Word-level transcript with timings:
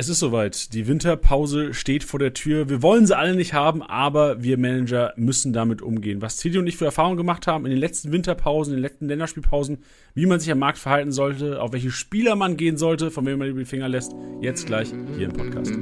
Es 0.00 0.08
ist 0.08 0.20
soweit. 0.20 0.72
Die 0.72 0.86
Winterpause 0.86 1.74
steht 1.74 2.04
vor 2.04 2.18
der 2.18 2.32
Tür. 2.32 2.70
Wir 2.70 2.80
wollen 2.80 3.06
sie 3.06 3.14
alle 3.14 3.36
nicht 3.36 3.52
haben, 3.52 3.82
aber 3.82 4.42
wir 4.42 4.56
Manager 4.56 5.12
müssen 5.16 5.52
damit 5.52 5.82
umgehen. 5.82 6.22
Was 6.22 6.38
Titi 6.38 6.56
und 6.56 6.66
ich 6.66 6.78
für 6.78 6.86
Erfahrungen 6.86 7.18
gemacht 7.18 7.46
haben 7.46 7.66
in 7.66 7.70
den 7.70 7.78
letzten 7.78 8.10
Winterpausen, 8.10 8.72
in 8.72 8.78
den 8.78 8.82
letzten 8.82 9.08
Länderspielpausen, 9.08 9.82
wie 10.14 10.24
man 10.24 10.40
sich 10.40 10.50
am 10.50 10.58
Markt 10.58 10.78
verhalten 10.78 11.12
sollte, 11.12 11.60
auf 11.60 11.74
welche 11.74 11.90
Spieler 11.90 12.34
man 12.34 12.56
gehen 12.56 12.78
sollte, 12.78 13.10
von 13.10 13.26
wem 13.26 13.40
man 13.40 13.54
die 13.54 13.64
Finger 13.66 13.90
lässt, 13.90 14.14
jetzt 14.40 14.64
gleich 14.64 14.90
hier 15.18 15.26
im 15.26 15.34
Podcast. 15.34 15.74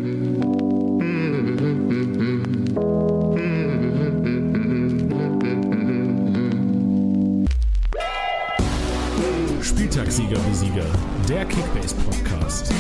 Spieltagssieger 9.63 10.39
wie 10.51 10.55
Sieger, 10.57 10.87
der 11.29 11.45
Kickbase 11.45 11.95
Podcast. 11.95 12.73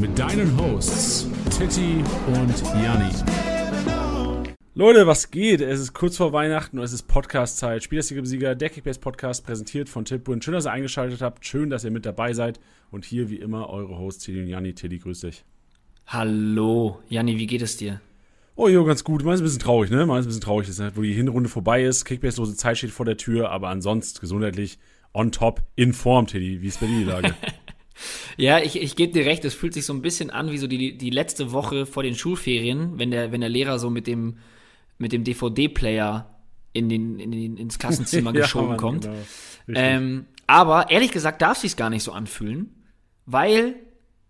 Mit 0.00 0.18
deinen 0.18 0.58
Hosts 0.58 1.28
Titti 1.50 2.02
und 2.26 2.82
Janni. 2.82 3.10
Leute, 4.74 5.06
was 5.06 5.30
geht? 5.30 5.60
Es 5.60 5.78
ist 5.78 5.92
kurz 5.92 6.16
vor 6.16 6.32
Weihnachten 6.32 6.78
und 6.78 6.84
es 6.84 6.94
ist 6.94 7.02
Podcast-Zeit. 7.02 7.82
Spielersieger 7.82 8.24
Sieger, 8.24 8.54
der 8.54 8.70
Kickbase 8.70 8.98
Podcast, 8.98 9.44
präsentiert 9.44 9.90
von 9.90 10.06
Tipbun. 10.06 10.40
Schön, 10.40 10.54
dass 10.54 10.64
ihr 10.64 10.72
eingeschaltet 10.72 11.20
habt. 11.20 11.44
Schön, 11.44 11.68
dass 11.68 11.84
ihr 11.84 11.90
mit 11.90 12.06
dabei 12.06 12.32
seid. 12.32 12.60
Und 12.90 13.04
hier 13.04 13.28
wie 13.28 13.36
immer 13.36 13.68
eure 13.68 13.98
Hosts 13.98 14.24
Titti 14.24 14.40
und 14.40 14.46
Janni. 14.46 14.72
Titti, 14.72 14.96
grüß 15.00 15.20
dich. 15.20 15.44
Hallo, 16.06 17.00
Janni, 17.10 17.36
wie 17.36 17.46
geht 17.46 17.60
es 17.60 17.76
dir? 17.76 18.00
Oh 18.56 18.68
jo, 18.68 18.84
ganz 18.84 19.04
gut. 19.04 19.22
Man 19.22 19.34
ist 19.34 19.40
ein 19.40 19.44
bisschen 19.44 19.60
traurig, 19.60 19.90
ne? 19.90 20.06
Man 20.06 20.18
ist 20.18 20.24
ein 20.24 20.28
bisschen 20.28 20.40
traurig, 20.40 20.66
dass, 20.66 20.96
wo 20.96 21.02
die 21.02 21.12
Hinrunde 21.12 21.50
vorbei 21.50 21.84
ist. 21.84 22.06
Kickbase-lose 22.06 22.56
Zeit 22.56 22.78
steht 22.78 22.90
vor 22.90 23.04
der 23.04 23.18
Tür, 23.18 23.50
aber 23.50 23.68
ansonsten 23.68 24.18
gesundheitlich 24.18 24.78
on 25.12 25.30
top, 25.30 25.62
in 25.76 25.92
Form, 25.92 26.26
Teddy. 26.26 26.62
Wie 26.62 26.68
ist 26.68 26.80
bei 26.80 26.86
dir 26.86 26.98
die 27.00 27.04
Lage? 27.04 27.34
ja, 28.36 28.58
ich, 28.58 28.80
ich 28.80 28.96
gebe 28.96 29.12
dir 29.12 29.26
recht, 29.26 29.44
es 29.44 29.54
fühlt 29.54 29.74
sich 29.74 29.86
so 29.86 29.92
ein 29.92 30.02
bisschen 30.02 30.30
an 30.30 30.50
wie 30.50 30.58
so 30.58 30.66
die, 30.66 30.96
die 30.96 31.10
letzte 31.10 31.52
Woche 31.52 31.86
vor 31.86 32.02
den 32.02 32.14
Schulferien, 32.14 32.98
wenn 32.98 33.10
der, 33.10 33.32
wenn 33.32 33.40
der 33.40 33.50
Lehrer 33.50 33.78
so 33.78 33.90
mit 33.90 34.06
dem, 34.06 34.38
mit 34.98 35.12
dem 35.12 35.24
DVD-Player 35.24 36.38
in 36.72 36.88
den, 36.88 37.18
in 37.18 37.30
den, 37.30 37.56
ins 37.56 37.78
Klassenzimmer 37.78 38.30
ja, 38.34 38.42
geschoben 38.42 38.68
Mann, 38.68 38.76
kommt. 38.76 39.10
Genau. 39.66 39.78
Ähm, 39.78 40.26
aber 40.46 40.90
ehrlich 40.90 41.12
gesagt 41.12 41.42
darf 41.42 41.56
es 41.56 41.62
sich 41.62 41.76
gar 41.76 41.90
nicht 41.90 42.02
so 42.02 42.12
anfühlen, 42.12 42.84
weil 43.26 43.76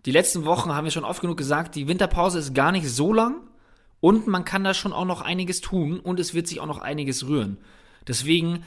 die 0.06 0.12
letzten 0.12 0.44
Wochen 0.44 0.74
haben 0.74 0.84
wir 0.84 0.90
schon 0.90 1.04
oft 1.04 1.20
genug 1.20 1.36
gesagt, 1.36 1.74
die 1.74 1.88
Winterpause 1.88 2.38
ist 2.38 2.54
gar 2.54 2.72
nicht 2.72 2.88
so 2.88 3.12
lang 3.12 3.36
und 4.00 4.26
man 4.26 4.44
kann 4.44 4.64
da 4.64 4.74
schon 4.74 4.92
auch 4.92 5.04
noch 5.04 5.20
einiges 5.20 5.60
tun 5.60 6.00
und 6.00 6.18
es 6.20 6.34
wird 6.34 6.46
sich 6.46 6.60
auch 6.60 6.66
noch 6.66 6.78
einiges 6.78 7.26
rühren. 7.26 7.58
Deswegen 8.06 8.64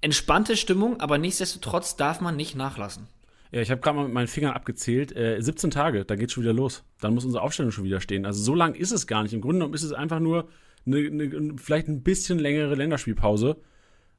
entspannte 0.00 0.56
Stimmung, 0.56 1.00
aber 1.00 1.16
nichtsdestotrotz 1.16 1.96
darf 1.96 2.20
man 2.20 2.36
nicht 2.36 2.54
nachlassen. 2.54 3.08
Ja, 3.54 3.60
ich 3.60 3.70
habe 3.70 3.80
gerade 3.80 3.96
mal 3.96 4.04
mit 4.06 4.12
meinen 4.12 4.26
Fingern 4.26 4.52
abgezählt. 4.52 5.14
Äh, 5.14 5.40
17 5.40 5.70
Tage, 5.70 6.04
da 6.04 6.16
geht 6.16 6.32
schon 6.32 6.42
wieder 6.42 6.52
los. 6.52 6.82
Dann 7.00 7.14
muss 7.14 7.24
unsere 7.24 7.44
Aufstellung 7.44 7.70
schon 7.70 7.84
wieder 7.84 8.00
stehen. 8.00 8.26
Also 8.26 8.42
so 8.42 8.52
lang 8.52 8.74
ist 8.74 8.90
es 8.90 9.06
gar 9.06 9.22
nicht. 9.22 9.32
Im 9.32 9.40
Grunde 9.40 9.58
genommen 9.58 9.74
ist 9.74 9.84
es 9.84 9.92
einfach 9.92 10.18
nur 10.18 10.48
eine, 10.84 10.98
eine 10.98 11.54
vielleicht 11.56 11.86
ein 11.86 12.02
bisschen 12.02 12.40
längere 12.40 12.74
Länderspielpause. 12.74 13.56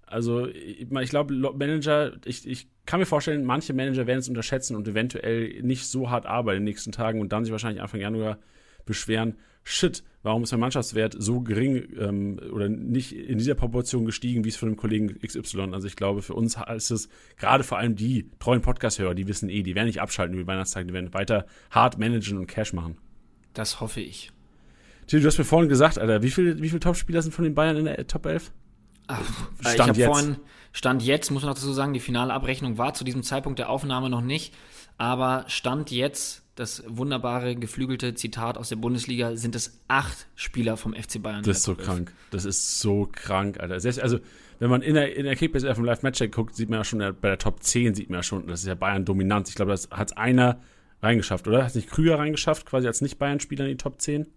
Also 0.05 0.47
ich, 0.47 0.89
ich 0.89 1.09
glaube, 1.09 1.33
Manager, 1.33 2.13
ich, 2.23 2.47
ich 2.47 2.69
kann 2.85 3.01
mir 3.01 3.05
vorstellen, 3.05 3.43
manche 3.43 3.73
Manager 3.73 4.07
werden 4.07 4.19
es 4.19 4.29
unterschätzen 4.29 4.73
und 4.77 4.87
eventuell 4.87 5.61
nicht 5.63 5.85
so 5.85 6.09
hart 6.09 6.25
arbeiten 6.25 6.59
in 6.59 6.63
den 6.63 6.71
nächsten 6.71 6.93
Tagen 6.93 7.19
und 7.19 7.33
dann 7.33 7.43
sich 7.43 7.51
wahrscheinlich 7.51 7.81
Anfang 7.81 7.99
Januar 7.99 8.37
beschweren, 8.85 9.35
shit, 9.63 10.03
warum 10.23 10.43
ist 10.43 10.51
mein 10.51 10.61
Mannschaftswert 10.61 11.15
so 11.17 11.41
gering 11.41 11.87
ähm, 11.99 12.39
oder 12.51 12.69
nicht 12.69 13.11
in 13.11 13.37
dieser 13.37 13.55
Proportion 13.55 14.05
gestiegen, 14.05 14.43
wie 14.43 14.49
es 14.49 14.55
von 14.55 14.69
dem 14.69 14.77
Kollegen 14.77 15.19
XY? 15.19 15.73
Also 15.73 15.87
ich 15.87 15.95
glaube, 15.95 16.21
für 16.21 16.33
uns 16.33 16.57
ist 16.75 16.91
es 16.91 17.09
gerade 17.37 17.63
vor 17.63 17.77
allem 17.77 17.95
die 17.95 18.29
treuen 18.39 18.61
Podcast-Hörer, 18.61 19.15
die 19.15 19.27
wissen 19.27 19.49
eh, 19.49 19.63
die 19.63 19.75
werden 19.75 19.87
nicht 19.87 20.01
abschalten 20.01 20.37
über 20.37 20.51
Weihnachtstag, 20.51 20.87
die 20.87 20.93
werden 20.93 21.13
weiter 21.13 21.45
hart 21.71 21.97
managen 21.97 22.37
und 22.37 22.47
Cash 22.47 22.73
machen. 22.73 22.97
Das 23.53 23.81
hoffe 23.81 24.01
ich. 24.01 24.31
Till, 25.07 25.21
du 25.21 25.27
hast 25.27 25.37
mir 25.37 25.45
vorhin 25.45 25.69
gesagt, 25.69 25.99
Alter, 25.99 26.23
wie 26.23 26.31
viele 26.31 26.61
wie 26.61 26.69
viel 26.69 26.79
Top-Spieler 26.79 27.21
sind 27.21 27.31
von 27.31 27.43
den 27.43 27.53
Bayern 27.53 27.77
in 27.77 27.85
der 27.85 28.07
Top 28.07 28.25
11? 28.25 28.51
Ach, 29.07 29.21
Stand 29.59 29.97
ich 29.97 30.03
habe 30.03 30.13
vorhin, 30.13 30.37
Stand 30.71 31.03
jetzt, 31.03 31.29
muss 31.29 31.43
man 31.43 31.53
dazu 31.53 31.71
sagen, 31.71 31.93
die 31.93 31.99
finale 31.99 32.33
Abrechnung 32.33 32.77
war 32.77 32.93
zu 32.95 33.03
diesem 33.03 33.21
Zeitpunkt 33.21 33.59
der 33.59 33.69
Aufnahme 33.69 34.09
noch 34.09 34.21
nicht, 34.21 34.53
aber 34.97 35.45
Stand 35.47 35.91
jetzt 35.91 36.44
das 36.55 36.83
wunderbare 36.87 37.55
geflügelte 37.55 38.13
Zitat 38.15 38.57
aus 38.57 38.69
der 38.69 38.77
Bundesliga, 38.77 39.35
sind 39.35 39.55
es 39.55 39.81
acht 39.87 40.27
Spieler 40.35 40.77
vom 40.77 40.93
FC 40.93 41.21
Bayern. 41.21 41.43
Das 41.43 41.57
ist 41.57 41.63
so 41.63 41.75
krank. 41.75 42.13
Das 42.31 42.45
ist 42.45 42.79
so 42.79 43.09
krank, 43.11 43.59
Alter. 43.59 43.79
Selbst, 43.79 43.99
also, 43.99 44.19
wenn 44.59 44.69
man 44.69 44.81
in 44.81 44.95
der, 44.95 45.15
in 45.15 45.25
der 45.25 45.35
Kickbase 45.35 45.69
auf 45.69 45.75
dem 45.75 45.83
Live-Match 45.83 46.23
guckt, 46.31 46.55
sieht 46.55 46.69
man 46.69 46.79
ja 46.79 46.83
schon, 46.85 46.99
bei 46.99 47.27
der 47.27 47.37
Top 47.37 47.61
10 47.61 47.93
sieht 47.93 48.09
man 48.09 48.19
ja 48.19 48.23
schon, 48.23 48.47
das 48.47 48.61
ist 48.61 48.67
ja 48.67 48.75
Bayern 48.75 49.03
dominant. 49.03 49.49
Ich 49.49 49.55
glaube, 49.55 49.71
das 49.71 49.89
hat 49.91 50.17
einer 50.17 50.61
reingeschafft, 51.01 51.47
oder? 51.47 51.65
Hat 51.65 51.75
nicht 51.75 51.89
Krüger 51.89 52.19
reingeschafft, 52.19 52.65
quasi 52.65 52.87
als 52.87 53.01
Nicht-Bayern-Spieler 53.01 53.65
in 53.65 53.71
die 53.71 53.77
Top 53.77 53.99
10? 53.99 54.27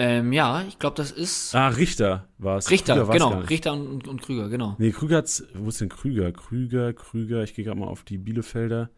Ähm, 0.00 0.32
ja, 0.32 0.64
ich 0.68 0.78
glaube, 0.78 0.94
das 0.94 1.10
ist. 1.10 1.56
Ah, 1.56 1.68
Richter 1.68 2.28
war 2.38 2.58
es. 2.58 2.70
Richter, 2.70 3.04
genau. 3.06 3.40
Richter 3.40 3.72
und, 3.72 4.06
und, 4.06 4.22
Krüger, 4.22 4.48
genau. 4.48 4.76
Nee, 4.78 4.92
Krüger 4.92 5.16
hat's. 5.16 5.44
Wo 5.54 5.70
ist 5.70 5.80
denn 5.80 5.88
Krüger? 5.88 6.30
Krüger, 6.30 6.92
Krüger, 6.92 7.42
ich 7.42 7.54
gehe 7.54 7.64
gerade 7.64 7.80
mal 7.80 7.88
auf 7.88 8.04
die 8.04 8.16
Bielefelder. 8.16 8.90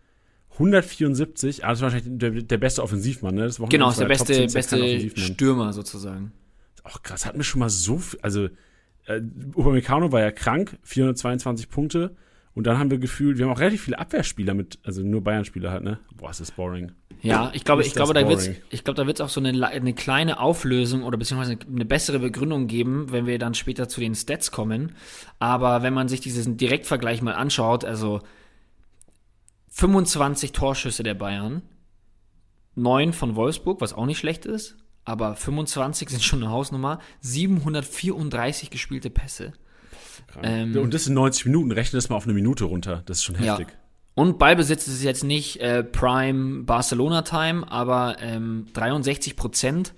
174, 0.53 1.65
also 1.65 1.83
wahrscheinlich 1.83 2.19
der, 2.19 2.31
der 2.31 2.59
beste 2.59 2.83
Offensivmann, 2.83 3.35
ne? 3.35 3.45
Das 3.45 3.59
genau, 3.69 3.91
ist 3.91 4.01
der 4.01 4.07
beste, 4.07 4.47
beste 4.47 5.11
Stürmer 5.19 5.73
sozusagen. 5.73 6.33
Auch 6.83 7.03
krass, 7.03 7.27
hat 7.27 7.37
mir 7.37 7.45
schon 7.45 7.61
mal 7.61 7.71
so 7.71 7.99
viel, 7.99 8.21
also 8.23 8.49
äh, 9.07 9.21
Upamecano 9.55 10.13
war 10.13 10.21
ja 10.21 10.31
krank, 10.31 10.79
422 10.83 11.69
Punkte 11.69 12.17
und 12.55 12.67
dann 12.67 12.79
haben 12.79 12.91
wir 12.91 12.99
gefühlt, 12.99 13.39
wir 13.39 13.47
haben 13.47 13.53
auch 13.53 13.61
relativ 13.61 13.83
viele 13.83 13.99
Abwehrspieler 13.99 14.55
mit, 14.55 14.79
also 14.83 15.03
nur 15.03 15.23
Bayern-Spieler 15.23 15.71
halt, 15.71 15.85
ne? 15.85 15.99
Boah, 16.17 16.31
ist 16.31 16.41
das 16.41 16.51
boring. 16.51 16.93
Ja, 17.23 17.51
ich 17.55 17.65
glaube, 17.65 17.83
ich 17.85 17.95
glaube, 17.95 18.15
da 18.15 18.27
wird's, 18.29 18.49
ich 18.71 18.83
glaube, 18.83 18.97
da 18.97 19.07
wird 19.07 19.19
es 19.19 19.21
auch 19.21 19.29
so 19.29 19.41
eine, 19.41 19.67
eine 19.67 19.95
kleine 19.95 20.41
Auflösung 20.41 21.03
oder 21.03 21.19
beziehungsweise 21.19 21.59
eine 21.67 21.85
bessere 21.85 22.19
Begründung 22.19 22.67
geben, 22.67 23.13
wenn 23.13 23.27
wir 23.27 23.39
dann 23.39 23.55
später 23.55 23.89
zu 23.89 24.01
den 24.01 24.15
Stats 24.15 24.51
kommen. 24.51 24.93
Aber 25.39 25.83
wenn 25.83 25.93
man 25.93 26.09
sich 26.09 26.21
diesen 26.21 26.57
Direktvergleich 26.57 27.21
mal 27.23 27.35
anschaut, 27.35 27.85
also 27.85 28.21
25 29.81 30.53
Torschüsse 30.53 31.03
der 31.03 31.15
Bayern, 31.15 31.63
9 32.75 33.15
von 33.15 33.35
Wolfsburg, 33.35 33.81
was 33.81 33.95
auch 33.95 34.05
nicht 34.05 34.19
schlecht 34.19 34.45
ist, 34.45 34.77
aber 35.07 35.35
25 35.37 36.11
sind 36.11 36.23
schon 36.23 36.43
eine 36.43 36.53
Hausnummer, 36.53 36.99
734 37.21 38.69
gespielte 38.69 39.09
Pässe. 39.09 39.55
Ähm, 40.43 40.77
und 40.77 40.93
das 40.93 41.05
sind 41.05 41.15
90 41.15 41.47
Minuten, 41.47 41.73
rechne 41.73 41.97
das 41.97 42.11
mal 42.11 42.17
auf 42.17 42.25
eine 42.25 42.35
Minute 42.35 42.65
runter, 42.65 43.03
das 43.07 43.19
ist 43.19 43.25
schon 43.25 43.37
heftig. 43.37 43.69
Ja. 43.71 43.75
Und 44.15 44.39
Ballbesitz 44.39 44.87
ist 44.87 45.03
jetzt 45.03 45.25
nicht 45.25 45.61
äh, 45.61 45.83
Prime 45.83 46.65
Barcelona 46.65 47.23
Time, 47.23 47.67
aber 47.73 48.17
ähm, 48.21 48.67
63 48.75 49.35
Prozent 49.35 49.95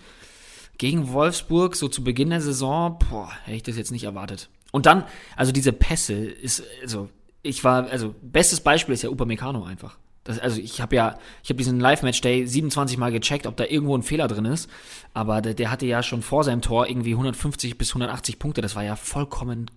gegen 0.79 1.13
Wolfsburg, 1.13 1.75
so 1.75 1.89
zu 1.89 2.05
Beginn 2.05 2.31
der 2.31 2.41
Saison, 2.41 3.01
boah, 3.11 3.33
hätte 3.43 3.57
ich 3.57 3.63
das 3.65 3.77
jetzt 3.77 3.91
nicht 3.91 4.05
erwartet. 4.05 4.49
Und 4.71 4.87
dann, 4.87 5.03
also 5.35 5.51
diese 5.51 5.73
Pässe 5.73 6.15
ist, 6.15 6.63
also 6.83 7.09
ich 7.43 7.65
war, 7.65 7.89
also 7.91 8.15
bestes 8.23 8.61
Beispiel 8.61 8.95
ist 8.95 9.03
ja 9.03 9.11
Upamecano 9.11 9.65
einfach. 9.65 9.99
Das, 10.25 10.39
also 10.39 10.61
ich 10.61 10.81
habe 10.81 10.95
ja, 10.95 11.19
ich 11.43 11.51
habe 11.51 11.59
diesen 11.59 11.81
Live-Match-Day 11.81 12.47
27 12.47 12.97
Mal 12.97 13.11
gecheckt, 13.11 13.47
ob 13.47 13.57
da 13.57 13.65
irgendwo 13.65 13.97
ein 13.97 14.03
Fehler 14.03 14.29
drin 14.29 14.45
ist. 14.45 14.71
Aber 15.15 15.43
der, 15.43 15.55
der, 15.55 15.71
hatte 15.71 15.87
ja 15.87 16.03
schon 16.03 16.23
vor 16.23 16.45
seinem 16.45 16.63
Tor 16.63 16.89
irgendwie 16.89 17.13
150 17.13 17.77
bis 17.77 17.91
180 17.91 18.39
Punkte. 18.39 18.61
Das 18.61 18.77
war 18.77 18.85
ja 18.85 18.95
vollkommen 18.95 19.71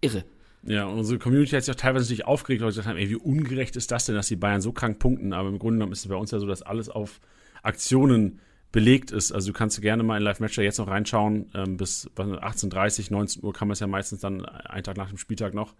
irre. 0.00 0.24
Ja, 0.62 0.86
und 0.86 0.98
unsere 0.98 1.18
Community 1.18 1.52
hat 1.52 1.64
sich 1.64 1.74
auch 1.74 1.78
teilweise 1.78 2.10
nicht 2.10 2.26
aufgeregt, 2.26 2.62
weil 2.62 2.70
sie 2.70 2.76
gesagt 2.76 2.88
haben, 2.88 2.98
ey, 2.98 3.10
wie 3.10 3.16
ungerecht 3.16 3.76
ist 3.76 3.90
das 3.90 4.06
denn, 4.06 4.14
dass 4.14 4.28
die 4.28 4.36
Bayern 4.36 4.60
so 4.62 4.72
krank 4.72 4.98
punkten. 4.98 5.34
Aber 5.34 5.48
im 5.48 5.58
Grunde 5.58 5.76
genommen 5.76 5.92
ist 5.92 6.00
es 6.00 6.08
bei 6.08 6.16
uns 6.16 6.30
ja 6.30 6.38
so, 6.38 6.46
dass 6.46 6.62
alles 6.62 6.88
auf 6.88 7.20
Aktionen 7.62 8.40
belegt 8.72 9.10
ist. 9.10 9.32
Also 9.32 9.48
du 9.48 9.52
kannst 9.52 9.80
gerne 9.82 10.02
mal 10.02 10.16
in 10.16 10.22
Live-Match 10.22 10.56
jetzt 10.58 10.78
noch 10.78 10.88
reinschauen. 10.88 11.50
Ähm, 11.54 11.76
bis 11.76 12.08
18.30, 12.16 13.12
19 13.12 13.44
Uhr 13.44 13.52
kann 13.52 13.68
man 13.68 13.74
es 13.74 13.80
ja 13.80 13.86
meistens 13.86 14.20
dann 14.20 14.46
einen 14.46 14.84
Tag 14.84 14.96
nach 14.96 15.08
dem 15.08 15.18
Spieltag 15.18 15.52
noch 15.52 15.74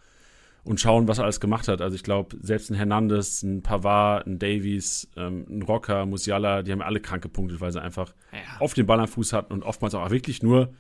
und 0.65 0.81
schauen, 0.81 1.09
was 1.09 1.19
er 1.19 1.25
alles 1.25 1.41
gemacht 1.41 1.69
hat. 1.69 1.81
Also 1.81 1.95
ich 1.95 2.03
glaube, 2.03 2.37
selbst 2.41 2.71
ein 2.71 2.75
Hernandez, 2.75 3.43
ein 3.43 3.63
Pavard, 3.63 4.27
ein 4.27 4.39
Davies, 4.39 5.09
ähm, 5.17 5.47
ein 5.49 5.63
Rocker, 5.63 6.07
Musiala, 6.07 6.63
die 6.63 6.73
haben 6.73 6.83
alle 6.83 7.01
krank 7.01 7.23
gepunktet, 7.23 7.61
weil 7.61 7.73
sie 7.73 7.81
einfach 7.81 8.15
ja. 8.33 8.61
auf 8.61 8.75
den 8.75 8.87
Ball 8.87 9.01
am 9.01 9.09
Fuß 9.09 9.33
hatten 9.33 9.53
und 9.53 9.63
oftmals 9.63 9.95
auch 9.95 10.11
wirklich 10.11 10.43
nur 10.43 10.73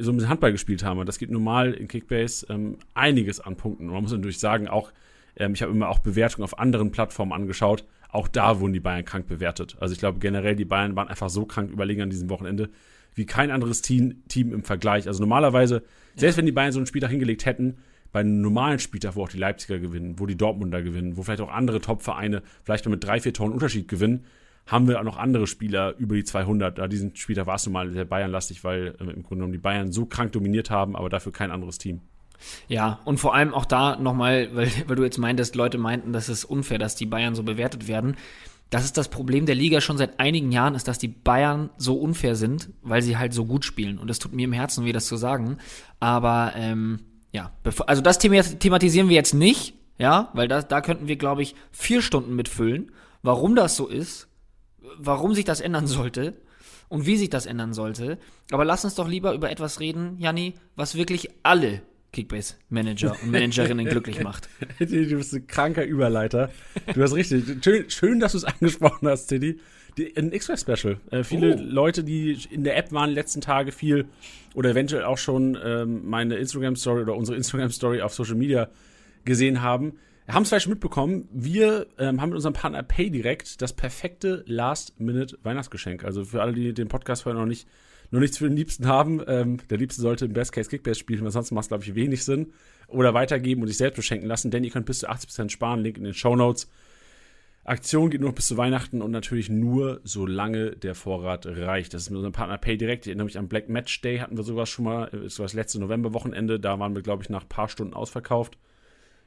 so 0.00 0.12
ein 0.12 0.16
bisschen 0.16 0.28
Handball 0.28 0.52
gespielt 0.52 0.84
haben. 0.84 0.98
Und 0.98 1.06
das 1.06 1.18
gibt 1.18 1.32
normal 1.32 1.72
in 1.72 1.88
Kickbase 1.88 2.46
ähm, 2.50 2.76
einiges 2.94 3.40
an 3.40 3.56
Punkten. 3.56 3.86
Und 3.86 3.94
man 3.94 4.02
muss 4.02 4.12
natürlich 4.12 4.38
sagen, 4.38 4.68
auch, 4.68 4.92
ähm, 5.36 5.54
ich 5.54 5.62
habe 5.62 5.72
immer 5.72 5.88
auch 5.88 6.00
Bewertungen 6.00 6.44
auf 6.44 6.58
anderen 6.58 6.90
Plattformen 6.90 7.32
angeschaut. 7.32 7.84
Auch 8.10 8.28
da 8.28 8.60
wurden 8.60 8.72
die 8.72 8.80
Bayern 8.80 9.04
krank 9.04 9.26
bewertet. 9.26 9.76
Also 9.80 9.92
ich 9.92 9.98
glaube 9.98 10.18
generell, 10.18 10.56
die 10.56 10.64
Bayern 10.64 10.94
waren 10.96 11.08
einfach 11.08 11.30
so 11.30 11.46
krank 11.46 11.70
überlegen 11.70 12.02
an 12.02 12.10
diesem 12.10 12.28
Wochenende 12.30 12.68
wie 13.14 13.26
kein 13.26 13.50
anderes 13.50 13.82
Team, 13.82 14.22
Team 14.28 14.52
im 14.52 14.62
Vergleich. 14.62 15.06
Also 15.08 15.20
normalerweise, 15.20 15.82
selbst 16.14 16.36
ja. 16.36 16.38
wenn 16.38 16.46
die 16.46 16.52
Bayern 16.52 16.72
so 16.72 16.78
einen 16.78 16.86
Spieltag 16.86 17.10
hingelegt 17.10 17.46
hätten, 17.46 17.78
bei 18.18 18.22
einem 18.22 18.40
normalen 18.40 18.80
Spieltag, 18.80 19.14
wo 19.14 19.22
auch 19.22 19.28
die 19.28 19.38
Leipziger 19.38 19.78
gewinnen, 19.78 20.18
wo 20.18 20.26
die 20.26 20.36
Dortmunder 20.36 20.82
gewinnen, 20.82 21.16
wo 21.16 21.22
vielleicht 21.22 21.40
auch 21.40 21.52
andere 21.52 21.80
Top-Vereine 21.80 22.42
vielleicht 22.64 22.84
nur 22.84 22.90
mit 22.90 23.04
drei, 23.04 23.20
vier 23.20 23.32
Toren 23.32 23.52
Unterschied 23.52 23.86
gewinnen, 23.86 24.24
haben 24.66 24.88
wir 24.88 24.98
auch 24.98 25.04
noch 25.04 25.18
andere 25.18 25.46
Spieler 25.46 25.94
über 25.98 26.16
die 26.16 26.24
200. 26.24 26.76
Da 26.76 26.88
diesen 26.88 27.14
Spieltag 27.14 27.46
war 27.46 27.54
es 27.54 27.66
nun 27.66 27.74
mal 27.74 27.92
sehr 27.92 28.04
Bayern-lastig, 28.04 28.64
weil 28.64 28.96
äh, 28.98 29.04
im 29.04 29.22
Grunde 29.22 29.36
genommen 29.36 29.52
die 29.52 29.58
Bayern 29.58 29.92
so 29.92 30.04
krank 30.04 30.32
dominiert 30.32 30.68
haben, 30.68 30.96
aber 30.96 31.08
dafür 31.08 31.30
kein 31.30 31.52
anderes 31.52 31.78
Team. 31.78 32.00
Ja, 32.66 32.98
und 33.04 33.18
vor 33.18 33.36
allem 33.36 33.54
auch 33.54 33.64
da 33.64 33.94
nochmal, 33.94 34.48
weil, 34.52 34.68
weil 34.88 34.96
du 34.96 35.04
jetzt 35.04 35.18
meintest, 35.18 35.54
Leute 35.54 35.78
meinten, 35.78 36.12
das 36.12 36.28
ist 36.28 36.44
unfair, 36.44 36.78
dass 36.78 36.96
die 36.96 37.06
Bayern 37.06 37.36
so 37.36 37.44
bewertet 37.44 37.86
werden. 37.86 38.16
das 38.70 38.84
ist 38.84 38.98
das 38.98 39.08
Problem 39.10 39.46
der 39.46 39.54
Liga 39.54 39.80
schon 39.80 39.96
seit 39.96 40.18
einigen 40.18 40.50
Jahren, 40.50 40.74
ist, 40.74 40.88
dass 40.88 40.98
die 40.98 41.06
Bayern 41.06 41.70
so 41.76 41.94
unfair 41.94 42.34
sind, 42.34 42.70
weil 42.82 43.00
sie 43.00 43.16
halt 43.16 43.32
so 43.32 43.44
gut 43.44 43.64
spielen. 43.64 43.96
Und 43.96 44.10
das 44.10 44.18
tut 44.18 44.32
mir 44.32 44.44
im 44.44 44.52
Herzen 44.52 44.84
weh, 44.84 44.92
das 44.92 45.06
zu 45.06 45.16
sagen. 45.16 45.58
Aber 46.00 46.52
ähm, 46.56 46.98
ja, 47.32 47.52
also 47.86 48.02
das 48.02 48.18
thematisieren 48.18 49.08
wir 49.08 49.16
jetzt 49.16 49.34
nicht, 49.34 49.74
ja, 49.98 50.30
weil 50.34 50.48
da, 50.48 50.62
da 50.62 50.80
könnten 50.80 51.08
wir, 51.08 51.16
glaube 51.16 51.42
ich, 51.42 51.54
vier 51.70 52.02
Stunden 52.02 52.34
mitfüllen, 52.34 52.92
warum 53.22 53.54
das 53.56 53.76
so 53.76 53.86
ist, 53.86 54.28
warum 54.96 55.34
sich 55.34 55.44
das 55.44 55.60
ändern 55.60 55.86
sollte 55.86 56.34
und 56.88 57.06
wie 57.06 57.16
sich 57.16 57.30
das 57.30 57.46
ändern 57.46 57.74
sollte. 57.74 58.18
Aber 58.50 58.64
lass 58.64 58.84
uns 58.84 58.94
doch 58.94 59.08
lieber 59.08 59.34
über 59.34 59.50
etwas 59.50 59.80
reden, 59.80 60.16
Janni, 60.18 60.54
was 60.76 60.94
wirklich 60.94 61.28
alle 61.42 61.82
Kickbase-Manager 62.12 63.16
und 63.22 63.30
Managerinnen 63.30 63.86
glücklich 63.90 64.22
macht. 64.22 64.48
du 64.78 64.86
bist 64.86 65.34
ein 65.34 65.46
kranker 65.46 65.84
Überleiter. 65.84 66.50
Du 66.94 67.02
hast 67.02 67.14
richtig. 67.14 67.62
Schön, 67.62 67.90
schön 67.90 68.20
dass 68.20 68.32
du 68.32 68.38
es 68.38 68.44
angesprochen 68.44 69.08
hast, 69.08 69.26
Tiddy. 69.26 69.60
Ein 70.16 70.32
X-Ray-Special. 70.32 71.00
Äh, 71.10 71.24
viele 71.24 71.56
oh. 71.56 71.60
Leute, 71.60 72.04
die 72.04 72.38
in 72.50 72.62
der 72.64 72.76
App 72.76 72.92
waren, 72.92 73.10
letzten 73.10 73.40
Tage 73.40 73.72
viel 73.72 74.06
oder 74.58 74.70
eventuell 74.70 75.04
auch 75.04 75.18
schon 75.18 75.56
ähm, 75.64 76.00
meine 76.04 76.34
Instagram-Story 76.34 77.02
oder 77.02 77.14
unsere 77.14 77.36
Instagram-Story 77.36 78.02
auf 78.02 78.12
Social 78.12 78.34
Media 78.34 78.68
gesehen 79.24 79.62
haben, 79.62 79.92
haben 80.26 80.42
es 80.42 80.48
vielleicht 80.48 80.66
mitbekommen. 80.66 81.28
Wir 81.30 81.86
ähm, 81.96 82.20
haben 82.20 82.30
mit 82.30 82.34
unserem 82.34 82.54
Partner 82.54 82.82
PayDirect 82.82 83.62
das 83.62 83.72
perfekte 83.72 84.42
Last-Minute-Weihnachtsgeschenk. 84.48 86.02
Also 86.02 86.24
für 86.24 86.42
alle, 86.42 86.54
die 86.54 86.74
den 86.74 86.88
Podcast 86.88 87.22
vorher 87.22 87.40
noch 87.40 87.46
nicht 87.46 87.68
nur 88.10 88.20
nichts 88.20 88.38
für 88.38 88.48
den 88.48 88.56
Liebsten 88.56 88.88
haben. 88.88 89.22
Ähm, 89.28 89.58
der 89.70 89.78
Liebste 89.78 90.02
sollte 90.02 90.24
im 90.24 90.32
Best 90.32 90.50
Case 90.50 90.68
Kickbase 90.68 90.98
spielen, 90.98 91.22
weil 91.22 91.30
sonst 91.30 91.52
macht 91.52 91.62
es, 91.62 91.68
glaube 91.68 91.84
ich, 91.84 91.94
wenig 91.94 92.24
Sinn. 92.24 92.52
Oder 92.88 93.14
weitergeben 93.14 93.62
und 93.62 93.68
sich 93.68 93.76
selbst 93.76 93.94
beschenken 93.94 94.26
lassen, 94.26 94.50
denn 94.50 94.64
ihr 94.64 94.70
könnt 94.70 94.86
bis 94.86 94.98
zu 94.98 95.08
80% 95.08 95.50
sparen. 95.50 95.84
Link 95.84 95.98
in 95.98 96.04
den 96.04 96.14
Show 96.14 96.34
Notes. 96.34 96.68
Aktion 97.68 98.10
geht 98.10 98.20
nur 98.20 98.32
bis 98.32 98.46
zu 98.46 98.56
Weihnachten 98.56 99.02
und 99.02 99.10
natürlich 99.10 99.48
nur, 99.48 100.00
solange 100.04 100.72
der 100.72 100.94
Vorrat 100.94 101.46
reicht. 101.46 101.94
Das 101.94 102.02
ist 102.02 102.10
mit 102.10 102.16
unserem 102.16 102.32
Partner 102.32 102.58
PayDirect. 102.58 103.06
Ich 103.06 103.10
erinnere 103.10 103.26
mich 103.26 103.38
an 103.38 103.48
Black 103.48 103.68
Match 103.68 104.00
Day, 104.00 104.18
hatten 104.18 104.36
wir 104.36 104.44
sowas 104.44 104.68
schon 104.68 104.84
mal, 104.84 105.08
das 105.10 105.38
war 105.38 105.44
das 105.44 105.54
letzte 105.54 105.78
November-Wochenende. 105.80 106.58
Da 106.58 106.78
waren 106.78 106.94
wir, 106.94 107.02
glaube 107.02 107.22
ich, 107.22 107.30
nach 107.30 107.42
ein 107.42 107.48
paar 107.48 107.68
Stunden 107.68 107.94
ausverkauft. 107.94 108.58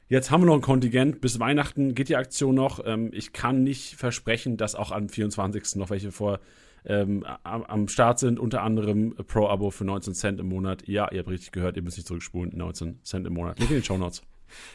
Jetzt 0.08 0.30
haben 0.30 0.42
wir 0.42 0.46
noch 0.46 0.54
ein 0.54 0.60
Kontingent. 0.60 1.20
Bis 1.20 1.40
Weihnachten 1.40 1.94
geht 1.94 2.08
die 2.08 2.16
Aktion 2.16 2.54
noch. 2.54 2.84
Ähm, 2.84 3.10
ich 3.12 3.32
kann 3.32 3.62
nicht 3.62 3.94
versprechen, 3.94 4.56
dass 4.56 4.74
auch 4.74 4.92
am 4.92 5.08
24. 5.08 5.76
noch 5.76 5.90
welche 5.90 6.12
vor 6.12 6.40
ähm, 6.84 7.24
am, 7.44 7.88
Start 7.88 8.18
sind, 8.18 8.38
unter 8.38 8.62
anderem 8.62 9.14
Pro-Abo 9.14 9.70
für 9.70 9.84
19 9.84 10.14
Cent 10.14 10.40
im 10.40 10.48
Monat. 10.48 10.86
Ja, 10.86 11.10
ihr 11.10 11.20
habt 11.20 11.30
richtig 11.30 11.52
gehört, 11.52 11.76
ihr 11.76 11.82
müsst 11.82 11.96
nicht 11.96 12.08
zurückspulen, 12.08 12.56
19 12.56 13.00
Cent 13.04 13.26
im 13.26 13.34
Monat. 13.34 13.58
Link 13.58 13.70
in 13.70 13.78
den 13.78 13.84
Show 13.84 13.96
Notes. 13.96 14.22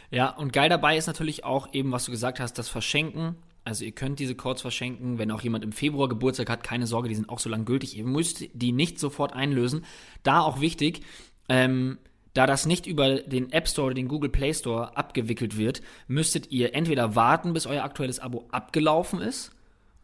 Ja, 0.09 0.29
und 0.29 0.53
geil 0.53 0.69
dabei 0.69 0.97
ist 0.97 1.07
natürlich 1.07 1.43
auch 1.43 1.73
eben, 1.73 1.91
was 1.91 2.05
du 2.05 2.11
gesagt 2.11 2.39
hast, 2.39 2.57
das 2.57 2.69
Verschenken. 2.69 3.35
Also 3.67 3.83
ihr 3.83 3.91
könnt 3.91 4.19
diese 4.19 4.33
Codes 4.33 4.61
verschenken, 4.61 5.19
wenn 5.19 5.29
auch 5.29 5.41
jemand 5.41 5.65
im 5.65 5.73
Februar 5.73 6.07
Geburtstag 6.07 6.49
hat, 6.49 6.63
keine 6.63 6.87
Sorge, 6.87 7.09
die 7.09 7.15
sind 7.15 7.27
auch 7.27 7.39
so 7.39 7.49
lang 7.49 7.65
gültig. 7.65 7.97
Ihr 7.97 8.05
müsst 8.05 8.45
die 8.53 8.71
nicht 8.71 8.97
sofort 8.97 9.33
einlösen. 9.33 9.83
Da 10.23 10.39
auch 10.39 10.61
wichtig, 10.61 11.01
ähm, 11.49 11.97
da 12.33 12.47
das 12.47 12.65
nicht 12.65 12.87
über 12.87 13.19
den 13.19 13.51
App 13.51 13.67
Store 13.67 13.87
oder 13.87 13.95
den 13.95 14.07
Google 14.07 14.29
Play 14.29 14.53
Store 14.53 14.95
abgewickelt 14.95 15.57
wird, 15.57 15.81
müsstet 16.07 16.49
ihr 16.49 16.75
entweder 16.75 17.15
warten, 17.15 17.51
bis 17.51 17.65
euer 17.65 17.83
aktuelles 17.83 18.19
Abo 18.19 18.47
abgelaufen 18.51 19.19
ist, 19.19 19.51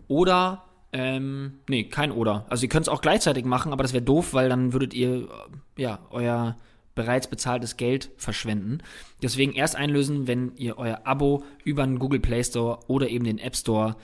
oder 0.10 0.66
ähm, 0.92 1.60
nee, 1.70 1.86
kein 1.86 2.12
Oder. 2.12 2.46
Also 2.50 2.64
ihr 2.64 2.70
könnt 2.70 2.88
es 2.88 2.90
auch 2.90 3.02
gleichzeitig 3.02 3.46
machen, 3.46 3.72
aber 3.72 3.84
das 3.84 3.94
wäre 3.94 4.04
doof, 4.04 4.34
weil 4.34 4.50
dann 4.50 4.74
würdet 4.74 4.94
ihr 4.94 5.30
ja 5.78 6.00
euer 6.12 6.58
bereits 6.96 7.28
bezahltes 7.28 7.78
Geld 7.78 8.12
verschwenden. 8.18 8.80
Deswegen 9.22 9.54
erst 9.54 9.76
einlösen, 9.76 10.28
wenn 10.28 10.54
ihr 10.56 10.78
euer 10.78 11.02
Abo 11.06 11.44
über 11.64 11.86
den 11.86 12.00
Google 12.00 12.20
Play 12.20 12.44
Store 12.44 12.80
oder 12.88 13.10
eben 13.10 13.26
den 13.26 13.40
App 13.40 13.56
Store 13.56 13.96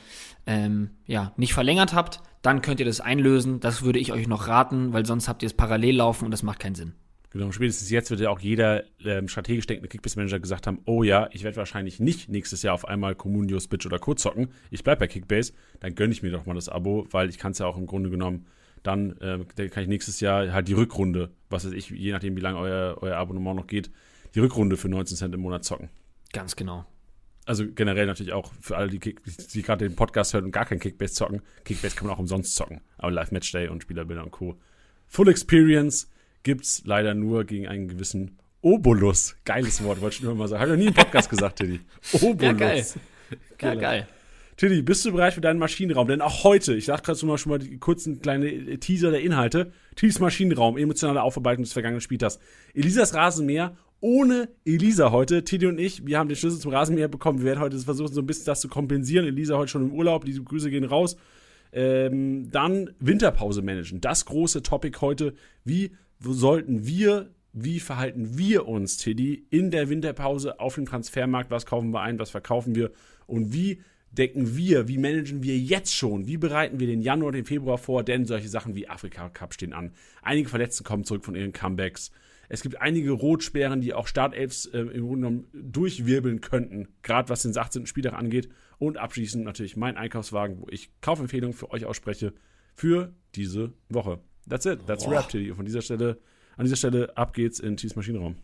ähm, 0.45 0.91
ja, 1.05 1.33
nicht 1.37 1.53
verlängert 1.53 1.93
habt, 1.93 2.21
dann 2.41 2.61
könnt 2.61 2.79
ihr 2.79 2.85
das 2.85 3.01
einlösen. 3.01 3.59
Das 3.59 3.83
würde 3.83 3.99
ich 3.99 4.13
euch 4.13 4.27
noch 4.27 4.47
raten, 4.47 4.93
weil 4.93 5.05
sonst 5.05 5.27
habt 5.27 5.43
ihr 5.43 5.47
es 5.47 5.53
parallel 5.53 5.97
laufen 5.97 6.25
und 6.25 6.31
das 6.31 6.43
macht 6.43 6.59
keinen 6.59 6.75
Sinn. 6.75 6.93
Genau, 7.31 7.51
spätestens 7.51 7.91
jetzt 7.91 8.09
wird 8.09 8.21
ja 8.21 8.31
auch 8.31 8.39
jeder 8.39 8.85
ähm, 9.05 9.27
strategisch 9.27 9.67
denkende 9.67 9.87
Kickbase-Manager 9.87 10.39
gesagt 10.39 10.65
haben, 10.65 10.79
oh 10.85 11.03
ja, 11.03 11.29
ich 11.31 11.43
werde 11.43 11.57
wahrscheinlich 11.57 11.99
nicht 11.99 12.27
nächstes 12.27 12.63
Jahr 12.63 12.73
auf 12.73 12.87
einmal 12.87 13.13
Communio, 13.13 13.59
Spitch 13.59 13.85
oder 13.85 13.99
Co. 13.99 14.15
zocken. 14.15 14.49
Ich 14.71 14.83
bleibe 14.83 15.01
bei 15.01 15.07
Kickbase, 15.07 15.53
dann 15.79 15.93
gönne 15.93 16.11
ich 16.11 16.23
mir 16.23 16.31
doch 16.31 16.47
mal 16.47 16.55
das 16.55 16.69
Abo, 16.69 17.05
weil 17.11 17.29
ich 17.29 17.37
kann 17.37 17.51
es 17.51 17.59
ja 17.59 17.67
auch 17.67 17.77
im 17.77 17.85
Grunde 17.85 18.09
genommen, 18.09 18.47
dann 18.83 19.17
äh, 19.17 19.67
kann 19.69 19.83
ich 19.83 19.89
nächstes 19.89 20.19
Jahr 20.19 20.51
halt 20.51 20.67
die 20.67 20.73
Rückrunde, 20.73 21.31
was 21.49 21.65
weiß 21.65 21.73
ich, 21.73 21.89
je 21.89 22.11
nachdem 22.11 22.35
wie 22.35 22.41
lange 22.41 22.57
euer, 22.57 22.97
euer 23.01 23.17
Abonnement 23.17 23.55
noch 23.55 23.67
geht, 23.67 23.91
die 24.35 24.39
Rückrunde 24.39 24.77
für 24.77 24.89
19 24.89 25.17
Cent 25.17 25.33
im 25.33 25.41
Monat 25.41 25.63
zocken. 25.63 25.89
Ganz 26.33 26.55
genau. 26.55 26.85
Also 27.45 27.65
generell 27.67 28.05
natürlich 28.05 28.33
auch 28.33 28.51
für 28.61 28.77
alle, 28.77 28.89
die, 28.89 28.99
die 28.99 29.61
gerade 29.63 29.87
den 29.87 29.95
Podcast 29.95 30.33
hören 30.33 30.45
und 30.45 30.51
gar 30.51 30.65
kein 30.65 30.79
Kickbase 30.79 31.13
zocken. 31.13 31.41
Kickbase 31.65 31.95
kann 31.95 32.05
man 32.05 32.15
auch 32.15 32.19
umsonst 32.19 32.55
zocken. 32.55 32.81
Aber 32.97 33.11
Live 33.11 33.31
Matchday 33.31 33.69
und 33.69 33.81
Spielerbilder 33.81 34.23
und 34.23 34.31
Co. 34.31 34.55
Full 35.07 35.29
Experience 35.29 36.11
gibt 36.43 36.65
es 36.65 36.83
leider 36.85 37.15
nur 37.15 37.45
gegen 37.45 37.67
einen 37.67 37.87
gewissen 37.87 38.37
Obolus. 38.61 39.35
Geiles 39.45 39.83
Wort, 39.83 40.01
wollte 40.01 40.17
ich 40.17 40.21
nur 40.21 40.35
mal 40.35 40.47
sagen. 40.47 40.61
Habe 40.61 40.71
ich 40.71 40.77
noch 40.77 40.83
nie 40.83 40.89
im 40.89 40.93
Podcast 40.93 41.29
gesagt, 41.29 41.57
Tiddy. 41.57 41.79
Obolus. 42.13 42.41
Ja, 42.41 42.53
geil. 42.53 42.85
Ja, 43.61 43.75
geil. 43.75 44.07
Tiddy, 44.59 44.81
bist 44.81 45.05
du 45.05 45.13
bereit 45.13 45.33
für 45.33 45.39
deinen 45.39 45.57
Maschinenraum? 45.57 46.09
Denn 46.09 46.19
auch 46.19 46.43
heute, 46.43 46.75
ich 46.75 46.83
sage 46.83 47.01
gerade 47.01 47.17
schon 47.17 47.49
mal 47.49 47.59
die 47.59 47.77
kurzen 47.77 48.19
kleine 48.19 48.77
Teaser 48.77 49.09
der 49.09 49.21
Inhalte. 49.21 49.71
Tiddys 49.95 50.19
Maschinenraum, 50.19 50.77
emotionale 50.77 51.23
Aufarbeitung 51.23 51.63
des 51.63 51.71
vergangenen 51.71 52.01
Spieltags. 52.01 52.39
Elisas 52.73 53.13
Rasenmäher 53.13 53.77
ohne 54.01 54.49
Elisa 54.65 55.11
heute. 55.11 55.45
Tiddy 55.45 55.67
und 55.67 55.79
ich, 55.79 56.05
wir 56.05 56.19
haben 56.19 56.27
den 56.27 56.35
Schlüssel 56.35 56.59
zum 56.59 56.73
Rasenmäher 56.73 57.07
bekommen. 57.07 57.39
Wir 57.39 57.45
werden 57.45 57.61
heute 57.61 57.79
versuchen, 57.79 58.11
so 58.11 58.19
ein 58.19 58.25
bisschen 58.25 58.47
das 58.47 58.59
zu 58.59 58.67
kompensieren. 58.67 59.25
Elisa 59.25 59.55
heute 59.55 59.71
schon 59.71 59.83
im 59.83 59.93
Urlaub. 59.93 60.25
Diese 60.25 60.43
Grüße 60.43 60.69
gehen 60.69 60.83
raus. 60.83 61.15
Ähm, 61.71 62.51
dann 62.51 62.89
Winterpause 62.99 63.61
managen. 63.61 64.01
Das 64.01 64.25
große 64.25 64.61
Topic 64.61 64.99
heute. 64.99 65.35
Wie 65.63 65.91
sollten 66.19 66.85
wir, 66.85 67.29
wie 67.53 67.79
verhalten 67.79 68.37
wir 68.37 68.67
uns, 68.67 68.97
Tiddy, 68.97 69.45
in 69.51 69.71
der 69.71 69.87
Winterpause 69.87 70.59
auf 70.59 70.75
dem 70.75 70.85
Transfermarkt? 70.85 71.49
Was 71.49 71.65
kaufen 71.65 71.93
wir 71.93 72.01
ein, 72.01 72.19
was 72.19 72.29
verkaufen 72.29 72.75
wir? 72.75 72.91
Und 73.25 73.53
wie 73.53 73.79
decken 74.11 74.55
wir, 74.57 74.87
wie 74.87 74.97
managen 74.97 75.43
wir 75.43 75.57
jetzt 75.57 75.95
schon, 75.95 76.27
wie 76.27 76.37
bereiten 76.37 76.79
wir 76.79 76.87
den 76.87 77.01
Januar, 77.01 77.31
den 77.31 77.45
Februar 77.45 77.77
vor? 77.77 78.03
Denn 78.03 78.25
solche 78.25 78.49
Sachen 78.49 78.75
wie 78.75 78.87
Afrika 78.87 79.29
Cup 79.29 79.53
stehen 79.53 79.73
an. 79.73 79.91
Einige 80.21 80.49
Verletzten 80.49 80.83
kommen 80.83 81.03
zurück 81.03 81.25
von 81.25 81.35
ihren 81.35 81.53
Comebacks. 81.53 82.11
Es 82.51 82.63
gibt 82.63 82.81
einige 82.81 83.11
Rotsperren, 83.11 83.79
die 83.79 83.93
auch 83.93 84.07
Startelfs 84.07 84.65
äh, 84.65 84.79
im 84.79 85.05
Grunde 85.05 85.27
genommen 85.27 85.47
durchwirbeln 85.53 86.41
könnten, 86.41 86.87
gerade 87.03 87.29
was 87.29 87.43
den 87.43 87.55
18. 87.55 87.85
Spieltag 87.85 88.13
angeht. 88.13 88.49
Und 88.79 88.97
abschließend 88.97 89.43
natürlich 89.43 89.77
mein 89.77 89.97
Einkaufswagen, 89.97 90.59
wo 90.61 90.67
ich 90.69 90.89
Kaufempfehlungen 91.01 91.55
für 91.55 91.69
euch 91.69 91.85
ausspreche 91.85 92.33
für 92.73 93.13
diese 93.35 93.73
Woche. 93.89 94.19
That's 94.49 94.65
it. 94.65 94.87
That's 94.87 95.05
Boah. 95.05 95.17
Rap, 95.17 95.29
Tilly. 95.29 95.53
Von 95.53 95.65
dieser 95.65 95.81
Stelle, 95.81 96.17
an 96.57 96.65
dieser 96.65 96.77
Stelle, 96.77 97.15
ab 97.15 97.33
geht's 97.33 97.59
in 97.59 97.77
Titys 97.77 97.95
Maschinenraum. 97.95 98.35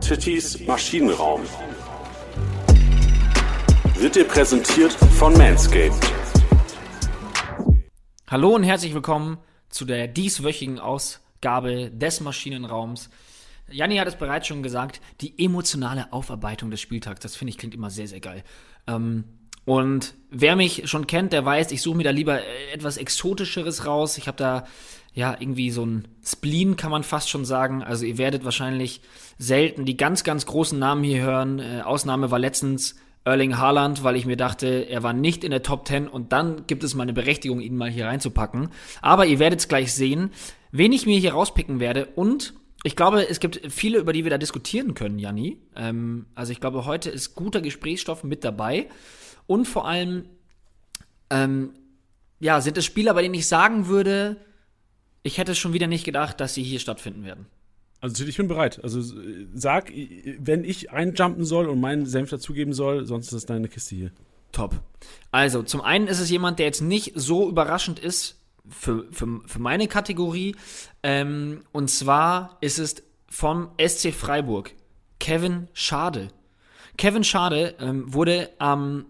Tittys 0.00 0.66
Maschinenraum 0.66 1.42
wird 4.02 4.16
dir 4.16 4.24
präsentiert 4.24 4.90
von 4.90 5.32
Manscaped. 5.34 5.94
Hallo 8.28 8.52
und 8.52 8.64
herzlich 8.64 8.94
willkommen 8.94 9.38
zu 9.68 9.84
der 9.84 10.08
dieswöchigen 10.08 10.80
Ausgabe 10.80 11.88
des 11.88 12.20
Maschinenraums. 12.20 13.10
Janni 13.70 13.98
hat 13.98 14.08
es 14.08 14.16
bereits 14.16 14.48
schon 14.48 14.64
gesagt, 14.64 15.00
die 15.20 15.44
emotionale 15.44 16.12
Aufarbeitung 16.12 16.72
des 16.72 16.80
Spieltags. 16.80 17.20
Das 17.20 17.36
finde 17.36 17.50
ich 17.50 17.58
klingt 17.58 17.76
immer 17.76 17.90
sehr, 17.90 18.08
sehr 18.08 18.18
geil. 18.18 18.42
Ähm, 18.88 19.22
und 19.66 20.14
wer 20.30 20.56
mich 20.56 20.90
schon 20.90 21.06
kennt, 21.06 21.32
der 21.32 21.44
weiß, 21.44 21.70
ich 21.70 21.80
suche 21.80 21.98
mir 21.98 22.02
da 22.02 22.10
lieber 22.10 22.40
etwas 22.74 22.96
Exotischeres 22.96 23.86
raus. 23.86 24.18
Ich 24.18 24.26
habe 24.26 24.36
da 24.36 24.66
ja 25.14 25.36
irgendwie 25.38 25.70
so 25.70 25.86
ein 25.86 26.08
Spleen, 26.24 26.74
kann 26.74 26.90
man 26.90 27.04
fast 27.04 27.30
schon 27.30 27.44
sagen. 27.44 27.84
Also 27.84 28.04
ihr 28.04 28.18
werdet 28.18 28.44
wahrscheinlich 28.44 29.00
selten 29.38 29.84
die 29.84 29.96
ganz, 29.96 30.24
ganz 30.24 30.44
großen 30.44 30.76
Namen 30.76 31.04
hier 31.04 31.22
hören. 31.22 31.60
Äh, 31.60 31.82
Ausnahme 31.82 32.32
war 32.32 32.40
letztens 32.40 32.96
Erling 33.24 33.58
Haaland, 33.58 34.02
weil 34.02 34.16
ich 34.16 34.26
mir 34.26 34.36
dachte, 34.36 34.66
er 34.66 35.02
war 35.02 35.12
nicht 35.12 35.44
in 35.44 35.50
der 35.50 35.62
Top 35.62 35.86
10 35.86 36.08
und 36.08 36.32
dann 36.32 36.66
gibt 36.66 36.82
es 36.82 36.94
mal 36.94 37.04
eine 37.04 37.12
Berechtigung, 37.12 37.60
ihn 37.60 37.76
mal 37.76 37.90
hier 37.90 38.06
reinzupacken. 38.06 38.70
Aber 39.00 39.26
ihr 39.26 39.38
werdet 39.38 39.60
es 39.60 39.68
gleich 39.68 39.92
sehen, 39.92 40.30
wen 40.72 40.92
ich 40.92 41.06
mir 41.06 41.18
hier 41.18 41.32
rauspicken 41.32 41.78
werde 41.80 42.06
und 42.06 42.54
ich 42.84 42.96
glaube, 42.96 43.28
es 43.28 43.38
gibt 43.38 43.60
viele, 43.72 43.98
über 43.98 44.12
die 44.12 44.24
wir 44.24 44.30
da 44.30 44.38
diskutieren 44.38 44.94
können, 44.94 45.18
Janni. 45.18 45.58
Ähm, 45.76 46.26
also 46.34 46.50
ich 46.50 46.60
glaube, 46.60 46.84
heute 46.84 47.10
ist 47.10 47.34
guter 47.34 47.60
Gesprächsstoff 47.60 48.24
mit 48.24 48.42
dabei. 48.42 48.88
Und 49.46 49.66
vor 49.66 49.86
allem, 49.86 50.24
ähm, 51.30 51.74
ja, 52.40 52.60
sind 52.60 52.76
es 52.76 52.84
Spieler, 52.84 53.14
bei 53.14 53.22
denen 53.22 53.34
ich 53.34 53.46
sagen 53.46 53.86
würde, 53.86 54.36
ich 55.22 55.38
hätte 55.38 55.54
schon 55.54 55.72
wieder 55.72 55.86
nicht 55.86 56.04
gedacht, 56.04 56.40
dass 56.40 56.54
sie 56.54 56.64
hier 56.64 56.80
stattfinden 56.80 57.24
werden. 57.24 57.46
Also 58.02 58.24
ich 58.24 58.36
bin 58.36 58.48
bereit. 58.48 58.82
Also 58.82 59.00
sag, 59.54 59.92
wenn 60.38 60.64
ich 60.64 60.90
einjumpen 60.90 61.44
soll 61.44 61.68
und 61.68 61.80
meinen 61.80 62.04
Senf 62.04 62.30
dazugeben 62.30 62.74
soll, 62.74 63.06
sonst 63.06 63.28
ist 63.28 63.32
es 63.32 63.46
deine 63.46 63.68
Kiste 63.68 63.94
hier. 63.94 64.10
Top. 64.50 64.80
Also, 65.30 65.62
zum 65.62 65.80
einen 65.80 66.08
ist 66.08 66.18
es 66.20 66.28
jemand, 66.28 66.58
der 66.58 66.66
jetzt 66.66 66.82
nicht 66.82 67.12
so 67.14 67.48
überraschend 67.48 67.98
ist 67.98 68.38
für, 68.68 69.06
für, 69.12 69.40
für 69.46 69.58
meine 69.60 69.86
Kategorie. 69.86 70.56
Ähm, 71.02 71.62
und 71.70 71.88
zwar 71.90 72.58
ist 72.60 72.78
es 72.78 73.02
vom 73.30 73.70
SC 73.80 74.12
Freiburg. 74.12 74.72
Kevin 75.20 75.68
Schade. 75.72 76.28
Kevin 76.98 77.24
Schade 77.24 77.76
ähm, 77.78 78.12
wurde 78.12 78.50
am 78.58 79.06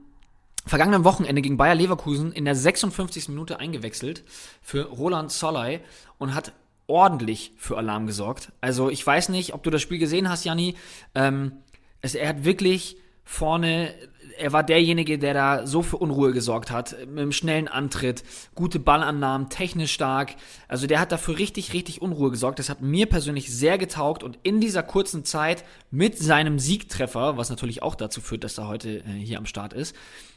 vergangenen 0.66 1.04
Wochenende 1.04 1.42
gegen 1.42 1.56
Bayer 1.56 1.75
Leverkusen 1.75 2.30
in 2.30 2.44
der 2.44 2.54
56. 2.54 3.30
Minute 3.30 3.58
eingewechselt 3.58 4.22
für 4.61 4.82
Roland 4.84 5.32
Solay 5.32 5.80
und 6.18 6.34
hat 6.34 6.52
ordentlich 6.92 7.52
für 7.56 7.78
Alarm 7.78 8.06
gesorgt. 8.06 8.52
Also 8.61 8.90
ich 8.90 9.04
weiß 9.04 9.30
nicht, 9.30 9.54
ob 9.54 9.62
du 9.62 9.70
das 9.70 9.82
Spiel 9.82 9.99
gesehen 9.99 10.28
hast, 10.28 10.44
Janni. 10.44 10.76
Ähm, 11.14 11.52
es, 12.02 12.14
er 12.14 12.28
hat 12.28 12.44
wirklich 12.44 12.99
vorne 13.25 13.94
er 14.38 14.52
war 14.52 14.62
derjenige, 14.62 15.18
der 15.18 15.34
da 15.34 15.66
so 15.66 15.82
für 15.82 15.96
Unruhe 15.96 16.32
gesorgt 16.32 16.70
hat, 16.70 16.96
mit 17.06 17.18
einem 17.18 17.32
schnellen 17.32 17.68
Antritt, 17.68 18.25
gute 18.54 18.78
Ballannahmen, 18.78 19.49
technisch 19.49 19.92
stark. 19.92 20.34
Also 20.68 20.87
der 20.87 21.00
hat 21.00 21.12
dafür 21.12 21.38
richtig, 21.38 21.72
richtig 21.72 22.02
Unruhe 22.02 22.30
gesorgt. 22.30 22.58
Das 22.58 22.68
hat 22.68 22.82
mir 22.82 23.06
persönlich 23.06 23.54
sehr 23.54 23.78
getaugt 23.78 24.22
und 24.22 24.38
in 24.42 24.61
dieser 24.61 24.82
kurzen 24.82 25.25
Zeit 25.25 25.64
mit 25.90 26.18
seinem 26.18 26.58
Siegtreffer, 26.58 27.37
was 27.37 27.50
natürlich 27.50 27.82
auch 27.82 27.94
dazu 27.94 28.20
führt, 28.20 28.44
dass 28.44 28.58
er 28.58 28.68
heute 28.68 28.99
äh, 28.99 29.02
hier 29.22 29.38
am 29.38 29.46
Start 29.46 29.72
ist, 29.72 29.94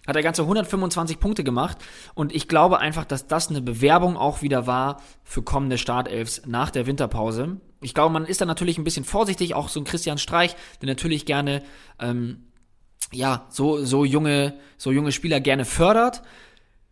hat 0.07 0.15
er 0.15 0.23
ganze 0.23 0.43
125 0.43 1.19
Punkte 1.19 1.43
gemacht 1.43 1.77
und 2.13 2.33
ich 2.33 2.47
glaube 2.47 2.79
einfach, 2.79 3.05
dass 3.05 3.27
das 3.27 3.49
eine 3.49 3.61
Bewerbung 3.61 4.17
auch 4.17 4.41
wieder 4.41 4.67
war 4.67 5.01
für 5.23 5.41
kommende 5.41 5.77
Startelfs 5.77 6.43
nach 6.45 6.69
der 6.69 6.85
Winterpause. 6.85 7.59
Ich 7.81 7.93
glaube, 7.93 8.13
man 8.13 8.25
ist 8.25 8.41
da 8.41 8.45
natürlich 8.45 8.77
ein 8.77 8.83
bisschen 8.83 9.05
vorsichtig, 9.05 9.53
auch 9.53 9.69
so 9.69 9.79
ein 9.79 9.85
Christian 9.85 10.17
Streich, 10.17 10.55
der 10.81 10.87
natürlich 10.87 11.25
gerne 11.25 11.63
ähm, 11.99 12.45
ja, 13.11 13.45
so, 13.49 13.83
so 13.83 14.05
junge, 14.05 14.55
so 14.77 14.91
junge 14.91 15.11
Spieler 15.11 15.39
gerne 15.39 15.65
fördert. 15.65 16.21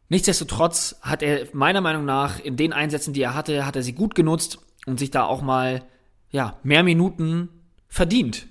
Nichtsdestotrotz 0.09 0.97
hat 1.01 1.23
er 1.23 1.47
meiner 1.53 1.81
Meinung 1.81 2.05
nach 2.05 2.39
in 2.39 2.55
den 2.55 2.73
Einsätzen, 2.73 3.13
die 3.13 3.21
er 3.21 3.33
hatte, 3.33 3.65
hat 3.65 3.75
er 3.75 3.83
sie 3.83 3.93
gut 3.93 4.15
genutzt 4.15 4.59
und 4.85 4.99
sich 4.99 5.11
da 5.11 5.23
auch 5.23 5.41
mal, 5.41 5.83
ja, 6.29 6.59
mehr 6.63 6.83
Minuten 6.83 7.49
verdient. 7.87 8.47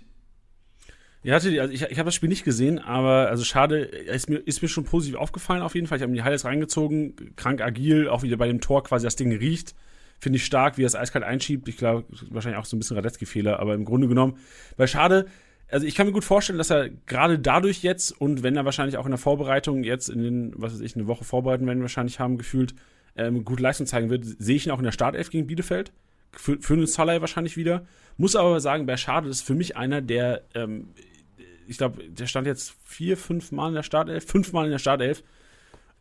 Ja, 1.25 1.35
also 1.35 1.49
ich, 1.49 1.83
ich 1.83 1.99
habe 1.99 2.07
das 2.07 2.15
Spiel 2.17 2.29
nicht 2.29 2.45
gesehen, 2.45 2.81
aber 2.81 3.29
also 3.29 3.45
schade, 3.45 3.79
ist 3.79 4.29
mir, 4.29 4.39
ist 4.39 4.61
mir 4.61 4.69
schon 4.69 4.85
positiv 4.85 5.17
aufgefallen 5.17 5.63
auf 5.63 5.75
jeden 5.75 5.87
Fall. 5.87 5.99
Ich 5.99 6.03
habe 6.03 6.13
die 6.13 6.23
Highlights 6.23 6.45
reingezogen, 6.45 7.15
krank 7.37 7.61
agil, 7.61 8.09
auch 8.09 8.23
wieder 8.25 8.37
bei 8.37 8.49
dem 8.49 8.61
Tor 8.61 8.83
quasi 8.83 9.07
das 9.07 9.15
Ding 9.15 9.33
riecht. 9.33 9.75
Finde 10.19 10.39
ich 10.39 10.45
stark, 10.45 10.79
wie 10.79 10.83
er 10.83 10.87
es 10.87 10.97
eiskalt 10.97 11.25
einschiebt. 11.25 11.69
Ich 11.69 11.77
glaube, 11.77 12.05
wahrscheinlich 12.31 12.59
auch 12.59 12.65
so 12.65 12.77
ein 12.77 12.81
bisschen 12.81 12.97
Radetzky-Fehler, 12.97 13.61
aber 13.61 13.75
im 13.75 13.85
Grunde 13.85 14.09
genommen, 14.09 14.37
weil 14.77 14.89
schade, 14.89 15.27
also 15.71 15.87
ich 15.87 15.95
kann 15.95 16.07
mir 16.07 16.13
gut 16.13 16.25
vorstellen, 16.25 16.59
dass 16.59 16.71
er 16.71 16.91
gerade 17.07 17.39
dadurch 17.39 17.83
jetzt 17.83 18.21
und 18.21 18.43
wenn 18.43 18.57
er 18.57 18.65
wahrscheinlich 18.65 18.99
auch 18.99 19.07
in 19.07 19.11
der 19.11 19.19
Vorbereitung 19.19 19.85
jetzt 19.85 20.11
in 20.11 20.23
den, 20.23 20.53
was 20.57 20.75
weiß 20.75 20.81
ich, 20.81 20.97
eine 20.97 21.07
Woche 21.07 21.25
vorbereiten 21.25 21.67
werden 21.67 21.83
wahrscheinlich 21.83 22.19
haben 22.21 22.37
gefühlt, 22.37 22.75
ähm, 23.17 23.45
gute 23.45 23.63
Leistung 23.63 23.87
zeigen 23.87 24.11
wird, 24.11 24.25
sehe 24.25 24.57
ich 24.57 24.67
ihn 24.67 24.73
auch 24.73 24.79
in 24.79 24.85
der 24.85 24.93
Startelf 24.93 25.31
gegen 25.31 25.47
Bielefeld. 25.47 25.93
Für, 26.33 26.59
für 26.61 26.75
einen 26.75 26.87
Salai 26.87 27.21
wahrscheinlich 27.21 27.57
wieder. 27.57 27.85
Muss 28.17 28.37
aber 28.37 28.59
sagen, 28.61 28.87
Berschade 28.87 29.29
ist 29.29 29.43
für 29.43 29.55
mich 29.55 29.77
einer, 29.77 30.01
der, 30.01 30.43
ähm, 30.55 30.89
ich 31.73 31.79
glaube, 31.79 32.09
der 32.09 32.27
stand 32.27 32.47
jetzt 32.47 32.75
vier, 32.85 33.17
fünf 33.17 33.51
Mal 33.51 33.69
in 33.69 33.75
der 33.75 33.83
Startelf, 33.83 34.27
fünf 34.27 34.53
Mal 34.53 34.67
in 34.67 34.71
der 34.71 34.79
Startelf 34.79 35.23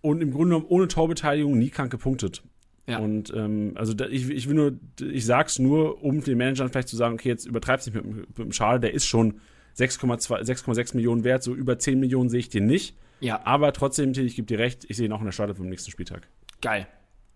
und 0.02 0.22
im 0.22 0.32
Grunde 0.32 0.56
genommen 0.56 0.66
ohne 0.68 0.88
Torbeteiligung 0.88 1.58
nie 1.58 1.70
krank 1.70 1.92
gepunktet. 1.92 2.44
Ja. 2.88 3.00
Und 3.00 3.34
ähm, 3.34 3.74
also 3.76 3.94
da, 3.94 4.08
ich, 4.08 4.30
ich 4.30 4.48
will 4.48 4.56
nur, 4.56 4.74
ich 5.00 5.26
sag's 5.26 5.60
nur, 5.60 6.04
um 6.04 6.24
den 6.24 6.38
Managern 6.38 6.70
vielleicht 6.70 6.90
zu 6.90 6.96
sagen, 6.98 7.14
okay, 7.14 7.30
jetzt 7.30 7.46
übertreib's 7.46 7.86
nicht 7.86 7.96
mit, 7.96 8.06
mit 8.06 8.38
dem 8.38 8.52
Schade, 8.52 8.80
der 8.80 8.94
ist 8.94 9.06
schon 9.06 9.40
6,6 9.78 10.96
Millionen 10.96 11.24
wert, 11.24 11.44
so 11.44 11.54
über 11.54 11.80
10 11.80 12.00
Millionen 12.00 12.30
sehe 12.30 12.40
ich 12.40 12.50
den 12.50 12.66
nicht. 12.66 12.96
Ja. 13.22 13.46
Aber 13.46 13.72
trotzdem, 13.72 14.12
ich 14.12 14.36
gebe 14.36 14.48
dir 14.48 14.60
recht, 14.60 14.86
ich 14.90 14.98
sehe 14.98 15.06
ihn 15.06 15.14
auch 15.14 15.20
in 15.20 15.26
der 15.26 15.32
Startelf 15.32 15.58
vom 15.58 15.70
nächsten 15.70 15.92
Spieltag. 15.92 16.28
Geil. 16.62 16.88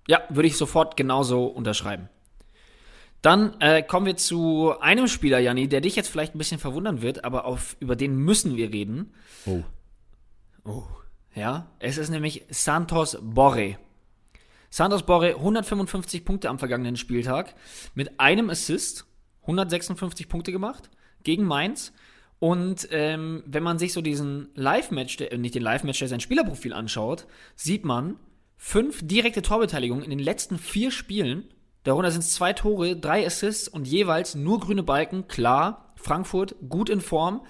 Ja, 0.08 0.24
würde 0.30 0.48
ich 0.48 0.58
sofort 0.58 0.98
genauso 0.98 1.46
unterschreiben. 1.46 2.10
Dann 3.26 3.60
äh, 3.60 3.82
kommen 3.82 4.06
wir 4.06 4.18
zu 4.18 4.80
einem 4.82 5.08
Spieler, 5.08 5.40
Janni, 5.40 5.68
der 5.68 5.82
dich 5.82 5.96
jetzt 5.96 6.10
vielleicht 6.10 6.36
ein 6.36 6.38
bisschen 6.38 6.60
verwundern 6.60 7.02
wird, 7.02 7.24
aber 7.24 7.46
auf, 7.46 7.76
über 7.80 7.96
den 7.96 8.16
müssen 8.16 8.56
wir 8.56 8.72
reden. 8.72 9.16
Oh. 9.48 9.64
Oh. 10.64 10.84
Ja, 11.34 11.72
es 11.80 11.98
ist 11.98 12.12
nämlich 12.12 12.44
Santos 12.50 13.18
Borre. 13.20 13.80
Santos 14.70 15.02
Borre, 15.08 15.38
155 15.38 16.24
Punkte 16.24 16.50
am 16.50 16.60
vergangenen 16.60 16.98
Spieltag, 16.98 17.56
mit 17.96 18.20
einem 18.20 18.52
Assist, 18.52 19.08
156 19.42 20.30
Punkte 20.30 20.52
gemacht 20.52 20.92
gegen 21.24 21.46
Mainz. 21.46 21.94
Und 22.38 22.88
ähm, 22.92 23.42
wenn 23.48 23.64
man 23.64 23.80
sich 23.80 23.94
so 23.94 24.02
diesen 24.02 24.50
Live-Match, 24.54 25.20
äh, 25.22 25.36
nicht 25.40 25.56
den 25.56 25.64
Live-Match, 25.64 25.98
der 25.98 26.10
sein 26.10 26.20
Spielerprofil 26.20 26.74
anschaut, 26.74 27.26
sieht 27.56 27.86
man 27.86 28.20
fünf 28.56 29.00
direkte 29.02 29.42
Torbeteiligungen 29.42 30.04
in 30.04 30.12
den 30.12 30.20
letzten 30.20 30.60
vier 30.60 30.92
Spielen. 30.92 31.50
Darunter 31.86 32.10
sind 32.12 32.22
es 32.22 32.34
zwei 32.34 32.52
Tore, 32.52 32.98
drei 32.98 33.26
Assists 33.26 33.68
und 33.68 33.88
jeweils 33.88 34.34
nur 34.34 34.60
grüne 34.60 34.84
Balken. 34.84 35.28
Klar, 35.28 35.94
Frankfurt 35.96 36.56
gut 36.68 36.90
in 36.90 37.00
Form. 37.00 37.46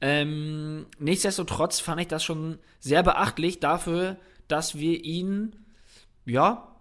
Ähm, 0.00 0.86
nichtsdestotrotz 0.98 1.80
fand 1.80 2.02
ich 2.02 2.06
das 2.06 2.22
schon 2.22 2.58
sehr 2.78 3.02
beachtlich 3.02 3.60
dafür, 3.60 4.18
dass 4.46 4.78
wir 4.78 5.04
ihn, 5.04 5.56
ja, 6.26 6.76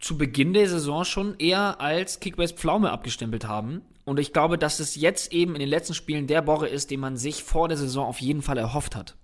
zu 0.00 0.18
Beginn 0.18 0.52
der 0.52 0.68
Saison 0.68 1.04
schon 1.04 1.38
eher 1.38 1.80
als 1.80 2.18
Kickbase 2.18 2.54
Pflaume 2.54 2.90
abgestempelt 2.90 3.46
haben. 3.46 3.82
Und 4.04 4.18
ich 4.18 4.32
glaube, 4.32 4.58
dass 4.58 4.80
es 4.80 4.96
jetzt 4.96 5.32
eben 5.32 5.54
in 5.54 5.60
den 5.60 5.68
letzten 5.68 5.94
Spielen 5.94 6.26
der 6.26 6.42
Borre 6.42 6.68
ist, 6.68 6.90
den 6.90 6.98
man 6.98 7.16
sich 7.16 7.44
vor 7.44 7.68
der 7.68 7.76
Saison 7.76 8.06
auf 8.06 8.20
jeden 8.20 8.42
Fall 8.42 8.58
erhofft 8.58 8.96
hat. 8.96 9.16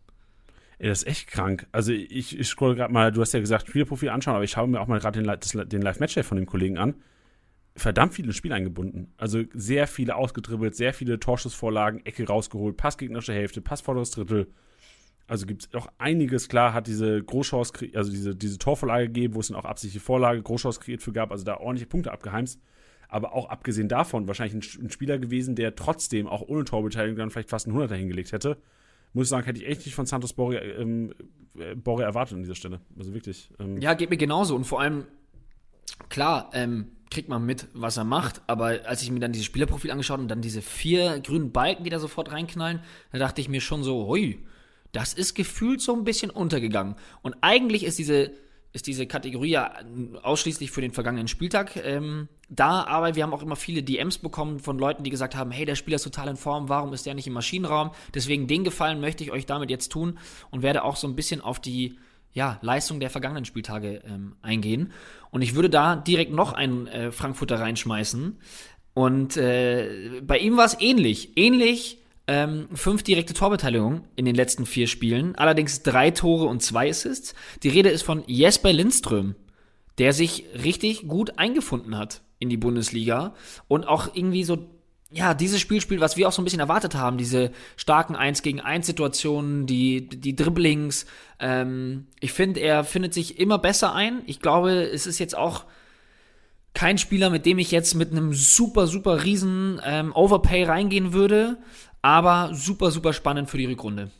Ey, 0.78 0.88
das 0.88 1.02
ist 1.02 1.09
echt 1.09 1.26
krank. 1.26 1.66
Also 1.73 1.92
ich, 1.92 2.38
ich 2.38 2.47
scroll 2.47 2.76
gerade 2.76 2.92
mal, 2.92 3.11
du 3.11 3.21
hast 3.21 3.33
ja 3.33 3.40
gesagt, 3.40 3.66
Spielprofil 3.68 4.11
anschauen, 4.11 4.37
aber 4.37 4.45
ich 4.45 4.52
schaue 4.52 4.68
mir 4.68 4.80
auch 4.80 4.87
mal 4.87 5.00
gerade 5.00 5.21
den, 5.21 5.68
den 5.68 5.83
Live-Match 5.83 6.23
von 6.23 6.37
dem 6.37 6.47
Kollegen 6.47 6.78
an. 6.78 6.95
Verdammt 7.76 8.14
viele 8.14 8.33
Spiel 8.33 8.52
eingebunden. 8.52 9.12
Also 9.18 9.42
sehr 9.52 9.87
viele 9.87 10.16
ausgedribbelt, 10.16 10.75
sehr 10.75 10.95
viele 10.95 11.21
Torschussvorlagen, 11.21 12.04
Ecke 12.06 12.26
rausgeholt, 12.26 12.76
Pass 12.76 12.97
gegnerische 12.97 13.35
Hälfte, 13.35 13.61
Pass 13.61 13.83
vorderes 13.83 14.11
Drittel. 14.12 14.49
Also 15.26 15.47
gibt 15.47 15.66
es 15.66 15.75
auch 15.75 15.88
einiges, 15.99 16.49
klar, 16.49 16.73
hat 16.73 16.87
diese 16.87 17.23
Großchance, 17.23 17.73
also 17.95 18.11
diese, 18.11 18.35
diese 18.35 18.59
Torvorlage 18.59 19.09
gegeben, 19.09 19.35
wo 19.35 19.40
es 19.40 19.49
dann 19.49 19.56
auch 19.56 19.64
absichtliche 19.64 20.04
Vorlage, 20.04 20.40
Großchance 20.40 20.80
kreiert 20.80 21.02
für 21.02 21.12
gab, 21.12 21.33
also 21.33 21.45
da 21.45 21.59
ordentliche 21.59 21.87
Punkte 21.87 22.12
abgeheimst. 22.12 22.61
Aber 23.09 23.35
auch 23.35 23.49
abgesehen 23.49 23.88
davon, 23.88 24.26
wahrscheinlich 24.26 24.54
ein, 24.54 24.87
ein 24.87 24.90
Spieler 24.90 25.18
gewesen, 25.18 25.54
der 25.54 25.75
trotzdem 25.75 26.26
auch 26.26 26.42
ohne 26.42 26.64
Torbeteiligung 26.64 27.18
dann 27.18 27.30
vielleicht 27.30 27.50
fast 27.50 27.66
einen 27.66 27.76
100er 27.76 27.95
hingelegt 27.95 28.33
hätte. 28.33 28.56
Muss 29.12 29.26
ich 29.26 29.30
sagen, 29.30 29.45
hätte 29.47 29.61
ich 29.61 29.66
echt 29.66 29.85
nicht 29.85 29.95
von 29.95 30.06
Santos 30.06 30.33
Borre, 30.33 30.59
ähm, 30.59 31.14
äh, 31.59 31.75
Borre 31.75 32.04
erwartet 32.04 32.35
an 32.35 32.42
dieser 32.42 32.54
Stelle. 32.54 32.80
Also 32.99 33.14
wirklich. 33.14 33.50
Ähm. 33.59 33.80
Ja, 33.80 33.95
geht 33.95 34.11
mir 34.11 34.16
genauso. 34.16 34.56
Und 34.56 34.64
vor 34.64 34.80
allem, 34.80 35.04
klar, 36.09 36.50
ähm, 36.52 36.95
kriegt 37.10 37.28
man 37.28 37.44
mit, 37.44 37.68
was 37.72 37.96
er 37.96 38.04
macht, 38.04 38.42
aber 38.46 38.80
als 38.84 39.02
ich 39.02 39.10
mir 39.10 39.20
dann 39.20 39.32
dieses 39.32 39.46
Spielerprofil 39.46 39.90
angeschaut 39.90 40.18
und 40.18 40.28
dann 40.28 40.40
diese 40.40 40.62
vier 40.62 41.20
grünen 41.20 41.52
Balken, 41.52 41.84
die 41.84 41.90
da 41.90 41.98
sofort 41.98 42.32
reinknallen, 42.32 42.80
da 43.12 43.18
dachte 43.18 43.40
ich 43.40 43.48
mir 43.48 43.60
schon 43.60 43.84
so, 43.84 44.06
hui, 44.06 44.44
das 44.92 45.12
ist 45.14 45.34
gefühlt 45.34 45.80
so 45.80 45.94
ein 45.94 46.04
bisschen 46.04 46.30
untergegangen. 46.30 46.96
Und 47.22 47.36
eigentlich 47.40 47.84
ist 47.84 47.98
diese 47.98 48.32
ist 48.76 48.86
diese 48.86 49.06
Kategorie 49.06 49.50
ja 49.52 49.72
ausschließlich 50.22 50.70
für 50.70 50.82
den 50.82 50.92
vergangenen 50.92 51.28
Spieltag 51.28 51.76
ähm, 51.76 52.28
da, 52.50 52.84
aber 52.84 53.14
wir 53.16 53.22
haben 53.22 53.32
auch 53.32 53.42
immer 53.42 53.56
viele 53.56 53.82
DMs 53.82 54.18
bekommen 54.18 54.60
von 54.60 54.78
Leuten, 54.78 55.02
die 55.02 55.10
gesagt 55.10 55.34
haben, 55.34 55.50
hey, 55.50 55.64
der 55.64 55.76
Spieler 55.76 55.96
ist 55.96 56.02
total 56.02 56.28
in 56.28 56.36
Form, 56.36 56.68
warum 56.68 56.92
ist 56.92 57.06
der 57.06 57.14
nicht 57.14 57.26
im 57.26 57.32
Maschinenraum? 57.32 57.90
Deswegen 58.14 58.46
den 58.46 58.64
Gefallen 58.64 59.00
möchte 59.00 59.25
ich 59.25 59.32
euch 59.32 59.46
damit 59.46 59.70
jetzt 59.70 59.90
tun 59.90 60.18
und 60.50 60.62
werde 60.62 60.84
auch 60.84 60.96
so 60.96 61.08
ein 61.08 61.16
bisschen 61.16 61.40
auf 61.40 61.58
die 61.58 61.98
ja, 62.37 62.59
Leistung 62.61 63.00
der 63.00 63.09
vergangenen 63.09 63.47
Spieltage 63.47 64.02
ähm, 64.07 64.37
eingehen. 64.43 64.93
Und 65.31 65.40
ich 65.40 65.55
würde 65.55 65.71
da 65.71 65.97
direkt 65.97 66.33
noch 66.33 66.52
einen 66.52 66.87
äh, 66.87 67.11
Frankfurter 67.11 67.59
reinschmeißen. 67.59 68.38
Und 68.93 69.37
äh, 69.38 70.21
bei 70.23 70.37
ihm 70.38 70.59
war 70.59 70.66
es 70.66 70.76
ähnlich. 70.78 71.38
Ähnlich 71.38 71.99
ähm, 72.26 72.69
fünf 72.75 73.02
direkte 73.02 73.33
Torbeteiligungen 73.33 74.02
in 74.16 74.26
den 74.26 74.35
letzten 74.35 74.66
vier 74.66 74.87
Spielen, 74.87 75.35
allerdings 75.37 75.83
drei 75.83 76.11
Tore 76.11 76.45
und 76.45 76.62
zwei 76.62 76.90
Assists. 76.90 77.35
Die 77.62 77.71
Rede 77.71 77.88
ist 77.88 78.02
von 78.02 78.23
Jesper 78.26 78.73
Lindström, 78.75 79.35
der 79.97 80.12
sich 80.12 80.45
richtig 80.62 81.09
gut 81.09 81.38
eingefunden 81.38 81.97
hat 81.97 82.21
in 82.38 82.50
die 82.50 82.59
Bundesliga 82.59 83.35
und 83.66 83.88
auch 83.88 84.14
irgendwie 84.14 84.45
so 84.45 84.69
ja, 85.10 85.34
dieses 85.34 85.60
Spielspiel, 85.60 86.00
was 86.00 86.16
wir 86.16 86.28
auch 86.28 86.32
so 86.32 86.42
ein 86.42 86.44
bisschen 86.44 86.60
erwartet 86.60 86.94
haben, 86.94 87.16
diese 87.16 87.52
starken 87.76 88.16
1 88.16 88.42
gegen 88.42 88.60
1 88.60 88.86
Situationen, 88.86 89.66
die, 89.66 90.08
die 90.08 90.34
Dribblings, 90.34 91.06
ähm, 91.38 92.06
ich 92.20 92.32
finde, 92.32 92.60
er 92.60 92.84
findet 92.84 93.14
sich 93.14 93.38
immer 93.38 93.58
besser 93.58 93.94
ein. 93.94 94.22
Ich 94.26 94.40
glaube, 94.40 94.72
es 94.72 95.06
ist 95.06 95.18
jetzt 95.18 95.36
auch 95.36 95.64
kein 96.75 96.98
Spieler, 96.98 97.30
mit 97.30 97.46
dem 97.46 97.58
ich 97.58 97.70
jetzt 97.70 97.94
mit 97.94 98.10
einem 98.10 98.34
super, 98.34 98.86
super 98.86 99.25
riesen 99.25 99.80
ähm, 99.84 100.12
Overpay 100.14 100.64
reingehen 100.64 101.12
würde 101.12 101.56
aber 102.06 102.54
super, 102.54 102.92
super 102.92 103.12
spannend 103.12 103.50
für 103.50 103.58
die 103.58 103.64
Rückrunde. 103.64 104.12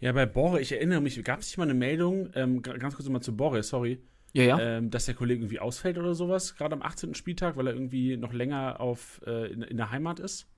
Ja, 0.00 0.12
bei 0.12 0.24
Borre, 0.24 0.62
ich 0.62 0.72
erinnere 0.72 1.02
mich, 1.02 1.22
gab 1.22 1.40
es 1.40 1.48
nicht 1.48 1.58
mal 1.58 1.64
eine 1.64 1.74
Meldung, 1.74 2.30
ähm, 2.34 2.62
ganz 2.62 2.94
kurz 2.94 3.06
mal 3.10 3.20
zu 3.20 3.36
Borre, 3.36 3.62
sorry. 3.62 4.00
Ja, 4.34 4.42
ja. 4.42 4.58
Ähm, 4.60 4.90
dass 4.90 5.06
der 5.06 5.14
Kollege 5.14 5.42
irgendwie 5.42 5.60
ausfällt 5.60 5.96
oder 5.96 6.14
sowas, 6.14 6.56
gerade 6.56 6.74
am 6.74 6.82
18. 6.82 7.14
Spieltag, 7.14 7.56
weil 7.56 7.68
er 7.68 7.72
irgendwie 7.72 8.16
noch 8.16 8.32
länger 8.32 8.80
auf, 8.80 9.22
äh, 9.26 9.52
in, 9.52 9.62
in, 9.62 9.76
der 9.76 9.92
Heimat 9.92 10.18
ist. 10.18 10.48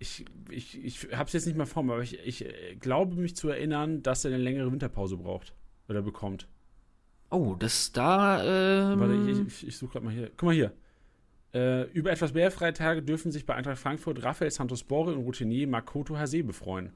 Ich, 0.00 0.24
ich, 0.50 0.84
ich 0.84 1.12
habe 1.12 1.28
es 1.28 1.32
jetzt 1.32 1.46
nicht 1.46 1.56
mehr 1.56 1.66
vor 1.66 1.84
mir, 1.84 1.92
aber 1.92 2.02
ich, 2.02 2.18
ich 2.18 2.44
äh, 2.44 2.74
glaube 2.74 3.14
mich 3.14 3.36
zu 3.36 3.48
erinnern, 3.48 4.02
dass 4.02 4.24
er 4.24 4.32
eine 4.34 4.42
längere 4.42 4.72
Winterpause 4.72 5.16
braucht 5.16 5.54
oder 5.88 6.02
bekommt. 6.02 6.48
Oh, 7.30 7.54
das 7.56 7.92
da. 7.92 8.90
Ähm 8.92 8.98
Warte, 8.98 9.30
ich, 9.30 9.46
ich, 9.46 9.68
ich 9.68 9.76
suche 9.76 9.92
gerade 9.92 10.06
mal 10.06 10.14
hier. 10.14 10.30
Guck 10.36 10.48
mal 10.48 10.54
hier. 10.54 10.72
Äh, 11.54 11.84
über 11.92 12.10
etwas 12.10 12.34
mehr 12.34 12.50
Freitage 12.50 13.02
dürfen 13.02 13.30
sich 13.30 13.46
bei 13.46 13.54
Eintracht 13.54 13.78
Frankfurt 13.78 14.22
Raphael 14.24 14.50
Santos 14.50 14.82
Borre 14.82 15.14
und 15.14 15.22
Routinier 15.22 15.68
Makoto 15.68 16.16
Hase 16.16 16.42
befreuen. 16.42 16.92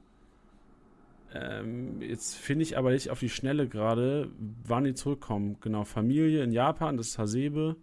Ähm, 1.35 2.01
jetzt 2.01 2.35
finde 2.35 2.63
ich 2.63 2.77
aber 2.77 2.91
nicht 2.91 3.09
auf 3.09 3.19
die 3.19 3.29
Schnelle 3.29 3.67
gerade, 3.67 4.31
wann 4.63 4.85
die 4.85 4.93
zurückkommen. 4.93 5.57
Genau, 5.59 5.83
Familie 5.83 6.43
in 6.43 6.51
Japan, 6.51 6.95
das 6.95 7.09
ist 7.09 7.17
Hasebe. 7.17 7.75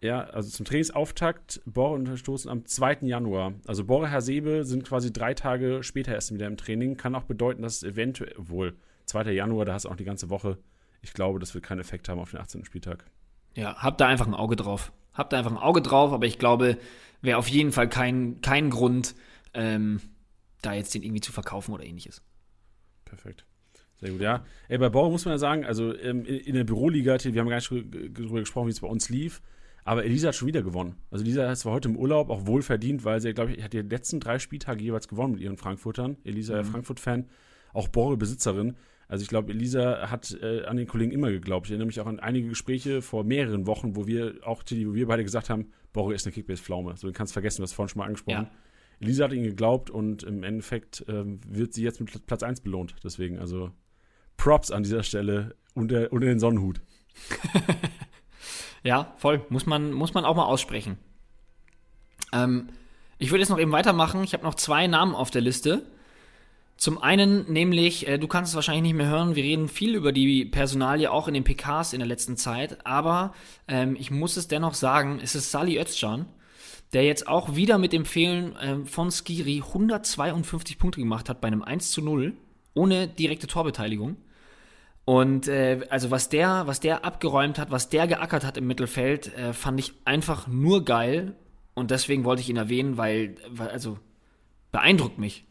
Ja, 0.00 0.20
also 0.20 0.50
zum 0.50 0.66
Trainingsauftakt, 0.66 1.60
Bore 1.64 1.94
unterstoßen 1.94 2.50
am 2.50 2.66
2. 2.66 2.98
Januar. 3.02 3.54
Also 3.66 3.84
Bore, 3.84 4.10
Hasebe 4.10 4.64
sind 4.64 4.84
quasi 4.84 5.12
drei 5.12 5.34
Tage 5.34 5.82
später 5.82 6.12
erst 6.14 6.32
wieder 6.32 6.46
im 6.46 6.56
Training. 6.56 6.96
Kann 6.96 7.14
auch 7.14 7.24
bedeuten, 7.24 7.62
dass 7.62 7.76
es 7.76 7.82
eventuell, 7.82 8.34
wohl 8.36 8.76
2. 9.06 9.32
Januar, 9.32 9.64
da 9.64 9.72
hast 9.72 9.86
du 9.86 9.88
auch 9.88 9.96
die 9.96 10.04
ganze 10.04 10.30
Woche. 10.30 10.58
Ich 11.00 11.14
glaube, 11.14 11.40
das 11.40 11.54
wird 11.54 11.64
keinen 11.64 11.80
Effekt 11.80 12.08
haben 12.08 12.20
auf 12.20 12.30
den 12.30 12.40
18. 12.40 12.64
Spieltag. 12.64 13.06
Ja, 13.54 13.76
habt 13.76 14.00
da 14.00 14.06
einfach 14.06 14.26
ein 14.26 14.34
Auge 14.34 14.54
drauf. 14.54 14.92
Habt 15.14 15.32
da 15.32 15.38
einfach 15.38 15.50
ein 15.50 15.56
Auge 15.56 15.82
drauf, 15.82 16.12
aber 16.12 16.26
ich 16.26 16.38
glaube, 16.38 16.76
wäre 17.22 17.38
auf 17.38 17.48
jeden 17.48 17.72
Fall 17.72 17.88
kein, 17.88 18.40
kein 18.40 18.70
Grund, 18.70 19.16
ähm, 19.54 20.00
da 20.62 20.74
jetzt 20.74 20.94
den 20.94 21.02
irgendwie 21.02 21.20
zu 21.20 21.32
verkaufen 21.32 21.72
oder 21.72 21.84
ähnliches. 21.84 22.22
Perfekt. 23.04 23.44
Sehr 24.00 24.10
gut, 24.10 24.20
ja. 24.20 24.44
Ey, 24.68 24.78
bei 24.78 24.88
Bauer 24.88 25.10
muss 25.10 25.24
man 25.24 25.34
ja 25.34 25.38
sagen, 25.38 25.64
also 25.64 25.96
ähm, 25.96 26.24
in, 26.24 26.54
der 26.54 26.64
Büroliga, 26.64 27.16
wir 27.22 27.40
haben 27.40 27.48
gar 27.48 27.56
nicht 27.56 27.70
darüber 27.70 28.40
gesprochen, 28.40 28.68
wie 28.68 28.72
es 28.72 28.80
bei 28.80 28.86
uns 28.86 29.08
lief, 29.08 29.42
aber 29.84 30.04
Elisa 30.04 30.28
hat 30.28 30.36
schon 30.36 30.46
wieder 30.46 30.62
gewonnen. 30.62 30.96
Also 31.10 31.24
Elisa 31.24 31.50
ist 31.50 31.60
zwar 31.60 31.72
heute 31.72 31.88
im 31.88 31.96
Urlaub, 31.96 32.30
auch 32.30 32.46
wohl 32.46 32.62
verdient, 32.62 33.04
weil 33.04 33.20
sie, 33.20 33.32
glaube 33.32 33.52
ich, 33.52 33.64
hat 33.64 33.72
die 33.72 33.80
letzten 33.80 34.20
drei 34.20 34.38
Spieltage 34.38 34.84
jeweils 34.84 35.08
gewonnen 35.08 35.32
mit 35.32 35.42
ihren 35.42 35.56
Frankfurtern. 35.56 36.16
Elisa, 36.24 36.62
mhm. 36.62 36.66
Frankfurt-Fan, 36.66 37.28
auch 37.72 37.88
Borre-Besitzerin. 37.88 38.76
Also 39.08 39.22
ich 39.22 39.28
glaube, 39.28 39.50
Elisa 39.50 40.10
hat 40.10 40.36
äh, 40.42 40.64
an 40.64 40.76
den 40.76 40.86
Kollegen 40.86 41.10
immer 41.10 41.30
geglaubt. 41.30 41.66
Ich 41.66 41.70
erinnere 41.72 41.86
mich 41.86 42.00
auch 42.00 42.06
an 42.06 42.20
einige 42.20 42.48
Gespräche 42.48 43.00
vor 43.00 43.24
mehreren 43.24 43.66
Wochen, 43.66 43.96
wo 43.96 44.06
wir 44.06 44.34
auch, 44.42 44.62
wo 44.62 44.94
wir 44.94 45.06
beide 45.06 45.24
gesagt 45.24 45.48
haben, 45.48 45.72
Borre 45.94 46.14
ist 46.14 46.26
eine 46.26 46.34
Kickbase-Pflaume. 46.34 46.96
So, 46.96 47.08
den 47.08 47.14
kannst 47.14 47.32
du 47.32 47.34
vergessen, 47.34 47.62
du 47.62 47.62
hast 47.62 47.72
vorhin 47.72 47.88
schon 47.88 48.00
mal 48.00 48.06
angesprochen. 48.06 48.44
Ja. 48.44 48.50
Elisa 49.00 49.24
hat 49.24 49.32
ihn 49.32 49.44
geglaubt 49.44 49.90
und 49.90 50.22
im 50.24 50.42
Endeffekt 50.42 51.04
ähm, 51.08 51.40
wird 51.46 51.72
sie 51.72 51.82
jetzt 51.82 52.00
mit 52.00 52.26
Platz 52.26 52.42
1 52.42 52.60
belohnt. 52.60 52.96
Deswegen, 53.04 53.38
also 53.38 53.70
Props 54.36 54.70
an 54.70 54.82
dieser 54.82 55.02
Stelle 55.02 55.54
unter, 55.74 56.12
unter 56.12 56.26
den 56.26 56.40
Sonnenhut. 56.40 56.80
ja, 58.82 59.14
voll. 59.18 59.44
Muss 59.50 59.66
man, 59.66 59.92
muss 59.92 60.14
man 60.14 60.24
auch 60.24 60.34
mal 60.34 60.46
aussprechen. 60.46 60.98
Ähm, 62.32 62.68
ich 63.18 63.30
würde 63.30 63.40
jetzt 63.40 63.50
noch 63.50 63.58
eben 63.58 63.72
weitermachen. 63.72 64.24
Ich 64.24 64.32
habe 64.32 64.44
noch 64.44 64.54
zwei 64.54 64.86
Namen 64.86 65.14
auf 65.14 65.30
der 65.30 65.42
Liste. 65.42 65.86
Zum 66.78 67.02
einen 67.02 67.52
nämlich, 67.52 68.06
äh, 68.06 68.18
du 68.18 68.28
kannst 68.28 68.50
es 68.50 68.54
wahrscheinlich 68.54 68.84
nicht 68.84 68.94
mehr 68.94 69.08
hören, 69.08 69.34
wir 69.34 69.42
reden 69.42 69.66
viel 69.66 69.96
über 69.96 70.12
die 70.12 70.44
Personalie 70.44 71.10
auch 71.10 71.26
in 71.26 71.34
den 71.34 71.42
PKs 71.42 71.92
in 71.92 71.98
der 71.98 72.06
letzten 72.06 72.36
Zeit, 72.36 72.86
aber 72.86 73.34
ähm, 73.66 73.96
ich 73.98 74.12
muss 74.12 74.36
es 74.36 74.46
dennoch 74.46 74.74
sagen, 74.74 75.18
es 75.20 75.34
ist 75.34 75.50
Sali 75.50 75.76
Özcan, 75.76 76.26
der 76.92 77.04
jetzt 77.04 77.28
auch 77.28 77.54
wieder 77.54 77.78
mit 77.78 77.92
dem 77.92 78.04
Fehlen 78.04 78.56
äh, 78.56 78.84
von 78.86 79.10
Skiri 79.10 79.62
152 79.66 80.78
Punkte 80.78 81.00
gemacht 81.00 81.28
hat 81.28 81.40
bei 81.40 81.48
einem 81.48 81.62
1 81.62 81.90
zu 81.90 82.02
0, 82.02 82.34
ohne 82.74 83.08
direkte 83.08 83.46
Torbeteiligung. 83.46 84.16
Und 85.04 85.48
äh, 85.48 85.86
also 85.88 86.10
was 86.10 86.28
der, 86.28 86.66
was 86.66 86.80
der 86.80 87.04
abgeräumt 87.04 87.58
hat, 87.58 87.70
was 87.70 87.88
der 87.88 88.06
geackert 88.06 88.44
hat 88.44 88.58
im 88.58 88.66
Mittelfeld, 88.66 89.34
äh, 89.36 89.52
fand 89.54 89.80
ich 89.80 89.94
einfach 90.04 90.46
nur 90.46 90.84
geil. 90.84 91.34
Und 91.74 91.90
deswegen 91.90 92.24
wollte 92.24 92.42
ich 92.42 92.50
ihn 92.50 92.56
erwähnen, 92.56 92.96
weil, 92.96 93.36
weil 93.48 93.68
also 93.68 93.98
beeindruckt 94.70 95.18
mich. 95.18 95.46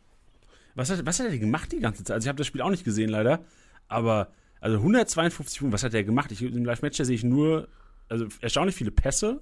Was 0.76 0.92
hat, 0.92 1.04
was 1.08 1.20
hat 1.20 1.28
er 1.28 1.40
gemacht 1.40 1.72
die 1.72 1.80
ganze 1.80 2.04
Zeit? 2.04 2.16
Also 2.16 2.26
ich 2.26 2.30
habe 2.30 2.38
das 2.38 2.46
Spiel 2.46 2.62
auch 2.62 2.70
nicht 2.70 2.84
gesehen, 2.84 3.10
leider. 3.10 3.40
Aber, 3.88 4.28
also 4.60 4.78
152 4.78 5.60
Punkte, 5.60 5.74
was 5.74 5.84
hat 5.84 5.96
er 5.96 6.04
gemacht? 6.04 6.32
Ich, 6.32 6.42
Im 6.44 6.64
Live-Match 6.64 6.98
sehe 6.98 7.16
ich 7.16 7.24
nur, 7.24 7.68
also 8.10 8.28
erstaunlich 8.42 8.76
viele 8.76 8.92
Pässe. 8.92 9.42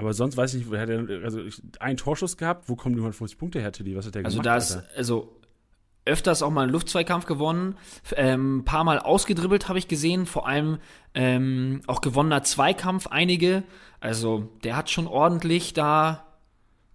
Aber 0.00 0.14
sonst 0.14 0.36
weiß 0.36 0.54
ich 0.54 0.66
nicht, 0.66 0.78
hat 0.78 0.88
er 0.88 1.24
also 1.24 1.40
einen 1.78 1.96
Torschuss 1.96 2.36
gehabt. 2.36 2.68
Wo 2.68 2.76
kommen 2.76 2.94
die 2.94 3.00
150 3.00 3.38
Punkte 3.38 3.60
her, 3.60 3.72
Teddy? 3.72 3.96
Was 3.96 4.06
hat 4.06 4.16
er 4.16 4.24
also 4.24 4.40
gemacht? 4.40 4.54
Also, 4.54 4.74
das, 4.76 4.96
also 4.96 5.36
öfters 6.04 6.42
auch 6.42 6.50
mal 6.50 6.62
einen 6.62 6.72
Luftzweikampf 6.72 7.26
gewonnen, 7.26 7.76
ähm, 8.16 8.58
ein 8.58 8.64
paar 8.64 8.84
Mal 8.84 8.98
ausgedribbelt 8.98 9.68
habe 9.68 9.78
ich 9.78 9.86
gesehen, 9.86 10.26
vor 10.26 10.48
allem 10.48 10.78
ähm, 11.14 11.82
auch 11.86 12.00
gewonnener 12.00 12.42
Zweikampf, 12.42 13.06
einige. 13.06 13.62
Also 14.00 14.48
der 14.64 14.76
hat 14.76 14.90
schon 14.90 15.06
ordentlich 15.06 15.74
da 15.74 16.26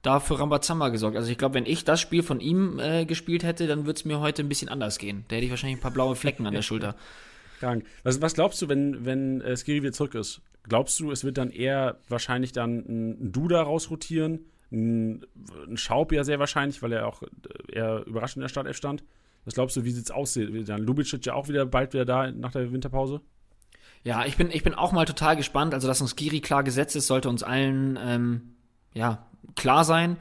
da 0.02 0.20
für 0.20 0.39
Rambazamba 0.39 0.89
gesorgt. 0.89 1.18
Also 1.18 1.32
ich 1.32 1.38
glaube, 1.38 1.56
wenn 1.56 1.65
ich 1.65 1.84
das 1.84 2.00
Spiel 2.00 2.22
von 2.22 2.39
ihm 2.39 2.80
äh, 2.80 3.06
gespielt 3.06 3.44
hätte, 3.44 3.65
dann 3.68 3.86
würde 3.86 3.98
es 3.98 4.06
mir 4.06 4.20
heute 4.20 4.44
ein 4.44 4.50
bisschen 4.50 4.70
anders 4.70 5.00
gehen. 5.00 5.26
Da 5.28 5.36
hätte 5.36 5.46
ich 5.46 5.52
wahrscheinlich 5.52 5.80
ein 5.80 5.82
paar 5.82 5.91
blaue 5.91 6.15
Flecken 6.15 6.46
an 6.46 6.54
der 6.54 6.62
Schulter. 6.63 6.96
Krank. 7.60 7.86
Was, 8.04 8.22
was 8.22 8.34
glaubst 8.34 8.62
du, 8.62 8.70
wenn, 8.70 9.06
wenn 9.06 9.41
äh, 9.41 9.56
Skiri 9.56 9.82
wieder 9.82 9.94
zurück 9.94 10.15
ist? 10.15 10.41
Glaubst 10.63 11.00
du, 11.00 11.12
es 11.12 11.24
wird 11.24 11.38
dann 11.38 11.52
eher 11.52 12.00
wahrscheinlich 12.10 12.52
dann 12.52 12.80
ein 12.80 13.32
Duda 13.32 13.62
rausrotieren? 13.62 14.46
Ein, 14.72 15.26
ein 15.68 15.78
Schaub 15.78 16.12
ja 16.12 16.24
sehr 16.24 16.39
wahrscheinlich, 16.39 16.82
weil 16.82 16.91
er 16.91 17.08
auch 17.08 17.22
äh, 17.22 17.28
eher 17.72 18.06
überraschend 18.06 18.38
in 18.38 18.41
der 18.41 18.50
Startelf 18.50 18.78
stand. 18.78 19.04
Was 19.46 19.54
glaubst 19.54 19.78
du, 19.78 19.84
wie 19.84 19.91
sieht 19.91 20.06
es 20.06 20.12
aus? 20.12 20.34
Dann 20.34 20.82
Lubicic 20.82 21.26
ja 21.26 21.34
auch 21.36 21.48
wieder 21.48 21.65
bald 21.65 21.94
wieder 21.94 22.06
da 22.06 22.32
nach 22.32 22.52
der 22.52 22.72
Winterpause? 22.72 23.22
Ja, 24.04 24.26
ich 24.26 24.38
bin, 24.38 24.50
ich 24.52 24.63
bin 24.63 24.74
auch 24.74 24.91
mal 24.91 25.06
total 25.06 25.36
gespannt. 25.36 25.74
Also, 25.74 25.88
dass 25.88 26.02
uns 26.02 26.15
Skiri 26.15 26.41
klar 26.41 26.63
gesetzt 26.63 26.96
ist, 26.96 27.08
sollte 27.08 27.30
uns 27.30 27.44
allen 27.44 27.98
ähm, 28.02 28.56
ja, 28.94 29.28
klar 29.56 29.84
sein. 29.84 30.18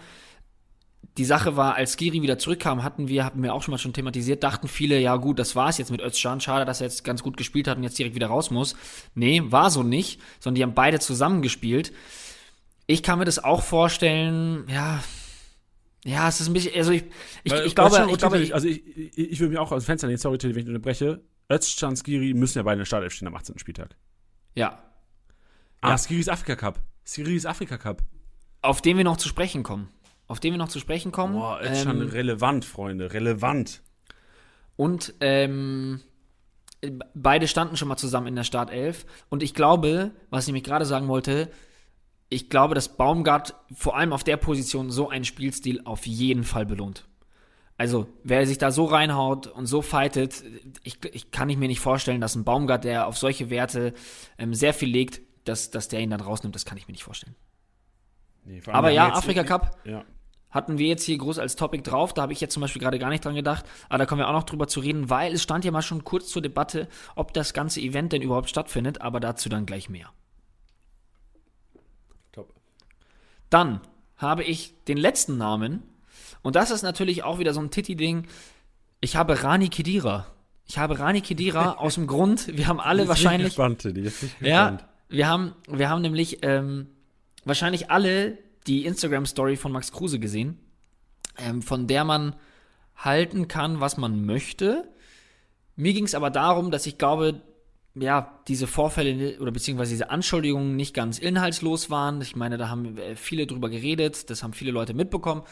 Die 1.16 1.24
Sache 1.24 1.56
war, 1.56 1.76
als 1.76 1.96
Giri 1.96 2.22
wieder 2.22 2.38
zurückkam, 2.38 2.82
hatten 2.82 3.08
wir, 3.08 3.24
hatten 3.24 3.42
wir 3.42 3.54
auch 3.54 3.62
schon 3.62 3.72
mal 3.72 3.78
schon 3.78 3.92
thematisiert, 3.92 4.42
dachten 4.42 4.66
viele, 4.66 4.98
ja 4.98 5.16
gut, 5.16 5.38
das 5.38 5.54
war's 5.54 5.78
jetzt 5.78 5.90
mit 5.90 6.00
Özcan, 6.00 6.40
schade, 6.40 6.64
dass 6.64 6.80
er 6.80 6.88
jetzt 6.88 7.04
ganz 7.04 7.22
gut 7.22 7.36
gespielt 7.36 7.68
hat 7.68 7.76
und 7.76 7.84
jetzt 7.84 7.98
direkt 7.98 8.16
wieder 8.16 8.26
raus 8.26 8.50
muss. 8.50 8.74
Nee, 9.14 9.42
war 9.44 9.70
so 9.70 9.82
nicht, 9.82 10.20
sondern 10.40 10.56
die 10.56 10.62
haben 10.64 10.74
beide 10.74 10.98
zusammen 10.98 11.40
gespielt. 11.40 11.92
Ich 12.86 13.02
kann 13.02 13.18
mir 13.18 13.24
das 13.24 13.42
auch 13.42 13.62
vorstellen, 13.62 14.64
ja, 14.68 15.02
ja, 16.04 16.28
es 16.28 16.40
ist 16.40 16.48
ein 16.48 16.52
bisschen, 16.52 16.74
also 16.74 16.90
ich, 16.90 17.04
ich, 17.44 17.52
Weil, 17.52 17.66
ich 17.66 17.74
glaube, 17.74 18.06
ich 18.10 18.18
glaube, 18.18 18.48
also 18.52 18.66
ich, 18.66 18.84
ich, 18.96 19.18
ich 19.18 19.40
würde 19.40 19.54
mir 19.54 19.62
auch 19.62 19.72
aus 19.72 19.84
Fenster 19.84 20.06
nehmen, 20.06 20.18
sorry, 20.18 20.38
wenn 20.42 20.56
ich 20.56 20.66
unterbreche, 20.66 21.22
Özcan, 21.50 21.96
Skiri 21.96 22.34
müssen 22.34 22.58
ja 22.58 22.62
beide 22.64 22.74
in 22.74 22.78
der 22.80 22.86
Startelf 22.86 23.12
stehen 23.12 23.28
am 23.28 23.36
18. 23.36 23.58
Spieltag. 23.58 23.96
Ja. 24.54 24.82
Ah, 25.80 25.90
ja. 25.90 25.98
Skiri 25.98 26.20
ist 26.20 26.28
Afrika 26.28 26.56
Cup. 26.56 26.80
Skiri 27.06 27.36
ist 27.36 27.46
Afrika 27.46 27.78
Cup 27.78 28.02
auf 28.64 28.80
den 28.80 28.96
wir 28.96 29.04
noch 29.04 29.18
zu 29.18 29.28
sprechen 29.28 29.62
kommen. 29.62 29.88
Auf 30.26 30.40
den 30.40 30.52
wir 30.52 30.58
noch 30.58 30.68
zu 30.68 30.80
sprechen 30.80 31.12
kommen. 31.12 31.34
Boah, 31.34 31.60
ist 31.60 31.84
ähm, 31.84 31.84
schon 31.84 32.08
relevant, 32.08 32.64
Freunde, 32.64 33.12
relevant. 33.12 33.82
Und 34.76 35.14
ähm, 35.20 36.00
beide 37.14 37.48
standen 37.48 37.76
schon 37.76 37.88
mal 37.88 37.96
zusammen 37.96 38.26
in 38.28 38.36
der 38.36 38.44
Startelf. 38.44 39.06
Und 39.28 39.42
ich 39.42 39.54
glaube, 39.54 40.12
was 40.30 40.46
ich 40.46 40.52
mich 40.52 40.64
gerade 40.64 40.86
sagen 40.86 41.08
wollte, 41.08 41.50
ich 42.28 42.48
glaube, 42.50 42.74
dass 42.74 42.96
Baumgart 42.96 43.54
vor 43.74 43.96
allem 43.96 44.12
auf 44.12 44.24
der 44.24 44.36
Position 44.36 44.90
so 44.90 45.08
einen 45.08 45.24
Spielstil 45.24 45.82
auf 45.84 46.06
jeden 46.06 46.44
Fall 46.44 46.66
belohnt. 46.66 47.06
Also, 47.76 48.06
wer 48.22 48.46
sich 48.46 48.58
da 48.58 48.70
so 48.70 48.84
reinhaut 48.84 49.48
und 49.48 49.66
so 49.66 49.82
fightet, 49.82 50.44
ich, 50.84 50.98
ich 51.12 51.32
kann 51.32 51.50
ich 51.50 51.56
mir 51.56 51.66
nicht 51.66 51.80
vorstellen, 51.80 52.20
dass 52.20 52.36
ein 52.36 52.44
Baumgart, 52.44 52.84
der 52.84 53.08
auf 53.08 53.18
solche 53.18 53.50
Werte 53.50 53.94
ähm, 54.38 54.54
sehr 54.54 54.72
viel 54.72 54.88
legt, 54.88 55.20
dass, 55.44 55.70
dass 55.70 55.88
der 55.88 56.00
ihn 56.00 56.10
dann 56.10 56.20
rausnimmt. 56.20 56.54
Das 56.54 56.64
kann 56.64 56.78
ich 56.78 56.86
mir 56.86 56.92
nicht 56.92 57.04
vorstellen. 57.04 57.34
Nee, 58.44 58.62
Aber 58.66 58.90
ja, 58.90 59.12
Afrika 59.12 59.42
Cup 59.42 59.78
ja. 59.84 60.04
Hatten 60.54 60.78
wir 60.78 60.86
jetzt 60.86 61.02
hier 61.04 61.18
groß 61.18 61.40
als 61.40 61.56
Topic 61.56 61.82
drauf. 61.82 62.14
Da 62.14 62.22
habe 62.22 62.32
ich 62.32 62.40
jetzt 62.40 62.54
zum 62.54 62.60
Beispiel 62.60 62.80
gerade 62.80 63.00
gar 63.00 63.10
nicht 63.10 63.24
dran 63.24 63.34
gedacht. 63.34 63.66
Aber 63.88 63.98
da 63.98 64.06
kommen 64.06 64.20
wir 64.20 64.28
auch 64.28 64.32
noch 64.32 64.44
drüber 64.44 64.68
zu 64.68 64.78
reden, 64.78 65.10
weil 65.10 65.32
es 65.34 65.42
stand 65.42 65.64
ja 65.64 65.72
mal 65.72 65.82
schon 65.82 66.04
kurz 66.04 66.28
zur 66.28 66.40
Debatte, 66.40 66.88
ob 67.16 67.34
das 67.34 67.52
ganze 67.52 67.80
Event 67.80 68.12
denn 68.12 68.22
überhaupt 68.22 68.48
stattfindet. 68.48 69.02
Aber 69.02 69.18
dazu 69.18 69.48
dann 69.48 69.66
gleich 69.66 69.90
mehr. 69.90 70.10
Top. 72.30 72.54
Dann 73.50 73.80
habe 74.16 74.44
ich 74.44 74.74
den 74.84 74.96
letzten 74.96 75.36
Namen. 75.36 75.82
Und 76.42 76.54
das 76.54 76.70
ist 76.70 76.82
natürlich 76.82 77.24
auch 77.24 77.40
wieder 77.40 77.52
so 77.52 77.60
ein 77.60 77.72
Titi-Ding. 77.72 78.28
Ich 79.00 79.16
habe 79.16 79.42
Rani 79.42 79.68
Kedira. 79.68 80.26
Ich 80.66 80.78
habe 80.78 81.00
Rani 81.00 81.20
Kedira 81.20 81.72
aus 81.78 81.96
dem 81.96 82.06
Grund, 82.06 82.56
wir 82.56 82.68
haben 82.68 82.80
alle 82.80 83.08
wahrscheinlich. 83.08 83.48
Gespannt, 83.48 83.80
Teddy, 83.80 84.02
jetzt 84.02 84.22
nicht 84.22 84.38
gespannt. 84.38 84.80
Ja, 84.82 84.88
wir 85.08 85.28
haben, 85.28 85.52
wir 85.68 85.90
haben 85.90 86.00
nämlich 86.00 86.38
ähm, 86.42 86.86
wahrscheinlich 87.44 87.90
alle 87.90 88.38
die 88.66 88.84
Instagram-Story 88.86 89.56
von 89.56 89.72
Max 89.72 89.92
Kruse 89.92 90.18
gesehen, 90.18 90.58
ähm, 91.38 91.62
von 91.62 91.86
der 91.86 92.04
man 92.04 92.36
halten 92.96 93.48
kann, 93.48 93.80
was 93.80 93.96
man 93.96 94.24
möchte. 94.24 94.88
Mir 95.76 95.92
ging 95.92 96.04
es 96.04 96.14
aber 96.14 96.30
darum, 96.30 96.70
dass 96.70 96.86
ich 96.86 96.98
glaube, 96.98 97.42
ja, 97.94 98.40
diese 98.48 98.66
Vorfälle 98.66 99.38
oder 99.40 99.52
beziehungsweise 99.52 99.92
diese 99.92 100.10
Anschuldigungen 100.10 100.76
nicht 100.76 100.94
ganz 100.94 101.18
inhaltslos 101.18 101.90
waren. 101.90 102.20
Ich 102.20 102.36
meine, 102.36 102.56
da 102.56 102.68
haben 102.68 102.98
äh, 102.98 103.16
viele 103.16 103.46
drüber 103.46 103.68
geredet, 103.70 104.30
das 104.30 104.42
haben 104.42 104.52
viele 104.52 104.72
Leute 104.72 104.94
mitbekommen. 104.94 105.42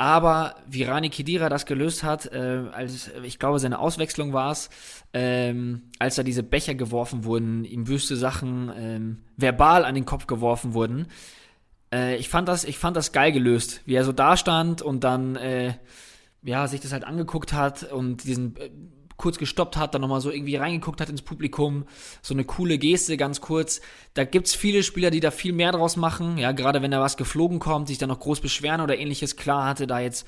Aber 0.00 0.54
wie 0.68 0.84
Rani 0.84 1.10
Kedira 1.10 1.48
das 1.48 1.66
gelöst 1.66 2.04
hat, 2.04 2.26
äh, 2.26 2.62
als 2.72 3.10
ich 3.24 3.40
glaube, 3.40 3.58
seine 3.58 3.80
Auswechslung 3.80 4.32
war 4.32 4.52
es, 4.52 4.70
ähm, 5.12 5.90
als 5.98 6.14
da 6.14 6.22
diese 6.22 6.44
Becher 6.44 6.76
geworfen 6.76 7.24
wurden, 7.24 7.64
ihm 7.64 7.88
wüste 7.88 8.16
Sachen 8.16 8.72
ähm, 8.76 9.18
verbal 9.36 9.84
an 9.84 9.96
den 9.96 10.04
Kopf 10.04 10.28
geworfen 10.28 10.72
wurden. 10.72 11.08
Äh, 11.92 12.16
ich 12.16 12.28
fand 12.28 12.48
das, 12.48 12.64
ich 12.64 12.78
fand 12.78 12.96
das 12.96 13.12
geil 13.12 13.32
gelöst, 13.32 13.82
wie 13.86 13.94
er 13.94 14.04
so 14.04 14.12
da 14.12 14.36
stand 14.36 14.82
und 14.82 15.04
dann 15.04 15.36
äh, 15.36 15.74
ja 16.42 16.66
sich 16.66 16.80
das 16.80 16.92
halt 16.92 17.04
angeguckt 17.04 17.52
hat 17.52 17.90
und 17.92 18.24
diesen 18.24 18.56
äh, 18.56 18.70
kurz 19.18 19.36
gestoppt 19.36 19.76
hat, 19.76 19.94
dann 19.94 20.00
nochmal 20.00 20.20
so 20.20 20.30
irgendwie 20.30 20.56
reingeguckt 20.56 21.00
hat 21.00 21.10
ins 21.10 21.22
Publikum. 21.22 21.84
So 22.22 22.34
eine 22.34 22.44
coole 22.44 22.78
Geste, 22.78 23.16
ganz 23.16 23.40
kurz. 23.40 23.80
Da 24.14 24.24
gibt's 24.24 24.54
viele 24.54 24.82
Spieler, 24.82 25.10
die 25.10 25.20
da 25.20 25.30
viel 25.30 25.52
mehr 25.52 25.72
draus 25.72 25.96
machen. 25.96 26.38
Ja, 26.38 26.52
gerade 26.52 26.80
wenn 26.82 26.92
da 26.92 27.00
was 27.00 27.16
geflogen 27.16 27.58
kommt, 27.58 27.88
sich 27.88 27.98
dann 27.98 28.08
noch 28.08 28.20
groß 28.20 28.40
beschweren 28.40 28.80
oder 28.80 28.96
ähnliches. 28.96 29.36
Klar 29.36 29.66
hatte 29.66 29.86
da 29.88 29.98
jetzt 29.98 30.26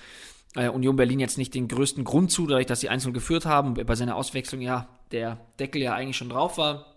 äh, 0.57 0.68
Union 0.68 0.96
Berlin 0.96 1.20
jetzt 1.20 1.38
nicht 1.38 1.55
den 1.55 1.68
größten 1.68 2.03
Grund 2.05 2.33
zu, 2.33 2.46
dadurch, 2.46 2.66
dass 2.66 2.81
sie 2.81 2.88
einzeln 2.88 3.14
geführt 3.14 3.46
haben. 3.46 3.75
Bei 3.75 3.94
seiner 3.94 4.16
Auswechslung 4.16 4.61
ja 4.61 4.88
der 5.12 5.38
Deckel 5.61 5.81
ja 5.81 5.94
eigentlich 5.94 6.16
schon 6.16 6.29
drauf 6.29 6.59
war. 6.59 6.89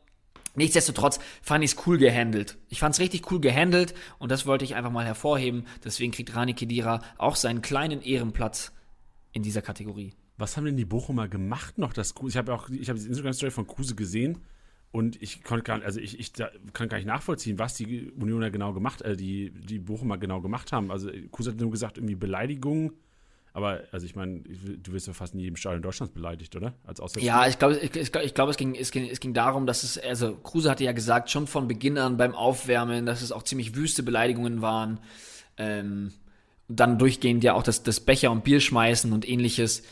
Nichtsdestotrotz 0.56 1.20
fand 1.42 1.64
ich 1.64 1.72
es 1.72 1.88
cool 1.88 1.98
gehandelt. 1.98 2.58
Ich 2.70 2.80
fand 2.80 2.94
es 2.94 3.02
richtig 3.02 3.32
cool 3.32 3.42
gehandelt 3.42 3.94
und 4.20 4.32
das 4.32 4.46
wollte 4.46 4.66
ich 4.66 4.76
einfach 4.76 4.92
mal 4.92 5.06
hervorheben. 5.06 5.66
Deswegen 5.84 6.12
kriegt 6.12 6.36
Rani 6.36 6.54
Kedira 6.54 7.02
auch 7.18 7.36
seinen 7.36 7.62
kleinen 7.62 8.02
Ehrenplatz 8.02 8.72
in 9.32 9.42
dieser 9.42 9.62
Kategorie. 9.62 10.14
Was 10.38 10.58
haben 10.58 10.66
denn 10.66 10.78
die 10.78 10.86
Bochumer 10.86 11.28
gemacht 11.28 11.78
noch? 11.78 11.94
Das 11.94 12.14
ich 12.28 12.38
habe 12.38 12.54
auch, 12.54 12.70
ich 12.70 12.90
habe 12.90 13.00
die 13.00 13.08
Instagram-Story 13.08 13.52
von 13.52 13.68
Kruse 13.68 13.96
gesehen 13.96 14.40
und 14.92 15.20
ich 15.22 15.44
konnte 15.44 15.64
gar, 15.64 15.82
also 15.82 16.00
ich, 16.00 16.20
ich 16.20 16.34
kann 16.34 16.88
gar 16.88 16.98
nicht 16.98 17.08
nachvollziehen, 17.08 17.58
was 17.58 17.74
die 17.74 18.12
Unioner 18.12 18.52
genau 18.52 18.74
gemacht, 18.74 19.02
äh, 19.02 19.16
die 19.16 19.52
die 19.52 19.80
Bochumer 19.80 20.20
genau 20.20 20.40
gemacht 20.42 20.72
haben. 20.72 20.92
Also 20.92 21.10
Kruse 21.32 21.52
hat 21.52 21.60
nur 21.60 21.72
gesagt 21.72 21.98
irgendwie 21.98 22.16
Beleidigungen 22.16 22.94
aber, 23.54 23.84
also 23.92 24.06
ich 24.08 24.16
meine, 24.16 24.40
du 24.42 24.94
wirst 24.94 25.06
ja 25.06 25.14
fast 25.14 25.36
in 25.36 25.40
jedem 25.40 25.56
Stadion 25.56 25.84
Deutschlands 25.84 26.12
beleidigt, 26.12 26.56
oder? 26.56 26.74
Als 26.86 27.00
ja, 27.18 27.48
ich 27.48 27.60
glaube, 27.60 27.78
ich, 27.78 27.96
ich 27.96 28.34
glaube, 28.34 28.50
es, 28.50 28.58
ging, 28.58 28.74
es, 28.74 28.92
ging, 28.92 29.08
es 29.08 29.20
ging 29.20 29.36
darum, 29.36 29.68
dass 29.68 29.84
es, 29.84 30.00
also 30.00 30.36
Kruse 30.36 30.72
hatte 30.72 30.84
ja 30.84 30.92
gesagt, 30.92 31.30
schon 31.30 31.46
von 31.46 31.68
Beginn 31.68 32.00
an 32.00 32.18
beim 32.18 32.34
Aufwärmen, 32.34 33.06
dass 33.06 33.22
es 33.22 33.32
auch 33.32 33.44
ziemlich 33.44 33.76
wüste 33.76 34.02
Beleidigungen 34.02 34.64
waren. 34.64 35.00
Ähm, 35.58 36.14
dann 36.68 36.98
durchgehend 36.98 37.44
ja 37.44 37.54
auch 37.54 37.62
das, 37.62 37.84
das 37.84 38.00
Becher 38.00 38.32
und 38.32 38.44
Bier 38.44 38.60
schmeißen 38.60 39.14
und 39.14 39.30
ähnliches. 39.30 39.84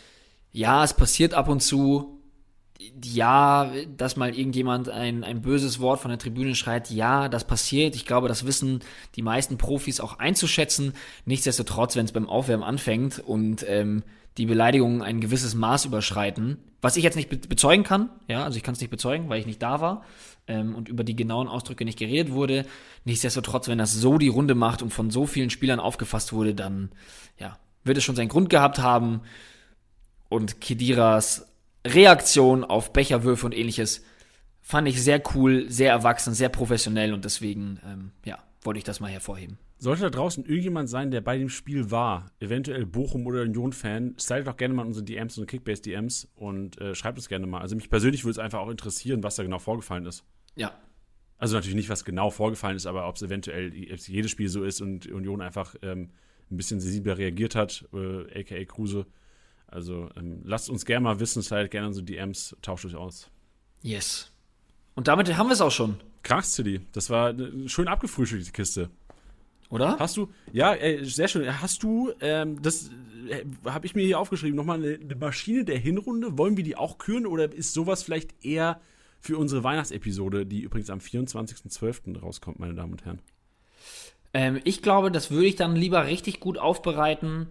Ja, 0.52 0.84
es 0.84 0.96
passiert 0.96 1.36
ab 1.36 1.48
und 1.48 1.62
zu, 1.62 2.21
ja, 3.04 3.72
dass 3.98 4.16
mal 4.16 4.36
irgendjemand 4.36 4.90
ein, 4.90 5.24
ein 5.24 5.42
böses 5.42 5.80
Wort 5.80 6.00
von 6.00 6.10
der 6.10 6.20
Tribüne 6.20 6.56
schreit, 6.56 6.90
ja, 6.90 7.30
das 7.30 7.46
passiert. 7.46 7.96
Ich 7.96 8.06
glaube, 8.06 8.28
das 8.28 8.46
wissen 8.46 8.80
die 9.16 9.22
meisten 9.22 9.58
Profis 9.58 10.00
auch 10.00 10.20
einzuschätzen. 10.20 10.94
Nichtsdestotrotz, 11.26 11.96
wenn 11.96 12.06
es 12.06 12.12
beim 12.12 12.30
Aufwärmen 12.30 12.64
anfängt 12.64 13.20
und 13.20 13.66
ähm, 13.68 14.04
die 14.38 14.46
Beleidigungen 14.46 15.02
ein 15.02 15.20
gewisses 15.20 15.56
Maß 15.56 15.86
überschreiten, 15.86 16.58
was 16.82 16.98
ich 16.98 17.04
jetzt 17.04 17.16
nicht 17.16 17.30
be 17.30 17.38
bezeugen 17.38 17.84
kann, 17.84 18.10
ja, 18.28 18.44
also 18.44 18.58
ich 18.58 18.64
kann 18.64 18.74
es 18.74 18.82
nicht 18.82 18.90
bezeugen, 18.90 19.30
weil 19.30 19.40
ich 19.40 19.46
nicht 19.46 19.62
da 19.62 19.82
war 19.82 20.04
ähm, 20.48 20.76
und 20.76 20.90
über 20.90 21.04
die 21.04 21.16
genauen 21.16 21.48
Ausdrücke 21.48 21.86
nicht 21.86 22.00
geredet 22.00 22.34
wurde. 22.34 22.66
Nichtsdestotrotz, 23.06 23.68
wenn 23.68 23.78
das 23.78 23.94
so 23.94 24.18
die 24.18 24.30
Runde 24.30 24.56
macht 24.56 24.82
und 24.82 24.92
von 24.92 25.12
so 25.12 25.26
vielen 25.26 25.50
Spielern 25.50 25.80
aufgefasst 25.80 26.34
wurde, 26.34 26.56
dann 26.56 26.92
ja, 27.38 27.58
wird 27.84 27.98
es 27.98 28.04
schon 28.04 28.16
seinen 28.16 28.30
Grund 28.30 28.50
gehabt 28.50 28.80
haben. 28.80 29.22
Und 30.30 30.62
Kidiras 30.62 31.51
Reaktion 31.86 32.64
auf 32.64 32.94
Becherwürfe 32.94 33.46
und 33.46 33.58
ähnliches 33.58 34.04
fand 34.62 34.88
ich 34.88 35.02
sehr 35.02 35.22
cool, 35.36 35.70
sehr 35.70 35.92
erwachsen, 35.92 36.34
sehr 36.34 36.50
professionell 36.50 37.14
und 37.14 37.26
deswegen, 37.26 37.80
ähm, 37.86 38.12
ja, 38.24 38.38
wollte 38.62 38.78
ich 38.78 38.84
das 38.84 39.00
mal 39.00 39.12
hervorheben. 39.12 39.58
Sollte 39.80 40.04
da 40.04 40.10
draußen 40.12 40.46
irgendjemand 40.46 40.90
sein, 40.90 41.10
der 41.10 41.22
bei 41.22 41.40
dem 41.40 41.50
Spiel 41.50 41.90
war, 41.90 42.32
eventuell 42.40 42.86
Bochum 42.86 43.26
oder 43.26 43.42
Union-Fan, 43.42 44.16
slidet 44.20 44.46
doch 44.46 44.58
gerne 44.58 44.76
mal 44.76 44.86
unsere 44.86 45.04
DMs 45.04 45.40
und 45.40 45.48
Kickbase-DMs 45.48 46.28
und 46.36 46.80
äh, 46.80 46.94
schreibt 46.94 47.18
uns 47.18 47.28
gerne 47.28 47.48
mal. 47.48 47.62
Also 47.62 47.76
mich 47.76 47.90
persönlich 47.90 48.24
würde 48.24 48.34
es 48.34 48.40
einfach 48.40 48.60
auch 48.60 48.70
interessieren, 48.70 49.24
was 49.24 49.38
da 49.38 49.44
genau 49.44 49.58
vorgefallen 49.58 50.06
ist. 50.06 50.24
Ja. 50.56 50.72
Also 51.40 51.56
natürlich 51.56 51.76
nicht, 51.76 51.90
was 51.90 52.06
genau 52.06 52.30
vorgefallen 52.30 52.78
ist, 52.78 52.86
aber 52.86 53.08
ob 53.08 53.16
es 53.16 53.24
eventuell 53.24 53.74
jedes 53.74 54.30
Spiel 54.30 54.50
so 54.50 54.64
ist 54.64 54.80
und 54.82 55.08
Union 55.08 55.42
einfach 55.42 55.74
ähm, 55.82 56.12
ein 56.52 56.58
bisschen 56.58 56.80
sensibler 56.80 57.18
reagiert 57.18 57.56
hat, 57.56 57.86
äh, 57.94 58.40
aka 58.40 58.64
Kruse. 58.66 59.08
Also 59.72 60.10
ähm, 60.18 60.42
lasst 60.44 60.70
uns 60.70 60.86
gerne 60.86 61.06
mal 61.06 61.20
wissen, 61.20 61.42
seid 61.42 61.72
gerne 61.72 61.88
unsere 61.88 62.06
DMs, 62.06 62.56
tauscht 62.62 62.86
euch 62.86 62.96
aus. 62.96 63.30
Yes. 63.82 64.32
Und 64.96 65.08
damit 65.08 65.36
haben 65.38 65.48
wir 65.48 65.54
es 65.54 65.62
auch 65.62 65.72
schon. 65.72 65.96
Krass, 66.24 66.54
Tilly. 66.56 66.82
Das 66.92 67.10
war 67.10 67.34
schön 67.68 67.88
abgefrühstückt, 67.88 68.48
die 68.48 68.52
Kiste. 68.52 68.90
Oder? 69.70 69.98
Hast 69.98 70.18
du, 70.18 70.30
ja, 70.52 70.76
äh, 70.76 71.06
sehr 71.06 71.30
schön. 71.30 71.62
Hast 71.62 71.82
du, 71.82 72.12
ähm, 72.20 72.62
das 72.62 72.90
äh, 73.30 73.46
habe 73.66 73.86
ich 73.86 73.96
mir 73.96 74.06
hier 74.06 74.20
aufgeschrieben, 74.20 74.56
nochmal 74.56 74.78
eine, 74.78 75.00
eine 75.02 75.16
Maschine 75.16 75.64
der 75.64 75.78
Hinrunde. 75.78 76.38
Wollen 76.38 76.58
wir 76.58 76.66
die 76.66 76.76
auch 76.76 76.98
küren 76.98 77.26
oder 77.26 77.52
ist 77.52 77.74
sowas 77.74 78.04
vielleicht 78.04 78.46
eher 78.46 78.82
für 79.22 79.38
unsere 79.38 79.64
Weihnachtsepisode, 79.64 80.46
die 80.46 80.62
übrigens 80.62 80.90
am 80.90 81.00
24.12. 81.00 82.20
rauskommt, 82.20 82.60
meine 82.60 82.74
Damen 82.74 82.92
und 82.92 83.06
Herren? 83.06 83.22
Ähm, 84.34 84.60
ich 84.66 84.82
glaube, 84.82 85.10
das 85.10 85.32
würde 85.32 85.48
ich 85.48 85.56
dann 85.56 85.76
lieber 85.76 86.06
richtig 86.06 86.42
gut 86.42 86.58
aufbereiten 86.58 87.48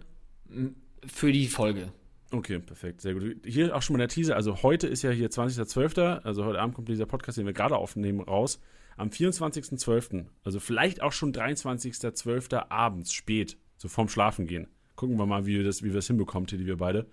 für 1.05 1.31
die 1.31 1.47
Folge. 1.47 1.91
Okay, 2.33 2.59
perfekt, 2.59 3.01
sehr 3.01 3.13
gut. 3.13 3.37
Hier 3.45 3.75
auch 3.75 3.81
schon 3.81 3.95
mal 3.95 3.99
der 3.99 4.07
Teaser. 4.07 4.35
Also 4.35 4.63
heute 4.63 4.87
ist 4.87 5.01
ja 5.01 5.11
hier 5.11 5.29
20.12., 5.29 6.21
also 6.23 6.45
heute 6.45 6.59
Abend 6.59 6.75
kommt 6.75 6.87
dieser 6.87 7.05
Podcast, 7.05 7.37
den 7.37 7.45
wir 7.45 7.53
gerade 7.53 7.75
aufnehmen, 7.75 8.21
raus. 8.21 8.61
Am 8.95 9.09
24.12., 9.09 10.25
also 10.43 10.59
vielleicht 10.59 11.01
auch 11.01 11.11
schon 11.11 11.33
23.12. 11.33 12.69
abends, 12.69 13.11
spät, 13.13 13.57
so 13.75 13.89
vorm 13.89 14.07
Schlafen 14.07 14.47
gehen. 14.47 14.67
Gucken 14.95 15.17
wir 15.17 15.25
mal, 15.25 15.45
wie 15.45 15.57
wir 15.57 15.63
das, 15.63 15.83
wie 15.83 15.87
wir 15.87 15.95
das 15.95 16.07
hinbekommen, 16.07 16.47
Teddy, 16.47 16.65
wir 16.65 16.77
beide. 16.77 17.07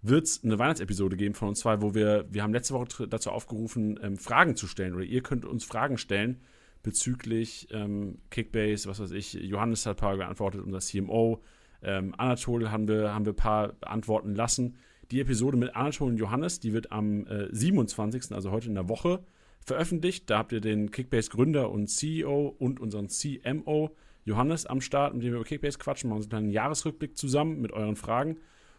Wird 0.00 0.24
es 0.24 0.42
eine 0.42 0.58
Weihnachtsepisode 0.58 1.16
geben 1.16 1.34
von 1.34 1.48
uns 1.48 1.60
zwei, 1.60 1.82
wo 1.82 1.94
wir, 1.94 2.26
wir 2.30 2.42
haben 2.42 2.52
letzte 2.52 2.74
Woche 2.74 3.08
dazu 3.08 3.30
aufgerufen, 3.30 3.98
ähm, 4.02 4.16
Fragen 4.16 4.56
zu 4.56 4.66
stellen. 4.68 4.94
Oder 4.94 5.04
ihr 5.04 5.22
könnt 5.22 5.44
uns 5.44 5.64
Fragen 5.64 5.98
stellen 5.98 6.40
bezüglich 6.82 7.68
ähm, 7.72 8.18
Kickbase, 8.30 8.88
was 8.88 9.00
weiß 9.00 9.10
ich. 9.10 9.34
Johannes 9.34 9.84
hat 9.84 9.96
ein 9.96 10.00
paar 10.00 10.16
geantwortet, 10.16 10.62
unser 10.62 10.78
CMO. 10.78 11.42
Ähm, 11.82 12.14
Anatol 12.16 12.70
haben 12.70 12.88
wir, 12.88 13.12
haben 13.14 13.24
wir 13.24 13.32
ein 13.32 13.36
paar 13.36 13.68
beantworten 13.74 14.34
lassen. 14.34 14.76
Die 15.10 15.20
Episode 15.20 15.56
mit 15.56 15.76
Anatol 15.76 16.08
und 16.08 16.16
Johannes, 16.16 16.60
die 16.60 16.72
wird 16.72 16.92
am 16.92 17.26
äh, 17.26 17.48
27., 17.50 18.32
also 18.32 18.50
heute 18.50 18.68
in 18.68 18.74
der 18.74 18.88
Woche, 18.88 19.24
veröffentlicht. 19.60 20.28
Da 20.30 20.38
habt 20.38 20.52
ihr 20.52 20.60
den 20.60 20.90
Kickbase-Gründer 20.90 21.70
und 21.70 21.88
CEO 21.88 22.54
und 22.58 22.80
unseren 22.80 23.08
CMO 23.08 23.94
Johannes 24.24 24.66
am 24.66 24.80
Start, 24.80 25.14
mit 25.14 25.22
dem 25.22 25.30
wir 25.30 25.36
über 25.36 25.44
Kickbase 25.44 25.78
quatschen, 25.78 26.10
machen 26.10 26.22
uns 26.22 26.32
einen 26.32 26.50
Jahresrückblick 26.50 27.16
zusammen 27.16 27.60
mit 27.60 27.72
euren 27.72 27.94
Fragen. 27.94 28.38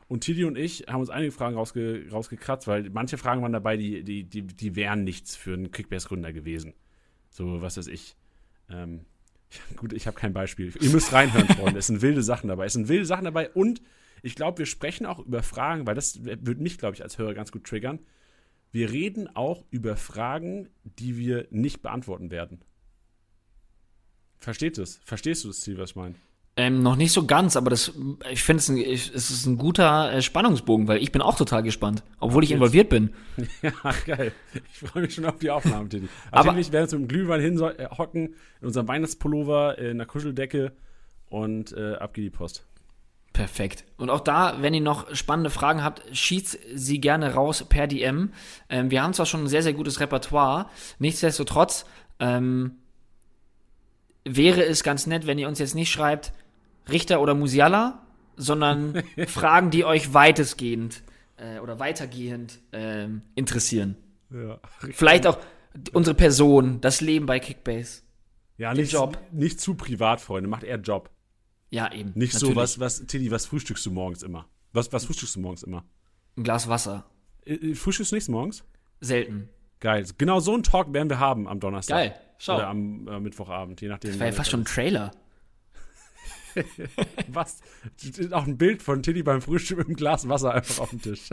Und 0.10 0.22
Tidi 0.22 0.44
und 0.46 0.58
ich 0.58 0.86
haben 0.88 1.00
uns 1.00 1.10
einige 1.10 1.32
Fragen 1.32 1.56
rausge 1.56 2.06
rausgekratzt, 2.12 2.68
weil 2.68 2.90
manche 2.90 3.18
Fragen 3.18 3.42
waren 3.42 3.54
dabei, 3.54 3.78
die, 3.78 4.04
die, 4.04 4.24
die, 4.24 4.44
die 4.44 4.76
wären 4.76 5.04
nichts 5.04 5.36
für 5.36 5.54
einen 5.54 5.72
Kickbase-Gründer 5.72 6.34
gewesen. 6.34 6.74
So, 7.30 7.62
was 7.62 7.78
weiß 7.78 7.88
ich. 7.88 8.16
Ähm, 8.70 9.06
Gut, 9.76 9.94
ich 9.94 10.08
habe 10.08 10.18
kein 10.18 10.34
Beispiel. 10.34 10.74
Ihr 10.82 10.90
müsst 10.90 11.14
reinhören, 11.14 11.48
Freunde. 11.48 11.80
Es 11.80 11.88
sind 11.88 12.02
wilde 12.02 12.24
Sachen 12.24 12.48
dabei. 12.50 12.66
Es 12.66 12.74
sind 12.74 12.90
wilde 12.90 13.06
Sachen 13.06 13.26
dabei 13.26 13.50
und 13.50 13.82
ich 14.22 14.36
glaube, 14.36 14.60
wir 14.60 14.66
sprechen 14.66 15.06
auch 15.06 15.20
über 15.20 15.44
Fragen, 15.44 15.86
weil 15.88 15.96
das 15.96 16.24
würde 16.24 16.62
mich, 16.62 16.78
glaube 16.78 16.96
ich, 16.96 17.04
als 17.04 17.18
Hörer 17.18 17.34
ganz 17.34 17.52
gut 17.52 17.66
triggern. 17.66 18.00
Wir 18.72 18.92
reden 18.92 19.34
auch 19.36 19.64
über 19.70 19.96
Fragen, 19.96 20.70
die 20.84 21.18
wir 21.18 21.48
nicht 21.52 21.82
beantworten 21.82 22.32
werden. 22.32 22.62
Versteht 24.40 24.78
es? 24.78 25.00
Verstehst 25.04 25.44
du 25.44 25.48
das 25.50 25.62
Ziel, 25.62 25.78
was 25.78 25.92
ich 25.92 25.96
meine? 25.96 26.16
Ähm, 26.60 26.82
noch 26.82 26.96
nicht 26.96 27.12
so 27.12 27.28
ganz, 27.28 27.56
aber 27.56 27.70
das, 27.70 27.94
ich 28.32 28.44
finde 28.44 28.62
es, 28.62 28.70
ein, 28.70 28.78
es 28.80 29.30
ist 29.30 29.46
ein 29.46 29.60
guter 29.60 30.12
äh, 30.12 30.22
Spannungsbogen, 30.24 30.88
weil 30.88 31.04
ich 31.04 31.12
bin 31.12 31.22
auch 31.22 31.36
total 31.36 31.62
gespannt, 31.62 32.04
obwohl 32.20 32.44
ich 32.44 32.52
involviert 32.52 32.90
bin. 32.90 33.14
Ja, 33.62 33.72
geil. 34.08 34.32
Ich 34.54 34.90
freue 34.90 35.04
mich 35.04 35.14
schon 35.14 35.26
auf 35.26 35.38
die 35.38 35.52
Aufnahme, 35.52 35.88
Teddy. 35.88 36.10
Aber 36.32 36.50
also 36.50 36.62
ich 36.62 36.72
werde 36.72 36.88
zum 36.88 37.08
Glühwein 37.08 37.42
hinhocken, 37.42 38.26
äh, 38.26 38.30
in 38.62 38.68
unserem 38.68 38.88
Weihnachtspullover, 38.88 39.78
in 39.78 39.92
einer 39.92 40.08
Kuscheldecke 40.08 40.72
und 41.30 41.74
äh, 41.74 41.94
ab 41.94 42.16
geht 42.16 42.26
die 42.26 42.30
Post. 42.32 42.66
Perfekt. 43.34 43.86
Und 43.98 44.10
auch 44.10 44.22
da, 44.22 44.58
wenn 44.62 44.74
ihr 44.74 44.82
noch 44.82 45.14
spannende 45.14 45.52
Fragen 45.52 45.84
habt, 45.84 46.04
schießt 46.12 46.58
sie 46.74 47.00
gerne 47.00 47.36
raus 47.36 47.66
per 47.70 47.86
DM. 47.86 48.32
Ähm, 48.68 48.90
wir 48.90 49.04
haben 49.04 49.14
zwar 49.14 49.28
schon 49.28 49.44
ein 49.44 49.48
sehr, 49.48 49.62
sehr 49.62 49.74
gutes 49.74 50.00
Repertoire, 50.00 50.72
nichtsdestotrotz 50.98 51.86
ähm, 52.20 52.78
wäre 54.26 54.66
es 54.66 54.84
ganz 54.84 55.06
nett, 55.06 55.28
wenn 55.28 55.38
ihr 55.38 55.48
uns 55.48 55.60
jetzt 55.60 55.76
nicht 55.76 55.92
schreibt, 55.92 56.34
Richter 56.90 57.22
oder 57.22 57.34
Musiala, 57.34 58.06
sondern 58.36 59.04
Fragen, 59.28 59.72
die 59.72 59.86
euch 59.86 60.14
weitestgehend 60.14 61.04
äh, 61.38 61.60
oder 61.60 61.80
weitergehend 61.80 62.60
äh, 62.72 63.08
interessieren. 63.36 63.98
Ja, 64.30 64.60
Vielleicht 64.92 65.26
auch 65.28 65.38
unsere 65.94 66.16
Person, 66.16 66.82
das 66.82 67.02
Leben 67.02 67.26
bei 67.26 67.40
Kickbase. 67.40 68.02
Ja, 68.58 68.74
nicht, 68.74 68.92
Job. 68.92 69.18
nicht 69.32 69.62
zu 69.62 69.76
privat, 69.76 70.20
Freunde. 70.20 70.50
Macht 70.50 70.64
eher 70.64 70.78
Job. 70.78 71.12
Ja, 71.70 71.92
eben. 71.92 72.14
Nicht 72.16 72.34
natürlich. 72.34 72.56
so, 72.56 72.60
was, 72.60 72.80
was, 72.80 73.06
Tilly, 73.06 73.30
was 73.30 73.46
frühstückst 73.46 73.86
du 73.86 73.92
morgens 73.92 74.24
immer? 74.24 74.48
Was, 74.74 74.92
was 74.92 75.06
frühstückst 75.06 75.36
du 75.36 75.40
morgens 75.42 75.64
immer? 75.64 75.86
Ein 76.36 76.44
Glas 76.44 76.68
Wasser. 76.68 77.06
Äh, 77.46 77.54
äh 77.54 77.76
frühstückst 77.76 78.12
du 78.12 78.16
nichts 78.16 78.30
morgens? 78.30 78.64
Selten. 79.00 79.50
Geil. 79.80 80.06
Genau 80.18 80.40
so 80.40 80.54
einen 80.54 80.64
Talk 80.64 80.92
werden 80.94 81.10
wir 81.10 81.20
haben 81.20 81.48
am 81.48 81.60
Donnerstag. 81.60 81.98
Geil. 81.98 82.16
Schau. 82.40 82.56
Oder 82.56 82.68
am 82.68 83.08
äh, 83.08 83.20
Mittwochabend, 83.20 83.82
je 83.82 83.90
nachdem. 83.90 84.12
Das 84.12 84.20
war 84.20 84.28
ja 84.28 84.34
fast 84.34 84.52
schon 84.52 84.62
ein 84.62 84.66
Trailer. 84.66 85.12
Was? 87.28 87.62
Auch 88.32 88.48
ein 88.48 88.58
Bild 88.58 88.82
von 88.82 89.04
Tilly 89.04 89.24
beim 89.24 89.42
Frühstück 89.42 89.78
mit 89.78 89.88
einem 89.88 89.96
Glas 89.96 90.28
Wasser 90.28 90.54
einfach 90.54 90.80
auf 90.80 90.90
dem 90.90 91.02
Tisch. 91.02 91.30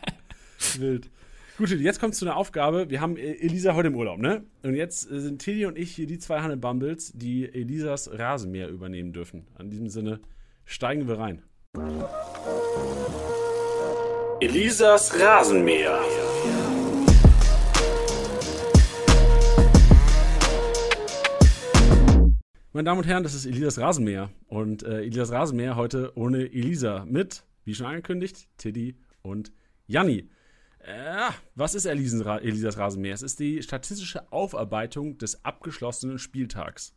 Wild. 0.78 1.10
Gut, 1.58 1.70
jetzt 1.70 2.00
kommt 2.00 2.12
es 2.12 2.18
zu 2.18 2.26
einer 2.26 2.36
Aufgabe. 2.36 2.90
Wir 2.90 3.00
haben 3.00 3.16
Elisa 3.16 3.74
heute 3.74 3.88
im 3.88 3.96
Urlaub, 3.96 4.18
ne? 4.18 4.44
Und 4.62 4.74
jetzt 4.74 5.10
äh, 5.10 5.20
sind 5.20 5.40
Tilly 5.40 5.64
und 5.64 5.78
ich 5.78 5.90
hier 5.94 6.06
die 6.06 6.18
zwei 6.18 6.40
Hanne 6.40 6.58
Bumbles, 6.58 7.12
die 7.14 7.46
Elisas 7.46 8.10
Rasenmäher 8.12 8.68
übernehmen 8.68 9.12
dürfen. 9.12 9.46
In 9.58 9.70
diesem 9.70 9.88
Sinne 9.88 10.20
steigen 10.66 11.08
wir 11.08 11.18
rein. 11.18 11.42
Elisas 14.40 15.18
Rasenmäher. 15.18 16.25
Meine 22.76 22.84
Damen 22.84 22.98
und 23.00 23.06
Herren, 23.06 23.22
das 23.22 23.32
ist 23.32 23.46
Elisas 23.46 23.78
Rasenmäher. 23.78 24.28
Und 24.48 24.82
äh, 24.82 25.00
Elisas 25.00 25.32
Rasenmäher 25.32 25.76
heute 25.76 26.12
ohne 26.14 26.52
Elisa 26.52 27.06
mit 27.06 27.42
wie 27.64 27.74
schon 27.74 27.86
angekündigt, 27.86 28.48
Tiddy 28.58 28.98
und 29.22 29.50
Janni. 29.86 30.28
Äh, 30.80 31.30
was 31.54 31.74
ist 31.74 31.86
Elisas 31.86 32.76
Rasenmäher? 32.76 33.14
Es 33.14 33.22
ist 33.22 33.40
die 33.40 33.62
statistische 33.62 34.30
Aufarbeitung 34.30 35.16
des 35.16 35.42
abgeschlossenen 35.42 36.18
Spieltags. 36.18 36.94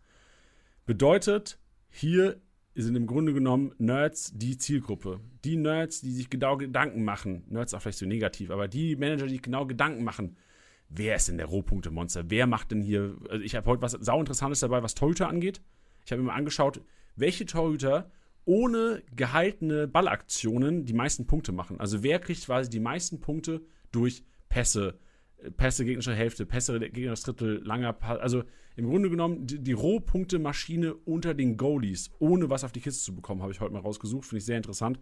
Bedeutet, 0.85 1.57
hier 1.89 2.41
sind 2.75 2.97
im 2.97 3.07
Grunde 3.07 3.33
genommen 3.33 3.73
Nerds 3.77 4.33
die 4.35 4.57
Zielgruppe. 4.57 5.21
Die 5.45 5.55
Nerds, 5.55 6.01
die 6.01 6.11
sich 6.11 6.29
genau 6.29 6.57
Gedanken 6.57 7.05
machen, 7.05 7.45
Nerds 7.47 7.73
auch 7.73 7.81
vielleicht 7.81 7.99
so 7.99 8.05
negativ, 8.05 8.51
aber 8.51 8.67
die 8.67 8.97
Manager, 8.97 9.27
die 9.27 9.35
sich 9.35 9.41
genau 9.41 9.65
Gedanken 9.65 10.03
machen, 10.03 10.35
wer 10.89 11.15
ist 11.15 11.27
denn 11.27 11.37
der 11.37 11.45
Rohpunkte-Monster? 11.47 12.29
Wer 12.29 12.47
macht 12.47 12.71
denn 12.71 12.81
hier, 12.81 13.15
also 13.29 13.43
ich 13.43 13.55
habe 13.55 13.67
heute 13.67 13.81
was 13.81 13.93
sauinteressantes 13.93 14.59
dabei, 14.59 14.83
was 14.83 14.95
Torhüter 14.95 15.29
angeht. 15.29 15.61
Ich 16.05 16.11
habe 16.11 16.21
mir 16.21 16.27
mal 16.27 16.35
angeschaut, 16.35 16.81
welche 17.15 17.45
Torhüter 17.45 18.11
ohne 18.45 19.03
gehaltene 19.15 19.87
Ballaktionen 19.87 20.85
die 20.85 20.93
meisten 20.93 21.27
Punkte 21.27 21.51
machen. 21.51 21.79
Also 21.79 22.01
wer 22.01 22.19
kriegt 22.19 22.45
quasi 22.45 22.69
die 22.69 22.79
meisten 22.79 23.19
Punkte 23.19 23.61
durch 23.91 24.23
Pässe, 24.49 24.97
Pässe 25.57 25.85
gegnerischer 25.85 26.15
Hälfte, 26.15 26.45
Pässe 26.45 26.79
gegnerisches 26.79 27.25
Drittel, 27.25 27.61
langer 27.63 27.93
Pass. 27.93 28.19
Also 28.19 28.43
im 28.75 28.87
Grunde 28.87 29.09
genommen 29.09 29.45
die, 29.45 29.59
die 29.59 29.73
Rohpunkte-Maschine 29.73 30.95
unter 30.95 31.33
den 31.33 31.57
Goalies, 31.57 32.11
ohne 32.19 32.49
was 32.49 32.63
auf 32.63 32.71
die 32.71 32.81
Kiste 32.81 33.03
zu 33.03 33.15
bekommen, 33.15 33.41
habe 33.41 33.51
ich 33.51 33.59
heute 33.59 33.73
mal 33.73 33.81
rausgesucht. 33.81 34.25
Finde 34.25 34.39
ich 34.39 34.45
sehr 34.45 34.57
interessant. 34.57 34.99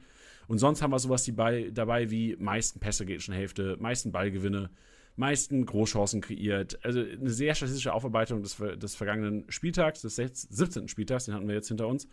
Und 0.48 0.58
sonst 0.58 0.82
haben 0.82 0.92
wir 0.92 1.00
sowas 1.00 1.26
dabei, 1.26 1.70
dabei 1.72 2.10
wie 2.12 2.36
meisten 2.38 2.80
Pässe 2.80 3.06
gegnerischen 3.06 3.34
Hälfte, 3.34 3.78
meisten 3.80 4.12
Ballgewinne, 4.12 4.70
meisten 5.18 5.66
Großchancen 5.66 6.22
kreiert. 6.22 6.80
Also 6.86 7.02
eine 7.02 7.30
sehr 7.30 7.56
statistische 7.56 7.94
Aufarbeitung 7.94 8.42
des, 8.42 8.56
des 8.56 8.96
vergangenen 8.96 9.46
Spieltags, 9.50 10.02
des 10.02 10.16
17. 10.16 10.88
Spieltags, 10.88 11.26
den 11.26 11.34
hatten 11.34 11.48
wir 11.48 11.56
jetzt 11.56 11.68
hinter 11.68 11.88
uns. 11.88 12.08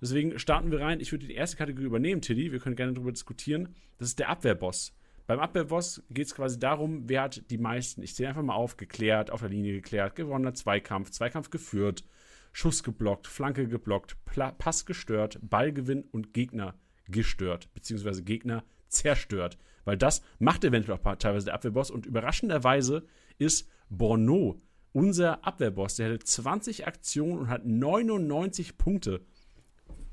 Deswegen 0.00 0.38
starten 0.38 0.70
wir 0.70 0.80
rein. 0.80 1.00
Ich 1.00 1.12
würde 1.12 1.26
die 1.26 1.34
erste 1.34 1.56
Kategorie 1.56 1.86
übernehmen, 1.86 2.20
Tilly. 2.20 2.52
Wir 2.52 2.60
können 2.60 2.76
gerne 2.76 2.94
darüber 2.94 3.12
diskutieren. 3.12 3.74
Das 3.98 4.08
ist 4.08 4.18
der 4.18 4.28
Abwehrboss. 4.28 4.94
Beim 5.26 5.40
Abwehrboss 5.40 6.02
geht 6.08 6.26
es 6.26 6.34
quasi 6.34 6.58
darum, 6.58 7.06
wer 7.06 7.22
hat 7.22 7.50
die 7.50 7.58
meisten, 7.58 8.02
ich 8.02 8.14
zähle 8.14 8.30
einfach 8.30 8.42
mal 8.42 8.54
auf, 8.54 8.78
geklärt, 8.78 9.30
auf 9.30 9.40
der 9.40 9.50
Linie 9.50 9.74
geklärt, 9.74 10.16
gewonnener 10.16 10.54
Zweikampf, 10.54 11.10
Zweikampf 11.10 11.50
geführt, 11.50 12.02
Schuss 12.52 12.82
geblockt, 12.82 13.26
Flanke 13.26 13.68
geblockt, 13.68 14.16
Pla 14.24 14.52
Pass 14.52 14.86
gestört, 14.86 15.38
Ballgewinn 15.42 16.04
und 16.12 16.32
Gegner 16.32 16.76
gestört, 17.08 17.68
beziehungsweise 17.74 18.22
Gegner 18.22 18.64
zerstört. 18.88 19.58
Weil 19.88 19.96
das 19.96 20.22
macht 20.38 20.64
eventuell 20.64 20.98
auch 20.98 21.16
teilweise 21.16 21.46
der 21.46 21.54
Abwehrboss 21.54 21.90
und 21.90 22.04
überraschenderweise 22.04 23.06
ist 23.38 23.70
Borneau 23.88 24.60
unser 24.92 25.46
Abwehrboss. 25.46 25.96
Der 25.96 26.12
hatte 26.12 26.18
20 26.18 26.86
Aktionen 26.86 27.38
und 27.38 27.48
hat 27.48 27.64
99 27.64 28.76
Punkte 28.76 29.22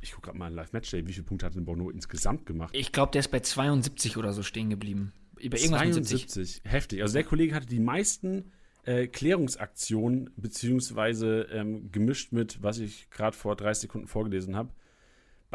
ich 0.06 0.12
gucke 0.12 0.28
gerade 0.28 0.38
mal 0.38 0.48
in 0.50 0.54
Live-Matchday, 0.54 1.06
wie 1.08 1.14
viele 1.14 1.26
Punkte 1.26 1.48
hat 1.48 1.56
denn 1.56 1.66
Bono 1.66 1.90
insgesamt 1.90 2.46
gemacht? 2.46 2.76
Ich 2.78 2.92
glaube, 2.92 3.12
der 3.12 3.20
ist 3.20 3.32
bei 3.32 3.40
72 3.40 4.18
oder 4.18 4.34
so 4.34 4.44
stehen 4.44 4.70
geblieben. 4.70 5.14
Über 5.40 5.58
72, 5.58 6.62
heftig. 6.64 7.02
Also 7.02 7.16
der 7.16 7.24
Kollege 7.24 7.56
hatte 7.56 7.66
die 7.66 7.80
meisten 7.80 8.52
äh, 8.84 9.08
Klärungsaktionen, 9.08 10.30
beziehungsweise 10.38 11.48
ähm, 11.52 11.92
gemischt 11.92 12.32
mit, 12.32 12.62
was 12.62 12.78
ich 12.78 13.10
gerade 13.10 13.36
vor 13.36 13.56
30 13.56 13.82
Sekunden 13.82 14.08
vorgelesen 14.08 14.56
habe. 14.56 14.70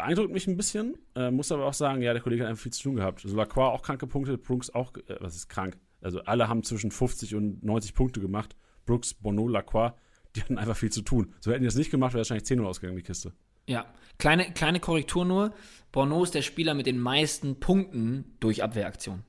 Beeindruckt 0.00 0.32
mich 0.32 0.46
ein 0.46 0.56
bisschen, 0.56 0.96
äh, 1.14 1.30
muss 1.30 1.52
aber 1.52 1.66
auch 1.66 1.74
sagen, 1.74 2.00
ja, 2.00 2.14
der 2.14 2.22
Kollege 2.22 2.44
hat 2.44 2.48
einfach 2.48 2.62
viel 2.62 2.72
zu 2.72 2.82
tun 2.84 2.96
gehabt. 2.96 3.22
Also 3.22 3.36
Lacroix 3.36 3.66
auch 3.66 3.82
kranke 3.82 4.06
Punkte, 4.06 4.38
Brooks 4.38 4.70
auch, 4.70 4.94
äh, 4.96 5.16
was 5.20 5.36
ist 5.36 5.50
krank? 5.50 5.76
Also 6.00 6.20
alle 6.22 6.48
haben 6.48 6.62
zwischen 6.62 6.90
50 6.90 7.34
und 7.34 7.62
90 7.62 7.92
Punkte 7.92 8.18
gemacht. 8.18 8.56
Brooks, 8.86 9.12
Bono, 9.12 9.46
Lacroix, 9.46 9.92
die 10.34 10.40
hatten 10.40 10.56
einfach 10.56 10.76
viel 10.76 10.90
zu 10.90 11.02
tun. 11.02 11.34
So 11.40 11.50
hätten 11.50 11.60
die 11.60 11.66
das 11.66 11.74
nicht 11.74 11.90
gemacht, 11.90 12.14
wäre 12.14 12.20
wahrscheinlich 12.20 12.46
10 12.46 12.60
Uhr 12.60 12.68
ausgegangen, 12.68 12.96
die 12.96 13.02
Kiste. 13.02 13.34
Ja, 13.66 13.84
kleine, 14.18 14.50
kleine 14.52 14.80
Korrektur 14.80 15.26
nur. 15.26 15.52
Borneau 15.92 16.22
ist 16.22 16.34
der 16.34 16.40
Spieler 16.40 16.72
mit 16.72 16.86
den 16.86 16.98
meisten 16.98 17.60
Punkten 17.60 18.24
durch 18.40 18.62
Abwehraktion. 18.62 19.22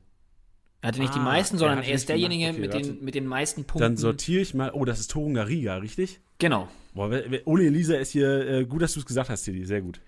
Er 0.80 0.88
hatte 0.88 1.02
nicht 1.02 1.12
ah, 1.12 1.18
die 1.18 1.20
meisten, 1.20 1.58
sondern 1.58 1.84
er, 1.84 1.94
ist 1.94 2.08
derjenige 2.08 2.50
okay, 2.50 2.60
mit, 2.60 2.74
den, 2.74 3.04
mit 3.04 3.16
den 3.16 3.28
meisten 3.28 3.66
Punkten. 3.66 3.82
Dann 3.82 3.98
sortiere 3.98 4.42
ich 4.42 4.54
mal. 4.54 4.72
Oh, 4.72 4.86
das 4.86 5.02
ist 5.02 5.12
Torunga 5.12 5.44
Riga, 5.44 5.76
richtig? 5.76 6.22
Genau. 6.40 6.70
Boah, 6.94 7.12
Ole 7.46 7.66
Elisa 7.66 7.96
ist 7.96 8.12
hier. 8.12 8.48
Äh, 8.48 8.66
gut, 8.66 8.82
dass 8.82 8.94
du 8.94 9.02
es 9.02 9.06
gesagt 9.06 9.30
hast, 9.30 9.44
Tilly. 9.44 9.66
Sehr 9.66 9.82
gut. 9.82 10.00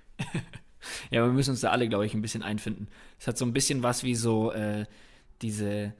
Ja, 1.12 1.26
wir 1.26 1.32
müssen 1.32 1.52
uns 1.52 1.62
da 1.62 1.70
alle, 1.70 1.88
glaube 1.88 2.06
ich, 2.06 2.14
ein 2.14 2.22
bisschen 2.22 2.44
einfinden. 2.44 2.88
Es 3.20 3.28
hat 3.28 3.38
so 3.38 3.46
ein 3.46 3.54
bisschen 3.54 3.84
was 3.84 4.04
wie 4.04 4.16
so 4.16 4.52
äh, 4.52 4.86
diese, 5.42 5.94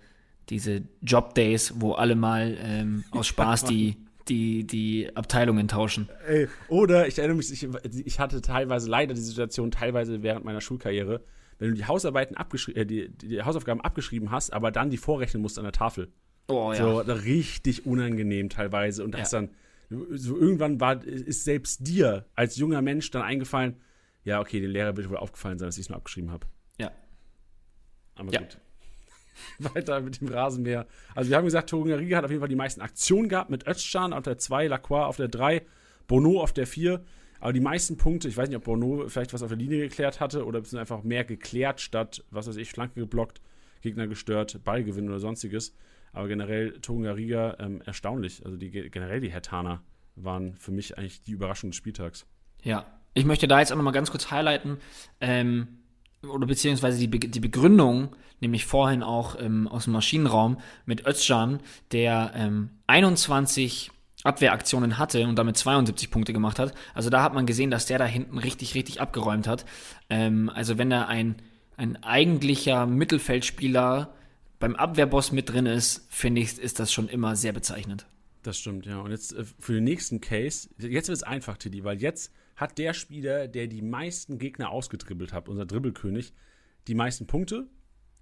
diese 0.50 0.84
Job-Days, 1.02 1.76
wo 1.78 1.94
alle 1.94 2.16
mal 2.16 2.58
ähm, 2.60 3.04
aus 3.12 3.28
Spaß 3.28 3.66
die, 3.66 3.98
die, 4.28 4.66
die 4.66 5.16
Abteilungen 5.16 5.68
tauschen. 5.68 6.10
Ey, 6.28 6.48
oder 6.68 7.08
ich 7.08 7.18
erinnere 7.18 7.38
mich, 7.38 7.52
ich, 7.52 7.68
ich, 8.06 8.20
hatte 8.20 8.42
teilweise 8.42 8.90
leider 8.90 9.14
die 9.14 9.22
Situation, 9.22 9.72
teilweise 9.72 10.24
während 10.24 10.46
meiner 10.46 10.62
Schulkarriere, 10.62 11.24
wenn 11.60 11.70
du 11.70 11.76
die 11.76 11.86
Hausarbeiten 11.86 12.36
abgeschrieben, 12.36 12.82
äh, 12.82 12.86
die, 12.86 13.10
die, 13.10 13.42
Hausaufgaben 13.42 13.82
abgeschrieben 13.82 14.32
hast, 14.32 14.54
aber 14.54 14.72
dann 14.72 14.90
die 14.90 14.98
vorrechnen 14.98 15.42
musst 15.42 15.58
an 15.58 15.64
der 15.64 15.74
Tafel. 15.74 16.12
Oh 16.48 16.74
ja. 16.74 16.78
So 16.78 16.98
richtig 17.00 17.86
unangenehm 17.86 18.50
teilweise. 18.50 19.04
Und 19.04 19.14
das 19.14 19.32
ja. 19.32 19.42
dann, 19.42 19.50
so 19.90 20.38
irgendwann 20.38 20.80
war, 20.80 21.04
ist 21.04 21.46
selbst 21.46 21.88
dir 21.88 22.26
als 22.36 22.58
junger 22.58 22.82
Mensch 22.82 23.12
dann 23.12 23.22
eingefallen, 23.22 23.76
ja, 24.24 24.40
okay, 24.40 24.60
den 24.60 24.72
Lehrer 24.72 24.96
wird 24.96 25.10
wohl 25.10 25.18
aufgefallen 25.18 25.58
sein, 25.58 25.68
dass 25.68 25.78
ich 25.78 25.86
es 25.86 25.90
nur 25.90 25.98
abgeschrieben 25.98 26.32
habe. 26.32 26.48
Ja. 26.80 26.92
Aber 28.16 28.32
ja. 28.32 28.42
gut. 28.42 28.58
weiter 29.60 30.02
mit 30.02 30.22
dem 30.22 30.28
Rasenmäher. 30.28 30.88
Also 31.16 31.30
wir 31.30 31.38
haben 31.38 31.46
gesagt, 31.46 31.70
Torunariga 31.70 32.18
hat 32.18 32.26
auf 32.26 32.32
jeden 32.32 32.42
Fall 32.42 32.50
die 32.50 32.56
meisten 32.56 32.82
Aktionen 32.82 33.30
gehabt 33.30 33.50
mit 33.50 33.68
Özcan 33.68 34.14
auf 34.14 34.24
der 34.24 34.38
2, 34.38 34.68
Lacroix 34.68 35.06
auf 35.06 35.18
der 35.18 35.28
3, 35.28 35.64
Bono 36.08 36.42
auf 36.42 36.54
der 36.54 36.68
4. 36.68 37.04
Aber 37.40 37.52
die 37.52 37.60
meisten 37.60 37.98
Punkte, 37.98 38.28
ich 38.28 38.38
weiß 38.38 38.48
nicht, 38.48 38.58
ob 38.58 38.64
Bono 38.64 39.08
vielleicht 39.10 39.34
was 39.34 39.42
auf 39.42 39.50
der 39.50 39.58
Linie 39.58 39.80
geklärt 39.80 40.20
hatte 40.20 40.46
oder 40.46 40.64
sind 40.64 40.80
einfach 40.80 41.04
mehr 41.04 41.26
geklärt 41.26 41.82
statt, 41.82 42.24
was 42.32 42.48
weiß 42.48 42.56
ich, 42.56 42.72
Flanke 42.72 43.02
geblockt, 43.02 43.42
Gegner 43.82 44.08
gestört, 44.08 44.64
Ballgewinn 44.64 45.10
oder 45.10 45.20
sonstiges. 45.20 45.76
Aber 46.14 46.28
generell 46.28 46.80
Torunariga 46.80 47.58
ähm, 47.60 47.82
erstaunlich. 47.86 48.46
Also 48.46 48.56
die, 48.56 48.70
generell 48.70 49.20
die 49.20 49.32
Hertaner 49.32 49.84
waren 50.16 50.56
für 50.58 50.72
mich 50.72 50.98
eigentlich 50.98 51.22
die 51.24 51.32
Überraschung 51.32 51.72
des 51.72 51.78
Spieltags. 51.78 52.28
Ja, 52.62 52.86
ich 53.14 53.26
möchte 53.26 53.48
da 53.48 53.60
jetzt 53.60 53.72
auch 53.72 53.78
nochmal 53.78 53.94
ganz 53.94 54.12
kurz 54.12 54.32
highlighten. 54.32 54.78
Ähm, 55.22 55.80
oder 56.28 56.48
beziehungsweise 56.48 57.00
die, 57.00 57.08
Be 57.08 57.20
die 57.20 57.40
Begründung, 57.40 58.16
nämlich 58.40 58.66
vorhin 58.66 59.04
auch 59.04 59.40
ähm, 59.40 59.68
aus 59.68 59.86
dem 59.86 59.94
Maschinenraum 59.94 60.58
mit 60.86 61.06
Özcan, 61.06 61.60
der 61.92 62.32
ähm, 62.36 62.70
21 62.88 63.92
Abwehraktionen 64.24 64.98
hatte 64.98 65.28
und 65.28 65.36
damit 65.36 65.58
72 65.58 66.10
Punkte 66.10 66.32
gemacht 66.32 66.60
hat. 66.60 66.74
Also 66.94 67.10
da 67.10 67.22
hat 67.24 67.34
man 67.34 67.46
gesehen, 67.46 67.72
dass 67.72 67.86
der 67.86 68.00
da 68.00 68.06
hinten 68.06 68.38
richtig, 68.38 68.74
richtig 68.74 69.02
abgeräumt 69.02 69.48
hat. 69.48 69.66
Ähm, 70.10 70.50
also 70.54 70.78
wenn 70.78 70.90
da 70.90 71.06
ein, 71.06 71.36
ein 71.76 72.02
eigentlicher 72.04 72.86
Mittelfeldspieler 72.86 74.14
beim 74.60 74.76
Abwehrboss 74.76 75.34
mit 75.34 75.50
drin 75.50 75.66
ist, 75.66 76.08
finde 76.10 76.42
ich, 76.42 76.58
ist 76.58 76.80
das 76.80 76.94
schon 76.94 77.10
immer 77.10 77.36
sehr 77.36 77.52
bezeichnend. 77.52 78.06
Das 78.44 78.58
stimmt, 78.58 78.86
ja. 78.86 79.00
Und 79.00 79.12
jetzt 79.12 79.34
äh, 79.34 79.44
für 79.60 79.74
den 79.74 79.84
nächsten 79.84 80.22
Case, 80.22 80.70
jetzt 80.78 81.10
wird 81.10 81.18
es 81.18 81.24
einfach, 81.24 81.58
Tiddy, 81.58 81.84
weil 81.84 82.02
jetzt 82.02 82.32
hat 82.64 82.78
der 82.78 82.94
Spieler, 82.94 83.48
der 83.50 83.68
die 83.68 83.82
meisten 83.82 84.40
Gegner 84.40 84.72
ausgedribbelt 84.72 85.34
hat, 85.34 85.50
unser 85.50 85.66
Dribbelkönig, 85.66 86.34
die 86.88 86.96
meisten 86.96 87.28
Punkte, 87.28 87.68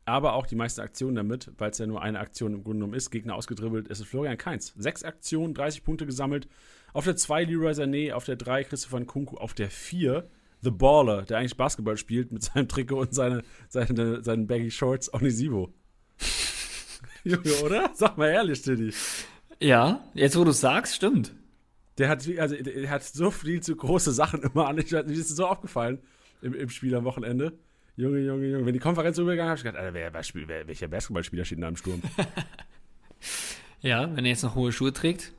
aber 0.06 0.34
auch 0.34 0.48
die 0.48 0.56
meisten 0.56 0.82
Aktionen 0.82 1.16
damit, 1.16 1.52
weil 1.60 1.70
es 1.70 1.78
ja 1.78 1.86
nur 1.86 2.02
eine 2.02 2.20
Aktion 2.20 2.56
im 2.56 2.64
Grunde 2.64 2.80
genommen 2.80 2.96
ist. 2.96 3.12
Gegner 3.12 3.36
ausgedribbelt, 3.36 3.88
es 3.90 4.00
ist 4.00 4.08
Florian 4.08 4.40
Kainz. 4.40 4.74
Sechs 4.76 5.04
Aktionen, 5.04 5.54
30 5.54 5.84
Punkte 5.84 6.08
gesammelt. 6.08 6.48
Auf 6.92 7.06
der 7.06 7.16
2 7.16 7.44
Leroy 7.44 7.72
Sané, 7.74 8.14
auf 8.14 8.26
der 8.26 8.36
3 8.36 8.64
Christopher 8.64 9.00
Nkunku, 9.02 9.38
auf 9.38 9.54
der 9.54 9.70
4 9.70 10.28
The 10.64 10.72
Baller, 10.72 11.22
der 11.22 11.38
eigentlich 11.38 11.58
Basketball 11.58 11.98
spielt 11.98 12.32
mit 12.32 12.42
seinem 12.44 12.68
Trikot 12.68 13.00
und 13.00 13.14
seine, 13.14 13.44
seine, 13.70 14.24
seinen 14.24 14.48
Baggy 14.48 14.72
Shorts, 14.72 15.14
Onisivo. 15.14 15.72
Junge, 17.24 17.54
oder? 17.64 17.92
Sag 17.94 18.18
mal 18.18 18.30
ehrlich, 18.30 18.62
Tiddy. 18.64 18.92
Ja, 19.60 20.04
jetzt 20.16 20.36
wo 20.36 20.44
du 20.44 20.52
sagst, 20.52 20.96
stimmt. 20.96 21.32
Der 21.98 22.10
hat, 22.10 22.28
also, 22.38 22.56
der 22.56 22.90
hat 22.90 23.04
so 23.04 23.32
viel 23.32 23.62
zu 23.62 23.76
große 23.76 24.12
Sachen 24.12 24.42
immer 24.42 24.68
an. 24.68 24.78
Ich, 24.78 24.92
mir 24.92 25.04
ist 25.04 25.36
so 25.36 25.46
aufgefallen 25.46 26.00
im, 26.42 26.54
im 26.54 26.70
Spiel 26.70 26.96
am 26.96 27.04
Wochenende. 27.04 27.54
Junge, 27.98 28.20
Junge, 28.20 28.48
Junge. 28.48 28.66
Wenn 28.66 28.74
die 28.74 28.80
Konferenz 28.80 29.18
übergegangen 29.18 29.50
habe 29.50 29.58
ich 29.58 29.64
gedacht, 29.64 29.80
Alter, 29.80 29.94
wer, 29.94 30.14
wer, 30.14 30.68
welcher 30.68 30.88
Basketballspieler 30.88 31.46
steht 31.46 31.62
da 31.62 31.68
im 31.68 31.76
Sturm? 31.76 32.02
ja, 33.82 34.16
wenn 34.16 34.26
er 34.26 34.32
jetzt 34.32 34.44
noch 34.44 34.56
hohe 34.56 34.72
Schuhe 34.72 34.94
trägt. 34.94 35.34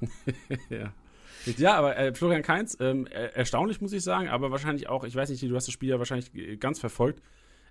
ja. 0.70 0.92
Ja, 1.58 1.74
aber 1.74 1.96
äh, 1.96 2.14
Florian 2.14 2.42
Kainz, 2.42 2.76
ähm, 2.80 3.06
erstaunlich 3.06 3.80
muss 3.80 3.92
ich 3.92 4.02
sagen, 4.02 4.28
aber 4.28 4.52
wahrscheinlich 4.52 4.88
auch, 4.88 5.04
ich 5.04 5.14
weiß 5.14 5.28
nicht, 5.28 5.42
du 5.42 5.54
hast 5.54 5.66
das 5.66 5.74
Spiel 5.74 5.88
ja 5.88 5.98
wahrscheinlich 5.98 6.60
ganz 6.60 6.78
verfolgt. 6.78 7.20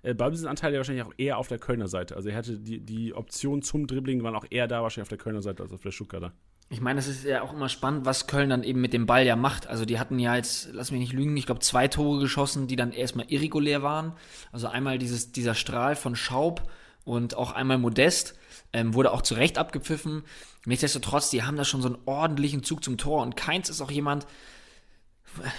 Äh, 0.02 0.14
Ballbesitzanteil 0.14 0.72
ja 0.72 0.78
wahrscheinlich 0.78 1.04
auch 1.04 1.14
eher 1.16 1.38
auf 1.38 1.48
der 1.48 1.58
Kölner 1.58 1.88
Seite. 1.88 2.16
Also 2.16 2.28
er 2.28 2.36
hatte 2.36 2.58
die, 2.58 2.80
die 2.80 3.14
Optionen 3.14 3.62
zum 3.62 3.86
Dribbling 3.86 4.22
waren 4.22 4.34
auch 4.34 4.44
eher 4.50 4.66
da 4.66 4.82
wahrscheinlich 4.82 5.06
auf 5.06 5.08
der 5.08 5.18
Kölner 5.18 5.42
Seite 5.42 5.62
als 5.62 5.72
auf 5.72 5.80
der 5.80 5.90
Stuttgarter. 5.90 6.32
Ich 6.72 6.80
meine, 6.80 7.00
es 7.00 7.06
ist 7.06 7.24
ja 7.24 7.42
auch 7.42 7.52
immer 7.52 7.68
spannend, 7.68 8.06
was 8.06 8.26
Köln 8.26 8.48
dann 8.48 8.62
eben 8.62 8.80
mit 8.80 8.94
dem 8.94 9.04
Ball 9.04 9.26
ja 9.26 9.36
macht. 9.36 9.66
Also 9.66 9.84
die 9.84 9.98
hatten 9.98 10.18
ja 10.18 10.36
jetzt, 10.36 10.70
lass 10.72 10.90
mich 10.90 11.00
nicht 11.00 11.12
lügen, 11.12 11.36
ich 11.36 11.44
glaube 11.44 11.60
zwei 11.60 11.86
Tore 11.86 12.18
geschossen, 12.18 12.66
die 12.66 12.76
dann 12.76 12.92
erstmal 12.92 13.26
irregulär 13.28 13.82
waren. 13.82 14.14
Also 14.52 14.68
einmal 14.68 14.96
dieses, 14.96 15.32
dieser 15.32 15.54
Strahl 15.54 15.96
von 15.96 16.16
Schaub 16.16 16.70
und 17.04 17.36
auch 17.36 17.52
einmal 17.52 17.76
Modest. 17.76 18.38
Ähm, 18.72 18.94
wurde 18.94 19.12
auch 19.12 19.20
zu 19.20 19.34
Recht 19.34 19.58
abgepfiffen. 19.58 20.22
Nichtsdestotrotz, 20.64 21.28
die 21.28 21.42
haben 21.42 21.58
da 21.58 21.66
schon 21.66 21.82
so 21.82 21.88
einen 21.88 21.98
ordentlichen 22.06 22.62
Zug 22.62 22.82
zum 22.82 22.96
Tor. 22.96 23.20
Und 23.20 23.36
Keins 23.36 23.68
ist 23.68 23.82
auch 23.82 23.90
jemand, 23.90 24.26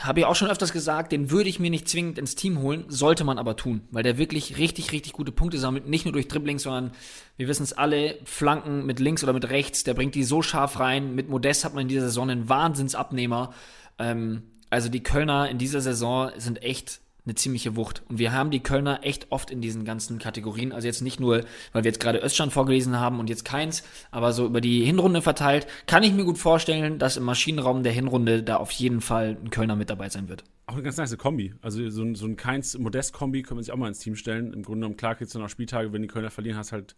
habe 0.02 0.20
ich 0.20 0.26
auch 0.26 0.36
schon 0.36 0.50
öfters 0.50 0.72
gesagt, 0.72 1.12
den 1.12 1.32
würde 1.32 1.50
ich 1.50 1.60
mir 1.60 1.70
nicht 1.70 1.88
zwingend 1.88 2.18
ins 2.18 2.36
Team 2.36 2.60
holen, 2.60 2.86
sollte 2.88 3.24
man 3.24 3.38
aber 3.38 3.56
tun, 3.56 3.82
weil 3.92 4.04
der 4.04 4.18
wirklich 4.18 4.58
richtig, 4.58 4.92
richtig 4.92 5.14
gute 5.14 5.32
Punkte 5.32 5.58
sammelt. 5.58 5.88
Nicht 5.88 6.06
nur 6.06 6.14
durch 6.14 6.28
Dribbling, 6.28 6.60
sondern 6.60 6.92
wir 7.38 7.48
wissen 7.48 7.64
es 7.64 7.74
alle, 7.74 8.20
Flanken 8.24 8.86
mit 8.86 9.00
links 9.00 9.24
oder 9.24 9.34
mit 9.34 9.50
rechts, 9.50 9.84
der 9.84 9.94
bringt 9.94 10.16
die 10.16 10.24
so 10.24 10.42
scharf 10.42 10.80
rein. 10.80 11.16
Mit 11.16 11.30
Modest 11.30 11.66
hat 11.66 11.74
man 11.74 11.84
in 11.84 11.88
dieser 11.88 12.08
Saison 12.08 12.30
einen 12.30 12.50
Wahnsinnsabnehmer. 12.50 13.54
Ähm, 14.00 14.44
also 14.70 14.90
die 14.90 15.04
Kölner 15.04 15.50
in 15.50 15.58
dieser 15.58 15.82
Saison 15.82 16.32
sind 16.38 16.64
echt 16.64 17.02
eine 17.26 17.36
ziemliche 17.36 17.76
Wucht. 17.76 18.04
Und 18.10 18.20
wir 18.20 18.34
haben 18.34 18.52
die 18.52 18.62
Kölner 18.62 19.00
echt 19.04 19.32
oft 19.32 19.50
in 19.50 19.62
diesen 19.62 19.86
ganzen 19.86 20.20
Kategorien. 20.20 20.72
Also 20.72 20.88
jetzt 20.88 21.02
nicht 21.02 21.20
nur, 21.20 21.44
weil 21.72 21.84
wir 21.84 21.90
jetzt 21.90 22.00
gerade 22.00 22.20
Öststand 22.20 22.52
vorgelesen 22.52 23.00
haben 23.00 23.20
und 23.20 23.30
jetzt 23.30 23.46
keins, 23.46 23.84
aber 24.12 24.34
so 24.34 24.46
über 24.46 24.62
die 24.62 24.84
Hinrunde 24.84 25.22
verteilt, 25.22 25.68
kann 25.88 26.04
ich 26.04 26.12
mir 26.14 26.26
gut 26.26 26.38
vorstellen, 26.38 27.00
dass 27.00 27.18
im 27.18 27.24
Maschinenraum 27.24 27.84
der 27.84 27.94
Hinrunde 27.94 28.44
da 28.44 28.58
auf 28.58 28.72
jeden 28.72 29.02
Fall 29.02 29.38
ein 29.42 29.50
Kölner 29.50 29.76
mit 29.76 29.90
dabei 29.90 30.10
sein 30.10 30.28
wird. 30.28 30.44
Auch 30.66 30.74
eine 30.74 30.84
ganz 30.84 30.98
nice 30.98 31.18
Kombi. 31.18 31.54
Also 31.62 31.90
so 31.90 32.04
ein, 32.04 32.16
so 32.16 32.26
ein 32.26 32.36
Keins-Modest-Kombi 32.36 33.44
kann 33.44 33.56
man 33.56 33.64
sich 33.64 33.74
auch 33.74 33.78
mal 33.78 33.88
ins 33.88 34.00
Team 34.00 34.16
stellen. 34.16 34.54
Im 34.54 34.64
Grunde 34.64 34.82
genommen, 34.82 34.98
klar, 34.98 35.16
jetzt 35.20 35.34
noch 35.36 35.50
Spieltage, 35.50 35.94
wenn 35.94 36.02
die 36.02 36.08
Kölner 36.08 36.32
verlieren, 36.32 36.58
hast 36.58 36.72
halt 36.72 36.96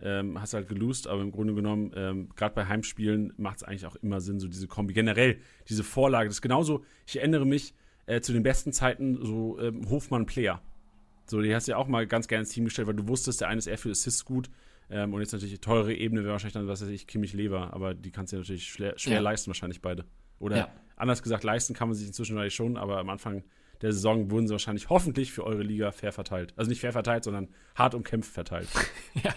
ähm, 0.00 0.40
hast 0.40 0.54
halt 0.54 0.68
gelost, 0.68 1.08
aber 1.08 1.22
im 1.22 1.32
Grunde 1.32 1.54
genommen, 1.54 1.92
ähm, 1.96 2.28
gerade 2.36 2.54
bei 2.54 2.66
Heimspielen 2.66 3.32
macht 3.36 3.58
es 3.58 3.62
eigentlich 3.64 3.86
auch 3.86 3.96
immer 3.96 4.20
Sinn, 4.20 4.38
so 4.38 4.48
diese 4.48 4.68
Kombi. 4.68 4.94
Generell, 4.94 5.38
diese 5.68 5.82
Vorlage, 5.82 6.28
das 6.28 6.36
ist 6.36 6.42
genauso, 6.42 6.84
ich 7.06 7.16
erinnere 7.16 7.46
mich, 7.46 7.74
äh, 8.08 8.20
zu 8.22 8.32
den 8.32 8.42
besten 8.42 8.72
Zeiten 8.72 9.24
so 9.24 9.58
ähm, 9.60 9.88
Hofmann-Player. 9.88 10.60
So, 11.26 11.42
die 11.42 11.54
hast 11.54 11.68
du 11.68 11.72
ja 11.72 11.76
auch 11.76 11.88
mal 11.88 12.06
ganz 12.06 12.26
gerne 12.26 12.40
ins 12.40 12.50
Team 12.50 12.64
gestellt, 12.64 12.88
weil 12.88 12.96
du 12.96 13.06
wusstest, 13.06 13.42
der 13.42 13.48
eine 13.48 13.58
ist 13.58 13.66
eher 13.66 13.76
für 13.76 13.90
Assists 13.90 14.24
gut. 14.24 14.48
Ähm, 14.90 15.12
und 15.12 15.20
jetzt 15.20 15.32
natürlich 15.32 15.60
teure 15.60 15.92
Ebene 15.92 16.22
wäre 16.22 16.32
wahrscheinlich 16.32 16.54
dann, 16.54 16.66
was 16.66 16.80
weiß 16.80 16.88
ich, 16.88 17.06
Kimmich 17.06 17.34
Lever, 17.34 17.74
aber 17.74 17.92
die 17.92 18.10
kannst 18.10 18.32
du 18.32 18.38
natürlich 18.38 18.64
schwer, 18.64 18.98
schwer 18.98 19.16
ja. 19.16 19.20
leisten, 19.20 19.48
wahrscheinlich 19.48 19.82
beide. 19.82 20.06
Oder 20.38 20.56
ja. 20.56 20.68
anders 20.96 21.22
gesagt, 21.22 21.44
leisten 21.44 21.74
kann 21.74 21.88
man 21.88 21.96
sich 21.96 22.06
inzwischen 22.06 22.34
vielleicht 22.34 22.56
schon, 22.56 22.78
aber 22.78 22.98
am 22.98 23.10
Anfang 23.10 23.44
der 23.82 23.92
Saison 23.92 24.30
wurden 24.30 24.48
sie 24.48 24.52
wahrscheinlich 24.52 24.88
hoffentlich 24.88 25.30
für 25.30 25.44
eure 25.44 25.62
Liga 25.62 25.92
fair 25.92 26.12
verteilt. 26.12 26.54
Also 26.56 26.70
nicht 26.70 26.80
fair 26.80 26.92
verteilt, 26.92 27.24
sondern 27.24 27.48
hart 27.74 27.94
umkämpft 27.94 28.32
verteilt. 28.32 28.68
ja. 29.22 29.34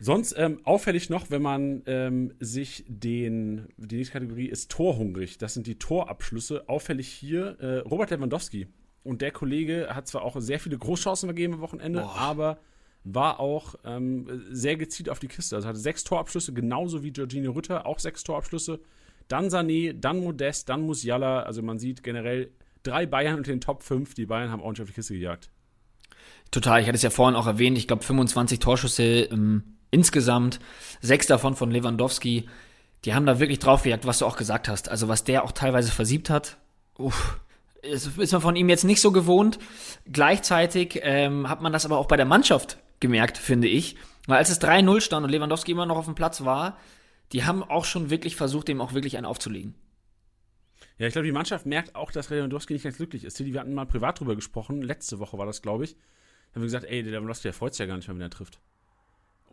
Sonst 0.00 0.34
ähm, 0.36 0.60
auffällig 0.64 1.08
noch, 1.08 1.30
wenn 1.30 1.42
man 1.42 1.82
ähm, 1.86 2.34
sich 2.40 2.84
den, 2.88 3.68
die 3.76 3.96
nächste 3.96 4.14
Kategorie 4.14 4.46
ist 4.46 4.70
torhungrig. 4.70 5.38
Das 5.38 5.54
sind 5.54 5.66
die 5.66 5.78
Torabschlüsse. 5.78 6.68
Auffällig 6.68 7.08
hier 7.08 7.58
äh, 7.60 7.78
Robert 7.78 8.10
Lewandowski. 8.10 8.66
Und 9.04 9.22
der 9.22 9.30
Kollege 9.30 9.88
hat 9.90 10.08
zwar 10.08 10.22
auch 10.22 10.36
sehr 10.40 10.58
viele 10.58 10.78
Großchancen 10.78 11.28
vergeben 11.28 11.54
am 11.54 11.60
Wochenende, 11.60 12.00
Boah. 12.00 12.16
aber 12.16 12.58
war 13.04 13.38
auch 13.38 13.74
ähm, 13.84 14.42
sehr 14.50 14.76
gezielt 14.76 15.10
auf 15.10 15.18
die 15.18 15.28
Kiste. 15.28 15.56
Also 15.56 15.68
hatte 15.68 15.78
sechs 15.78 16.04
Torabschlüsse, 16.04 16.54
genauso 16.54 17.02
wie 17.04 17.12
Georgino 17.12 17.52
Rütter, 17.52 17.86
auch 17.86 17.98
sechs 17.98 18.24
Torabschlüsse. 18.24 18.80
Dann 19.28 19.48
Sané, 19.48 19.92
dann 19.92 20.20
Modest, 20.20 20.68
dann 20.70 20.82
Musiala. 20.82 21.42
Also 21.42 21.62
man 21.62 21.78
sieht 21.78 22.02
generell 22.02 22.50
drei 22.82 23.06
Bayern 23.06 23.36
unter 23.36 23.52
den 23.52 23.60
Top 23.60 23.82
5. 23.82 24.14
Die 24.14 24.26
Bayern 24.26 24.50
haben 24.50 24.62
ordentlich 24.62 24.82
auf 24.82 24.88
die 24.88 24.94
Kiste 24.94 25.14
gejagt. 25.14 25.50
Total, 26.50 26.80
ich 26.80 26.86
hatte 26.86 26.96
es 26.96 27.02
ja 27.02 27.10
vorhin 27.10 27.36
auch 27.36 27.46
erwähnt, 27.46 27.76
ich 27.76 27.86
glaube 27.86 28.04
25 28.04 28.58
Torschüsse 28.58 29.02
ähm, 29.02 29.73
insgesamt, 29.94 30.58
sechs 31.00 31.26
davon 31.26 31.54
von 31.54 31.70
Lewandowski. 31.70 32.48
Die 33.04 33.14
haben 33.14 33.26
da 33.26 33.38
wirklich 33.38 33.60
draufgejagt, 33.60 34.06
was 34.06 34.18
du 34.18 34.26
auch 34.26 34.36
gesagt 34.36 34.68
hast. 34.68 34.88
Also 34.88 35.08
was 35.08 35.24
der 35.24 35.44
auch 35.44 35.52
teilweise 35.52 35.92
versiebt 35.92 36.30
hat, 36.30 36.58
uff, 36.98 37.40
ist, 37.82 38.18
ist 38.18 38.32
man 38.32 38.40
von 38.40 38.56
ihm 38.56 38.68
jetzt 38.68 38.84
nicht 38.84 39.00
so 39.00 39.12
gewohnt. 39.12 39.58
Gleichzeitig 40.10 41.00
ähm, 41.02 41.48
hat 41.48 41.62
man 41.62 41.72
das 41.72 41.84
aber 41.84 41.98
auch 41.98 42.06
bei 42.06 42.16
der 42.16 42.26
Mannschaft 42.26 42.78
gemerkt, 43.00 43.38
finde 43.38 43.68
ich. 43.68 43.96
Weil 44.26 44.38
als 44.38 44.50
es 44.50 44.60
3-0 44.60 45.00
stand 45.00 45.24
und 45.24 45.30
Lewandowski 45.30 45.72
immer 45.72 45.86
noch 45.86 45.96
auf 45.96 46.06
dem 46.06 46.14
Platz 46.14 46.44
war, 46.44 46.78
die 47.32 47.44
haben 47.44 47.62
auch 47.62 47.84
schon 47.84 48.10
wirklich 48.10 48.36
versucht, 48.36 48.68
dem 48.68 48.80
auch 48.80 48.94
wirklich 48.94 49.16
einen 49.16 49.26
aufzulegen. 49.26 49.74
Ja, 50.98 51.06
ich 51.06 51.12
glaube, 51.12 51.26
die 51.26 51.32
Mannschaft 51.32 51.66
merkt 51.66 51.94
auch, 51.94 52.12
dass 52.12 52.30
Lewandowski 52.30 52.72
nicht 52.72 52.84
ganz 52.84 52.96
glücklich 52.96 53.24
ist. 53.24 53.44
Wir 53.44 53.60
hatten 53.60 53.74
mal 53.74 53.86
privat 53.86 54.20
drüber 54.20 54.34
gesprochen, 54.34 54.82
letzte 54.82 55.18
Woche 55.18 55.36
war 55.36 55.46
das, 55.46 55.60
glaube 55.60 55.84
ich. 55.84 55.94
Da 55.94 56.56
haben 56.56 56.62
wir 56.62 56.66
gesagt, 56.66 56.84
ey, 56.84 57.02
der 57.02 57.12
Lewandowski, 57.12 57.44
der 57.44 57.52
freut 57.52 57.74
sich 57.74 57.80
ja 57.80 57.86
gar 57.86 57.96
nicht 57.96 58.06
mehr, 58.06 58.14
wenn 58.14 58.22
er 58.22 58.30
trifft. 58.30 58.60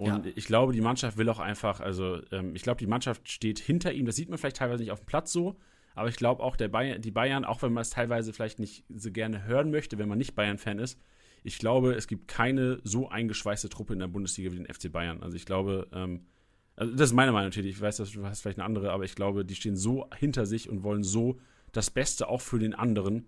Und 0.01 0.25
ja. 0.25 0.31
ich 0.33 0.45
glaube, 0.45 0.73
die 0.73 0.81
Mannschaft 0.81 1.17
will 1.17 1.29
auch 1.29 1.37
einfach, 1.37 1.79
also 1.79 2.19
ähm, 2.31 2.55
ich 2.55 2.63
glaube, 2.63 2.79
die 2.79 2.87
Mannschaft 2.87 3.29
steht 3.29 3.59
hinter 3.59 3.93
ihm. 3.93 4.07
Das 4.07 4.15
sieht 4.15 4.29
man 4.29 4.39
vielleicht 4.39 4.55
teilweise 4.57 4.81
nicht 4.81 4.91
auf 4.91 5.01
dem 5.01 5.05
Platz 5.05 5.31
so, 5.31 5.59
aber 5.93 6.09
ich 6.09 6.15
glaube 6.15 6.41
auch, 6.41 6.55
der 6.55 6.69
Bayern, 6.69 7.03
die 7.03 7.11
Bayern, 7.11 7.45
auch 7.45 7.61
wenn 7.61 7.71
man 7.71 7.83
es 7.83 7.91
teilweise 7.91 8.33
vielleicht 8.33 8.57
nicht 8.57 8.83
so 8.89 9.11
gerne 9.11 9.43
hören 9.45 9.69
möchte, 9.69 9.99
wenn 9.99 10.09
man 10.09 10.17
nicht 10.17 10.33
Bayern-Fan 10.33 10.79
ist, 10.79 10.99
ich 11.43 11.59
glaube, 11.59 11.93
es 11.93 12.07
gibt 12.07 12.27
keine 12.27 12.79
so 12.83 13.09
eingeschweißte 13.09 13.69
Truppe 13.69 13.93
in 13.93 13.99
der 13.99 14.07
Bundesliga 14.07 14.51
wie 14.51 14.55
den 14.55 14.73
FC 14.73 14.91
Bayern. 14.91 15.21
Also 15.21 15.35
ich 15.35 15.45
glaube, 15.45 15.87
ähm, 15.93 16.25
also 16.75 16.93
das 16.93 17.11
ist 17.11 17.15
meine 17.15 17.31
Meinung 17.31 17.49
natürlich, 17.49 17.75
ich 17.75 17.81
weiß, 17.81 17.97
du 17.97 18.25
hast 18.25 18.41
vielleicht 18.41 18.57
eine 18.57 18.65
andere, 18.65 18.91
aber 18.91 19.03
ich 19.03 19.13
glaube, 19.13 19.45
die 19.45 19.55
stehen 19.55 19.75
so 19.75 20.07
hinter 20.17 20.47
sich 20.47 20.67
und 20.67 20.81
wollen 20.81 21.03
so 21.03 21.37
das 21.73 21.91
Beste 21.91 22.27
auch 22.27 22.41
für 22.41 22.57
den 22.57 22.73
anderen. 22.73 23.27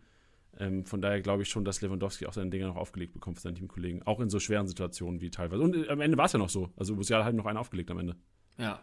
Ähm, 0.60 0.86
von 0.86 1.02
daher 1.02 1.22
glaube 1.22 1.44
ich 1.44 1.50
schon, 1.50 1.66
dass 1.66 1.82
Lewandowski 1.82 2.26
auch 2.26 2.34
seine 2.34 2.50
Dinge 2.50 2.68
noch 2.68 2.76
aufgelegt 2.76 3.14
bekommt 3.14 3.38
von 3.38 3.44
seinen 3.44 3.56
Teamkollegen. 3.56 4.04
Auch 4.04 4.20
in 4.20 4.30
so 4.30 4.40
schweren 4.40 4.68
Situationen 4.68 5.22
wie 5.22 5.32
teilweise. 5.32 5.64
Und 5.64 5.76
äh, 5.76 5.90
am 5.90 6.02
Ende 6.02 6.18
war 6.18 6.26
es 6.26 6.34
ja 6.34 6.40
noch 6.40 6.50
so. 6.50 6.70
Also 6.78 6.96
Musiala 6.96 7.26
hat 7.26 7.34
noch 7.34 7.46
einen 7.46 7.58
aufgelegt 7.58 7.90
am 7.92 8.00
Ende. 8.00 8.16
Ja. 8.58 8.82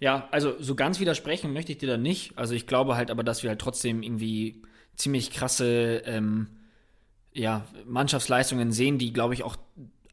Ja, 0.00 0.28
also 0.32 0.60
so 0.60 0.74
ganz 0.74 0.98
widersprechen 0.98 1.52
möchte 1.52 1.72
ich 1.72 1.78
dir 1.78 1.88
da 1.88 1.96
nicht. 1.96 2.36
Also 2.36 2.54
ich 2.54 2.66
glaube 2.66 2.96
halt 2.96 3.10
aber, 3.10 3.22
dass 3.22 3.42
wir 3.42 3.50
halt 3.50 3.60
trotzdem 3.60 4.02
irgendwie 4.02 4.62
ziemlich 4.96 5.30
krasse 5.30 6.02
ähm, 6.04 6.48
ja, 7.32 7.64
Mannschaftsleistungen 7.86 8.72
sehen, 8.72 8.98
die, 8.98 9.12
glaube 9.12 9.34
ich, 9.34 9.44
auch 9.44 9.56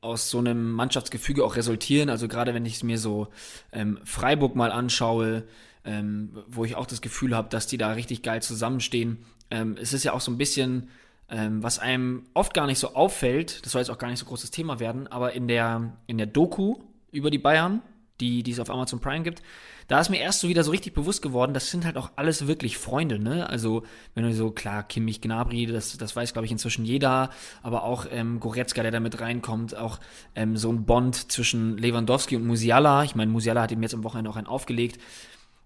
aus 0.01 0.29
so 0.29 0.39
einem 0.39 0.71
Mannschaftsgefüge 0.71 1.43
auch 1.43 1.55
resultieren. 1.55 2.09
Also 2.09 2.27
gerade 2.27 2.53
wenn 2.53 2.65
ich 2.65 2.75
es 2.75 2.83
mir 2.83 2.97
so 2.97 3.27
ähm, 3.71 3.99
Freiburg 4.03 4.55
mal 4.55 4.71
anschaue, 4.71 5.43
ähm, 5.83 6.43
wo 6.47 6.65
ich 6.65 6.75
auch 6.75 6.85
das 6.87 7.01
Gefühl 7.01 7.35
habe, 7.35 7.49
dass 7.49 7.67
die 7.67 7.77
da 7.77 7.93
richtig 7.93 8.23
geil 8.23 8.41
zusammenstehen. 8.41 9.19
Ähm, 9.51 9.77
es 9.79 9.93
ist 9.93 10.03
ja 10.03 10.13
auch 10.13 10.21
so 10.21 10.31
ein 10.31 10.37
bisschen, 10.37 10.89
ähm, 11.29 11.61
was 11.61 11.79
einem 11.79 12.23
oft 12.33 12.53
gar 12.53 12.67
nicht 12.67 12.79
so 12.79 12.95
auffällt, 12.95 13.65
das 13.65 13.73
soll 13.73 13.81
jetzt 13.81 13.89
auch 13.89 13.97
gar 13.97 14.09
nicht 14.09 14.19
so 14.19 14.25
großes 14.25 14.51
Thema 14.51 14.79
werden, 14.79 15.07
aber 15.07 15.33
in 15.33 15.47
der, 15.47 15.97
in 16.07 16.17
der 16.17 16.27
Doku 16.27 16.75
über 17.11 17.29
die 17.29 17.37
Bayern, 17.37 17.81
die, 18.19 18.43
die 18.43 18.51
es 18.51 18.59
auf 18.59 18.69
Amazon 18.69 18.99
Prime 18.99 19.23
gibt, 19.23 19.41
da 19.87 19.99
ist 19.99 20.09
mir 20.09 20.19
erst 20.19 20.39
so 20.39 20.47
wieder 20.47 20.63
so 20.63 20.71
richtig 20.71 20.93
bewusst 20.93 21.21
geworden, 21.21 21.53
das 21.53 21.69
sind 21.69 21.85
halt 21.85 21.97
auch 21.97 22.11
alles 22.15 22.47
wirklich 22.47 22.77
Freunde, 22.77 23.19
ne? 23.19 23.49
Also, 23.49 23.83
wenn 24.13 24.23
du 24.23 24.33
so, 24.33 24.51
klar, 24.51 24.83
Kimmich, 24.83 25.19
Gnabry, 25.19 25.65
das, 25.65 25.97
das 25.97 26.15
weiß, 26.15 26.31
glaube 26.31 26.45
ich, 26.45 26.51
inzwischen 26.51 26.85
jeder, 26.85 27.29
aber 27.61 27.83
auch 27.83 28.05
ähm, 28.09 28.39
Goretzka, 28.39 28.83
der 28.83 28.91
da 28.91 29.01
mit 29.01 29.19
reinkommt, 29.19 29.75
auch 29.75 29.99
ähm, 30.35 30.55
so 30.55 30.71
ein 30.71 30.85
Bond 30.85 31.31
zwischen 31.31 31.77
Lewandowski 31.77 32.37
und 32.37 32.45
Musiala. 32.45 33.03
Ich 33.03 33.15
meine, 33.15 33.31
Musiala 33.31 33.63
hat 33.63 33.71
ihm 33.71 33.81
jetzt 33.81 33.93
am 33.93 34.05
Wochenende 34.05 34.29
auch 34.29 34.37
einen 34.37 34.47
aufgelegt 34.47 34.99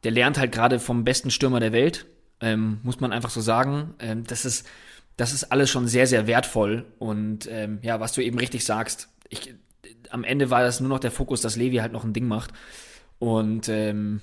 der 0.06 0.12
lernt 0.12 0.38
halt 0.38 0.52
gerade 0.52 0.80
vom 0.80 1.04
besten 1.04 1.32
Stürmer 1.32 1.60
der 1.60 1.74
Welt, 1.74 2.06
ähm, 2.46 2.80
muss 2.84 3.00
man 3.00 3.12
einfach 3.12 3.32
so 3.32 3.42
sagen. 3.42 3.96
Ähm, 4.00 4.24
das 4.26 4.46
ist, 4.46 4.68
das 5.18 5.34
ist 5.34 5.46
alles 5.46 5.70
schon 5.70 5.88
sehr, 5.88 6.06
sehr 6.08 6.28
wertvoll. 6.28 6.86
Und 7.00 7.48
ähm, 7.52 7.80
ja, 7.82 8.00
was 8.00 8.14
du 8.14 8.22
eben 8.24 8.38
richtig 8.38 8.64
sagst, 8.64 9.10
ich, 9.30 9.56
am 10.12 10.24
Ende 10.24 10.52
war 10.52 10.62
das 10.62 10.80
nur 10.80 10.90
noch 10.90 11.00
der 11.00 11.12
Fokus, 11.12 11.42
dass 11.42 11.56
Levi 11.56 11.78
halt 11.78 11.92
noch 11.92 12.04
ein 12.04 12.14
Ding 12.14 12.28
macht. 12.28 12.52
Und 13.18 13.68
ähm, 13.68 14.22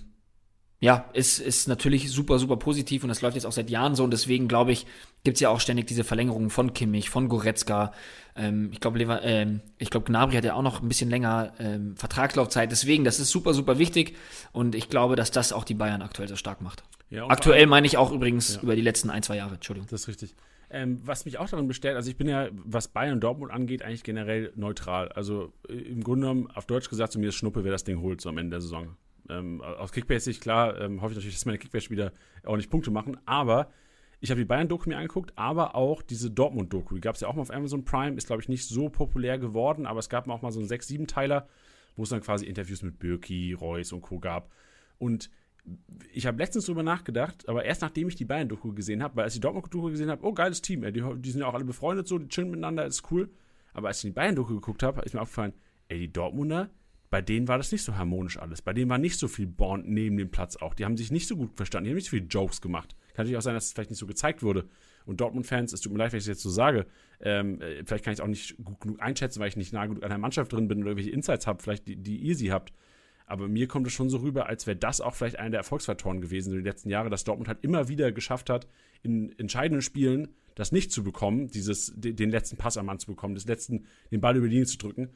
ja, 0.82 1.04
ist, 1.12 1.38
ist 1.38 1.68
natürlich 1.68 2.10
super, 2.10 2.40
super 2.40 2.56
positiv 2.56 3.04
und 3.04 3.08
das 3.08 3.22
läuft 3.22 3.36
jetzt 3.36 3.44
auch 3.44 3.52
seit 3.52 3.70
Jahren 3.70 3.94
so 3.94 4.02
und 4.02 4.10
deswegen 4.10 4.48
glaube 4.48 4.72
ich, 4.72 4.84
gibt 5.22 5.36
es 5.36 5.40
ja 5.40 5.48
auch 5.48 5.60
ständig 5.60 5.86
diese 5.86 6.02
Verlängerungen 6.02 6.50
von 6.50 6.74
Kimmich, 6.74 7.08
von 7.08 7.28
Goretzka. 7.28 7.92
Ähm, 8.34 8.70
ich 8.72 8.80
glaube, 8.80 9.00
ähm, 9.22 9.60
ich 9.78 9.90
glaube, 9.90 10.06
Gnabry 10.06 10.34
hat 10.34 10.44
ja 10.44 10.54
auch 10.54 10.62
noch 10.62 10.82
ein 10.82 10.88
bisschen 10.88 11.08
länger 11.08 11.52
ähm, 11.60 11.96
Vertragslaufzeit. 11.96 12.72
Deswegen, 12.72 13.04
das 13.04 13.20
ist 13.20 13.30
super, 13.30 13.54
super 13.54 13.78
wichtig 13.78 14.16
und 14.50 14.74
ich 14.74 14.88
glaube, 14.88 15.14
dass 15.14 15.30
das 15.30 15.52
auch 15.52 15.62
die 15.62 15.74
Bayern 15.74 16.02
aktuell 16.02 16.26
so 16.26 16.34
stark 16.34 16.60
macht. 16.60 16.82
Ja, 17.10 17.28
aktuell 17.28 17.68
meine 17.68 17.86
ich 17.86 17.96
auch 17.96 18.10
übrigens 18.10 18.56
ja. 18.56 18.62
über 18.62 18.74
die 18.74 18.82
letzten 18.82 19.08
ein, 19.08 19.22
zwei 19.22 19.36
Jahre. 19.36 19.54
Entschuldigung. 19.54 19.86
Das 19.88 20.00
ist 20.00 20.08
richtig. 20.08 20.34
Ähm, 20.68 21.00
was 21.04 21.26
mich 21.26 21.38
auch 21.38 21.48
daran 21.48 21.68
bestellt, 21.68 21.94
also 21.94 22.10
ich 22.10 22.16
bin 22.16 22.26
ja, 22.26 22.48
was 22.64 22.88
Bayern 22.88 23.14
und 23.14 23.20
Dortmund 23.20 23.52
angeht, 23.52 23.82
eigentlich 23.82 24.02
generell 24.02 24.52
neutral. 24.56 25.10
Also 25.10 25.52
äh, 25.68 25.74
im 25.74 26.02
Grunde 26.02 26.26
genommen, 26.26 26.50
auf 26.52 26.66
Deutsch 26.66 26.88
gesagt, 26.88 27.12
zu 27.12 27.20
mir 27.20 27.28
ist 27.28 27.36
Schnuppe, 27.36 27.62
wer 27.62 27.70
das 27.70 27.84
Ding 27.84 28.00
holt, 28.00 28.20
so 28.20 28.30
am 28.30 28.38
Ende 28.38 28.50
der 28.50 28.62
Saison. 28.62 28.96
Ähm, 29.28 29.60
aus 29.60 29.92
Kickbase-Sicht, 29.92 30.40
klar, 30.40 30.80
ähm, 30.80 31.00
hoffe 31.00 31.12
ich 31.12 31.16
natürlich, 31.16 31.36
dass 31.36 31.46
meine 31.46 31.58
Kickbase-Spieler 31.58 32.12
auch 32.44 32.56
nicht 32.56 32.70
Punkte 32.70 32.90
machen, 32.90 33.18
aber 33.24 33.70
ich 34.20 34.30
habe 34.30 34.40
die 34.40 34.44
Bayern-Doku 34.44 34.88
mir 34.88 34.98
angeguckt, 34.98 35.32
aber 35.36 35.74
auch 35.74 36.00
diese 36.00 36.30
Dortmund-Doku. 36.30 36.94
Die 36.94 37.00
gab 37.00 37.16
es 37.16 37.22
ja 37.22 37.28
auch 37.28 37.34
mal 37.34 37.42
auf 37.42 37.52
Amazon 37.52 37.84
Prime, 37.84 38.16
ist, 38.16 38.28
glaube 38.28 38.40
ich, 38.40 38.48
nicht 38.48 38.66
so 38.68 38.88
populär 38.88 39.38
geworden, 39.38 39.84
aber 39.84 39.98
es 39.98 40.08
gab 40.08 40.28
auch 40.28 40.42
mal 40.42 40.52
so 40.52 40.60
einen 40.60 40.68
6-7-Teiler, 40.68 41.48
wo 41.96 42.04
es 42.04 42.10
dann 42.10 42.20
quasi 42.20 42.46
Interviews 42.46 42.82
mit 42.82 43.00
Birki, 43.00 43.52
Reus 43.52 43.92
und 43.92 44.02
Co. 44.02 44.20
gab. 44.20 44.50
Und 44.98 45.28
ich 46.12 46.26
habe 46.26 46.38
letztens 46.38 46.66
drüber 46.66 46.82
nachgedacht, 46.84 47.48
aber 47.48 47.64
erst 47.64 47.82
nachdem 47.82 48.08
ich 48.08 48.14
die 48.14 48.24
Bayern-Doku 48.24 48.72
gesehen 48.72 49.02
habe, 49.02 49.16
weil 49.16 49.24
als 49.24 49.34
ich 49.34 49.40
die 49.40 49.42
Dortmund-Doku 49.42 49.90
gesehen 49.90 50.10
habe, 50.10 50.24
oh, 50.24 50.32
geiles 50.32 50.62
Team, 50.62 50.84
ey, 50.84 50.92
die, 50.92 51.02
die, 51.16 51.30
sind 51.30 51.40
ja 51.40 51.48
auch 51.48 51.54
alle 51.54 51.64
befreundet 51.64 52.06
so, 52.06 52.18
die 52.18 52.28
chillen 52.28 52.50
miteinander, 52.50 52.84
ist 52.84 53.10
cool. 53.10 53.28
Aber 53.72 53.88
als 53.88 53.98
ich 53.98 54.10
die 54.10 54.14
Bayern-Doku 54.14 54.54
geguckt 54.54 54.82
habe, 54.84 55.02
ist 55.02 55.14
mir 55.14 55.20
aufgefallen, 55.20 55.52
ey, 55.88 55.98
die 55.98 56.12
Dortmunder, 56.12 56.70
bei 57.12 57.20
denen 57.20 57.46
war 57.46 57.58
das 57.58 57.70
nicht 57.70 57.84
so 57.84 57.98
harmonisch 57.98 58.38
alles. 58.38 58.62
Bei 58.62 58.72
denen 58.72 58.88
war 58.88 58.96
nicht 58.96 59.18
so 59.18 59.28
viel 59.28 59.46
Bond 59.46 59.86
neben 59.86 60.16
dem 60.16 60.30
Platz 60.30 60.56
auch. 60.56 60.72
Die 60.72 60.86
haben 60.86 60.96
sich 60.96 61.12
nicht 61.12 61.28
so 61.28 61.36
gut 61.36 61.54
verstanden. 61.56 61.84
Die 61.84 61.90
haben 61.90 61.96
nicht 61.96 62.06
so 62.06 62.16
viele 62.16 62.24
Jokes 62.24 62.62
gemacht. 62.62 62.96
Kann 63.08 63.24
natürlich 63.24 63.36
auch 63.36 63.42
sein, 63.42 63.52
dass 63.52 63.66
es 63.66 63.72
vielleicht 63.74 63.90
nicht 63.90 63.98
so 63.98 64.06
gezeigt 64.06 64.42
wurde. 64.42 64.64
Und 65.04 65.20
Dortmund-Fans, 65.20 65.74
es 65.74 65.82
tut 65.82 65.92
mir 65.92 65.98
leid, 65.98 66.12
wenn 66.12 66.18
ich 66.18 66.24
es 66.24 66.28
jetzt 66.28 66.40
so 66.40 66.48
sage, 66.48 66.86
ähm, 67.20 67.60
äh, 67.60 67.84
vielleicht 67.84 68.02
kann 68.02 68.14
ich 68.14 68.18
es 68.18 68.24
auch 68.24 68.28
nicht 68.28 68.56
gut 68.64 68.80
genug 68.80 69.02
einschätzen, 69.02 69.40
weil 69.40 69.48
ich 69.48 69.58
nicht 69.58 69.74
nah 69.74 69.84
genug 69.84 70.02
an 70.02 70.08
der 70.08 70.16
Mannschaft 70.16 70.54
drin 70.54 70.68
bin 70.68 70.78
oder 70.78 70.92
irgendwelche 70.92 71.10
Insights 71.10 71.46
habe, 71.46 71.62
vielleicht 71.62 71.86
die, 71.86 71.96
die 71.96 72.16
ihr 72.16 72.34
sie 72.34 72.50
habt. 72.50 72.72
Aber 73.26 73.46
mir 73.46 73.68
kommt 73.68 73.86
es 73.86 73.92
schon 73.92 74.08
so 74.08 74.16
rüber, 74.16 74.46
als 74.46 74.66
wäre 74.66 74.78
das 74.78 75.02
auch 75.02 75.14
vielleicht 75.14 75.38
einer 75.38 75.50
der 75.50 75.58
Erfolgsfaktoren 75.58 76.22
gewesen 76.22 76.52
in 76.52 76.60
den 76.60 76.64
letzten 76.64 76.88
Jahren, 76.88 77.10
dass 77.10 77.24
Dortmund 77.24 77.48
halt 77.48 77.62
immer 77.62 77.88
wieder 77.88 78.10
geschafft 78.10 78.48
hat, 78.48 78.66
in 79.02 79.38
entscheidenden 79.38 79.82
Spielen 79.82 80.28
das 80.54 80.72
nicht 80.72 80.90
zu 80.90 81.04
bekommen, 81.04 81.48
dieses, 81.48 81.92
den 81.94 82.30
letzten 82.30 82.56
Pass 82.56 82.78
am 82.78 82.86
Mann 82.86 83.00
zu 83.00 83.08
bekommen, 83.08 83.34
das 83.34 83.44
letzten, 83.44 83.84
den 84.10 84.22
Ball 84.22 84.34
über 84.34 84.46
die 84.46 84.54
Linie 84.54 84.66
zu 84.66 84.78
drücken. 84.78 85.10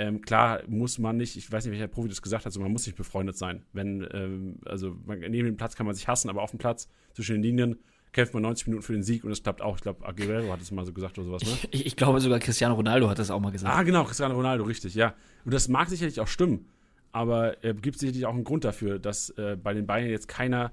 Ähm, 0.00 0.22
klar 0.22 0.62
muss 0.68 0.98
man 0.98 1.16
nicht, 1.16 1.36
ich 1.36 1.50
weiß 1.50 1.64
nicht, 1.64 1.72
welcher 1.72 1.88
Profi 1.88 2.08
das 2.08 2.22
gesagt 2.22 2.46
hat, 2.46 2.52
so 2.52 2.60
man 2.60 2.70
muss 2.70 2.86
nicht 2.86 2.94
befreundet 2.94 3.36
sein. 3.36 3.64
Wenn, 3.72 4.06
ähm, 4.12 4.60
also 4.64 4.96
man, 5.04 5.18
neben 5.18 5.46
dem 5.46 5.56
Platz 5.56 5.74
kann 5.74 5.86
man 5.86 5.94
sich 5.96 6.06
hassen, 6.06 6.30
aber 6.30 6.40
auf 6.40 6.50
dem 6.50 6.60
Platz 6.60 6.88
zwischen 7.14 7.32
den 7.32 7.42
Linien 7.42 7.80
kämpft 8.12 8.32
man 8.32 8.44
90 8.44 8.68
Minuten 8.68 8.84
für 8.84 8.92
den 8.92 9.02
Sieg 9.02 9.24
und 9.24 9.32
es 9.32 9.42
klappt 9.42 9.60
auch. 9.60 9.74
Ich 9.74 9.82
glaube, 9.82 10.06
Aguero 10.06 10.52
hat 10.52 10.60
es 10.60 10.70
mal 10.70 10.86
so 10.86 10.92
gesagt 10.92 11.18
oder 11.18 11.26
sowas, 11.26 11.42
ne? 11.42 11.68
Ich, 11.72 11.84
ich, 11.84 11.96
glaube 11.96 12.20
sogar 12.20 12.38
Cristiano 12.38 12.76
Ronaldo 12.76 13.10
hat 13.10 13.18
das 13.18 13.32
auch 13.32 13.40
mal 13.40 13.50
gesagt. 13.50 13.74
Ah, 13.74 13.82
genau, 13.82 14.04
Cristiano 14.04 14.36
Ronaldo, 14.36 14.62
richtig, 14.62 14.94
ja. 14.94 15.14
Und 15.44 15.52
das 15.52 15.66
mag 15.66 15.88
sicherlich 15.88 16.20
auch 16.20 16.28
stimmen, 16.28 16.68
aber 17.10 17.58
es 17.64 17.72
äh, 17.72 17.74
gibt 17.74 17.98
sicherlich 17.98 18.24
auch 18.24 18.34
einen 18.34 18.44
Grund 18.44 18.62
dafür, 18.64 19.00
dass 19.00 19.30
äh, 19.30 19.56
bei 19.60 19.74
den 19.74 19.88
Bayern 19.88 20.10
jetzt 20.10 20.28
keiner 20.28 20.72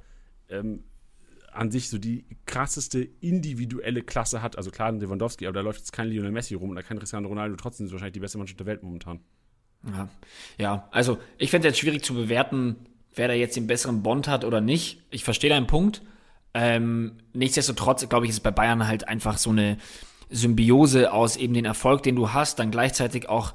ähm, 0.50 0.84
an 1.56 1.72
sich 1.72 1.90
so 1.90 1.98
die 1.98 2.26
krasseste 2.46 3.08
individuelle 3.22 4.02
Klasse 4.02 4.42
hat. 4.42 4.58
Also 4.58 4.72
klar, 4.72 4.92
Lewandowski, 4.92 5.48
aber 5.48 5.54
da 5.54 5.62
läuft 5.62 5.80
jetzt 5.80 5.94
kein 5.94 6.08
Lionel 6.08 6.32
Messi 6.32 6.56
rum 6.56 6.70
und 6.70 6.76
da 6.76 6.82
kein 6.82 7.00
Cristiano 7.00 7.28
Ronaldo. 7.28 7.56
Trotzdem 7.56 7.86
ist 7.86 7.92
wahrscheinlich 7.92 8.14
die 8.14 8.20
beste 8.20 8.38
Mannschaft 8.38 8.60
der 8.60 8.68
Welt 8.68 8.84
momentan. 8.84 9.20
Ja, 9.86 10.10
ja 10.58 10.88
also 10.92 11.18
ich 11.38 11.52
finde 11.52 11.68
es 11.68 11.74
jetzt 11.74 11.82
schwierig 11.82 12.04
zu 12.04 12.14
bewerten, 12.14 12.76
wer 13.14 13.28
da 13.28 13.34
jetzt 13.34 13.56
den 13.56 13.68
besseren 13.68 14.04
Bond 14.04 14.28
hat 14.28 14.44
oder 14.44 14.62
nicht. 14.62 15.02
Ich 15.10 15.24
verstehe 15.24 15.50
deinen 15.50 15.68
Punkt. 15.68 16.02
Ähm, 16.54 17.18
nichtsdestotrotz, 17.34 18.08
glaube 18.08 18.26
ich, 18.26 18.32
ist 18.32 18.42
bei 18.42 18.52
Bayern 18.52 18.88
halt 18.88 19.08
einfach 19.08 19.38
so 19.38 19.50
eine 19.50 19.78
Symbiose 20.30 21.12
aus 21.12 21.38
eben 21.38 21.54
den 21.54 21.66
Erfolg, 21.66 22.04
den 22.04 22.16
du 22.16 22.34
hast, 22.34 22.60
dann 22.60 22.72
gleichzeitig 22.72 23.30
auch 23.30 23.54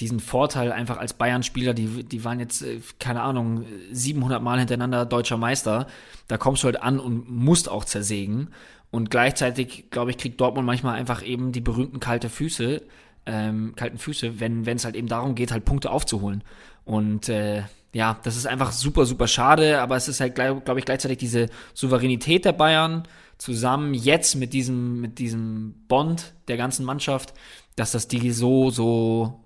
diesen 0.00 0.20
Vorteil 0.20 0.72
einfach 0.72 0.96
als 0.96 1.14
Bayern-Spieler, 1.14 1.72
die, 1.72 2.04
die 2.04 2.24
waren 2.24 2.40
jetzt, 2.40 2.62
äh, 2.62 2.80
keine 2.98 3.22
Ahnung, 3.22 3.64
700 3.92 4.42
Mal 4.42 4.58
hintereinander 4.58 5.06
deutscher 5.06 5.36
Meister. 5.36 5.86
Da 6.26 6.36
kommst 6.36 6.62
du 6.62 6.66
halt 6.66 6.82
an 6.82 6.98
und 6.98 7.30
musst 7.30 7.68
auch 7.68 7.84
zersägen. 7.84 8.48
Und 8.90 9.10
gleichzeitig, 9.10 9.90
glaube 9.90 10.10
ich, 10.10 10.18
kriegt 10.18 10.40
Dortmund 10.40 10.66
manchmal 10.66 10.94
einfach 10.94 11.24
eben 11.24 11.52
die 11.52 11.60
berühmten 11.60 12.00
kalte 12.00 12.28
Füße, 12.28 12.82
ähm, 13.26 13.74
kalten 13.76 13.98
Füße, 13.98 14.40
wenn 14.40 14.66
es 14.66 14.84
halt 14.84 14.96
eben 14.96 15.08
darum 15.08 15.34
geht, 15.34 15.52
halt 15.52 15.64
Punkte 15.64 15.90
aufzuholen. 15.90 16.44
Und 16.84 17.28
äh, 17.28 17.62
ja, 17.92 18.18
das 18.24 18.36
ist 18.36 18.46
einfach 18.46 18.72
super, 18.72 19.06
super 19.06 19.28
schade, 19.28 19.80
aber 19.80 19.96
es 19.96 20.08
ist 20.08 20.20
halt, 20.20 20.34
glaube 20.34 20.60
glaub 20.64 20.76
ich, 20.76 20.84
gleichzeitig 20.84 21.18
diese 21.18 21.48
Souveränität 21.72 22.44
der 22.44 22.52
Bayern 22.52 23.04
zusammen 23.38 23.94
jetzt 23.94 24.34
mit 24.34 24.52
diesem, 24.52 25.00
mit 25.00 25.18
diesem 25.18 25.74
Bond 25.88 26.34
der 26.48 26.56
ganzen 26.56 26.84
Mannschaft, 26.84 27.34
dass 27.76 27.92
das 27.92 28.08
die 28.08 28.32
so, 28.32 28.70
so 28.70 29.43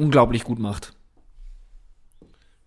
unglaublich 0.00 0.44
gut 0.44 0.58
macht. 0.58 0.94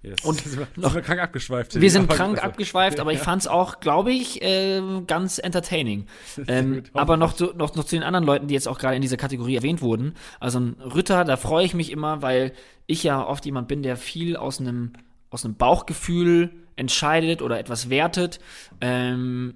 Yes. 0.03 0.19
Und 0.25 0.43
noch 0.77 1.01
krank 1.01 1.21
abgeschweift. 1.21 1.79
Wir 1.79 1.89
sind 1.89 2.09
krank 2.09 2.37
also, 2.37 2.49
abgeschweift, 2.49 2.99
aber 2.99 3.13
ich 3.13 3.19
fand 3.19 3.43
es 3.43 3.47
auch, 3.47 3.79
glaube 3.79 4.11
ich, 4.11 4.41
äh, 4.41 4.81
ganz 5.07 5.37
entertaining. 5.37 6.07
Ähm, 6.47 6.83
aber 6.93 7.15
noch 7.15 7.33
zu, 7.33 7.53
noch, 7.55 7.73
noch 7.75 7.85
zu 7.85 7.95
den 7.95 8.03
anderen 8.03 8.25
Leuten, 8.25 8.47
die 8.47 8.53
jetzt 8.53 8.67
auch 8.67 8.79
gerade 8.79 8.97
in 8.97 9.01
dieser 9.01 9.15
Kategorie 9.15 9.55
erwähnt 9.55 9.81
wurden. 9.81 10.15
Also 10.41 10.59
ein 10.59 10.75
Ritter, 10.81 11.23
da 11.23 11.37
freue 11.37 11.65
ich 11.65 11.73
mich 11.73 11.89
immer, 11.89 12.21
weil 12.21 12.51
ich 12.85 13.01
ja 13.03 13.25
oft 13.25 13.45
jemand 13.45 13.69
bin, 13.69 13.81
der 13.81 13.95
viel 13.95 14.35
aus 14.35 14.59
einem 14.59 14.91
aus 15.29 15.45
einem 15.45 15.55
Bauchgefühl 15.55 16.51
entscheidet 16.75 17.41
oder 17.41 17.59
etwas 17.59 17.89
wertet. 17.89 18.39
Ähm, 18.81 19.55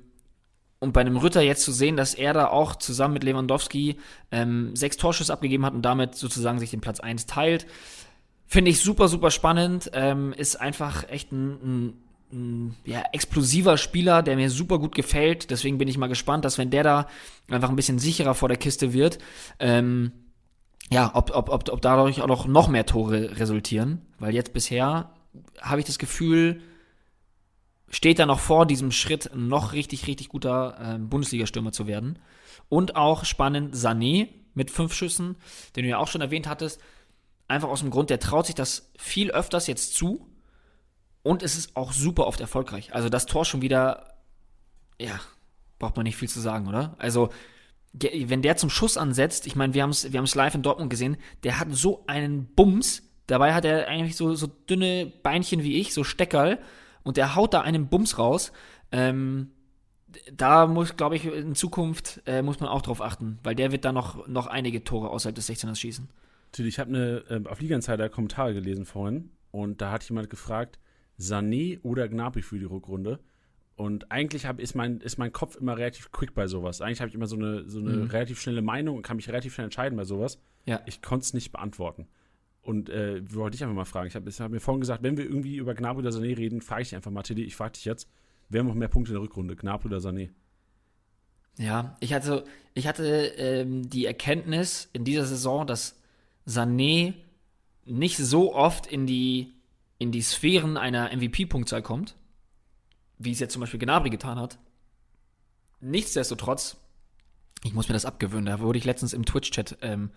und 0.80 0.94
bei 0.94 1.02
einem 1.02 1.18
Ritter 1.18 1.42
jetzt 1.42 1.64
zu 1.64 1.72
sehen, 1.72 1.98
dass 1.98 2.14
er 2.14 2.34
da 2.34 2.48
auch 2.48 2.76
zusammen 2.76 3.16
mit 3.16 3.24
Lewandowski 3.24 3.98
ähm, 4.32 4.76
sechs 4.76 4.98
Torschüsse 4.98 5.34
abgegeben 5.34 5.66
hat 5.66 5.74
und 5.74 5.82
damit 5.82 6.16
sozusagen 6.16 6.60
sich 6.60 6.70
den 6.70 6.82
Platz 6.82 7.00
1 7.00 7.26
teilt, 7.26 7.66
finde 8.46 8.72
ich 8.72 8.80
super, 8.80 9.08
super 9.08 9.32
spannend. 9.32 9.90
Ähm, 9.94 10.34
ist 10.34 10.56
einfach 10.56 11.10
echt 11.10 11.32
ein, 11.32 11.94
ein, 12.32 12.76
ja, 12.86 13.04
explosiver 13.12 13.78
Spieler, 13.78 14.22
der 14.22 14.36
mir 14.36 14.50
super 14.50 14.78
gut 14.78 14.94
gefällt. 14.94 15.50
Deswegen 15.50 15.78
bin 15.78 15.88
ich 15.88 15.98
mal 15.98 16.08
gespannt, 16.08 16.46
dass 16.46 16.58
wenn 16.58 16.70
der 16.70 16.84
da 16.84 17.08
einfach 17.50 17.70
ein 17.70 17.76
bisschen 17.76 18.00
sicherer 18.00 18.36
vor 18.36 18.50
der 18.50 18.58
Kiste 18.58 18.94
wird, 18.94 19.18
ähm, 19.60 20.12
ja, 20.90 21.12
ob, 21.16 21.36
ob, 21.36 21.50
ob, 21.50 21.70
ob 21.70 21.82
dadurch 21.82 22.22
auch 22.22 22.48
noch 22.48 22.68
mehr 22.68 22.86
Tore 22.86 23.40
resultieren. 23.40 24.06
Weil 24.20 24.34
jetzt 24.34 24.54
bisher 24.54 25.12
habe 25.60 25.80
ich 25.80 25.86
das 25.86 26.00
Gefühl, 26.00 26.62
steht 27.90 28.20
er 28.20 28.26
noch 28.26 28.40
vor 28.40 28.66
diesem 28.66 28.92
Schritt, 28.92 29.32
noch 29.34 29.74
richtig, 29.74 30.08
richtig 30.08 30.30
guter 30.30 30.78
äh, 30.80 30.98
Bundesliga-Stürmer 30.98 31.72
zu 31.72 31.88
werden. 31.88 32.20
Und 32.70 32.96
auch 32.96 33.26
spannend 33.26 33.76
Sané 33.76 34.30
mit 34.54 34.72
fünf 34.72 34.94
Schüssen, 34.94 35.38
den 35.76 35.84
du 35.84 35.90
ja 35.90 35.98
auch 35.98 36.08
schon 36.08 36.22
erwähnt 36.22 36.48
hattest. 36.48 36.82
Einfach 37.48 37.70
aus 37.70 37.80
dem 37.80 37.92
Grund, 37.92 38.10
der 38.10 38.20
traut 38.20 38.48
sich 38.48 38.56
das 38.56 38.92
viel 38.98 39.32
öfters 39.32 39.68
jetzt 39.68 39.94
zu. 39.94 40.28
Und 41.24 41.44
es 41.44 41.58
ist 41.58 41.76
auch 41.76 41.94
super 41.94 42.28
oft 42.28 42.42
erfolgreich. 42.42 42.94
Also 42.94 43.10
das 43.10 43.26
Tor 43.26 43.46
schon 43.46 43.62
wieder, 43.62 44.16
ja, 45.00 45.20
braucht 45.80 45.96
man 45.96 46.04
nicht 46.04 46.18
viel 46.18 46.30
zu 46.30 46.40
sagen, 46.40 46.68
oder? 46.68 46.96
Also, 46.98 47.30
wenn 47.94 48.42
der 48.42 48.58
zum 48.58 48.70
Schuss 48.70 48.98
ansetzt, 48.98 49.48
ich 49.48 49.56
meine, 49.56 49.74
wir 49.74 49.84
haben 49.84 49.92
es 49.92 50.12
wir 50.12 50.22
live 50.22 50.56
in 50.56 50.62
Dortmund 50.62 50.90
gesehen, 50.90 51.18
der 51.44 51.60
hat 51.60 51.68
so 51.72 52.04
einen 52.08 52.48
Bums. 52.54 53.04
Dabei 53.28 53.54
hat 53.54 53.66
er 53.66 53.88
eigentlich 53.88 54.16
so, 54.16 54.36
so 54.36 54.48
dünne 54.48 55.06
Beinchen 55.06 55.64
wie 55.64 55.80
ich, 55.80 55.94
so 55.94 56.04
Steckerl 56.04 56.60
und 57.08 57.18
der 57.18 57.36
haut 57.36 57.54
da 57.54 57.62
einen 57.62 57.88
Bums 57.88 58.18
raus. 58.20 58.52
Ähm, 58.92 59.52
da 60.34 60.68
muss, 60.68 60.98
glaube 60.98 61.16
ich, 61.16 61.26
in 61.26 61.56
Zukunft 61.56 62.22
äh, 62.26 62.42
muss 62.42 62.60
man 62.60 62.70
auch 62.70 62.82
drauf 62.82 63.02
achten, 63.02 63.40
weil 63.44 63.56
der 63.56 63.72
wird 63.72 63.86
da 63.86 63.92
noch, 63.92 64.28
noch 64.28 64.48
einige 64.48 64.84
Tore 64.84 65.10
außerhalb 65.10 65.36
des 65.36 65.50
16ers 65.50 65.76
schießen. 65.76 66.10
Ich 66.58 66.80
habe 66.80 66.90
eine 66.90 67.24
äh, 67.30 67.48
auf 67.48 67.62
Liga 67.62 67.76
Insider 67.76 68.10
Kommentare 68.10 68.54
gelesen 68.54 68.86
vorhin 68.86 69.30
und 69.52 69.82
da 69.82 69.92
hat 69.92 70.04
jemand 70.10 70.30
gefragt, 70.30 70.80
Sané 71.20 71.80
oder 71.82 72.08
Gnabry 72.08 72.42
für 72.42 72.60
die 72.60 72.66
Rückrunde. 72.66 73.20
Und 73.76 74.12
eigentlich 74.12 74.46
hab, 74.46 74.60
ist, 74.60 74.76
mein, 74.76 75.00
ist 75.02 75.18
mein 75.18 75.32
Kopf 75.32 75.56
immer 75.56 75.78
relativ 75.78 76.12
quick 76.12 76.34
bei 76.34 76.48
sowas. 76.48 76.82
Eigentlich 76.82 77.00
habe 77.00 77.10
ich 77.10 77.16
immer 77.16 77.28
so 77.28 77.36
eine, 77.36 77.70
so 77.70 77.80
eine 77.80 77.92
mhm. 77.92 78.08
relativ 78.08 78.42
schnelle 78.42 78.64
Meinung 78.64 78.98
und 78.98 79.04
kann 79.04 79.18
mich 79.18 79.30
relativ 79.30 79.54
schnell 79.54 79.66
entscheiden 79.66 79.96
bei 79.98 80.04
sowas. 80.04 80.40
Ja. 80.66 80.82
Ich 80.88 81.02
konnte 81.02 81.24
es 81.24 81.34
nicht 81.34 81.52
beantworten. 81.52 82.08
Und 82.68 82.90
äh, 82.90 83.22
wollte 83.34 83.56
ich 83.56 83.64
einfach 83.64 83.78
mal 83.78 83.86
fragen. 83.86 84.08
Ich 84.08 84.16
habe 84.16 84.30
hab 84.30 84.52
mir 84.52 84.60
vorhin 84.60 84.82
gesagt, 84.82 85.02
wenn 85.02 85.16
wir 85.16 85.24
irgendwie 85.24 85.56
über 85.56 85.74
Gnabry 85.74 86.00
oder 86.02 86.10
Sané 86.10 86.38
reden, 86.38 86.60
frage 86.60 86.82
ich 86.82 86.90
dich 86.90 86.98
einfach 86.98 87.12
mal, 87.12 87.24
Tilly, 87.24 87.44
ich 87.44 87.56
frage 87.56 87.72
dich 87.72 87.86
jetzt, 87.86 88.10
wer 88.50 88.62
macht 88.62 88.76
mehr 88.76 88.90
Punkte 88.90 89.12
in 89.12 89.14
der 89.14 89.22
Rückrunde, 89.22 89.56
Gnabry 89.56 89.88
oder 89.88 90.00
Sané? 90.00 90.32
Ja, 91.58 91.96
ich 92.02 92.12
hatte, 92.12 92.44
ich 92.74 92.86
hatte 92.86 93.06
ähm, 93.38 93.90
die 93.90 94.06
Erkenntnis 94.06 94.90
in 94.92 95.06
dieser 95.06 95.26
Saison, 95.26 95.66
dass 95.66 96.02
Sané 96.46 97.14
nicht 97.86 98.18
so 98.18 98.54
oft 98.54 98.86
in 98.86 99.08
die, 99.08 99.54
in 99.98 100.12
die 100.12 100.22
Sphären 100.22 100.76
einer 100.76 101.16
MVP-Punktzahl 101.16 101.82
kommt, 101.82 102.18
wie 103.18 103.32
es 103.32 103.40
jetzt 103.40 103.54
zum 103.54 103.62
Beispiel 103.62 103.80
Gnabry 103.80 104.10
getan 104.10 104.38
hat. 104.38 104.60
Nichtsdestotrotz, 105.80 106.76
ich 107.64 107.74
muss 107.74 107.88
mir 107.88 107.94
das 107.94 108.04
abgewöhnen, 108.04 108.48
da 108.48 108.60
wurde 108.60 108.78
ich 108.78 108.84
letztens 108.84 109.14
im 109.14 109.24
Twitch-Chat 109.24 109.78
ähm, 109.84 110.12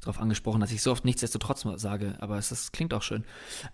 darauf 0.00 0.20
angesprochen, 0.20 0.60
dass 0.60 0.70
ich 0.70 0.82
so 0.82 0.92
oft 0.92 1.04
nichtsdestotrotz 1.04 1.64
sage, 1.76 2.14
aber 2.20 2.38
es 2.38 2.50
das 2.50 2.72
klingt 2.72 2.92
auch 2.94 3.02
schön. 3.02 3.24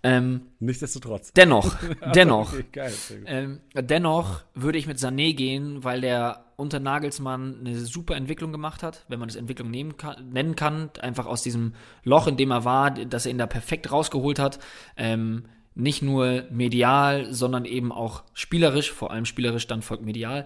Ähm, 0.02 0.42
nichtsdestotrotz. 0.60 1.32
Dennoch, 1.32 1.76
dennoch, 2.14 2.52
okay, 2.52 2.64
geil, 2.72 2.92
ähm, 3.26 3.60
dennoch 3.74 4.42
würde 4.54 4.78
ich 4.78 4.86
mit 4.86 4.98
Sané 4.98 5.34
gehen, 5.34 5.82
weil 5.82 6.00
der 6.00 6.44
unter 6.56 6.78
Nagelsmann 6.78 7.60
eine 7.60 7.78
super 7.78 8.16
Entwicklung 8.16 8.52
gemacht 8.52 8.82
hat, 8.82 9.04
wenn 9.08 9.18
man 9.18 9.28
das 9.28 9.36
Entwicklung 9.36 9.96
kann, 9.96 10.28
nennen 10.30 10.56
kann, 10.56 10.90
einfach 11.00 11.26
aus 11.26 11.42
diesem 11.42 11.74
Loch, 12.04 12.26
in 12.26 12.36
dem 12.36 12.50
er 12.50 12.64
war, 12.64 12.90
dass 12.90 13.24
er 13.24 13.32
ihn 13.32 13.38
da 13.38 13.46
perfekt 13.46 13.90
rausgeholt 13.90 14.38
hat. 14.38 14.58
Ähm, 14.96 15.44
nicht 15.74 16.02
nur 16.02 16.44
medial, 16.50 17.32
sondern 17.32 17.64
eben 17.64 17.92
auch 17.92 18.24
spielerisch, 18.34 18.92
vor 18.92 19.10
allem 19.10 19.24
spielerisch, 19.24 19.66
dann 19.66 19.82
folgt 19.82 20.04
medial. 20.04 20.44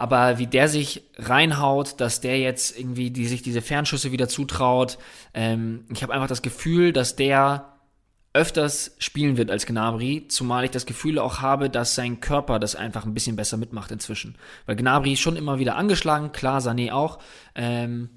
Aber 0.00 0.38
wie 0.38 0.46
der 0.46 0.66
sich 0.66 1.02
reinhaut, 1.18 2.00
dass 2.00 2.22
der 2.22 2.38
jetzt 2.38 2.78
irgendwie 2.78 3.10
die, 3.10 3.26
sich 3.26 3.42
diese 3.42 3.60
Fernschüsse 3.60 4.12
wieder 4.12 4.28
zutraut, 4.28 4.96
ähm, 5.34 5.84
ich 5.92 6.02
habe 6.02 6.14
einfach 6.14 6.26
das 6.26 6.40
Gefühl, 6.40 6.94
dass 6.94 7.16
der 7.16 7.74
öfters 8.32 8.96
spielen 8.96 9.36
wird 9.36 9.50
als 9.50 9.66
Gnabry, 9.66 10.26
zumal 10.28 10.64
ich 10.64 10.70
das 10.70 10.86
Gefühl 10.86 11.18
auch 11.18 11.42
habe, 11.42 11.68
dass 11.68 11.96
sein 11.96 12.20
Körper 12.20 12.58
das 12.58 12.76
einfach 12.76 13.04
ein 13.04 13.12
bisschen 13.12 13.36
besser 13.36 13.58
mitmacht 13.58 13.90
inzwischen. 13.90 14.36
Weil 14.64 14.76
Gnabry 14.76 15.12
ist 15.12 15.20
schon 15.20 15.36
immer 15.36 15.58
wieder 15.58 15.76
angeschlagen, 15.76 16.32
klar, 16.32 16.60
Sané 16.60 16.92
auch, 16.92 17.18
ähm, 17.54 18.08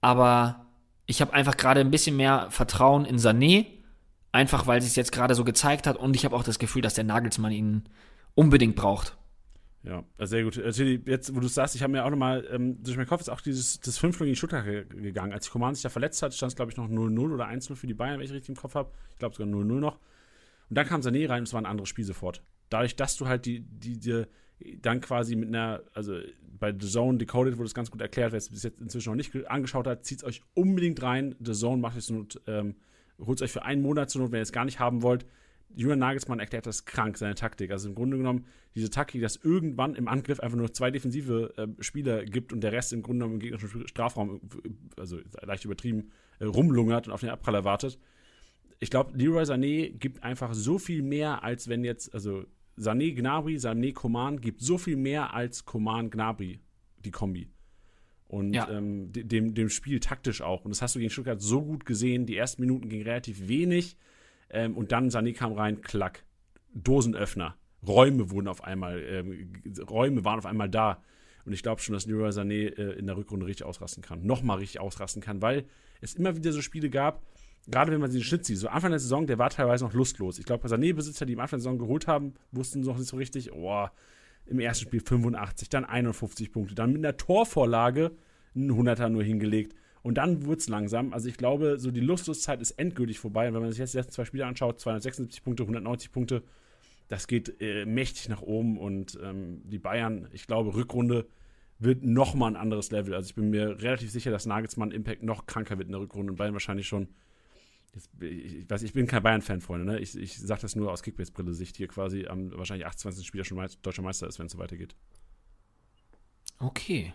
aber 0.00 0.66
ich 1.06 1.20
habe 1.20 1.32
einfach 1.32 1.56
gerade 1.56 1.80
ein 1.80 1.90
bisschen 1.90 2.16
mehr 2.16 2.46
Vertrauen 2.50 3.04
in 3.04 3.18
Sané, 3.18 3.66
einfach 4.30 4.68
weil 4.68 4.80
sich 4.80 4.90
es 4.90 4.96
jetzt 4.96 5.10
gerade 5.10 5.34
so 5.34 5.42
gezeigt 5.42 5.88
hat 5.88 5.96
und 5.96 6.14
ich 6.14 6.24
habe 6.24 6.36
auch 6.36 6.44
das 6.44 6.60
Gefühl, 6.60 6.82
dass 6.82 6.94
der 6.94 7.02
Nagelsmann 7.02 7.50
ihn 7.50 7.84
unbedingt 8.36 8.76
braucht. 8.76 9.16
Ja, 9.84 10.02
sehr 10.18 10.44
gut. 10.44 10.58
Also 10.58 10.82
jetzt, 10.82 11.36
wo 11.36 11.40
du 11.40 11.46
sagst, 11.46 11.74
ich 11.74 11.82
habe 11.82 11.92
mir 11.92 12.06
auch 12.06 12.10
nochmal, 12.10 12.46
ähm, 12.50 12.82
durch 12.82 12.96
meinen 12.96 13.06
Kopf 13.06 13.20
ist 13.20 13.28
auch 13.28 13.42
dieses 13.42 13.80
das 13.80 13.98
5 13.98 14.18
gegen 14.18 14.34
Stuttgart 14.34 14.64
gegangen. 14.88 15.32
Als 15.32 15.50
Command 15.50 15.76
sich 15.76 15.82
da 15.82 15.90
verletzt 15.90 16.22
hat, 16.22 16.32
stand 16.32 16.52
es, 16.52 16.56
glaube 16.56 16.72
ich, 16.72 16.78
noch 16.78 16.88
0-0 16.88 17.34
oder 17.34 17.46
1-0 17.46 17.74
für 17.74 17.86
die 17.86 17.92
Bayern, 17.92 18.18
wenn 18.18 18.24
ich 18.24 18.32
richtig 18.32 18.48
im 18.48 18.56
Kopf 18.56 18.74
habe. 18.74 18.90
Ich 19.10 19.18
glaube 19.18 19.34
sogar 19.34 19.52
0-0 19.52 19.62
noch. 19.80 19.98
Und 20.70 20.78
dann 20.78 20.86
kam 20.86 21.02
Sané 21.02 21.28
rein 21.28 21.40
und 21.40 21.48
es 21.48 21.52
war 21.52 21.60
ein 21.60 21.66
anderes 21.66 21.90
Spiel 21.90 22.04
sofort. 22.04 22.42
Dadurch, 22.70 22.96
dass 22.96 23.18
du 23.18 23.26
halt 23.26 23.44
die, 23.44 23.60
die, 23.60 23.98
die 23.98 24.24
dann 24.80 25.02
quasi 25.02 25.36
mit 25.36 25.48
einer, 25.48 25.82
also 25.92 26.18
bei 26.58 26.72
The 26.72 26.88
Zone 26.88 27.18
Decoded 27.18 27.58
wurde 27.58 27.66
es 27.66 27.74
ganz 27.74 27.90
gut 27.90 28.00
erklärt, 28.00 28.32
wer 28.32 28.38
es 28.38 28.48
bis 28.48 28.62
jetzt 28.62 28.80
inzwischen 28.80 29.10
noch 29.10 29.16
nicht 29.16 29.34
angeschaut 29.50 29.86
hat, 29.86 30.06
zieht 30.06 30.18
es 30.18 30.24
euch 30.24 30.40
unbedingt 30.54 31.02
rein. 31.02 31.34
The 31.40 31.52
Zone 31.52 31.82
macht 31.82 31.98
es 31.98 32.10
ähm, 32.46 32.76
holt 33.20 33.38
es 33.38 33.42
euch 33.42 33.52
für 33.52 33.64
einen 33.64 33.82
Monat 33.82 34.08
zur 34.08 34.22
Not, 34.22 34.32
wenn 34.32 34.38
ihr 34.38 34.44
es 34.44 34.52
gar 34.52 34.64
nicht 34.64 34.80
haben 34.80 35.02
wollt 35.02 35.26
Julian 35.76 35.98
Nagelsmann 35.98 36.40
erklärt 36.40 36.66
das 36.66 36.84
krank, 36.84 37.18
seine 37.18 37.34
Taktik. 37.34 37.70
Also 37.70 37.88
im 37.88 37.94
Grunde 37.94 38.16
genommen 38.16 38.46
diese 38.74 38.90
Taktik, 38.90 39.22
dass 39.22 39.36
irgendwann 39.36 39.94
im 39.94 40.08
Angriff 40.08 40.40
einfach 40.40 40.56
nur 40.56 40.72
zwei 40.72 40.90
defensive 40.90 41.54
äh, 41.56 41.82
Spieler 41.82 42.24
gibt 42.24 42.52
und 42.52 42.60
der 42.60 42.72
Rest 42.72 42.92
im 42.92 43.02
Grunde 43.02 43.24
genommen 43.24 43.34
im 43.34 43.40
gegnerischen 43.40 43.88
Strafraum, 43.88 44.40
also 44.96 45.18
leicht 45.42 45.64
übertrieben, 45.64 46.10
äh, 46.38 46.44
rumlungert 46.44 47.06
und 47.06 47.12
auf 47.12 47.20
den 47.20 47.30
Abpraller 47.30 47.64
wartet. 47.64 47.98
Ich 48.80 48.90
glaube, 48.90 49.16
Leroy 49.16 49.44
Sané 49.44 49.90
gibt 49.90 50.22
einfach 50.22 50.54
so 50.54 50.78
viel 50.78 51.02
mehr, 51.02 51.42
als 51.42 51.68
wenn 51.68 51.84
jetzt, 51.84 52.12
also 52.12 52.44
Sané 52.76 53.14
Gnabry, 53.14 53.56
Sané 53.56 53.92
Coman 53.92 54.40
gibt 54.40 54.60
so 54.60 54.78
viel 54.78 54.96
mehr 54.96 55.34
als 55.34 55.64
Coman 55.64 56.10
Gnabry, 56.10 56.60
die 57.04 57.10
Kombi. 57.10 57.48
Und 58.26 58.52
ja. 58.52 58.68
ähm, 58.68 59.12
dem, 59.12 59.54
dem 59.54 59.68
Spiel 59.68 60.00
taktisch 60.00 60.42
auch. 60.42 60.64
Und 60.64 60.72
das 60.72 60.82
hast 60.82 60.96
du 60.96 60.98
gegen 60.98 61.10
Stuttgart 61.10 61.40
so 61.40 61.62
gut 61.62 61.86
gesehen. 61.86 62.26
Die 62.26 62.36
ersten 62.36 62.62
Minuten 62.62 62.88
ging 62.88 63.02
relativ 63.02 63.46
wenig. 63.46 63.96
Ähm, 64.50 64.76
und 64.76 64.92
dann 64.92 65.08
Sané 65.08 65.34
kam 65.34 65.52
rein, 65.52 65.80
klack. 65.80 66.24
Dosenöffner. 66.74 67.56
Räume 67.86 68.30
wurden 68.30 68.48
auf 68.48 68.64
einmal, 68.64 69.02
ähm, 69.02 69.52
Räume 69.88 70.24
waren 70.24 70.38
auf 70.38 70.46
einmal 70.46 70.68
da. 70.68 71.02
Und 71.44 71.52
ich 71.52 71.62
glaube 71.62 71.80
schon, 71.80 71.92
dass 71.92 72.06
Leroy 72.06 72.30
Sané 72.30 72.74
äh, 72.76 72.92
in 72.98 73.06
der 73.06 73.16
Rückrunde 73.16 73.46
richtig 73.46 73.66
ausrasten 73.66 74.02
kann. 74.02 74.24
Nochmal 74.24 74.58
richtig 74.58 74.80
ausrasten 74.80 75.22
kann, 75.22 75.42
weil 75.42 75.64
es 76.00 76.14
immer 76.14 76.36
wieder 76.36 76.52
so 76.52 76.62
Spiele 76.62 76.90
gab, 76.90 77.22
gerade 77.66 77.92
wenn 77.92 78.00
man 78.00 78.10
den 78.10 78.22
Schnitt 78.22 78.44
sieht, 78.44 78.58
so 78.58 78.68
Anfang 78.68 78.90
der 78.90 79.00
Saison, 79.00 79.26
der 79.26 79.38
war 79.38 79.50
teilweise 79.50 79.84
noch 79.84 79.92
lustlos. 79.92 80.38
Ich 80.38 80.44
glaube, 80.44 80.68
Sané-Besitzer, 80.68 81.26
die 81.26 81.34
am 81.34 81.40
Anfang 81.40 81.58
der 81.58 81.62
Saison 81.62 81.78
geholt 81.78 82.06
haben, 82.06 82.34
wussten 82.52 82.80
noch 82.80 82.98
nicht 82.98 83.08
so 83.08 83.16
richtig, 83.16 83.52
oh, 83.52 83.86
im 84.46 84.60
ersten 84.60 84.84
Spiel 84.84 85.00
85, 85.00 85.68
dann 85.70 85.84
51 85.84 86.52
Punkte, 86.52 86.74
dann 86.74 86.92
mit 86.92 87.04
einer 87.04 87.16
Torvorlage 87.16 88.12
einen 88.54 88.70
100er 88.70 89.08
nur 89.08 89.22
hingelegt. 89.22 89.74
Und 90.04 90.16
dann 90.16 90.44
wurde 90.44 90.58
es 90.58 90.68
langsam. 90.68 91.14
Also 91.14 91.30
ich 91.30 91.38
glaube, 91.38 91.78
so 91.78 91.90
die 91.90 92.00
Lustloszeit 92.00 92.60
ist 92.60 92.72
endgültig 92.72 93.18
vorbei. 93.18 93.48
Und 93.48 93.54
wenn 93.54 93.62
man 93.62 93.70
sich 93.70 93.78
jetzt 93.78 93.94
die 93.94 93.96
letzten 93.96 94.12
zwei 94.12 94.26
Spiele 94.26 94.44
anschaut, 94.44 94.78
276 94.78 95.42
Punkte, 95.42 95.62
190 95.62 96.12
Punkte, 96.12 96.42
das 97.08 97.26
geht 97.26 97.58
äh, 97.62 97.86
mächtig 97.86 98.28
nach 98.28 98.42
oben. 98.42 98.76
Und 98.76 99.18
ähm, 99.22 99.62
die 99.64 99.78
Bayern, 99.78 100.28
ich 100.32 100.46
glaube, 100.46 100.74
Rückrunde 100.74 101.26
wird 101.78 102.04
noch 102.04 102.34
mal 102.34 102.48
ein 102.48 102.56
anderes 102.56 102.90
Level. 102.90 103.14
Also 103.14 103.28
ich 103.30 103.34
bin 103.34 103.48
mir 103.48 103.80
relativ 103.80 104.10
sicher, 104.10 104.30
dass 104.30 104.44
Nagelsmann 104.44 104.90
Impact 104.90 105.22
noch 105.22 105.46
kranker 105.46 105.78
wird 105.78 105.88
in 105.88 105.92
der 105.92 106.02
Rückrunde 106.02 106.32
und 106.32 106.36
Bayern 106.36 106.52
wahrscheinlich 106.52 106.86
schon. 106.86 107.08
Jetzt, 107.94 108.10
ich, 108.20 108.68
weiß, 108.68 108.82
ich 108.82 108.92
bin 108.92 109.06
kein 109.06 109.22
Bayern-Fan, 109.22 109.62
Freunde. 109.62 109.86
Ne? 109.86 110.00
Ich, 110.00 110.14
ich 110.18 110.38
sage 110.38 110.60
das 110.60 110.76
nur 110.76 110.92
aus 110.92 111.02
Kickbase-Brille-Sicht 111.02 111.78
hier 111.78 111.88
quasi 111.88 112.26
am 112.26 112.52
wahrscheinlich 112.52 112.84
28. 112.84 113.26
Spieler 113.26 113.44
schon 113.44 113.66
deutscher 113.80 114.02
Meister 114.02 114.28
ist, 114.28 114.38
wenn 114.38 114.46
es 114.46 114.52
so 114.52 114.58
weitergeht. 114.58 114.94
Okay. 116.58 117.14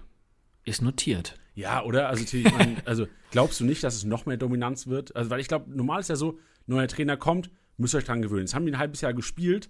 Ist 0.70 0.84
notiert. 0.84 1.36
Ja, 1.56 1.84
oder? 1.84 2.10
Also, 2.10 2.24
ich 2.38 2.44
mein, 2.52 2.78
also 2.86 3.08
glaubst 3.32 3.60
du 3.60 3.66
nicht, 3.66 3.84
dass 3.84 3.96
es 3.96 4.04
noch 4.04 4.28
mehr 4.28 4.38
Dominanz 4.38 4.86
wird? 4.86 5.16
Also, 5.16 5.32
weil 5.32 5.40
ich 5.40 5.48
glaube, 5.48 5.76
normal 5.76 6.00
ist 6.00 6.10
ja 6.10 6.16
so, 6.16 6.38
neuer 6.68 6.88
Trainer 6.88 7.18
kommt, 7.18 7.50
müsst 7.78 7.96
ihr 7.96 7.98
euch 7.98 8.06
dran 8.06 8.22
gewöhnen. 8.22 8.42
Jetzt 8.42 8.54
haben 8.54 8.66
die 8.66 8.72
ein 8.72 8.78
halbes 8.78 9.02
Jahr 9.02 9.14
gespielt. 9.14 9.70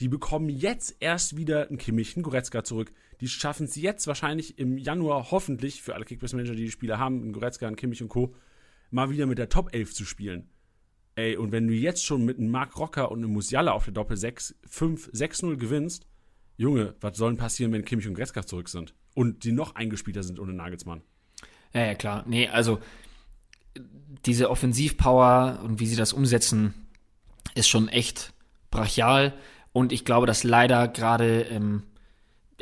Die 0.00 0.08
bekommen 0.08 0.48
jetzt 0.48 0.96
erst 1.00 1.36
wieder 1.36 1.68
einen 1.68 1.76
Kimmich, 1.76 2.16
einen 2.16 2.22
Goretzka 2.22 2.64
zurück. 2.64 2.92
Die 3.20 3.28
schaffen 3.28 3.64
es 3.64 3.76
jetzt 3.76 4.06
wahrscheinlich 4.06 4.58
im 4.58 4.78
Januar 4.78 5.30
hoffentlich 5.30 5.82
für 5.82 5.94
alle 5.94 6.04
Kickbase-Manager, 6.04 6.54
die 6.54 6.64
die 6.64 6.70
Spieler 6.70 6.98
haben, 6.98 7.20
einen 7.20 7.32
Goretzka, 7.32 7.66
einen 7.66 7.76
Kimmich 7.76 8.00
und 8.00 8.08
Co., 8.08 8.34
mal 8.90 9.10
wieder 9.10 9.26
mit 9.26 9.36
der 9.36 9.50
Top 9.50 9.74
11 9.74 9.92
zu 9.92 10.04
spielen. 10.06 10.48
Ey, 11.14 11.36
und 11.36 11.52
wenn 11.52 11.66
du 11.66 11.74
jetzt 11.74 12.06
schon 12.06 12.24
mit 12.24 12.38
einem 12.38 12.50
Mark 12.50 12.78
Rocker 12.78 13.10
und 13.10 13.18
einem 13.18 13.32
Musiala 13.32 13.72
auf 13.72 13.84
der 13.84 13.92
Doppel 13.92 14.16
6, 14.16 14.54
5, 14.64 15.10
6-0 15.12 15.56
gewinnst, 15.56 16.06
Junge, 16.56 16.94
was 17.00 17.16
soll 17.16 17.32
denn 17.32 17.38
passieren, 17.38 17.72
wenn 17.72 17.84
Kimmich 17.84 18.06
und 18.06 18.14
Goretzka 18.14 18.46
zurück 18.46 18.68
sind? 18.68 18.94
Und 19.18 19.42
die 19.42 19.50
noch 19.50 19.74
eingespielter 19.74 20.22
sind 20.22 20.38
ohne 20.38 20.52
Nagelsmann. 20.52 21.02
Ja, 21.74 21.86
ja, 21.86 21.96
klar. 21.96 22.22
Nee, 22.28 22.46
also 22.46 22.78
diese 24.26 24.48
Offensivpower 24.48 25.58
und 25.64 25.80
wie 25.80 25.86
sie 25.86 25.96
das 25.96 26.12
umsetzen, 26.12 26.72
ist 27.56 27.68
schon 27.68 27.88
echt 27.88 28.32
brachial. 28.70 29.34
Und 29.72 29.92
ich 29.92 30.04
glaube, 30.04 30.28
dass 30.28 30.44
leider 30.44 30.86
gerade, 30.86 31.40
ähm, 31.50 31.82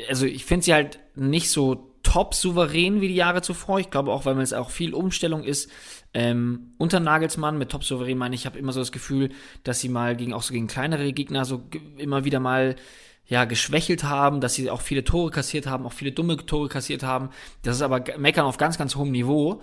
also 0.09 0.25
ich 0.25 0.45
finde 0.45 0.65
sie 0.65 0.73
halt 0.73 0.97
nicht 1.13 1.51
so 1.51 1.93
top 2.01 2.33
souverän 2.33 3.01
wie 3.01 3.07
die 3.07 3.15
Jahre 3.15 3.43
zuvor. 3.43 3.79
Ich 3.79 3.91
glaube 3.91 4.11
auch, 4.11 4.25
weil 4.25 4.39
es 4.39 4.51
auch 4.51 4.71
viel 4.71 4.95
Umstellung 4.95 5.43
ist. 5.43 5.69
Ähm, 6.15 6.73
unter 6.79 6.99
Nagelsmann 6.99 7.59
mit 7.59 7.69
top 7.69 7.83
souverän 7.83 8.17
meine 8.17 8.33
ich, 8.33 8.47
habe 8.47 8.57
immer 8.57 8.71
so 8.71 8.79
das 8.79 8.91
Gefühl, 8.91 9.29
dass 9.63 9.79
sie 9.79 9.89
mal 9.89 10.15
gegen 10.15 10.33
auch 10.33 10.41
so 10.41 10.53
gegen 10.53 10.65
kleinere 10.65 11.13
Gegner 11.13 11.45
so 11.45 11.69
immer 11.97 12.25
wieder 12.25 12.39
mal 12.39 12.77
ja, 13.27 13.45
geschwächelt 13.45 14.03
haben, 14.03 14.41
dass 14.41 14.53
sie 14.53 14.69
auch 14.69 14.81
viele 14.81 15.03
Tore 15.03 15.31
kassiert 15.31 15.67
haben, 15.67 15.85
auch 15.85 15.93
viele 15.93 16.11
dumme 16.11 16.37
Tore 16.37 16.69
kassiert 16.69 17.03
haben. 17.03 17.29
Das 17.61 17.75
ist 17.75 17.81
aber 17.81 18.03
Meckern 18.17 18.45
auf 18.45 18.57
ganz, 18.57 18.77
ganz 18.77 18.95
hohem 18.95 19.11
Niveau. 19.11 19.61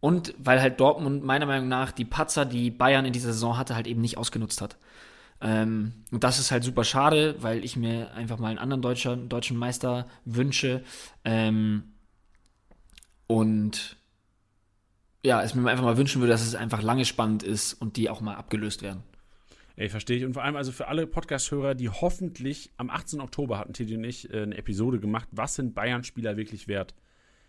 Und 0.00 0.34
weil 0.38 0.60
halt 0.60 0.80
Dortmund 0.80 1.22
meiner 1.22 1.46
Meinung 1.46 1.68
nach 1.68 1.92
die 1.92 2.04
Patzer, 2.04 2.44
die 2.44 2.70
Bayern 2.70 3.04
in 3.04 3.12
dieser 3.12 3.32
Saison 3.32 3.56
hatte, 3.56 3.76
halt 3.76 3.86
eben 3.86 4.00
nicht 4.00 4.18
ausgenutzt 4.18 4.60
hat. 4.60 4.76
Ähm, 5.40 5.92
und 6.10 6.24
das 6.24 6.38
ist 6.38 6.50
halt 6.50 6.64
super 6.64 6.84
schade, 6.84 7.36
weil 7.40 7.64
ich 7.64 7.76
mir 7.76 8.12
einfach 8.14 8.38
mal 8.38 8.48
einen 8.48 8.58
anderen 8.58 8.82
Deutscher, 8.82 9.16
deutschen 9.16 9.56
Meister 9.56 10.06
wünsche. 10.24 10.82
Ähm, 11.24 11.84
und 13.26 13.96
ja, 15.24 15.42
es 15.42 15.54
mir 15.54 15.70
einfach 15.70 15.84
mal 15.84 15.96
wünschen 15.96 16.20
würde, 16.20 16.32
dass 16.32 16.42
es 16.42 16.54
einfach 16.54 16.82
lange 16.82 17.04
spannend 17.04 17.42
ist 17.42 17.74
und 17.74 17.96
die 17.96 18.10
auch 18.10 18.20
mal 18.20 18.34
abgelöst 18.34 18.82
werden. 18.82 19.02
Ey, 19.76 19.88
verstehe 19.88 20.18
ich. 20.18 20.24
Und 20.24 20.34
vor 20.34 20.44
allem 20.44 20.56
also 20.56 20.72
für 20.72 20.88
alle 20.88 21.06
Podcast-Hörer, 21.06 21.74
die 21.74 21.88
hoffentlich 21.88 22.70
am 22.76 22.90
18. 22.90 23.20
Oktober 23.20 23.58
hatten 23.58 23.72
Teddy 23.72 23.96
und 23.96 24.04
ich 24.04 24.32
äh, 24.32 24.42
eine 24.42 24.56
Episode 24.56 25.00
gemacht, 25.00 25.28
was 25.32 25.54
sind 25.54 25.74
Bayern-Spieler 25.74 26.36
wirklich 26.36 26.68
wert? 26.68 26.94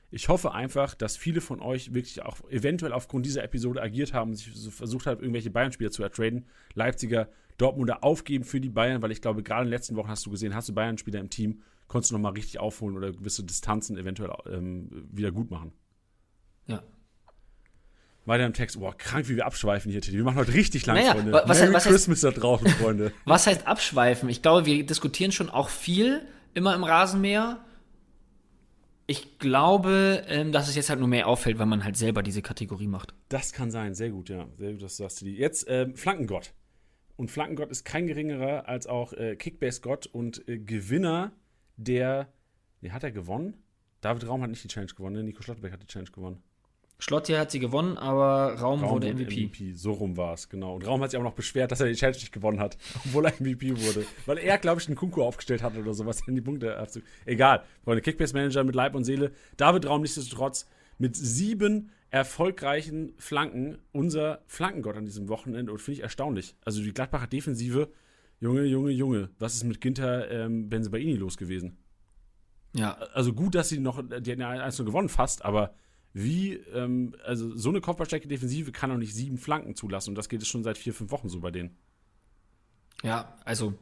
Ich 0.10 0.30
hoffe 0.30 0.54
einfach, 0.54 0.94
dass 0.94 1.18
viele 1.18 1.42
von 1.42 1.60
euch 1.60 1.94
wirklich 1.94 2.22
auch 2.22 2.40
eventuell 2.50 2.94
aufgrund 2.94 3.26
dieser 3.26 3.44
Episode 3.44 3.82
agiert 3.82 4.14
haben 4.14 4.32
und 4.32 4.36
sich 4.36 4.52
versucht 4.72 5.08
haben, 5.08 5.20
irgendwelche 5.20 5.50
Bayern-Spieler 5.50 5.92
zu 5.92 6.04
ertraden. 6.04 6.46
Leipziger, 6.76 7.30
Dortmunder 7.58 8.04
aufgeben 8.04 8.44
für 8.46 8.62
die 8.62 8.70
Bayern, 8.70 9.02
weil 9.02 9.12
ich 9.12 9.22
glaube, 9.22 9.44
gerade 9.44 9.64
in 9.64 9.68
den 9.68 9.74
letzten 9.74 9.96
Wochen 9.96 10.10
hast 10.10 10.26
du 10.26 10.30
gesehen, 10.30 10.56
hast 10.56 10.70
du 10.70 10.74
Bayern-Spieler 10.74 11.20
im 11.20 11.30
Team, 11.30 11.62
konntest 11.88 12.12
du 12.12 12.16
nochmal 12.16 12.34
richtig 12.34 12.60
aufholen 12.60 12.96
oder 12.96 13.12
gewisse 13.12 13.44
Distanzen 13.44 13.98
eventuell 13.98 14.32
ähm, 14.50 15.08
wieder 15.12 15.32
gut 15.32 15.52
machen. 15.52 15.74
Ja, 16.68 16.84
weiter 18.26 18.46
im 18.46 18.54
Text. 18.54 18.80
Boah, 18.80 18.96
krank, 18.98 19.28
wie 19.30 19.36
wir 19.36 19.46
abschweifen 19.46 19.92
hier, 19.92 20.02
Teddy. 20.02 20.18
Wir 20.18 20.24
machen 20.24 20.38
heute 20.38 20.54
richtig 20.54 20.86
lang, 20.86 20.98
naja, 20.98 21.14
Freunde. 21.14 21.32
Was, 21.46 21.60
Merry 21.60 21.74
was 21.74 21.84
Christmas 21.84 22.24
heißt, 22.24 22.38
da 22.38 22.40
draußen, 22.40 22.68
Freunde. 22.70 23.14
was 23.26 23.48
heißt 23.48 23.68
abschweifen? 23.68 24.30
Ich 24.30 24.42
glaube, 24.42 24.66
wir 24.66 24.86
diskutieren 24.86 25.32
schon 25.32 25.50
auch 25.50 25.70
viel 25.70 26.26
immer 26.54 26.76
im 26.76 26.84
Rasenmäher. 26.84 27.64
Ich 29.06 29.38
glaube, 29.38 30.24
ähm, 30.28 30.52
dass 30.52 30.70
es 30.70 30.76
jetzt 30.76 30.90
halt 30.90 31.00
nur 31.00 31.10
mehr 31.10 31.28
auffällt, 31.28 31.60
weil 31.60 31.66
man 31.66 31.84
halt 31.84 31.98
selber 31.98 32.24
diese 32.24 32.42
Kategorie 32.42 32.88
macht. 32.88 33.14
Das 33.28 33.52
kann 33.52 33.70
sein, 33.70 33.96
sehr 33.96 34.12
gut, 34.12 34.30
ja. 34.30 34.48
Sehr 34.58 34.72
gut, 34.72 34.82
dass 34.82 34.98
du 34.98 35.04
sagst, 35.04 35.20
Teddy. 35.20 35.36
Jetzt 35.36 35.66
ähm, 35.68 35.96
Flankengott. 35.96 36.54
Und 37.16 37.30
Flankengott 37.30 37.70
ist 37.70 37.84
kein 37.84 38.08
geringerer 38.08 38.68
als 38.68 38.88
auch 38.88 39.14
äh, 39.14 39.36
Kickbase-Gott 39.36 40.08
und 40.08 40.48
äh, 40.48 40.58
Gewinner 40.58 41.34
der. 41.76 42.32
Nee, 42.82 42.92
hat 42.92 43.04
er 43.04 43.12
gewonnen? 43.12 43.56
David 44.02 44.28
Raum 44.28 44.42
hat 44.42 44.50
nicht 44.50 44.64
die 44.64 44.68
Challenge 44.68 44.94
gewonnen, 44.94 45.16
ne? 45.16 45.24
Nico 45.24 45.42
Schlotterbeck 45.42 45.72
hat 45.72 45.82
die 45.82 45.88
Challenge 45.88 46.12
gewonnen. 46.12 46.44
Schlotti 47.04 47.34
hat 47.34 47.52
sie 47.52 47.60
gewonnen, 47.60 47.98
aber 47.98 48.58
Raum, 48.62 48.80
Raum 48.80 48.92
wurde 48.92 49.14
MVP. 49.14 49.48
MVP. 49.48 49.74
So 49.74 49.92
rum 49.92 50.16
war 50.16 50.36
es, 50.36 50.48
genau. 50.48 50.76
Und 50.76 50.88
Raum 50.88 51.02
hat 51.02 51.12
sich 51.12 51.20
auch 51.20 51.24
noch 51.24 51.34
beschwert, 51.34 51.70
dass 51.70 51.82
er 51.82 51.88
die 51.88 51.96
Challenge 51.96 52.18
nicht 52.18 52.32
gewonnen 52.32 52.62
hat, 52.62 52.78
obwohl 53.06 53.26
er 53.26 53.34
MVP 53.42 53.72
wurde. 53.72 54.06
Weil 54.26 54.38
er, 54.38 54.58
glaube 54.58 54.80
ich, 54.80 54.88
einen 54.88 54.96
Kunku 54.96 55.22
aufgestellt 55.22 55.64
hat 55.64 55.76
oder 55.76 55.94
sowas 55.94 56.26
in 56.28 56.36
die 56.36 56.42
Punkte. 56.42 56.82
Egal. 57.26 57.66
Freunde, 57.84 58.02
Kickbase-Manager 58.02 58.64
mit 58.64 58.74
Leib 58.74 58.96
und 58.96 59.04
Seele. 59.04 59.34
David 59.58 59.86
Raum 59.86 60.02
nichtsdestotrotz 60.02 60.66
mit 60.98 61.18
sieben 61.18 61.92
erfolgreichen 62.10 63.12
Flanken 63.18 63.80
unser 63.92 64.42
Flankengott 64.48 64.96
an 64.96 65.04
diesem 65.04 65.28
Wochenende 65.28 65.74
und 65.74 65.80
finde 65.80 65.98
ich 65.98 66.04
erstaunlich. 66.04 66.56
Also 66.64 66.82
die 66.82 66.94
Gladbacher 66.94 67.28
Defensive, 67.28 67.90
Junge, 68.40 68.64
Junge, 68.64 68.92
Junge, 68.92 69.30
was 69.40 69.56
ist 69.56 69.66
mit 69.66 69.82
Ginter 69.82 70.32
ähm, 70.32 70.70
Benzebaini 70.70 71.16
los 71.16 71.36
gewesen? 71.36 71.76
Ja. 72.74 72.94
Also 73.14 73.34
gut, 73.34 73.56
dass 73.56 73.68
sie 73.68 73.80
noch, 73.80 74.02
die 74.02 74.32
hatten 74.32 74.40
ja 74.40 74.52
eins 74.52 74.78
nur 74.78 74.86
gewonnen 74.86 75.10
fast, 75.10 75.44
aber 75.44 75.74
wie, 76.14 76.54
ähm, 76.54 77.16
also 77.26 77.56
so 77.56 77.70
eine 77.70 77.82
kopfballstärke 77.82 78.28
Defensive 78.28 78.72
kann 78.72 78.92
auch 78.92 78.98
nicht 78.98 79.14
sieben 79.14 79.38
Flanken 79.38 79.76
zulassen 79.76 80.12
und 80.12 80.16
das 80.16 80.30
geht 80.30 80.42
es 80.42 80.48
schon 80.48 80.64
seit 80.64 80.78
vier, 80.78 80.94
fünf 80.94 81.12
Wochen 81.12 81.30
so 81.30 81.40
bei 81.40 81.52
denen. 81.52 81.76
Ja, 83.02 83.36
also 83.44 83.74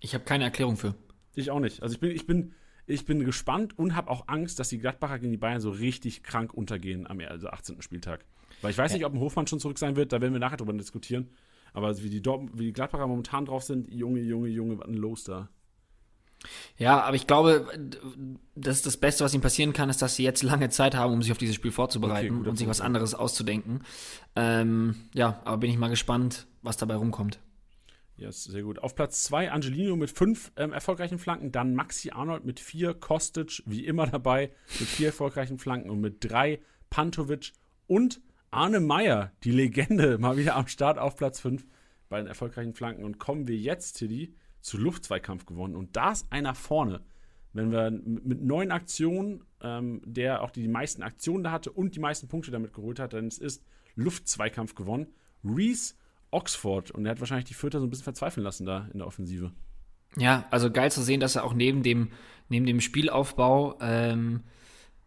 ich 0.00 0.14
habe 0.14 0.24
keine 0.24 0.44
Erklärung 0.44 0.76
für. 0.76 0.94
Ich 1.34 1.50
auch 1.50 1.60
nicht. 1.60 1.82
Also 1.82 1.94
ich 1.94 2.00
bin, 2.00 2.10
ich 2.10 2.26
bin, 2.26 2.54
ich 2.86 3.04
bin 3.06 3.24
gespannt 3.24 3.78
und 3.78 3.96
habe 3.96 4.10
auch 4.10 4.28
Angst, 4.28 4.58
dass 4.58 4.68
die 4.68 4.78
Gladbacher 4.78 5.18
gegen 5.18 5.32
die 5.32 5.38
Bayern 5.38 5.60
so 5.60 5.70
richtig 5.70 6.22
krank 6.22 6.54
untergehen 6.54 7.06
am 7.06 7.20
also 7.20 7.48
18. 7.48 7.82
Spieltag. 7.82 8.24
Weil 8.62 8.70
ich 8.70 8.78
weiß 8.78 8.92
nicht, 8.92 9.04
ob 9.04 9.12
ein 9.12 9.20
Hofmann 9.20 9.46
schon 9.46 9.60
zurück 9.60 9.78
sein 9.78 9.96
wird, 9.96 10.12
da 10.12 10.20
werden 10.20 10.32
wir 10.32 10.40
nachher 10.40 10.56
drüber 10.56 10.72
diskutieren. 10.72 11.28
Aber 11.72 11.96
wie 12.02 12.08
die, 12.08 12.22
wie 12.24 12.66
die 12.66 12.72
Gladbacher 12.72 13.06
momentan 13.06 13.44
drauf 13.44 13.62
sind, 13.62 13.92
Junge, 13.92 14.20
Junge, 14.20 14.48
Junge, 14.48 14.78
was 14.78 14.86
ein 14.86 14.94
Los 14.94 15.24
da. 15.24 15.50
Ja, 16.78 17.00
aber 17.02 17.16
ich 17.16 17.26
glaube, 17.26 17.66
das 18.54 18.76
ist 18.76 18.86
das 18.86 18.96
Beste, 18.96 19.24
was 19.24 19.34
ihnen 19.34 19.42
passieren 19.42 19.72
kann, 19.72 19.90
ist, 19.90 20.02
dass 20.02 20.16
sie 20.16 20.24
jetzt 20.24 20.42
lange 20.42 20.68
Zeit 20.68 20.94
haben, 20.94 21.12
um 21.12 21.22
sich 21.22 21.32
auf 21.32 21.38
dieses 21.38 21.54
Spiel 21.54 21.72
vorzubereiten 21.72 22.40
okay, 22.40 22.48
und 22.48 22.56
sich 22.56 22.68
was 22.68 22.80
anderes 22.80 23.14
auszudenken. 23.14 23.82
Ähm, 24.36 24.96
ja, 25.14 25.40
aber 25.44 25.58
bin 25.58 25.70
ich 25.70 25.78
mal 25.78 25.88
gespannt, 25.88 26.46
was 26.62 26.76
dabei 26.76 26.96
rumkommt. 26.96 27.40
Ja, 28.18 28.26
yes, 28.26 28.44
sehr 28.44 28.62
gut. 28.62 28.78
Auf 28.78 28.94
Platz 28.94 29.24
2 29.24 29.50
Angelino 29.50 29.94
mit 29.94 30.10
fünf 30.10 30.50
ähm, 30.56 30.72
erfolgreichen 30.72 31.18
Flanken, 31.18 31.52
dann 31.52 31.74
Maxi 31.74 32.10
Arnold 32.10 32.44
mit 32.44 32.60
vier, 32.60 32.94
Kostic 32.94 33.62
wie 33.66 33.84
immer 33.84 34.06
dabei 34.06 34.52
mit 34.80 34.88
vier 34.88 35.08
erfolgreichen 35.08 35.58
Flanken 35.58 35.90
und 35.90 36.00
mit 36.00 36.16
drei 36.20 36.60
Pantovic 36.88 37.52
und 37.86 38.20
Arne 38.50 38.80
Meyer, 38.80 39.32
die 39.44 39.50
Legende, 39.50 40.16
mal 40.20 40.38
wieder 40.38 40.56
am 40.56 40.66
Start 40.66 40.98
auf 40.98 41.16
Platz 41.16 41.40
5 41.40 41.66
bei 42.08 42.18
den 42.18 42.26
erfolgreichen 42.26 42.72
Flanken. 42.72 43.04
Und 43.04 43.18
kommen 43.18 43.48
wir 43.48 43.56
jetzt, 43.56 43.98
Tilly, 43.98 44.34
zu 44.66 44.78
Luftzweikampf 44.78 45.46
gewonnen. 45.46 45.76
Und 45.76 45.96
da 45.96 46.10
ist 46.10 46.26
einer 46.30 46.54
vorne. 46.54 47.00
Wenn 47.52 47.70
wir 47.70 47.90
mit 47.90 48.42
neun 48.42 48.72
Aktionen, 48.72 49.44
ähm, 49.62 50.02
der 50.04 50.42
auch 50.42 50.50
die 50.50 50.66
meisten 50.66 51.04
Aktionen 51.04 51.44
da 51.44 51.52
hatte 51.52 51.70
und 51.70 51.94
die 51.94 52.00
meisten 52.00 52.26
Punkte 52.26 52.50
damit 52.50 52.72
geholt 52.72 52.98
hat, 52.98 53.12
dann 53.12 53.28
ist 53.28 53.62
Luftzweikampf 53.94 54.74
gewonnen. 54.74 55.06
Reese 55.44 55.94
Oxford. 56.32 56.90
Und 56.90 57.06
er 57.06 57.12
hat 57.12 57.20
wahrscheinlich 57.20 57.44
die 57.46 57.54
Vierter 57.54 57.78
so 57.78 57.86
ein 57.86 57.90
bisschen 57.90 58.04
verzweifeln 58.04 58.42
lassen 58.42 58.66
da 58.66 58.88
in 58.92 58.98
der 58.98 59.06
Offensive. 59.06 59.52
Ja, 60.16 60.46
also 60.50 60.72
geil 60.72 60.90
zu 60.90 61.02
sehen, 61.02 61.20
dass 61.20 61.36
er 61.36 61.44
auch 61.44 61.54
neben 61.54 61.84
dem, 61.84 62.10
neben 62.48 62.66
dem 62.66 62.80
Spielaufbau 62.80 63.78
ähm, 63.80 64.42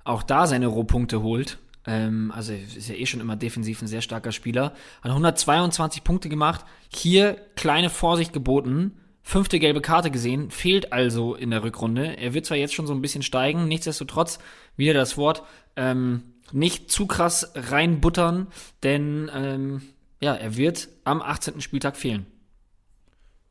auch 0.06 0.24
da 0.24 0.48
seine 0.48 0.68
Rohpunkte 0.68 1.22
holt. 1.22 1.60
Ähm, 1.86 2.32
also 2.34 2.54
ist 2.54 2.88
ja 2.88 2.96
eh 2.96 3.06
schon 3.06 3.20
immer 3.20 3.36
defensiv 3.36 3.82
ein 3.82 3.88
sehr 3.88 4.02
starker 4.02 4.32
Spieler. 4.32 4.74
Hat 5.02 5.12
122 5.12 6.06
Punkte 6.06 6.30
gemacht. 6.30 6.64
Hier 6.88 7.34
kleine 7.56 7.90
Vorsicht 7.90 8.32
geboten. 8.32 8.94
Fünfte 9.30 9.60
gelbe 9.60 9.80
Karte 9.80 10.10
gesehen, 10.10 10.50
fehlt 10.50 10.92
also 10.92 11.36
in 11.36 11.52
der 11.52 11.62
Rückrunde. 11.62 12.18
Er 12.18 12.34
wird 12.34 12.48
zwar 12.48 12.58
jetzt 12.58 12.74
schon 12.74 12.88
so 12.88 12.96
ein 12.96 13.02
bisschen 13.04 13.22
steigen, 13.22 13.68
nichtsdestotrotz 13.68 14.40
wieder 14.76 14.96
das 14.96 15.18
Wort, 15.18 15.44
ähm, 15.76 16.24
nicht 16.52 16.90
zu 16.90 17.06
krass 17.06 17.52
reinbuttern, 17.54 18.48
denn 18.82 19.30
ähm, 19.32 19.82
ja, 20.20 20.34
er 20.34 20.58
wird 20.58 20.90
am 21.04 21.22
18. 21.22 21.62
Spieltag 21.62 21.96
fehlen. 21.96 22.26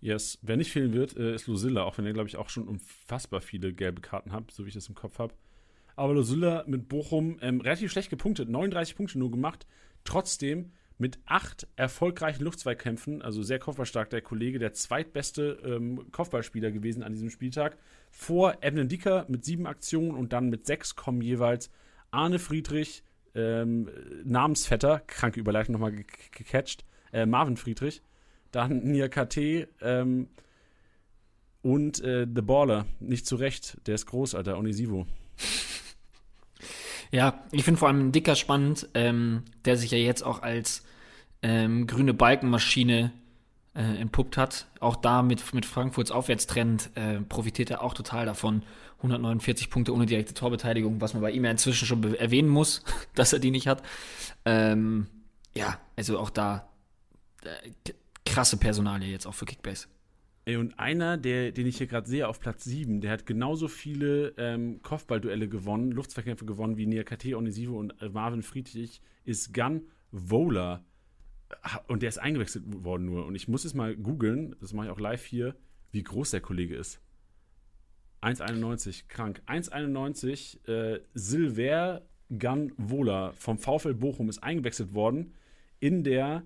Yes, 0.00 0.40
wer 0.42 0.56
nicht 0.56 0.72
fehlen 0.72 0.94
wird, 0.94 1.16
äh, 1.16 1.36
ist 1.36 1.46
Lucilla, 1.46 1.84
auch 1.84 1.96
wenn 1.96 2.06
er, 2.06 2.12
glaube 2.12 2.28
ich, 2.28 2.38
auch 2.38 2.48
schon 2.48 2.66
unfassbar 2.66 3.40
viele 3.40 3.72
gelbe 3.72 4.00
Karten 4.00 4.32
hat, 4.32 4.50
so 4.50 4.64
wie 4.64 4.70
ich 4.70 4.74
das 4.74 4.88
im 4.88 4.96
Kopf 4.96 5.20
habe. 5.20 5.32
Aber 5.94 6.12
Lucilla 6.12 6.64
mit 6.66 6.88
Bochum 6.88 7.38
ähm, 7.40 7.60
relativ 7.60 7.92
schlecht 7.92 8.10
gepunktet, 8.10 8.48
39 8.48 8.96
Punkte 8.96 9.20
nur 9.20 9.30
gemacht. 9.30 9.64
Trotzdem 10.02 10.72
mit 10.99 11.18
acht 11.26 11.66
erfolgreichen 11.76 12.44
Luftzweikämpfen, 12.44 13.22
also 13.22 13.42
sehr 13.42 13.61
kopfballstark 13.61 14.11
der 14.11 14.20
Kollege, 14.20 14.59
der 14.59 14.72
zweitbeste 14.72 15.59
ähm, 15.64 16.11
Kopfballspieler 16.11 16.72
gewesen 16.72 17.03
an 17.05 17.12
diesem 17.12 17.30
Spieltag. 17.30 17.78
Vor 18.11 18.59
Ebnen 18.62 18.88
Dicker 18.88 19.24
mit 19.28 19.44
sieben 19.44 19.66
Aktionen 19.66 20.11
und 20.11 20.32
dann 20.32 20.49
mit 20.49 20.66
sechs 20.66 20.96
kommen 20.96 21.20
jeweils 21.20 21.70
Arne 22.11 22.38
Friedrich, 22.38 23.05
ähm, 23.34 23.88
Namensvetter, 24.24 25.01
kranke 25.07 25.38
Überleitung 25.38 25.74
nochmal 25.74 25.92
ge 25.92 26.05
gecatcht, 26.32 26.84
äh, 27.12 27.26
Marvin 27.26 27.57
Friedrich, 27.57 28.03
dann 28.51 28.78
Nia 28.78 29.09
KT 29.09 29.68
ähm, 29.80 30.28
und 31.62 32.03
äh, 32.03 32.26
The 32.32 32.42
Baller, 32.42 32.86
nicht 32.99 33.26
zu 33.26 33.36
Recht, 33.36 33.78
der 33.86 33.94
ist 33.94 34.07
groß, 34.07 34.34
Alter, 34.34 34.59
Onisivo. 34.59 35.07
Ja, 37.11 37.42
ich 37.50 37.64
finde 37.64 37.78
vor 37.78 37.88
allem 37.88 38.12
Dicker 38.12 38.34
spannend, 38.34 38.88
ähm, 38.94 39.44
der 39.64 39.76
sich 39.76 39.90
ja 39.90 39.98
jetzt 39.98 40.22
auch 40.22 40.42
als 40.42 40.84
ähm, 41.42 41.86
grüne 41.86 42.14
Balkenmaschine 42.14 43.12
äh, 43.74 44.00
entpuppt 44.00 44.36
hat. 44.36 44.66
Auch 44.80 44.96
da 44.96 45.22
mit, 45.22 45.54
mit 45.54 45.64
Frankfurts 45.64 46.11
Aufwärtstrend 46.11 46.90
äh, 46.96 47.20
profitiert 47.20 47.70
er 47.70 47.82
auch 47.82 47.94
total 47.94 48.26
davon. 48.26 48.62
149 48.98 49.70
Punkte 49.70 49.94
ohne 49.94 50.06
direkte 50.06 50.34
Torbeteiligung, 50.34 51.00
was 51.00 51.14
man 51.14 51.22
bei 51.22 51.30
ihm 51.30 51.44
ja 51.44 51.52
inzwischen 51.52 51.86
schon 51.86 52.14
erwähnen 52.14 52.48
muss, 52.48 52.82
dass 53.14 53.32
er 53.32 53.38
die 53.38 53.52
nicht 53.52 53.68
hat. 53.68 53.82
Ähm, 54.44 55.06
ja, 55.54 55.78
also 55.96 56.18
auch 56.18 56.30
da 56.30 56.68
äh, 57.44 57.92
krasse 58.26 58.56
Personalie 58.56 59.11
jetzt 59.11 59.26
auch 59.26 59.34
für 59.34 59.46
Kickbase. 59.46 59.86
Ey, 60.49 60.57
und 60.57 60.78
einer, 60.78 61.18
der, 61.18 61.53
den 61.53 61.66
ich 61.66 61.76
hier 61.76 61.86
gerade 61.86 62.09
sehe 62.09 62.26
auf 62.26 62.40
Platz 62.40 62.64
7, 62.64 63.03
der 63.03 63.11
hat 63.11 63.26
genauso 63.26 63.68
viele 63.68 64.32
ähm, 64.38 64.80
Kopfballduelle 64.80 65.46
gewonnen, 65.46 65.90
Luftzweikämpfe 65.92 66.46
gewonnen 66.46 66.78
wie 66.78 66.86
Niakate 66.86 67.36
Onisivo 67.36 67.78
und 67.78 68.01
äh, 68.01 68.09
Marvin 68.09 68.42
Friedrich, 68.42 69.03
ist 69.26 69.53
Gun 69.53 69.82
Vola. 70.11 70.82
Und 71.86 72.01
der 72.01 72.09
ist 72.09 72.16
eingewechselt 72.16 72.64
worden 72.82 73.05
nur. 73.05 73.26
Und 73.26 73.34
ich 73.34 73.46
muss 73.46 73.66
es 73.66 73.74
mal 73.74 73.94
googeln, 73.94 74.57
das 74.62 74.72
mache 74.72 74.86
ich 74.86 74.92
auch 74.92 74.99
live 74.99 75.22
hier, 75.22 75.55
wie 75.92 76.03
groß 76.03 76.30
der 76.30 76.40
Kollege 76.40 76.76
ist. 76.76 77.03
1,91, 78.22 79.07
krank. 79.09 79.42
1,91, 79.46 80.66
äh, 80.66 81.01
Silver 81.12 82.01
Gun 82.30 82.72
Vola 82.78 83.32
vom 83.32 83.59
VfL 83.59 83.92
Bochum 83.92 84.30
ist 84.30 84.42
eingewechselt 84.42 84.94
worden 84.94 85.34
in 85.78 86.05
der 86.05 86.42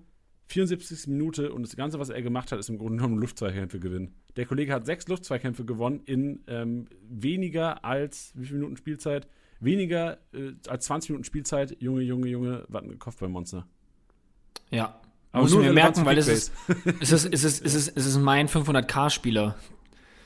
74. 0.47 1.07
Minute 1.07 1.51
und 1.53 1.63
das 1.63 1.75
Ganze, 1.75 1.99
was 1.99 2.09
er 2.09 2.21
gemacht 2.21 2.51
hat, 2.51 2.59
ist 2.59 2.69
im 2.69 2.77
Grunde 2.77 2.97
genommen 2.97 3.17
Luftzweikämpfe 3.19 3.79
gewinnen. 3.79 4.13
Der 4.35 4.45
Kollege 4.45 4.73
hat 4.73 4.85
sechs 4.85 5.07
Luftzweikämpfe 5.07 5.65
gewonnen 5.65 6.01
in 6.05 6.43
ähm, 6.47 6.87
weniger 7.09 7.83
als, 7.85 8.31
wie 8.35 8.45
viele 8.45 8.59
Minuten 8.59 8.77
Spielzeit? 8.77 9.27
Weniger 9.59 10.17
äh, 10.33 10.53
als 10.67 10.85
20 10.85 11.11
Minuten 11.11 11.23
Spielzeit. 11.23 11.77
Junge, 11.81 12.01
Junge, 12.01 12.27
Junge, 12.27 12.65
was 12.67 12.83
ein 12.83 12.99
Kopfballmonster. 12.99 13.65
Ja. 14.69 14.99
Aber 15.31 15.43
Muss 15.43 15.55
mir 15.55 15.73
merken, 15.73 16.05
weil 16.05 16.17
es 16.17 16.27
ist, 16.27 16.51
es, 16.99 17.11
ist, 17.11 17.25
es, 17.25 17.43
ist, 17.43 17.65
es, 17.65 17.73
ist, 17.73 17.97
es 17.97 18.05
ist 18.05 18.17
mein 18.19 18.47
500k-Spieler. 18.47 19.55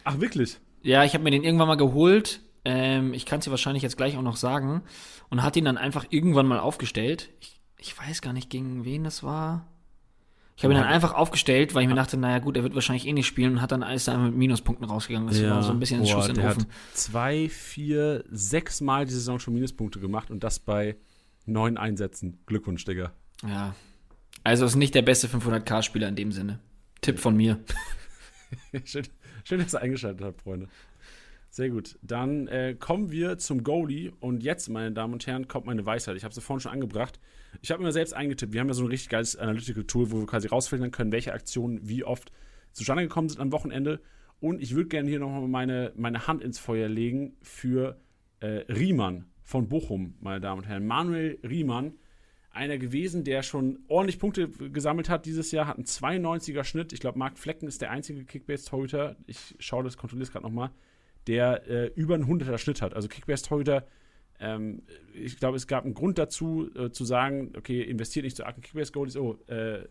Ach, 0.03 0.19
wirklich? 0.19 0.57
Ja, 0.81 1.05
ich 1.05 1.13
habe 1.13 1.23
mir 1.23 1.31
den 1.31 1.43
irgendwann 1.43 1.69
mal 1.69 1.75
geholt. 1.75 2.41
Ähm, 2.65 3.13
ich 3.13 3.25
kann 3.25 3.39
es 3.39 3.45
dir 3.45 3.51
wahrscheinlich 3.51 3.83
jetzt 3.83 3.95
gleich 3.95 4.17
auch 4.17 4.21
noch 4.21 4.35
sagen. 4.35 4.83
Und 5.29 5.43
hat 5.43 5.55
ihn 5.55 5.65
dann 5.65 5.77
einfach 5.77 6.05
irgendwann 6.09 6.45
mal 6.45 6.59
aufgestellt. 6.59 7.29
Ich, 7.39 7.61
ich 7.77 7.97
weiß 7.97 8.21
gar 8.21 8.33
nicht, 8.33 8.49
gegen 8.49 8.83
wen 8.83 9.05
das 9.05 9.23
war. 9.23 9.65
Ich 10.57 10.63
habe 10.63 10.73
ihn 10.73 10.79
dann 10.79 10.87
einfach 10.87 11.13
aufgestellt, 11.13 11.75
weil 11.75 11.83
ich 11.83 11.87
mir 11.87 11.93
dachte, 11.93 12.17
naja 12.17 12.39
gut, 12.39 12.57
er 12.57 12.63
wird 12.63 12.73
wahrscheinlich 12.73 13.05
eh 13.05 13.13
nicht 13.13 13.27
spielen 13.27 13.53
und 13.53 13.61
hat 13.61 13.71
dann 13.71 13.83
alles 13.83 14.05
da 14.05 14.17
mit 14.17 14.33
Minuspunkten 14.33 14.87
rausgegangen. 14.87 15.27
Das 15.27 15.39
ja. 15.39 15.51
war 15.51 15.61
so 15.61 15.71
ein 15.71 15.79
bisschen 15.79 16.01
ein 16.01 16.07
Schuss 16.07 16.29
in 16.29 16.33
den 16.33 16.47
Ofen. 16.47 16.63
Hat 16.63 16.67
zwei, 16.93 17.47
vier, 17.47 18.23
sechs 18.31 18.81
Mal 18.81 19.05
die 19.05 19.13
Saison 19.13 19.37
schon 19.37 19.53
Minuspunkte 19.53 19.99
gemacht 19.99 20.31
und 20.31 20.43
das 20.43 20.57
bei 20.57 20.97
neun 21.45 21.77
Einsätzen. 21.77 22.39
Glückwunsch, 22.47 22.85
Digga. 22.85 23.11
Ja. 23.47 23.75
Also 24.43 24.65
ist 24.65 24.75
nicht 24.75 24.95
der 24.95 25.03
beste 25.03 25.27
500k-Spieler 25.27 26.07
in 26.07 26.15
dem 26.15 26.31
Sinne. 26.31 26.59
Tipp 27.01 27.19
von 27.19 27.37
mir. 27.37 27.59
schön, 28.83 29.07
schön, 29.43 29.59
dass 29.59 29.75
ihr 29.75 29.81
eingeschaltet 29.81 30.25
habt, 30.25 30.41
Freunde. 30.41 30.69
Sehr 31.51 31.69
gut. 31.69 31.99
Dann 32.01 32.47
äh, 32.47 32.75
kommen 32.79 33.11
wir 33.11 33.37
zum 33.37 33.63
Goalie. 33.63 34.11
Und 34.19 34.41
jetzt, 34.41 34.69
meine 34.69 34.91
Damen 34.91 35.13
und 35.13 35.27
Herren, 35.27 35.47
kommt 35.47 35.67
meine 35.67 35.85
Weisheit. 35.85 36.17
Ich 36.17 36.23
habe 36.23 36.33
sie 36.33 36.41
vorhin 36.41 36.61
schon 36.61 36.71
angebracht. 36.71 37.19
Ich 37.61 37.71
habe 37.71 37.83
mir 37.83 37.91
selbst 37.91 38.13
eingetippt. 38.13 38.53
Wir 38.53 38.61
haben 38.61 38.67
ja 38.67 38.73
so 38.73 38.83
ein 38.83 38.89
richtig 38.89 39.09
geiles 39.09 39.35
Analytical-Tool, 39.35 40.11
wo 40.11 40.19
wir 40.19 40.25
quasi 40.25 40.47
rausfiltern 40.47 40.91
können, 40.91 41.11
welche 41.11 41.33
Aktionen 41.33 41.79
wie 41.87 42.03
oft 42.03 42.31
zustande 42.71 43.03
gekommen 43.03 43.29
sind 43.29 43.39
am 43.39 43.51
Wochenende. 43.51 44.01
Und 44.39 44.61
ich 44.61 44.75
würde 44.75 44.89
gerne 44.89 45.09
hier 45.09 45.19
nochmal 45.19 45.47
meine, 45.47 45.93
meine 45.95 46.27
Hand 46.27 46.43
ins 46.43 46.59
Feuer 46.59 46.87
legen 46.87 47.37
für 47.41 47.99
äh, 48.39 48.65
Riemann 48.71 49.25
von 49.43 49.67
Bochum, 49.69 50.15
meine 50.19 50.39
Damen 50.39 50.61
und 50.61 50.67
Herren. 50.67 50.85
Manuel 50.85 51.39
Riemann, 51.43 51.93
einer 52.51 52.77
gewesen, 52.77 53.23
der 53.23 53.43
schon 53.43 53.79
ordentlich 53.87 54.19
Punkte 54.19 54.49
gesammelt 54.49 55.09
hat 55.09 55.25
dieses 55.25 55.51
Jahr, 55.51 55.67
hat 55.67 55.77
einen 55.77 55.85
92er 55.85 56.63
Schnitt. 56.63 56.93
Ich 56.93 56.99
glaube, 56.99 57.17
Marc 57.17 57.37
Flecken 57.37 57.67
ist 57.67 57.81
der 57.81 57.91
einzige 57.91 58.25
Kickbase-Torhüter. 58.25 59.15
Ich 59.25 59.55
schaue 59.59 59.83
das, 59.83 59.97
kontrolliere 59.97 60.25
es 60.25 60.31
gerade 60.31 60.45
nochmal 60.45 60.71
der 61.27 61.67
äh, 61.67 61.87
über 61.95 62.15
einen 62.15 62.25
100er 62.25 62.57
Schnitt 62.57 62.81
hat. 62.81 62.93
Also 62.93 63.07
Kickbase-Torhüter, 63.07 63.85
ähm, 64.39 64.83
ich 65.13 65.37
glaube, 65.37 65.57
es 65.57 65.67
gab 65.67 65.85
einen 65.85 65.93
Grund 65.93 66.17
dazu, 66.17 66.69
äh, 66.75 66.91
zu 66.91 67.05
sagen, 67.05 67.53
okay, 67.57 67.81
investiert 67.81 68.25
nicht 68.25 68.37
zu 68.37 68.45
argen 68.45 68.61
Kickbase-Goalies. 68.61 69.17
Oh, 69.17 69.37
äh, 69.47 69.87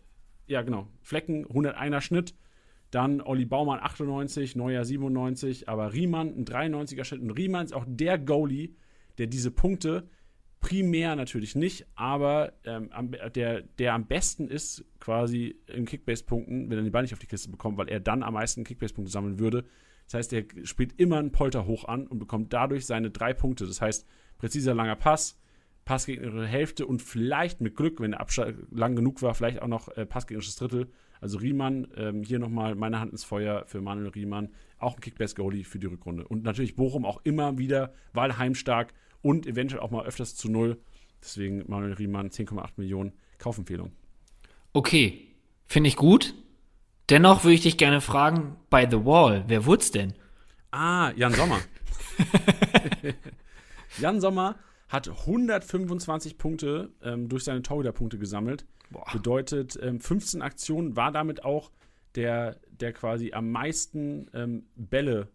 ja, 0.47 0.61
genau. 0.61 0.87
Flecken, 1.01 1.45
101er 1.45 2.01
Schnitt. 2.01 2.35
Dann 2.89 3.19
Olli 3.19 3.45
Baumann 3.45 3.79
98, 3.81 4.55
Neuer 4.55 4.85
97, 4.85 5.67
aber 5.67 5.91
Riemann 5.91 6.29
ein 6.29 6.45
93er 6.45 7.03
Schnitt. 7.03 7.21
Und 7.21 7.31
Riemann 7.31 7.65
ist 7.65 7.73
auch 7.73 7.85
der 7.85 8.17
Goalie, 8.17 8.75
der 9.17 9.27
diese 9.27 9.51
Punkte 9.51 10.09
primär 10.61 11.15
natürlich 11.15 11.55
nicht, 11.55 11.85
aber 11.95 12.53
ähm, 12.63 12.89
der, 13.35 13.61
der 13.61 13.93
am 13.93 14.07
besten 14.07 14.47
ist 14.47 14.85
quasi 14.99 15.59
in 15.67 15.85
Kickbase-Punkten, 15.85 16.69
wenn 16.69 16.79
er 16.79 16.83
den 16.83 16.91
Ball 16.91 17.03
nicht 17.03 17.13
auf 17.13 17.19
die 17.19 17.27
Kiste 17.27 17.49
bekommt, 17.49 17.77
weil 17.77 17.89
er 17.89 17.99
dann 17.99 18.23
am 18.23 18.33
meisten 18.33 18.63
Kickbase-Punkte 18.63 19.11
sammeln 19.11 19.37
würde, 19.37 19.65
das 20.07 20.13
heißt, 20.13 20.33
er 20.33 20.45
spielt 20.63 20.97
immer 20.99 21.17
einen 21.17 21.31
Polter 21.31 21.65
hoch 21.65 21.85
an 21.85 22.07
und 22.07 22.19
bekommt 22.19 22.53
dadurch 22.53 22.85
seine 22.85 23.11
drei 23.11 23.33
Punkte. 23.33 23.67
Das 23.67 23.81
heißt, 23.81 24.07
präziser 24.37 24.73
langer 24.73 24.95
Pass, 24.95 25.39
passgegnerische 25.85 26.45
Hälfte 26.45 26.85
und 26.85 27.01
vielleicht 27.01 27.61
mit 27.61 27.75
Glück, 27.75 27.99
wenn 27.99 28.11
der 28.11 28.19
Abstand 28.19 28.57
lang 28.71 28.95
genug 28.95 29.21
war, 29.21 29.33
vielleicht 29.33 29.61
auch 29.61 29.67
noch 29.67 29.87
äh, 29.89 30.05
passgegnerisches 30.05 30.55
Drittel. 30.57 30.91
Also 31.21 31.37
Riemann, 31.39 31.87
ähm, 31.95 32.23
hier 32.23 32.39
nochmal 32.39 32.75
meine 32.75 32.99
Hand 32.99 33.11
ins 33.11 33.23
Feuer 33.23 33.65
für 33.65 33.81
Manuel 33.81 34.09
Riemann. 34.09 34.49
Auch 34.77 34.95
ein 34.95 35.01
Kickbase-Goalie 35.01 35.63
für 35.63 35.79
die 35.79 35.87
Rückrunde. 35.87 36.27
Und 36.27 36.43
natürlich 36.43 36.75
Bochum 36.75 37.05
auch 37.05 37.21
immer 37.23 37.57
wieder, 37.57 37.93
weil 38.13 38.37
heimstark 38.37 38.93
und 39.21 39.47
eventuell 39.47 39.81
auch 39.81 39.89
mal 39.89 40.05
öfters 40.05 40.35
zu 40.35 40.49
Null. 40.49 40.77
Deswegen 41.21 41.63
Manuel 41.67 41.93
Riemann, 41.93 42.29
10,8 42.29 42.71
Millionen 42.77 43.13
Kaufempfehlung. 43.39 43.91
Okay, 44.73 45.27
finde 45.65 45.87
ich 45.87 45.95
gut. 45.95 46.35
Dennoch 47.09 47.43
würde 47.43 47.55
ich 47.55 47.61
dich 47.61 47.77
gerne 47.77 48.01
fragen, 48.01 48.57
bei 48.69 48.87
The 48.87 49.05
Wall, 49.05 49.45
wer 49.47 49.65
wurd's 49.65 49.91
denn? 49.91 50.13
Ah, 50.71 51.11
Jan 51.15 51.33
Sommer. 51.33 51.59
Jan 53.99 54.21
Sommer 54.21 54.55
hat 54.89 55.09
125 55.09 56.37
Punkte 56.37 56.91
ähm, 57.01 57.29
durch 57.29 57.43
seine 57.43 57.61
Torhüter-Punkte 57.61 58.17
gesammelt. 58.17 58.65
Boah. 58.89 59.05
Bedeutet, 59.11 59.77
ähm, 59.81 59.99
15 59.99 60.41
Aktionen 60.41 60.95
war 60.95 61.11
damit 61.11 61.43
auch 61.43 61.71
der, 62.15 62.59
der 62.69 62.93
quasi 62.93 63.33
am 63.33 63.51
meisten 63.51 64.29
ähm, 64.33 64.67
Bälle, 64.75 65.29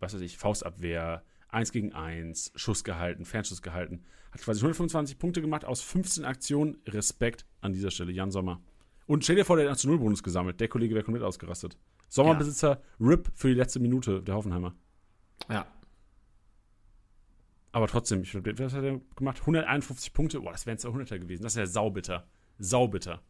was 0.00 0.14
weiß 0.14 0.22
ich, 0.22 0.38
Faustabwehr, 0.38 1.22
1 1.48 1.70
gegen 1.72 1.92
1, 1.92 2.52
Schuss 2.56 2.82
gehalten, 2.82 3.24
Fernschuss 3.24 3.62
gehalten. 3.62 4.04
Hat 4.32 4.40
quasi 4.40 4.60
125 4.60 5.18
Punkte 5.18 5.40
gemacht 5.40 5.64
aus 5.64 5.82
15 5.82 6.24
Aktionen. 6.24 6.78
Respekt 6.86 7.46
an 7.60 7.72
dieser 7.72 7.90
Stelle, 7.90 8.10
Jan 8.10 8.30
Sommer. 8.30 8.60
Und 9.06 9.22
stell 9.22 9.36
dir 9.36 9.44
vor, 9.44 9.56
der 9.56 9.70
hat 9.70 9.78
zu 9.78 9.88
Null-Bonus 9.88 10.22
gesammelt. 10.22 10.60
Der 10.60 10.68
Kollege 10.68 10.94
wäre 10.94 11.04
komplett 11.04 11.24
ausgerastet. 11.24 11.76
Sommerbesitzer, 12.08 12.80
RIP 13.00 13.30
für 13.34 13.48
die 13.48 13.54
letzte 13.54 13.80
Minute, 13.80 14.22
der 14.22 14.34
Hoffenheimer. 14.34 14.74
Ja. 15.48 15.66
Aber 17.74 17.88
trotzdem, 17.88 18.22
ich, 18.22 18.32
was 18.32 18.72
hat 18.72 18.84
er 18.84 19.00
gemacht? 19.16 19.40
151 19.40 20.12
Punkte. 20.12 20.40
Boah, 20.40 20.52
das 20.52 20.64
wären 20.64 20.78
200er 20.78 21.18
gewesen. 21.18 21.42
Das 21.42 21.54
ist 21.54 21.58
ja 21.58 21.66
saubitter. 21.66 22.24
Saubitter. 22.56 23.20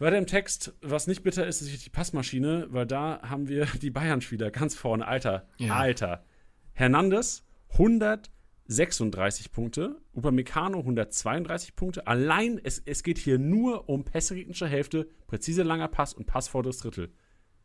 Weiter 0.00 0.18
im 0.18 0.26
Text, 0.26 0.74
was 0.82 1.06
nicht 1.06 1.22
bitter 1.22 1.46
ist, 1.46 1.60
ist 1.62 1.86
die 1.86 1.90
Passmaschine, 1.90 2.66
weil 2.70 2.84
da 2.84 3.20
haben 3.22 3.46
wir 3.46 3.66
die 3.80 3.90
Bayern-Spieler 3.90 4.50
ganz 4.50 4.74
vorne. 4.74 5.06
Alter, 5.06 5.46
Ja. 5.58 5.76
Alter. 5.76 6.24
Hernandez 6.72 7.46
136 7.70 9.52
Punkte, 9.52 10.00
Upamecano 10.12 10.80
132 10.80 11.76
Punkte. 11.76 12.08
Allein, 12.08 12.60
es, 12.60 12.82
es 12.84 13.04
geht 13.04 13.18
hier 13.18 13.38
nur 13.38 13.88
um 13.88 14.02
Pässe 14.02 14.34
gegnerischer 14.34 14.66
Hälfte, 14.66 15.08
präzise 15.28 15.62
langer 15.62 15.86
Pass 15.86 16.12
und 16.12 16.26
Pass 16.26 16.48
vor 16.48 16.64
das 16.64 16.78
Drittel. 16.78 17.12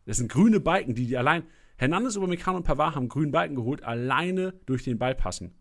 Das 0.05 0.17
sind 0.17 0.31
grüne 0.31 0.59
Balken, 0.59 0.93
die 0.93 1.07
die 1.07 1.17
allein. 1.17 1.47
Hernandez, 1.81 2.15
Upamecano 2.15 2.57
und 2.57 2.63
Pavard 2.63 2.93
haben 2.93 3.09
grünen 3.09 3.31
Balken 3.31 3.55
geholt, 3.55 3.83
alleine 3.83 4.53
durch 4.67 4.83
den 4.83 4.99
Ball 4.99 5.15
passen. 5.15 5.55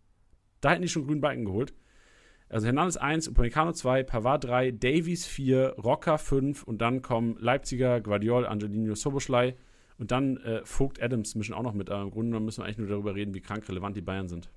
Da 0.60 0.72
hätten 0.72 0.82
die 0.82 0.88
schon 0.88 1.06
grünen 1.06 1.22
Balken 1.22 1.46
geholt. 1.46 1.72
Also 2.50 2.66
Hernandez 2.66 2.98
1, 2.98 3.28
Upamecano 3.28 3.72
2, 3.72 4.02
Pavard 4.02 4.44
3, 4.44 4.72
Davies 4.72 5.24
4, 5.24 5.76
Rocker 5.82 6.18
5 6.18 6.64
und 6.64 6.82
dann 6.82 7.00
kommen 7.00 7.38
Leipziger, 7.38 8.02
Guardiol, 8.02 8.44
Angelino 8.44 8.94
Soboschlei 8.94 9.56
und 9.96 10.10
dann 10.10 10.36
äh, 10.36 10.60
Vogt 10.62 11.02
Adams 11.02 11.36
mischen 11.36 11.54
auch 11.54 11.62
noch 11.62 11.72
mit. 11.72 11.88
Aber 11.88 12.02
im 12.02 12.10
Grunde 12.10 12.38
müssen 12.38 12.60
wir 12.60 12.66
eigentlich 12.66 12.76
nur 12.76 12.88
darüber 12.88 13.14
reden, 13.14 13.32
wie 13.32 13.40
krank 13.40 13.66
relevant 13.66 13.96
die 13.96 14.02
Bayern 14.02 14.28
sind. 14.28 14.50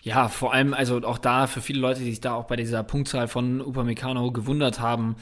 Ja, 0.00 0.28
vor 0.28 0.54
allem, 0.54 0.72
also 0.72 1.02
auch 1.02 1.18
da, 1.18 1.46
für 1.46 1.60
viele 1.60 1.80
Leute, 1.80 2.00
die 2.00 2.08
sich 2.08 2.22
da 2.22 2.32
auch 2.32 2.46
bei 2.46 2.56
dieser 2.56 2.82
Punktzahl 2.84 3.28
von 3.28 3.60
Upamecano 3.60 4.32
gewundert 4.32 4.80
haben, 4.80 5.16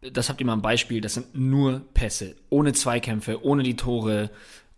das 0.00 0.28
habt 0.28 0.40
ihr 0.40 0.46
mal 0.46 0.54
ein 0.54 0.62
Beispiel, 0.62 1.00
das 1.00 1.14
sind 1.14 1.36
nur 1.36 1.82
Pässe, 1.94 2.34
ohne 2.50 2.72
Zweikämpfe, 2.72 3.44
ohne 3.44 3.62
die 3.62 3.76
Tore, 3.76 4.30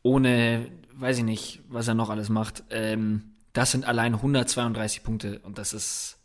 ohne, 0.04 0.70
weiß 0.92 1.18
ich 1.18 1.24
nicht, 1.24 1.62
was 1.68 1.88
er 1.88 1.94
noch 1.94 2.10
alles 2.10 2.28
macht. 2.28 2.62
Ähm, 2.70 3.32
das 3.52 3.72
sind 3.72 3.84
allein 3.84 4.14
132 4.14 5.02
Punkte 5.02 5.40
und 5.40 5.58
das 5.58 5.72
ist, 5.72 6.18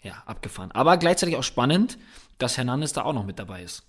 ja, 0.00 0.22
abgefahren. 0.24 0.70
Aber 0.72 0.96
gleichzeitig 0.96 1.36
auch 1.36 1.42
spannend, 1.42 1.98
dass 2.38 2.56
Hernandez 2.56 2.92
da 2.92 3.02
auch 3.02 3.12
noch 3.12 3.26
mit 3.26 3.38
dabei 3.38 3.62
ist. 3.62 3.84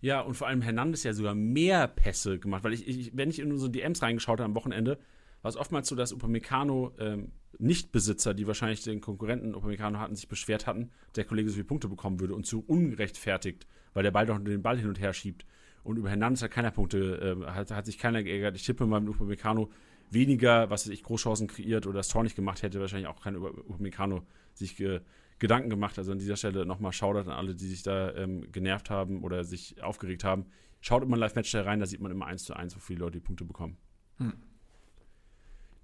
Ja, 0.00 0.20
und 0.20 0.34
vor 0.34 0.46
allem 0.46 0.62
Hernandez 0.62 1.02
ja 1.02 1.12
sogar 1.12 1.34
mehr 1.34 1.88
Pässe 1.88 2.38
gemacht, 2.38 2.64
weil 2.64 2.72
ich, 2.72 2.86
ich 2.88 3.14
wenn 3.14 3.28
ich 3.28 3.38
in 3.38 3.58
so 3.58 3.68
DMs 3.68 4.00
reingeschaut 4.00 4.38
habe 4.38 4.44
am 4.44 4.54
Wochenende, 4.54 4.98
war 5.42 5.48
es 5.48 5.56
oftmals 5.56 5.88
so, 5.88 5.96
dass 5.96 6.12
Upamecano 6.12 6.92
ähm, 6.98 7.32
Nichtbesitzer, 7.58 8.34
die 8.34 8.46
wahrscheinlich 8.46 8.82
den 8.82 9.00
Konkurrenten 9.00 9.54
Upamecano 9.54 9.98
hatten, 9.98 10.14
sich 10.14 10.28
beschwert 10.28 10.66
hatten, 10.66 10.90
der 11.16 11.24
Kollege 11.24 11.48
so 11.48 11.54
viele 11.54 11.64
Punkte 11.64 11.88
bekommen 11.88 12.20
würde 12.20 12.34
und 12.34 12.46
zu 12.46 12.64
ungerechtfertigt, 12.66 13.66
weil 13.94 14.04
der 14.04 14.10
Ball 14.12 14.26
doch 14.26 14.38
den 14.38 14.62
Ball 14.62 14.78
hin 14.78 14.88
und 14.88 15.00
her 15.00 15.12
schiebt. 15.12 15.44
Und 15.82 15.96
über 15.96 16.10
Hernandez 16.10 16.42
hat 16.42 16.50
keiner 16.50 16.70
Punkte, 16.70 17.38
äh, 17.42 17.50
hat, 17.50 17.70
hat 17.70 17.86
sich 17.86 17.98
keiner 17.98 18.22
geärgert. 18.22 18.56
Ich 18.56 18.64
tippe 18.64 18.86
mal 18.86 19.00
mit 19.00 19.14
Upamecano 19.14 19.70
weniger, 20.10 20.70
was 20.70 20.86
ich, 20.86 21.02
Großchancen 21.02 21.46
kreiert 21.46 21.86
oder 21.86 21.98
das 21.98 22.08
Tor 22.08 22.22
nicht 22.22 22.36
gemacht 22.36 22.62
hätte, 22.62 22.80
wahrscheinlich 22.80 23.08
auch 23.08 23.22
keiner 23.22 23.38
über 23.38 23.50
Upamecano 23.50 24.26
sich 24.54 24.76
ge, 24.76 25.00
Gedanken 25.38 25.70
gemacht. 25.70 25.98
Also 25.98 26.12
an 26.12 26.18
dieser 26.18 26.36
Stelle 26.36 26.66
nochmal 26.66 26.92
Shoutout 26.92 27.30
an 27.30 27.36
alle, 27.36 27.54
die 27.54 27.66
sich 27.66 27.82
da 27.82 28.14
ähm, 28.14 28.50
genervt 28.52 28.90
haben 28.90 29.22
oder 29.22 29.44
sich 29.44 29.82
aufgeregt 29.82 30.24
haben. 30.24 30.46
Schaut 30.80 31.02
immer 31.02 31.16
ein 31.16 31.20
Live-Match 31.20 31.50
da 31.52 31.62
rein, 31.62 31.80
da 31.80 31.86
sieht 31.86 32.00
man 32.00 32.10
immer 32.10 32.26
eins 32.26 32.44
zu 32.44 32.54
eins, 32.54 32.74
wo 32.76 32.80
viele 32.80 33.00
Leute 33.00 33.18
die 33.18 33.24
Punkte 33.24 33.44
bekommen. 33.44 33.76
Hm. 34.18 34.34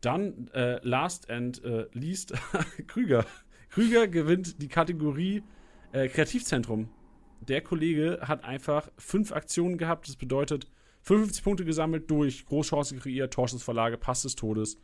Dann 0.01 0.49
äh, 0.49 0.79
last 0.83 1.31
and 1.31 1.63
äh, 1.65 1.87
least 1.93 2.35
Krüger. 2.87 3.25
Krüger 3.71 4.09
gewinnt 4.09 4.61
die 4.63 4.69
Kategorie 4.69 5.43
äh, 5.93 6.09
Kreativzentrum. 6.09 6.89
Der 7.41 7.61
Kollege 7.61 8.19
hat 8.23 8.45
einfach 8.45 8.91
fünf 8.99 9.33
Aktionen 9.33 9.79
gehabt. 9.79 10.09
Das 10.09 10.17
bedeutet 10.17 10.69
55 11.03 11.45
Punkte 11.45 11.65
gesammelt 11.65 12.11
durch 12.11 12.45
Großchance 12.47 12.97
kreiert, 12.97 13.33
Torschussverlage, 13.33 13.97
Pass 13.97 14.23
des 14.23 14.35
Todes. 14.35 14.79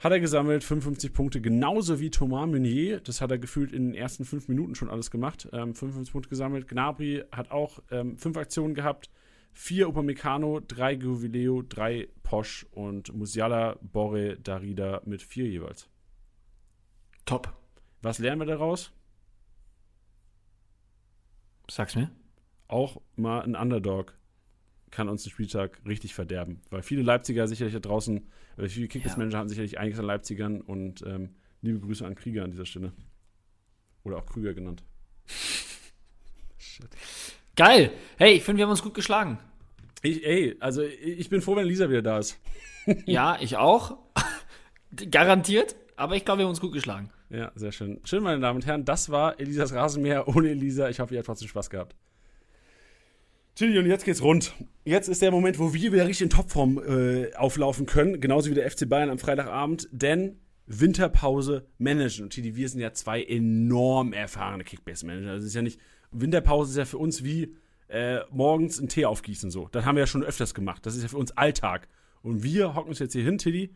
Hat 0.00 0.12
er 0.12 0.20
gesammelt, 0.20 0.64
55 0.64 1.12
Punkte, 1.12 1.40
genauso 1.40 2.00
wie 2.00 2.10
Thomas 2.10 2.48
Meunier. 2.48 3.00
Das 3.00 3.20
hat 3.20 3.30
er 3.30 3.38
gefühlt 3.38 3.72
in 3.72 3.86
den 3.86 3.94
ersten 3.94 4.24
fünf 4.24 4.48
Minuten 4.48 4.74
schon 4.74 4.90
alles 4.90 5.10
gemacht. 5.10 5.48
Ähm, 5.52 5.74
55 5.74 6.12
Punkte 6.12 6.28
gesammelt. 6.28 6.66
Gnabry 6.68 7.22
hat 7.30 7.50
auch 7.52 7.78
ähm, 7.90 8.18
fünf 8.18 8.36
Aktionen 8.36 8.74
gehabt. 8.74 9.08
Vier 9.52 9.88
Upamecano, 9.88 10.60
drei 10.60 10.96
Guvileo, 10.96 11.62
drei 11.62 12.08
Posch 12.24 12.66
und 12.72 13.14
Musiala, 13.14 13.78
Borre, 13.80 14.36
Darida 14.36 15.00
mit 15.04 15.22
vier 15.22 15.46
jeweils. 15.46 15.88
Top. 17.24 17.52
Was 18.02 18.18
lernen 18.18 18.40
wir 18.40 18.46
daraus? 18.46 18.92
Sag's 21.70 21.96
mir. 21.96 22.10
Auch 22.68 23.00
mal 23.16 23.42
ein 23.42 23.56
Underdog 23.56 24.14
kann 24.90 25.08
uns 25.08 25.24
den 25.24 25.30
Spieltag 25.30 25.80
richtig 25.86 26.14
verderben. 26.14 26.60
Weil 26.70 26.82
viele 26.82 27.02
Leipziger 27.02 27.48
sicherlich 27.48 27.74
da 27.74 27.80
draußen, 27.80 28.26
oder 28.56 28.68
viele 28.68 28.88
Kickbase-Manager 28.88 29.38
haben 29.38 29.48
sicherlich 29.48 29.78
einiges 29.78 29.98
an 29.98 30.06
Leipzigern 30.06 30.60
und 30.60 31.02
ähm, 31.02 31.30
liebe 31.62 31.80
Grüße 31.80 32.06
an 32.06 32.14
Krieger 32.14 32.44
an 32.44 32.52
dieser 32.52 32.66
Stelle. 32.66 32.92
Oder 34.04 34.18
auch 34.18 34.26
Krüger 34.26 34.54
genannt. 34.54 34.84
Geil. 37.56 37.90
Hey, 38.18 38.34
ich 38.34 38.44
finde, 38.44 38.58
wir 38.58 38.64
haben 38.64 38.70
uns 38.70 38.82
gut 38.82 38.94
geschlagen. 38.94 39.38
Ich, 40.02 40.24
ey, 40.24 40.56
also 40.60 40.82
ich 40.82 41.28
bin 41.28 41.40
froh, 41.40 41.56
wenn 41.56 41.66
Lisa 41.66 41.88
wieder 41.88 42.02
da 42.02 42.18
ist. 42.18 42.38
Ja, 43.06 43.38
ich 43.40 43.56
auch. 43.56 43.98
Garantiert. 45.10 45.74
Aber 45.96 46.16
ich 46.16 46.24
glaube, 46.24 46.40
wir 46.40 46.44
haben 46.44 46.50
uns 46.50 46.60
gut 46.60 46.72
geschlagen. 46.72 47.10
Ja, 47.30 47.52
sehr 47.54 47.72
schön. 47.72 48.00
Schön, 48.04 48.22
meine 48.22 48.40
Damen 48.40 48.56
und 48.56 48.66
Herren, 48.66 48.84
das 48.84 49.10
war 49.10 49.40
Elisas 49.40 49.72
Rasenmäher 49.72 50.28
ohne 50.28 50.50
Elisa. 50.50 50.88
Ich 50.88 51.00
hoffe, 51.00 51.14
ihr 51.14 51.18
habt 51.18 51.26
trotzdem 51.26 51.48
Spaß 51.48 51.70
gehabt. 51.70 51.96
Tilly, 53.54 53.78
und 53.78 53.86
jetzt 53.86 54.04
geht's 54.04 54.22
rund. 54.22 54.52
Jetzt 54.84 55.08
ist 55.08 55.22
der 55.22 55.30
Moment, 55.30 55.58
wo 55.58 55.72
wir 55.72 55.92
wieder 55.92 56.06
richtig 56.06 56.22
in 56.22 56.30
Topform 56.30 56.78
äh, 56.78 57.34
auflaufen 57.34 57.86
können, 57.86 58.20
genauso 58.20 58.50
wie 58.50 58.54
der 58.54 58.68
FC 58.68 58.88
Bayern 58.88 59.10
am 59.10 59.18
Freitagabend, 59.18 59.88
denn 59.92 60.40
Winterpause 60.66 61.66
managen. 61.78 62.24
Und 62.24 62.30
Tilly, 62.30 62.56
wir 62.56 62.68
sind 62.68 62.80
ja 62.80 62.92
zwei 62.92 63.22
enorm 63.22 64.12
erfahrene 64.12 64.64
Kickbase-Manager. 64.64 65.30
Also 65.30 65.44
es 65.44 65.50
ist 65.50 65.54
ja 65.54 65.62
nicht, 65.62 65.80
Winterpause 66.10 66.72
ist 66.72 66.76
ja 66.78 66.84
für 66.84 66.98
uns 66.98 67.22
wie 67.22 67.54
äh, 67.88 68.20
morgens 68.30 68.78
einen 68.78 68.88
Tee 68.88 69.04
aufgießen 69.04 69.50
so. 69.50 69.68
Das 69.70 69.84
haben 69.84 69.94
wir 69.94 70.02
ja 70.02 70.06
schon 70.08 70.24
öfters 70.24 70.52
gemacht. 70.52 70.84
Das 70.84 70.96
ist 70.96 71.02
ja 71.02 71.08
für 71.08 71.18
uns 71.18 71.36
Alltag. 71.36 71.88
Und 72.22 72.42
wir 72.42 72.74
hocken 72.74 72.88
uns 72.88 72.98
jetzt 72.98 73.12
hier 73.12 73.22
hin, 73.22 73.38
Tilly, 73.38 73.74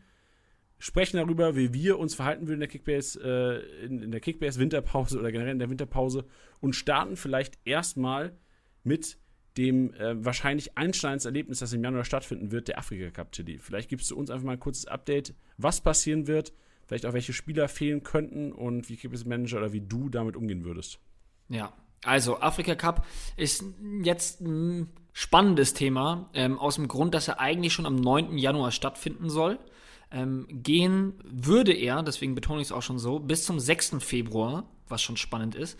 sprechen 0.79 1.17
darüber, 1.17 1.55
wie 1.55 1.73
wir 1.73 1.99
uns 1.99 2.15
verhalten 2.15 2.47
würden 2.47 2.55
in 2.55 2.59
der 2.61 2.69
Kickbase, 2.69 3.19
äh, 3.21 3.85
in, 3.85 4.01
in 4.01 4.11
der 4.11 4.21
Kickbase 4.21 4.59
Winterpause 4.59 5.19
oder 5.19 5.31
generell 5.31 5.51
in 5.51 5.59
der 5.59 5.69
Winterpause 5.69 6.25
und 6.61 6.75
starten 6.75 7.17
vielleicht 7.17 7.59
erstmal 7.65 8.37
mit 8.83 9.17
dem 9.57 9.93
äh, 9.95 10.23
wahrscheinlich 10.23 10.77
Einsteins-Erlebnis, 10.77 11.59
das 11.59 11.73
im 11.73 11.83
Januar 11.83 12.05
stattfinden 12.05 12.51
wird, 12.51 12.69
der 12.69 12.77
Afrika 12.77 13.11
Cup 13.11 13.33
Chili. 13.33 13.59
Vielleicht 13.59 13.89
gibst 13.89 14.09
du 14.09 14.15
uns 14.15 14.29
einfach 14.29 14.45
mal 14.45 14.53
ein 14.53 14.59
kurzes 14.59 14.85
Update, 14.85 15.33
was 15.57 15.81
passieren 15.81 16.27
wird, 16.27 16.53
vielleicht 16.85 17.05
auch 17.05 17.13
welche 17.13 17.33
Spieler 17.33 17.67
fehlen 17.67 18.03
könnten 18.03 18.53
und 18.53 18.89
wie 18.89 18.95
Kickbase 18.95 19.27
Manager 19.27 19.57
oder 19.57 19.73
wie 19.73 19.81
du 19.81 20.09
damit 20.09 20.37
umgehen 20.37 20.63
würdest. 20.63 20.99
Ja, 21.49 21.73
also 22.05 22.39
Afrika 22.39 22.75
Cup 22.75 23.05
ist 23.35 23.65
jetzt 24.03 24.39
ein 24.39 24.89
spannendes 25.11 25.73
Thema, 25.73 26.29
ähm, 26.33 26.57
aus 26.57 26.75
dem 26.75 26.87
Grund, 26.87 27.13
dass 27.13 27.27
er 27.27 27.39
eigentlich 27.39 27.73
schon 27.73 27.85
am 27.85 27.95
9. 27.95 28.37
Januar 28.37 28.71
stattfinden 28.71 29.29
soll. 29.29 29.59
Ähm, 30.11 30.47
gehen 30.49 31.13
würde 31.23 31.73
er, 31.73 32.01
deswegen 32.01 32.35
betone 32.35 32.61
ich 32.61 32.69
es 32.69 32.71
auch 32.71 32.81
schon 32.81 32.99
so, 32.99 33.19
bis 33.19 33.45
zum 33.45 33.59
6. 33.59 33.97
Februar, 33.99 34.63
was 34.87 35.01
schon 35.01 35.17
spannend 35.17 35.55
ist. 35.55 35.77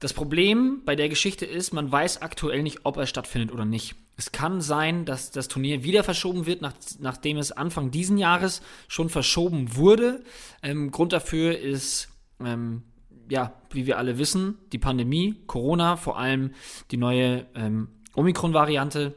Das 0.00 0.14
Problem 0.14 0.80
bei 0.86 0.96
der 0.96 1.10
Geschichte 1.10 1.44
ist, 1.44 1.72
man 1.72 1.92
weiß 1.92 2.22
aktuell 2.22 2.62
nicht, 2.62 2.80
ob 2.84 2.96
er 2.96 3.06
stattfindet 3.06 3.52
oder 3.52 3.66
nicht. 3.66 3.96
Es 4.16 4.32
kann 4.32 4.60
sein, 4.60 5.04
dass 5.04 5.30
das 5.30 5.48
Turnier 5.48 5.84
wieder 5.84 6.04
verschoben 6.04 6.46
wird, 6.46 6.62
nach, 6.62 6.74
nachdem 6.98 7.36
es 7.36 7.52
Anfang 7.52 7.90
diesen 7.90 8.16
Jahres 8.16 8.62
schon 8.88 9.10
verschoben 9.10 9.76
wurde. 9.76 10.22
Ähm, 10.62 10.90
Grund 10.90 11.12
dafür 11.12 11.58
ist, 11.58 12.08
ähm, 12.42 12.82
ja, 13.30 13.52
wie 13.70 13.86
wir 13.86 13.98
alle 13.98 14.18
wissen, 14.18 14.58
die 14.72 14.78
Pandemie, 14.78 15.36
Corona, 15.46 15.96
vor 15.96 16.18
allem 16.18 16.52
die 16.90 16.96
neue 16.96 17.46
ähm, 17.54 17.88
Omikron-Variante, 18.14 19.14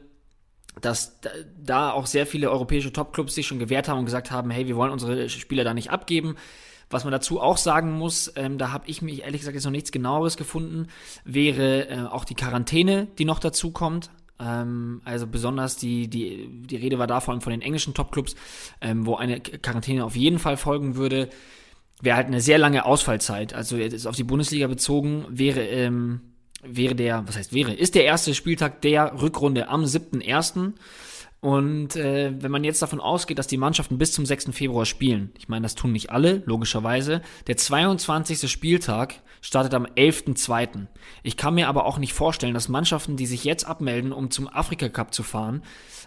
dass 0.80 1.20
da, 1.62 1.92
auch 1.92 2.06
sehr 2.06 2.26
viele 2.26 2.50
europäische 2.50 2.92
Topclubs 2.92 3.34
sich 3.34 3.46
schon 3.46 3.58
gewehrt 3.58 3.88
haben 3.88 3.98
und 3.98 4.04
gesagt 4.04 4.30
haben, 4.30 4.50
hey, 4.50 4.66
wir 4.66 4.76
wollen 4.76 4.92
unsere 4.92 5.28
Spieler 5.28 5.64
da 5.64 5.74
nicht 5.74 5.90
abgeben. 5.90 6.36
Was 6.90 7.04
man 7.04 7.12
dazu 7.12 7.40
auch 7.40 7.56
sagen 7.56 7.92
muss, 7.92 8.32
ähm, 8.36 8.58
da 8.58 8.70
habe 8.70 8.88
ich 8.88 9.02
mich 9.02 9.22
ehrlich 9.22 9.40
gesagt 9.40 9.54
jetzt 9.54 9.64
noch 9.64 9.70
nichts 9.70 9.90
genaueres 9.90 10.36
gefunden, 10.36 10.88
wäre 11.24 11.88
äh, 11.88 12.00
auch 12.02 12.24
die 12.24 12.34
Quarantäne, 12.34 13.08
die 13.18 13.24
noch 13.24 13.38
dazu 13.38 13.70
kommt. 13.70 14.10
Ähm, 14.38 15.00
also 15.04 15.26
besonders 15.26 15.76
die, 15.76 16.08
die, 16.08 16.48
die 16.50 16.76
Rede 16.76 16.98
war 16.98 17.06
da 17.06 17.20
vor 17.20 17.32
allem 17.32 17.40
von 17.40 17.52
den 17.52 17.62
englischen 17.62 17.94
Topclubs, 17.94 18.36
ähm, 18.80 19.06
wo 19.06 19.16
eine 19.16 19.40
Quarantäne 19.40 20.04
auf 20.04 20.16
jeden 20.16 20.38
Fall 20.38 20.56
folgen 20.56 20.96
würde. 20.96 21.30
Wäre 22.00 22.16
halt 22.16 22.26
eine 22.26 22.40
sehr 22.40 22.58
lange 22.58 22.84
Ausfallzeit. 22.84 23.54
Also 23.54 23.76
jetzt 23.76 24.06
auf 24.06 24.16
die 24.16 24.24
Bundesliga 24.24 24.66
bezogen 24.66 25.24
wäre, 25.30 25.64
ähm, 25.64 26.20
wäre 26.66 26.94
der, 26.94 27.26
was 27.26 27.36
heißt 27.36 27.52
wäre, 27.52 27.72
ist 27.72 27.94
der 27.94 28.04
erste 28.04 28.34
Spieltag 28.34 28.82
der 28.82 29.20
Rückrunde 29.20 29.68
am 29.68 29.84
7.1. 29.84 30.72
Und 31.40 31.94
äh, 31.96 32.32
wenn 32.40 32.50
man 32.50 32.64
jetzt 32.64 32.80
davon 32.80 33.00
ausgeht, 33.00 33.38
dass 33.38 33.46
die 33.46 33.58
Mannschaften 33.58 33.98
bis 33.98 34.12
zum 34.12 34.24
6. 34.24 34.46
Februar 34.52 34.86
spielen, 34.86 35.30
ich 35.36 35.46
meine, 35.46 35.64
das 35.64 35.74
tun 35.74 35.92
nicht 35.92 36.10
alle, 36.10 36.42
logischerweise, 36.46 37.20
der 37.46 37.58
22. 37.58 38.50
Spieltag 38.50 39.16
startet 39.42 39.74
am 39.74 39.84
11.2. 39.84 40.86
Ich 41.22 41.36
kann 41.36 41.54
mir 41.54 41.68
aber 41.68 41.84
auch 41.84 41.98
nicht 41.98 42.14
vorstellen, 42.14 42.54
dass 42.54 42.70
Mannschaften, 42.70 43.18
die 43.18 43.26
sich 43.26 43.44
jetzt 43.44 43.66
abmelden, 43.66 44.10
um 44.10 44.30
zum 44.30 44.48
Afrika 44.48 44.88
Cup 44.88 45.12
zu 45.12 45.22
fahren, 45.22 45.62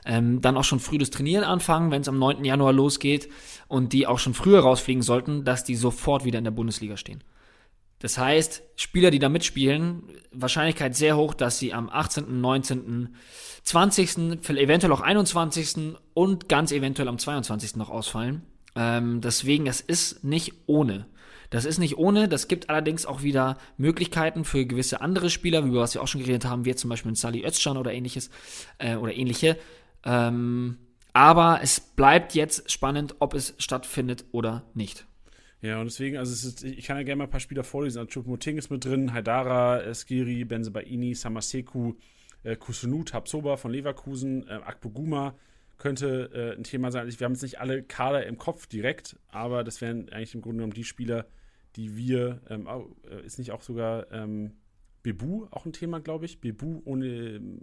ähm, 0.07 0.41
dann 0.41 0.57
auch 0.57 0.63
schon 0.63 0.79
früh 0.79 0.97
das 0.97 1.11
Trainieren 1.11 1.43
anfangen, 1.43 1.91
wenn 1.91 2.01
es 2.01 2.09
am 2.09 2.17
9. 2.17 2.43
Januar 2.43 2.73
losgeht 2.73 3.29
und 3.67 3.93
die 3.93 4.07
auch 4.07 4.17
schon 4.17 4.33
früher 4.33 4.61
rausfliegen 4.61 5.03
sollten, 5.03 5.43
dass 5.43 5.63
die 5.63 5.75
sofort 5.75 6.25
wieder 6.25 6.39
in 6.39 6.45
der 6.45 6.51
Bundesliga 6.51 6.97
stehen. 6.97 7.23
Das 7.99 8.17
heißt, 8.17 8.61
Spieler, 8.75 9.09
die 9.09 9.19
da 9.19 9.29
mitspielen, 9.29 10.03
Wahrscheinlichkeit 10.31 10.95
sehr 10.95 11.17
hoch, 11.17 11.33
dass 11.33 11.57
sie 11.57 11.73
am 11.73 11.89
18., 11.89 12.41
19., 12.41 13.15
20., 13.63 14.17
eventuell 14.49 14.93
auch 14.93 15.01
21. 15.01 15.95
und 16.13 16.47
ganz 16.47 16.71
eventuell 16.71 17.07
am 17.07 17.17
22. 17.17 17.75
noch 17.75 17.89
ausfallen. 17.89 18.43
Ähm, 18.75 19.21
deswegen, 19.21 19.65
das 19.65 19.81
ist 19.81 20.23
nicht 20.23 20.53
ohne. 20.67 21.07
Das 21.49 21.65
ist 21.65 21.77
nicht 21.77 21.97
ohne, 21.97 22.27
das 22.27 22.47
gibt 22.47 22.69
allerdings 22.69 23.05
auch 23.05 23.23
wieder 23.23 23.57
Möglichkeiten 23.77 24.43
für 24.43 24.65
gewisse 24.65 25.01
andere 25.01 25.29
Spieler, 25.29 25.65
wir 25.65 25.79
was 25.79 25.93
wir 25.93 26.03
auch 26.03 26.07
schon 26.07 26.21
geredet 26.21 26.45
haben, 26.45 26.65
wie 26.65 26.75
zum 26.75 26.89
Beispiel 26.89 27.11
mit 27.11 27.17
Sally 27.17 27.45
Özcan 27.45 27.77
oder 27.77 27.93
ähnliches 27.93 28.29
äh, 28.79 28.95
oder 28.95 29.15
ähnliche. 29.15 29.57
Ähm, 30.03 30.77
aber 31.13 31.61
es 31.63 31.79
bleibt 31.79 32.35
jetzt 32.35 32.69
spannend, 32.69 33.15
ob 33.19 33.33
es 33.33 33.55
stattfindet 33.57 34.25
oder 34.31 34.63
nicht. 34.73 35.07
Ja, 35.61 35.79
und 35.79 35.85
deswegen, 35.85 36.17
also 36.17 36.31
ist, 36.33 36.63
ich 36.63 36.85
kann 36.85 36.97
ja 36.97 37.03
gerne 37.03 37.17
mal 37.17 37.23
ein 37.23 37.29
paar 37.29 37.39
Spieler 37.39 37.63
vorlesen. 37.63 37.99
Also 37.99 38.09
Choupo-Moting 38.09 38.57
ist 38.57 38.69
mit 38.69 38.85
drin, 38.85 39.13
Haidara, 39.13 39.93
Skiri, 39.93 40.45
Benzebaini, 40.45 41.15
Samaseku, 41.15 41.95
äh, 42.43 42.55
Kusunu, 42.55 43.03
Tabsoba 43.03 43.57
von 43.57 43.71
Leverkusen, 43.71 44.47
äh, 44.47 44.53
Akpoguma 44.53 45.35
könnte 45.77 46.29
äh, 46.33 46.57
ein 46.57 46.63
Thema 46.63 46.91
sein. 46.91 47.07
Wir 47.07 47.25
haben 47.25 47.33
jetzt 47.33 47.43
nicht 47.43 47.59
alle 47.59 47.83
Kader 47.83 48.25
im 48.25 48.37
Kopf 48.37 48.67
direkt, 48.67 49.17
aber 49.27 49.63
das 49.63 49.81
wären 49.81 50.09
eigentlich 50.09 50.35
im 50.35 50.41
Grunde 50.41 50.57
genommen 50.57 50.73
die 50.73 50.83
Spieler, 50.83 51.27
die 51.75 51.95
wir, 51.95 52.41
ähm, 52.49 52.67
oh, 52.67 52.95
ist 53.23 53.37
nicht 53.37 53.51
auch 53.51 53.61
sogar 53.61 54.11
ähm, 54.11 54.53
Bebu 55.03 55.47
auch 55.51 55.65
ein 55.65 55.73
Thema, 55.73 55.99
glaube 55.99 56.25
ich. 56.25 56.41
Bebu 56.41 56.81
ohne 56.85 57.07
ähm, 57.07 57.61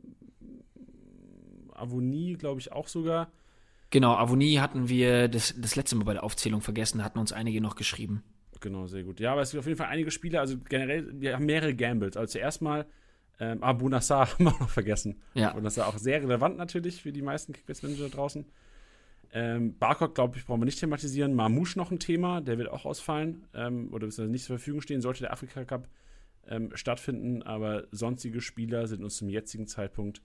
Avonie, 1.72 2.34
glaube 2.34 2.60
ich, 2.60 2.72
auch 2.72 2.88
sogar. 2.88 3.32
Genau, 3.94 4.16
Avonie 4.16 4.58
hatten 4.58 4.88
wir 4.88 5.28
das, 5.28 5.54
das 5.56 5.76
letzte 5.76 5.94
Mal 5.94 6.02
bei 6.02 6.14
der 6.14 6.24
Aufzählung 6.24 6.60
vergessen, 6.60 7.04
hatten 7.04 7.20
uns 7.20 7.32
einige 7.32 7.60
noch 7.60 7.76
geschrieben. 7.76 8.24
Genau, 8.58 8.88
sehr 8.88 9.04
gut. 9.04 9.20
Ja, 9.20 9.30
aber 9.30 9.42
es 9.42 9.52
gibt 9.52 9.60
auf 9.60 9.68
jeden 9.68 9.78
Fall 9.78 9.86
einige 9.86 10.10
Spieler, 10.10 10.40
also 10.40 10.56
generell, 10.68 11.08
wir 11.20 11.34
haben 11.34 11.46
mehrere 11.46 11.76
Gambles. 11.76 12.16
Also 12.16 12.32
zuerst 12.32 12.60
mal, 12.60 12.86
ähm, 13.38 13.62
Abu 13.62 13.88
Nassar 13.88 14.28
haben 14.32 14.46
wir 14.46 14.52
auch 14.52 14.58
noch 14.58 14.68
vergessen. 14.68 15.22
Ja. 15.34 15.52
Und 15.52 15.62
das 15.62 15.76
ist 15.76 15.82
auch 15.84 15.96
sehr 15.96 16.20
relevant 16.20 16.56
natürlich 16.56 17.02
für 17.02 17.12
die 17.12 17.22
meisten 17.22 17.52
Kickbase-Manager 17.52 18.08
draußen. 18.08 18.44
Ähm, 19.32 19.78
Barcock, 19.78 20.16
glaube 20.16 20.38
ich, 20.38 20.44
brauchen 20.44 20.60
wir 20.60 20.64
nicht 20.64 20.80
thematisieren. 20.80 21.32
Marmouche 21.32 21.78
noch 21.78 21.92
ein 21.92 22.00
Thema, 22.00 22.40
der 22.40 22.58
wird 22.58 22.70
auch 22.70 22.86
ausfallen 22.86 23.46
ähm, 23.54 23.92
oder 23.92 24.08
nicht 24.08 24.44
zur 24.44 24.58
Verfügung 24.58 24.80
stehen, 24.80 25.02
sollte 25.02 25.20
der 25.20 25.32
Afrika 25.32 25.64
Cup 25.64 25.86
ähm, 26.48 26.72
stattfinden. 26.74 27.44
Aber 27.44 27.84
sonstige 27.92 28.40
Spieler 28.40 28.88
sind 28.88 29.04
uns 29.04 29.18
zum 29.18 29.28
jetzigen 29.28 29.68
Zeitpunkt 29.68 30.20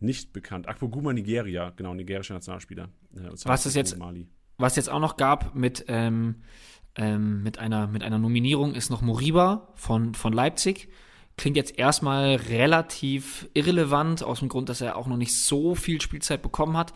nicht 0.00 0.32
bekannt. 0.32 0.68
Akpoguma 0.68 1.12
Nigeria, 1.12 1.70
genau, 1.76 1.94
nigerischer 1.94 2.34
Nationalspieler. 2.34 2.88
Äh, 3.14 3.30
was 3.44 3.66
es 3.66 3.74
jetzt, 3.74 3.96
was 4.58 4.76
jetzt 4.76 4.90
auch 4.90 5.00
noch 5.00 5.16
gab 5.16 5.54
mit, 5.54 5.84
ähm, 5.88 6.36
ähm, 6.96 7.42
mit, 7.42 7.58
einer, 7.58 7.86
mit 7.86 8.02
einer 8.02 8.18
Nominierung, 8.18 8.74
ist 8.74 8.90
noch 8.90 9.02
Moriba 9.02 9.72
von, 9.74 10.14
von 10.14 10.32
Leipzig. 10.32 10.88
Klingt 11.36 11.56
jetzt 11.56 11.78
erstmal 11.78 12.34
relativ 12.34 13.48
irrelevant, 13.54 14.22
aus 14.22 14.40
dem 14.40 14.48
Grund, 14.48 14.68
dass 14.68 14.80
er 14.80 14.96
auch 14.96 15.06
noch 15.06 15.16
nicht 15.16 15.34
so 15.34 15.74
viel 15.74 16.00
Spielzeit 16.00 16.42
bekommen 16.42 16.76
hat. 16.76 16.92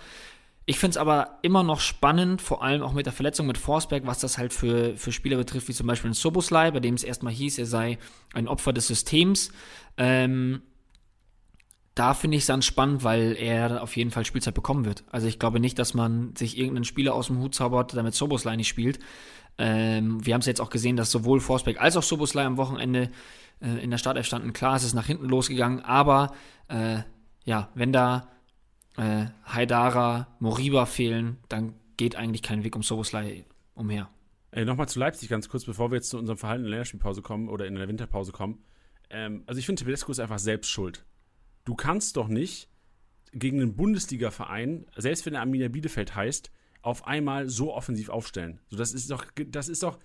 Ich 0.66 0.78
finde 0.78 0.92
es 0.92 0.96
aber 0.96 1.38
immer 1.42 1.62
noch 1.62 1.80
spannend, 1.80 2.40
vor 2.40 2.62
allem 2.62 2.82
auch 2.82 2.94
mit 2.94 3.04
der 3.04 3.12
Verletzung 3.12 3.46
mit 3.46 3.58
Forsberg, 3.58 4.06
was 4.06 4.20
das 4.20 4.38
halt 4.38 4.54
für, 4.54 4.96
für 4.96 5.12
Spieler 5.12 5.36
betrifft, 5.36 5.68
wie 5.68 5.74
zum 5.74 5.86
Beispiel 5.86 6.10
ein 6.10 6.14
Soboslai, 6.14 6.70
bei 6.70 6.80
dem 6.80 6.94
es 6.94 7.04
erstmal 7.04 7.34
hieß, 7.34 7.58
er 7.58 7.66
sei 7.66 7.98
ein 8.32 8.48
Opfer 8.48 8.72
des 8.72 8.86
Systems. 8.86 9.50
Ähm, 9.98 10.62
da 11.94 12.12
finde 12.14 12.36
ich 12.36 12.42
es 12.42 12.46
dann 12.46 12.62
spannend, 12.62 13.04
weil 13.04 13.36
er 13.38 13.82
auf 13.82 13.96
jeden 13.96 14.10
Fall 14.10 14.24
Spielzeit 14.24 14.54
bekommen 14.54 14.84
wird. 14.84 15.04
Also 15.10 15.28
ich 15.28 15.38
glaube 15.38 15.60
nicht, 15.60 15.78
dass 15.78 15.94
man 15.94 16.34
sich 16.34 16.58
irgendeinen 16.58 16.84
Spieler 16.84 17.14
aus 17.14 17.28
dem 17.28 17.38
Hut 17.38 17.54
zaubert, 17.54 17.94
damit 17.94 18.14
Soboslai 18.14 18.56
nicht 18.56 18.68
spielt. 18.68 18.98
Ähm, 19.58 20.24
wir 20.26 20.34
haben 20.34 20.40
es 20.40 20.46
jetzt 20.46 20.60
auch 20.60 20.70
gesehen, 20.70 20.96
dass 20.96 21.12
sowohl 21.12 21.40
Forsberg 21.40 21.80
als 21.80 21.96
auch 21.96 22.02
Soboslai 22.02 22.44
am 22.44 22.56
Wochenende 22.56 23.10
äh, 23.60 23.82
in 23.82 23.90
der 23.90 23.98
Startelf 23.98 24.26
standen. 24.26 24.52
Klar, 24.52 24.74
es 24.74 24.82
ist 24.82 24.94
nach 24.94 25.06
hinten 25.06 25.28
losgegangen, 25.28 25.84
aber 25.84 26.34
äh, 26.66 26.98
ja, 27.44 27.68
wenn 27.74 27.92
da 27.92 28.28
äh, 28.96 29.26
Haidara, 29.46 30.26
Moriba 30.40 30.86
fehlen, 30.86 31.38
dann 31.48 31.74
geht 31.96 32.16
eigentlich 32.16 32.42
kein 32.42 32.64
Weg 32.64 32.74
um 32.74 32.82
Soboslai 32.82 33.44
umher. 33.74 34.08
Ey, 34.50 34.64
Nochmal 34.64 34.88
zu 34.88 34.98
Leipzig 34.98 35.28
ganz 35.28 35.48
kurz, 35.48 35.64
bevor 35.64 35.92
wir 35.92 35.96
jetzt 35.96 36.10
zu 36.10 36.18
unserem 36.18 36.38
Verhalten 36.38 36.64
in 36.64 36.70
der 36.70 36.78
Länderspielpause 36.78 37.22
kommen 37.22 37.48
oder 37.48 37.66
in 37.66 37.76
der 37.76 37.86
Winterpause 37.86 38.32
kommen. 38.32 38.64
Ähm, 39.10 39.44
also 39.46 39.60
ich 39.60 39.66
finde, 39.66 39.84
Tedesco 39.84 40.10
ist 40.10 40.18
einfach 40.18 40.40
selbst 40.40 40.70
schuld 40.70 41.04
du 41.64 41.74
kannst 41.74 42.16
doch 42.16 42.28
nicht 42.28 42.68
gegen 43.32 43.60
einen 43.60 43.76
Bundesliga-Verein, 43.76 44.86
selbst 44.96 45.26
wenn 45.26 45.34
er 45.34 45.40
Arminia 45.40 45.68
Bielefeld 45.68 46.14
heißt, 46.14 46.50
auf 46.82 47.06
einmal 47.06 47.48
so 47.48 47.74
offensiv 47.74 48.08
aufstellen. 48.08 48.60
So, 48.68 48.76
das 48.76 48.92
ist 48.92 49.10
doch, 49.10 49.26
das 49.48 49.68
ist 49.68 49.82
doch, 49.82 49.98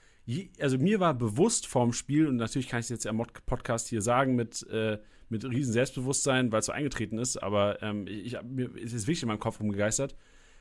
also 0.59 0.77
mir 0.77 0.99
war 0.99 1.13
bewusst 1.13 1.67
vorm 1.67 1.93
Spiel, 1.93 2.27
und 2.27 2.37
natürlich 2.37 2.67
kann 2.69 2.79
ich 2.79 2.85
es 2.85 2.89
jetzt 2.89 3.05
im 3.05 3.21
Podcast 3.45 3.87
hier 3.89 4.01
sagen 4.01 4.35
mit, 4.35 4.65
äh, 4.69 4.99
mit 5.27 5.45
riesen 5.45 5.73
Selbstbewusstsein, 5.73 6.51
weil 6.51 6.59
es 6.59 6.65
so 6.65 6.71
eingetreten 6.71 7.17
ist, 7.17 7.37
aber 7.37 7.81
ähm, 7.83 8.07
ich, 8.07 8.37
mir 8.43 8.75
ist 8.75 8.93
es 8.93 9.05
wirklich 9.05 9.21
in 9.21 9.27
meinem 9.27 9.39
Kopf 9.39 9.59
rumgegeistert, 9.59 10.15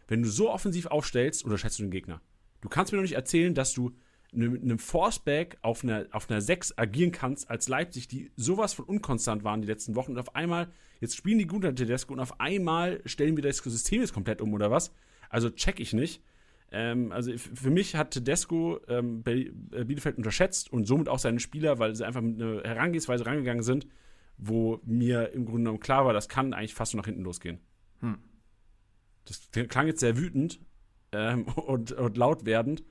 wenn 0.08 0.22
du 0.22 0.28
so 0.28 0.50
offensiv 0.50 0.86
aufstellst, 0.86 1.44
unterschätzt 1.44 1.78
du 1.78 1.84
den 1.84 1.90
Gegner. 1.90 2.20
Du 2.60 2.68
kannst 2.68 2.92
mir 2.92 2.98
doch 2.98 3.02
nicht 3.02 3.14
erzählen, 3.14 3.54
dass 3.54 3.72
du 3.72 3.92
mit 4.32 4.62
einem 4.62 4.78
Forceback 4.78 5.58
auf 5.62 5.84
einer, 5.84 6.06
auf 6.10 6.28
einer 6.28 6.40
6 6.40 6.76
agieren 6.76 7.12
kannst 7.12 7.48
als 7.48 7.68
Leipzig, 7.68 8.08
die 8.08 8.30
sowas 8.36 8.74
von 8.74 8.84
unkonstant 8.84 9.44
waren 9.44 9.62
die 9.62 9.68
letzten 9.68 9.94
Wochen 9.94 10.12
und 10.12 10.18
auf 10.18 10.34
einmal, 10.34 10.70
jetzt 11.00 11.16
spielen 11.16 11.38
die 11.38 11.46
gut 11.46 11.64
an 11.64 11.76
Tedesco 11.76 12.12
und 12.12 12.20
auf 12.20 12.40
einmal 12.40 13.00
stellen 13.04 13.36
wir 13.36 13.42
das 13.42 13.58
System 13.58 14.00
jetzt 14.00 14.12
komplett 14.12 14.40
um 14.40 14.52
oder 14.52 14.70
was? 14.70 14.92
Also 15.30 15.50
check 15.50 15.80
ich 15.80 15.92
nicht. 15.92 16.22
Ähm, 16.70 17.12
also 17.12 17.32
für 17.36 17.70
mich 17.70 17.96
hat 17.96 18.10
Tedesco 18.10 18.80
ähm, 18.88 19.22
äh, 19.26 19.84
Bielefeld 19.84 20.18
unterschätzt 20.18 20.70
und 20.72 20.86
somit 20.86 21.08
auch 21.08 21.18
seine 21.18 21.40
Spieler, 21.40 21.78
weil 21.78 21.94
sie 21.94 22.06
einfach 22.06 22.20
mit 22.20 22.40
einer 22.40 22.62
Herangehensweise 22.62 23.24
rangegangen 23.24 23.62
sind, 23.62 23.86
wo 24.36 24.80
mir 24.84 25.32
im 25.32 25.46
Grunde 25.46 25.62
genommen 25.62 25.80
klar 25.80 26.04
war, 26.04 26.12
das 26.12 26.28
kann 26.28 26.52
eigentlich 26.52 26.74
fast 26.74 26.94
nur 26.94 27.00
nach 27.00 27.06
hinten 27.06 27.22
losgehen. 27.22 27.60
Hm. 28.00 28.18
Das 29.24 29.48
klang 29.68 29.86
jetzt 29.86 30.00
sehr 30.00 30.18
wütend 30.18 30.60
ähm, 31.12 31.44
und, 31.56 31.92
und 31.92 32.16
laut 32.16 32.44
werdend. 32.44 32.82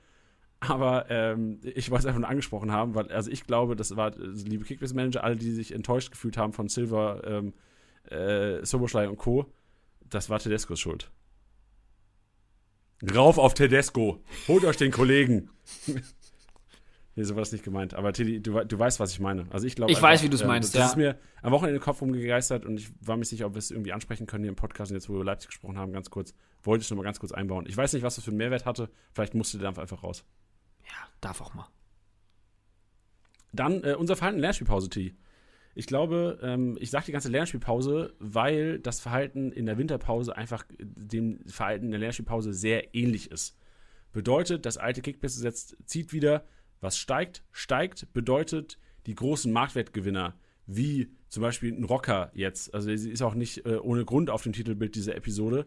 Aber 0.60 1.08
ähm, 1.08 1.60
ich 1.62 1.90
wollte 1.90 2.00
es 2.00 2.06
einfach 2.06 2.20
nur 2.20 2.28
angesprochen 2.28 2.72
haben, 2.72 2.96
weil 2.96 3.12
also 3.12 3.30
ich 3.30 3.44
glaube, 3.44 3.76
das 3.76 3.94
war, 3.94 4.12
also, 4.12 4.44
liebe 4.44 4.64
Kickbase-Manager, 4.64 5.22
alle, 5.22 5.36
die 5.36 5.52
sich 5.52 5.72
enttäuscht 5.72 6.10
gefühlt 6.10 6.36
haben 6.36 6.52
von 6.52 6.68
Silver, 6.68 7.22
ähm, 7.24 7.54
äh, 8.10 8.64
Soboschlei 8.64 9.08
und 9.08 9.16
Co., 9.16 9.52
das 10.08 10.30
war 10.30 10.38
Tedescos 10.38 10.80
Schuld. 10.80 11.10
Rauf 13.14 13.38
auf 13.38 13.54
Tedesco! 13.54 14.22
Holt 14.48 14.64
euch 14.64 14.76
den 14.76 14.90
Kollegen! 14.90 15.50
nee, 17.14 17.22
so 17.22 17.34
war 17.36 17.42
das 17.42 17.52
nicht 17.52 17.64
gemeint. 17.64 17.94
Aber 17.94 18.12
Teddy, 18.12 18.42
du, 18.42 18.64
du 18.64 18.78
weißt, 18.78 18.98
was 18.98 19.12
ich 19.12 19.20
meine. 19.20 19.46
Also 19.50 19.66
ich 19.66 19.76
glaube. 19.76 19.92
Ich 19.92 19.98
einfach, 19.98 20.10
weiß, 20.10 20.22
wie 20.24 20.28
du 20.28 20.34
es 20.34 20.42
äh, 20.42 20.46
meinst, 20.46 20.74
das 20.74 20.78
ja. 20.78 20.84
Das 20.84 20.90
ist 20.92 20.96
mir 20.96 21.18
am 21.42 21.52
Wochenende 21.52 21.76
in 21.76 21.80
den 21.80 21.84
Kopf 21.84 22.00
rumgegeistert 22.00 22.64
und 22.64 22.78
ich 22.78 22.90
war 23.00 23.16
mir 23.16 23.24
sicher, 23.24 23.46
ob 23.46 23.54
wir 23.54 23.58
es 23.58 23.70
irgendwie 23.70 23.92
ansprechen 23.92 24.26
können 24.26 24.44
hier 24.44 24.50
im 24.50 24.56
Podcast. 24.56 24.90
Und 24.90 24.96
jetzt, 24.96 25.08
wo 25.08 25.12
wir 25.12 25.20
über 25.20 25.26
Leipzig 25.26 25.48
gesprochen 25.48 25.78
haben, 25.78 25.92
ganz 25.92 26.10
kurz, 26.10 26.34
wollte 26.62 26.80
ich 26.80 26.86
es 26.86 26.90
nochmal 26.90 27.04
ganz 27.04 27.20
kurz 27.20 27.32
einbauen. 27.32 27.66
Ich 27.68 27.76
weiß 27.76 27.92
nicht, 27.92 28.02
was 28.02 28.16
das 28.16 28.24
für 28.24 28.30
einen 28.30 28.38
Mehrwert 28.38 28.66
hatte. 28.66 28.90
Vielleicht 29.12 29.34
musste 29.34 29.58
der 29.58 29.66
Dampf 29.66 29.78
einfach 29.78 30.02
raus. 30.02 30.24
Ja, 30.84 31.08
darf 31.20 31.40
auch 31.40 31.54
mal. 31.54 31.68
Dann 33.52 33.84
äh, 33.84 33.94
unser 33.94 34.16
Verhalten 34.16 34.38
in 34.38 34.42
Lernspielpause, 34.42 34.88
T. 34.88 35.14
Ich 35.74 35.86
glaube, 35.86 36.38
ähm, 36.42 36.76
ich 36.80 36.90
sage 36.90 37.06
die 37.06 37.12
ganze 37.12 37.28
Lernspielpause, 37.28 38.14
weil 38.18 38.78
das 38.78 39.00
Verhalten 39.00 39.52
in 39.52 39.66
der 39.66 39.78
Winterpause 39.78 40.36
einfach 40.36 40.64
dem 40.78 41.40
Verhalten 41.46 41.86
in 41.86 41.90
der 41.92 42.00
Lernspielpause 42.00 42.52
sehr 42.52 42.94
ähnlich 42.94 43.30
ist. 43.30 43.56
Bedeutet, 44.12 44.66
das 44.66 44.78
alte 44.78 45.02
Kickbase-Gesetz 45.02 45.76
zieht 45.84 46.12
wieder, 46.12 46.44
was 46.80 46.98
steigt, 46.98 47.44
steigt, 47.52 48.12
bedeutet 48.12 48.78
die 49.06 49.14
großen 49.14 49.52
Marktwertgewinner, 49.52 50.34
wie 50.66 51.10
zum 51.28 51.42
Beispiel 51.42 51.72
ein 51.72 51.84
Rocker 51.84 52.30
jetzt, 52.34 52.74
also 52.74 52.94
sie 52.94 53.10
ist 53.10 53.22
auch 53.22 53.34
nicht 53.34 53.66
äh, 53.66 53.76
ohne 53.76 54.04
Grund 54.04 54.30
auf 54.30 54.42
dem 54.42 54.52
Titelbild 54.52 54.94
dieser 54.94 55.14
Episode, 55.14 55.66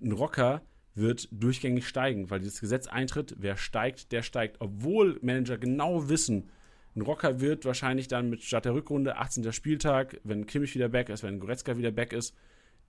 ein 0.00 0.12
Rocker 0.12 0.62
wird 0.94 1.28
durchgängig 1.30 1.86
steigen, 1.86 2.30
weil 2.30 2.40
dieses 2.40 2.60
Gesetz 2.60 2.86
eintritt, 2.86 3.36
wer 3.38 3.56
steigt, 3.56 4.12
der 4.12 4.22
steigt. 4.22 4.56
Obwohl 4.60 5.18
Manager 5.22 5.56
genau 5.58 6.08
wissen, 6.08 6.50
ein 6.98 7.02
Rocker 7.02 7.40
wird 7.40 7.64
wahrscheinlich 7.64 8.08
dann 8.08 8.28
mit 8.28 8.42
statt 8.42 8.64
der 8.64 8.74
Rückrunde 8.74 9.16
18. 9.16 9.52
Spieltag, 9.52 10.20
wenn 10.24 10.46
Kimmich 10.46 10.74
wieder 10.74 10.88
back 10.88 11.08
ist, 11.08 11.22
wenn 11.22 11.40
Goretzka 11.40 11.76
wieder 11.78 11.90
back 11.90 12.12
ist, 12.12 12.34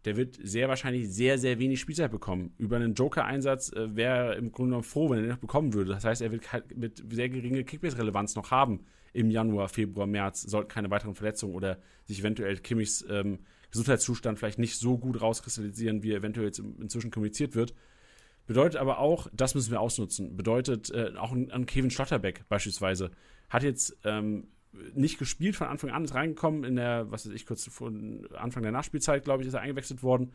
der 0.05 0.16
wird 0.16 0.39
sehr 0.41 0.70
wahrscheinlich 0.70 1.10
sehr, 1.10 1.38
sehr 1.38 1.60
wenig 1.60 1.80
Spielzeit 1.80 2.12
bekommen. 2.12 2.53
Über 2.57 2.78
einen 2.78 2.93
Joker-Einsatz 2.93 3.72
äh, 3.74 3.95
wäre 3.95 4.16
er 4.16 4.38
im 4.38 4.51
Grunde 4.51 4.70
genommen 4.70 4.84
froh, 4.84 5.10
wenn 5.10 5.18
er 5.18 5.24
den 5.24 5.32
noch 5.32 5.38
bekommen 5.38 5.74
würde. 5.74 5.91
Das 5.91 6.05
heißt, 6.05 6.22
er 6.22 6.32
wird 6.32 6.51
halt 6.53 6.76
mit 6.76 7.03
sehr 7.12 7.30
geringer 7.30 7.64
Kickbase-Relevanz 7.64 8.36
noch 8.36 8.51
haben 8.51 8.86
im 9.12 9.30
Januar, 9.30 9.68
Februar, 9.70 10.07
März, 10.07 10.41
sollten 10.43 10.70
keine 10.70 10.89
weiteren 10.89 11.16
Verletzungen 11.16 11.55
oder 11.55 11.80
sich 12.05 12.20
eventuell 12.20 12.57
Kimmichs 12.57 13.05
ähm, 13.10 13.39
Gesundheitszustand 13.72 14.39
vielleicht 14.39 14.60
nicht 14.60 14.78
so 14.78 14.97
gut 14.97 15.22
rauskristallisieren, 15.22 16.01
wie 16.01 16.14
eventuell 16.14 16.47
jetzt 16.47 16.60
inzwischen 16.60 17.12
kommuniziert 17.12 17.55
wird. 17.55 17.74
Bedeutet 18.47 18.80
aber 18.80 18.97
auch, 18.97 19.28
das 19.32 19.53
müssen 19.53 19.72
wir 19.72 19.80
ausnutzen. 19.80 20.36
Bedeutet 20.36 20.89
äh, 20.89 21.12
auch 21.18 21.32
an, 21.32 21.51
an 21.51 21.66
Kevin 21.68 21.91
Schlotterbeck 21.91 22.47
beispielsweise. 22.49 23.12
Hat 23.49 23.63
jetzt 23.63 23.97
ähm, 24.03 24.47
nicht 24.93 25.17
gespielt 25.17 25.55
von 25.55 25.67
Anfang 25.67 25.89
an, 25.89 26.03
ist 26.03 26.13
reingekommen 26.13 26.63
in 26.63 26.75
der, 26.75 27.11
was 27.11 27.25
weiß 27.25 27.33
ich, 27.33 27.45
kurz 27.45 27.65
vor 27.65 27.91
Anfang 28.35 28.63
der 28.63 28.71
Nachspielzeit, 28.71 29.23
glaube 29.23 29.43
ich, 29.43 29.47
ist 29.47 29.53
er 29.53 29.61
eingewechselt 29.61 30.03
worden. 30.03 30.31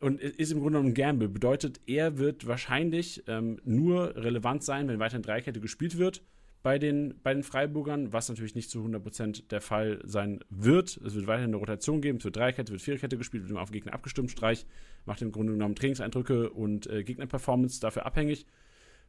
Und 0.00 0.20
ist 0.20 0.52
im 0.52 0.58
Grunde 0.58 0.78
genommen 0.78 0.90
ein 0.90 0.94
Gamble. 0.94 1.28
Bedeutet, 1.28 1.80
er 1.86 2.18
wird 2.18 2.46
wahrscheinlich 2.46 3.22
ähm, 3.26 3.58
nur 3.64 4.16
relevant 4.16 4.62
sein, 4.62 4.88
wenn 4.88 4.98
weiterhin 4.98 5.22
Dreikette 5.22 5.60
gespielt 5.60 5.96
wird 5.96 6.22
bei 6.64 6.78
den, 6.78 7.14
bei 7.22 7.32
den 7.34 7.42
Freiburgern, 7.42 8.12
was 8.12 8.30
natürlich 8.30 8.54
nicht 8.54 8.70
zu 8.70 8.82
100% 8.82 9.48
der 9.48 9.60
Fall 9.60 10.00
sein 10.04 10.40
wird. 10.48 10.96
Es 11.04 11.14
wird 11.14 11.26
weiterhin 11.26 11.50
eine 11.50 11.56
Rotation 11.56 12.00
geben, 12.00 12.18
es 12.18 12.24
wird 12.24 12.36
Dreikette, 12.36 12.72
wird 12.72 12.80
Viererkette 12.80 13.18
gespielt, 13.18 13.44
wird 13.44 13.50
immer 13.50 13.60
auf 13.60 13.70
Gegner 13.70 13.92
abgestimmt. 13.92 14.30
Streich 14.30 14.66
macht 15.04 15.20
im 15.20 15.30
Grunde 15.30 15.52
genommen 15.52 15.74
Trainingseindrücke 15.74 16.50
und 16.50 16.86
äh, 16.86 17.04
Gegnerperformance 17.04 17.80
dafür 17.80 18.06
abhängig. 18.06 18.46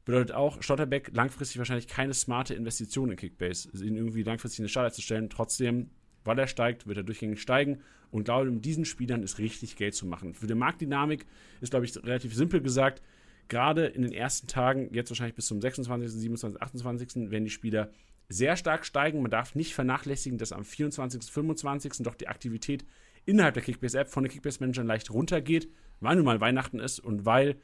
Bedeutet 0.05 0.35
auch, 0.35 0.61
Stotterbeck 0.61 1.11
langfristig 1.13 1.57
wahrscheinlich 1.57 1.87
keine 1.87 2.13
smarte 2.13 2.53
Investition 2.53 3.09
in 3.09 3.17
Kickbase, 3.17 3.69
ihn 3.83 3.97
irgendwie 3.97 4.21
langfristig 4.21 4.59
in 4.59 4.63
eine 4.63 4.69
Schale 4.69 4.91
zu 4.91 5.01
stellen. 5.01 5.29
Trotzdem, 5.29 5.89
weil 6.23 6.37
er 6.37 6.47
steigt, 6.47 6.85
wird 6.85 6.97
er 6.97 7.03
durchgängig 7.03 7.41
steigen. 7.41 7.81
Und 8.11 8.25
glaube, 8.25 8.51
mit 8.51 8.63
diesen 8.63 8.85
Spielern 8.85 9.23
ist 9.23 9.39
richtig 9.39 9.75
Geld 9.75 9.95
zu 9.95 10.05
machen. 10.05 10.35
Für 10.35 10.45
die 10.47 10.53
Marktdynamik 10.53 11.25
ist, 11.59 11.71
glaube 11.71 11.85
ich, 11.85 11.97
relativ 12.03 12.35
simpel 12.35 12.61
gesagt, 12.61 13.01
gerade 13.47 13.87
in 13.87 14.03
den 14.03 14.11
ersten 14.11 14.47
Tagen, 14.47 14.93
jetzt 14.93 15.09
wahrscheinlich 15.09 15.35
bis 15.35 15.47
zum 15.47 15.59
26., 15.59 16.11
27., 16.11 16.61
28., 16.61 17.31
werden 17.31 17.43
die 17.43 17.49
Spieler 17.49 17.89
sehr 18.29 18.57
stark 18.57 18.85
steigen. 18.85 19.21
Man 19.21 19.31
darf 19.31 19.55
nicht 19.55 19.73
vernachlässigen, 19.73 20.37
dass 20.37 20.51
am 20.51 20.63
24., 20.63 21.31
25. 21.31 21.93
doch 21.99 22.15
die 22.15 22.27
Aktivität 22.27 22.85
innerhalb 23.25 23.55
der 23.55 23.63
Kickbase-App 23.63 24.09
von 24.09 24.23
den 24.23 24.31
Kickbase-Managern 24.31 24.85
leicht 24.85 25.11
runtergeht, 25.11 25.67
weil 25.99 26.15
nun 26.15 26.25
mal 26.25 26.41
Weihnachten 26.41 26.79
ist 26.79 26.99
und 26.99 27.25
weil 27.25 27.57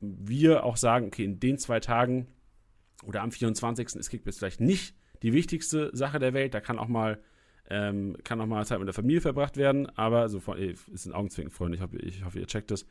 wir 0.00 0.64
auch 0.64 0.76
sagen, 0.76 1.06
okay, 1.06 1.24
in 1.24 1.40
den 1.40 1.58
zwei 1.58 1.80
Tagen 1.80 2.26
oder 3.04 3.22
am 3.22 3.32
24. 3.32 3.96
ist 3.96 4.10
Kickbase 4.10 4.38
vielleicht 4.38 4.60
nicht 4.60 4.94
die 5.22 5.32
wichtigste 5.32 5.90
Sache 5.94 6.18
der 6.18 6.34
Welt. 6.34 6.54
Da 6.54 6.60
kann 6.60 6.78
auch 6.78 6.88
mal, 6.88 7.20
ähm, 7.68 8.16
kann 8.24 8.40
auch 8.40 8.46
mal 8.46 8.64
Zeit 8.66 8.78
mit 8.78 8.88
der 8.88 8.94
Familie 8.94 9.20
verbracht 9.20 9.56
werden, 9.56 9.86
aber 9.96 10.28
so 10.28 10.40
von, 10.40 10.58
ey, 10.58 10.74
ist 10.92 11.06
ein 11.06 11.12
Augenzwinkern, 11.12 11.52
Freunde. 11.52 11.76
Ich 11.76 11.82
hoffe, 11.82 11.98
ich 11.98 12.24
hoffe, 12.24 12.38
ihr 12.38 12.46
checkt 12.46 12.70
das. 12.70 12.86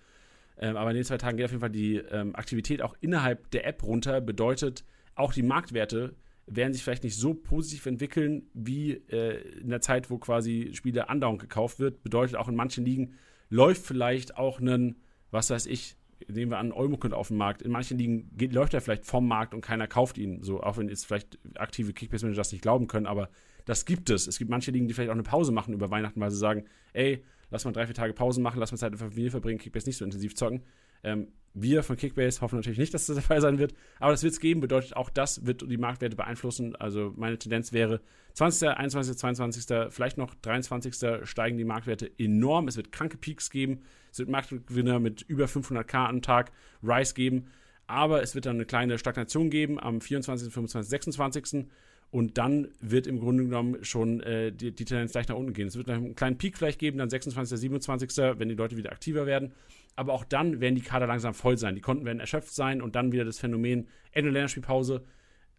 Ähm, 0.58 0.76
aber 0.76 0.92
in 0.92 0.96
den 0.96 1.06
zwei 1.06 1.18
Tagen 1.18 1.38
geht 1.38 1.46
auf 1.46 1.52
jeden 1.52 1.62
Fall 1.62 1.70
die 1.70 1.98
ähm, 1.98 2.36
Aktivität 2.36 2.82
auch 2.82 2.96
innerhalb 3.02 3.50
der 3.52 3.66
App 3.66 3.84
runter. 3.84 4.22
Bedeutet, 4.22 4.84
auch 5.16 5.34
die 5.34 5.44
Marktwerte 5.44 6.16
werden 6.46 6.74
sich 6.74 6.84
vielleicht 6.84 7.04
nicht 7.04 7.18
so 7.18 7.34
positiv 7.34 7.86
entwickeln 7.86 8.48
wie 8.54 8.94
äh, 9.10 9.42
in 9.60 9.70
der 9.70 9.82
Zeit, 9.82 10.10
wo 10.10 10.18
quasi 10.18 10.72
Spiele 10.74 11.10
andauernd 11.10 11.40
gekauft 11.40 11.80
wird. 11.80 12.04
Bedeutet 12.04 12.36
auch 12.36 12.48
in 12.48 12.56
manchen 12.56 12.86
Ligen 12.86 13.16
läuft 13.50 13.86
vielleicht 13.86 14.38
auch 14.38 14.60
ein, 14.60 14.96
was 15.32 15.50
weiß 15.50 15.66
ich, 15.68 15.96
nehmen 16.28 16.52
wir 16.52 16.58
an, 16.58 16.72
Olmukund 16.72 17.14
auf 17.14 17.30
dem 17.30 17.38
Markt. 17.38 17.62
In 17.62 17.72
manchen 17.72 17.98
Ligen 17.98 18.30
geht, 18.36 18.54
läuft 18.54 18.74
er 18.74 18.82
vielleicht 18.82 19.06
vom 19.06 19.28
Markt 19.28 19.54
und 19.54 19.62
keiner 19.62 19.88
kauft 19.88 20.18
ihn. 20.18 20.44
So, 20.44 20.62
auch 20.62 20.78
wenn 20.78 20.90
jetzt 20.90 21.06
vielleicht 21.06 21.40
aktive 21.56 21.94
Kickbase-Manager 21.94 22.40
das 22.40 22.52
nicht 22.52 22.62
glauben 22.62 22.88
können, 22.88 23.06
aber 23.06 23.30
das 23.66 23.86
gibt 23.86 24.10
es. 24.10 24.28
Es 24.28 24.38
gibt 24.38 24.50
manche 24.50 24.72
Ligen, 24.72 24.88
die 24.88 24.94
vielleicht 24.94 25.10
auch 25.10 25.16
eine 25.16 25.24
Pause 25.24 25.52
machen 25.52 25.74
über 25.74 25.92
Weihnachten, 25.92 26.20
weil 26.20 26.32
sie 26.32 26.38
sagen, 26.38 26.66
ey, 26.94 27.24
lass 27.50 27.66
mal 27.66 27.72
drei, 27.72 27.86
vier 27.86 27.96
Tage 27.96 28.14
Pause 28.14 28.42
machen, 28.42 28.60
lass 28.60 28.72
mal 28.72 28.78
Zeit 28.78 28.92
mit 28.92 29.00
Familie 29.00 29.32
verbringen, 29.32 29.60
Kickbase 29.60 29.88
nicht 29.88 29.98
so 29.98 30.06
intensiv 30.06 30.36
zocken. 30.36 30.62
Ähm, 31.04 31.28
wir 31.54 31.84
von 31.84 31.98
Kickbase 31.98 32.42
hoffen 32.42 32.58
natürlich 32.58 32.78
nicht, 32.78 32.94
dass 32.94 33.08
das 33.08 33.16
der 33.16 33.24
Fall 33.24 33.42
sein 33.42 33.58
wird, 33.58 33.74
aber 34.00 34.12
das 34.12 34.24
wird 34.24 34.34
es 34.34 34.40
geben, 34.40 34.62
bedeutet 34.62 34.96
auch 34.96 35.10
das 35.10 35.46
wird 35.46 35.64
die 35.70 35.78
Marktwerte 35.78 36.16
beeinflussen. 36.16 36.76
Also 36.76 37.14
meine 37.18 37.38
Tendenz 37.38 37.74
wäre 37.74 38.02
20., 38.34 38.70
21., 38.70 39.18
22., 39.18 39.66
vielleicht 39.90 40.18
noch 40.18 40.36
23. 40.36 40.96
steigen 41.24 41.58
die 41.58 41.66
Marktwerte 41.66 42.12
enorm. 42.18 42.68
Es 42.68 42.78
wird 42.78 42.92
kranke 42.92 43.18
Peaks 43.18 43.50
geben, 43.50 43.82
es 44.12 44.20
wird 44.20 44.30
Marktgewinner 44.30 45.00
mit 45.00 45.24
über 45.24 45.46
500k 45.46 46.08
am 46.08 46.22
Tag, 46.22 46.52
Rise 46.84 47.14
geben, 47.14 47.48
aber 47.88 48.22
es 48.22 48.36
wird 48.36 48.46
dann 48.46 48.58
eine 48.58 48.66
kleine 48.66 48.98
Stagnation 49.00 49.50
geben 49.50 49.80
am 49.80 50.02
24., 50.02 50.54
25., 50.54 50.90
26. 50.90 51.66
Und 52.12 52.40
dann 52.40 52.70
wird 52.80 53.06
im 53.06 53.20
Grunde 53.20 53.44
genommen 53.44 53.84
schon 53.84 54.20
äh, 54.22 54.52
die, 54.52 54.72
die, 54.74 54.86
Tendenz 54.86 55.12
gleich 55.12 55.28
nach 55.28 55.36
unten 55.36 55.54
gehen. 55.54 55.68
Es 55.68 55.76
wird 55.76 55.90
einen 55.90 56.16
kleinen 56.16 56.40
Peak 56.40 56.58
vielleicht 56.58 56.80
geben, 56.80 56.98
dann 56.98 57.10
26., 57.10 57.60
27., 57.60 58.10
wenn 58.40 58.50
die 58.50 58.56
Leute 58.56 58.78
wieder 58.78 58.92
aktiver 58.92 59.28
werden. 59.28 59.52
Aber 60.00 60.14
auch 60.14 60.24
dann 60.24 60.62
werden 60.62 60.76
die 60.76 60.82
Kader 60.82 61.08
langsam 61.08 61.34
voll 61.34 61.58
sein. 61.58 61.76
Die 61.76 61.82
Konten 61.82 62.06
werden 62.06 62.22
erschöpft 62.22 62.56
sein 62.56 62.82
und 62.82 62.96
dann 62.96 63.12
wieder 63.12 63.26
das 63.26 63.38
Phänomen 63.38 63.90
Ende 64.14 64.32
Länderspielpause. 64.32 65.04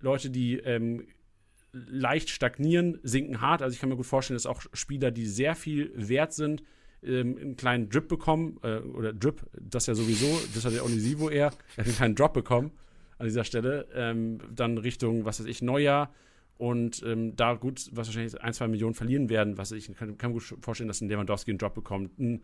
Leute, 0.00 0.30
die 0.30 0.56
ähm, 0.56 1.06
leicht 1.72 2.30
stagnieren, 2.30 2.98
sinken 3.02 3.42
hart. 3.42 3.60
Also 3.60 3.74
ich 3.74 3.80
kann 3.80 3.90
mir 3.90 3.96
gut 3.96 4.06
vorstellen, 4.06 4.36
dass 4.36 4.46
auch 4.46 4.62
Spieler, 4.72 5.10
die 5.10 5.26
sehr 5.26 5.54
viel 5.54 5.92
wert 5.94 6.32
sind, 6.32 6.62
ähm, 7.02 7.36
einen 7.36 7.56
kleinen 7.56 7.90
Drip 7.90 8.08
bekommen. 8.08 8.58
Äh, 8.62 8.78
oder 8.78 9.12
Drip, 9.12 9.42
das 9.60 9.84
ja 9.84 9.94
sowieso, 9.94 10.40
das 10.54 10.64
hat 10.64 10.72
ja 10.72 10.84
Onisivo 10.84 11.28
eher. 11.28 11.52
Er 11.76 11.84
hat 11.84 11.84
einen 11.84 11.94
kleinen 11.96 12.14
Drop 12.14 12.32
bekommen 12.32 12.72
an 13.18 13.26
dieser 13.26 13.44
Stelle. 13.44 13.88
Ähm, 13.94 14.38
dann 14.54 14.78
Richtung, 14.78 15.26
was 15.26 15.38
weiß 15.38 15.48
ich, 15.48 15.60
Neujahr 15.60 16.14
und 16.56 17.02
ähm, 17.04 17.36
da 17.36 17.52
gut, 17.52 17.90
was 17.92 18.08
wahrscheinlich 18.08 18.40
ein, 18.40 18.54
zwei 18.54 18.68
Millionen 18.68 18.94
verlieren 18.94 19.28
werden, 19.28 19.58
was 19.58 19.70
ich 19.72 19.94
kann, 19.94 20.16
kann 20.16 20.30
mir 20.30 20.38
gut 20.38 20.56
vorstellen, 20.62 20.88
dass 20.88 21.02
ein 21.02 21.10
Lewandowski 21.10 21.50
einen 21.50 21.58
Drop 21.58 21.74
bekommt. 21.74 22.18
Ein, 22.18 22.42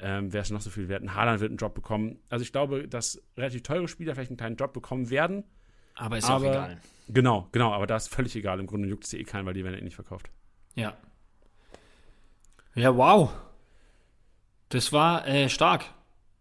ähm, 0.00 0.32
wer 0.32 0.42
ist 0.42 0.50
noch 0.50 0.60
so 0.60 0.70
viel 0.70 0.88
wert? 0.88 1.02
Ein 1.02 1.14
Haaland 1.14 1.40
wird 1.40 1.50
einen 1.50 1.58
Drop 1.58 1.74
bekommen. 1.74 2.18
Also 2.28 2.42
ich 2.42 2.52
glaube, 2.52 2.88
dass 2.88 3.22
relativ 3.36 3.62
teure 3.62 3.88
Spieler 3.88 4.14
vielleicht 4.14 4.30
einen 4.30 4.36
kleinen 4.36 4.56
Drop 4.56 4.72
bekommen 4.72 5.10
werden. 5.10 5.44
Aber 5.94 6.18
ist 6.18 6.28
aber, 6.28 6.46
auch 6.46 6.50
egal. 6.50 6.80
Genau, 7.08 7.48
genau, 7.52 7.72
aber 7.72 7.86
da 7.86 7.96
ist 7.96 8.08
völlig 8.08 8.34
egal. 8.36 8.58
Im 8.58 8.66
Grunde 8.66 8.88
juckt 8.88 9.04
es 9.04 9.12
eh 9.12 9.24
keinen, 9.24 9.46
weil 9.46 9.54
die 9.54 9.64
werden 9.64 9.78
eh 9.78 9.82
nicht 9.82 9.94
verkauft. 9.94 10.30
Ja. 10.74 10.96
Ja, 12.74 12.96
wow. 12.96 13.30
Das 14.70 14.92
war 14.92 15.26
äh, 15.26 15.48
stark. 15.48 15.84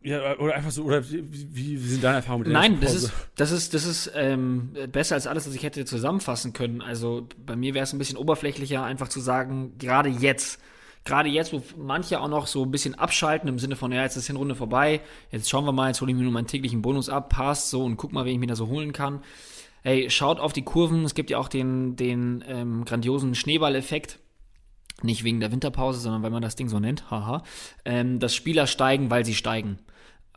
Ja, 0.04 0.40
oder 0.40 0.56
einfach 0.56 0.72
so, 0.72 0.84
oder 0.84 1.08
wie, 1.12 1.56
wie 1.56 1.78
sind 1.78 2.04
deine 2.04 2.18
Erfahrungen 2.18 2.48
mit 2.48 2.54
der 2.54 2.60
Nein, 2.60 2.80
das 2.82 2.96
ist, 2.96 3.14
das 3.36 3.52
ist, 3.52 3.74
das 3.76 3.86
ist 3.86 4.12
ähm, 4.16 4.76
besser 4.92 5.14
als 5.14 5.28
alles, 5.28 5.46
was 5.46 5.54
ich 5.54 5.62
hätte 5.62 5.86
zusammenfassen 5.86 6.54
können. 6.54 6.82
Also 6.82 7.28
bei 7.46 7.56
mir 7.56 7.76
wäre 7.76 7.84
es 7.84 7.94
ein 7.94 8.00
bisschen 8.00 8.18
oberflächlicher, 8.18 8.84
einfach 8.84 9.10
zu 9.10 9.20
sagen, 9.20 9.78
gerade 9.78 10.10
jetzt, 10.10 10.60
gerade 11.04 11.30
jetzt, 11.30 11.54
wo 11.54 11.62
manche 11.78 12.20
auch 12.20 12.28
noch 12.28 12.48
so 12.48 12.64
ein 12.64 12.72
bisschen 12.72 12.96
abschalten 12.96 13.50
im 13.50 13.60
Sinne 13.60 13.76
von, 13.76 13.92
ja, 13.92 14.04
jetzt 14.04 14.16
ist 14.16 14.28
die 14.28 14.34
Hinrunde 14.34 14.56
vorbei, 14.56 15.02
jetzt 15.32 15.50
schauen 15.50 15.66
wir 15.66 15.72
mal, 15.72 15.88
jetzt 15.88 16.02
hole 16.02 16.12
ich 16.12 16.18
mir 16.18 16.24
nur 16.24 16.32
meinen 16.32 16.48
täglichen 16.48 16.82
Bonus 16.82 17.10
ab, 17.10 17.30
passt 17.30 17.70
so 17.70 17.84
und 17.84 17.98
guck 17.98 18.12
mal, 18.12 18.26
wen 18.26 18.34
ich 18.34 18.40
mir 18.40 18.48
da 18.48 18.56
so 18.56 18.68
holen 18.68 18.94
kann. 18.94 19.22
Ey, 19.84 20.10
schaut 20.12 20.40
auf 20.40 20.54
die 20.54 20.62
Kurven, 20.62 21.04
es 21.06 21.16
gibt 21.16 21.32
ja 21.32 21.40
auch 21.40 21.48
den, 21.48 21.96
den 21.96 22.44
ähm, 22.48 22.86
grandiosen 22.86 23.34
Schneeballeffekt 23.34 24.20
nicht 25.04 25.24
wegen 25.24 25.40
der 25.40 25.52
Winterpause, 25.52 26.00
sondern 26.00 26.24
weil 26.24 26.30
man 26.30 26.42
das 26.42 26.56
Ding 26.56 26.70
so 26.70 26.80
nennt, 26.80 27.10
haha, 27.10 27.44
ähm, 27.86 28.20
dass 28.20 28.36
Spieler 28.36 28.68
steigen, 28.68 29.10
weil 29.10 29.26
sie 29.26 29.34
steigen. 29.34 29.80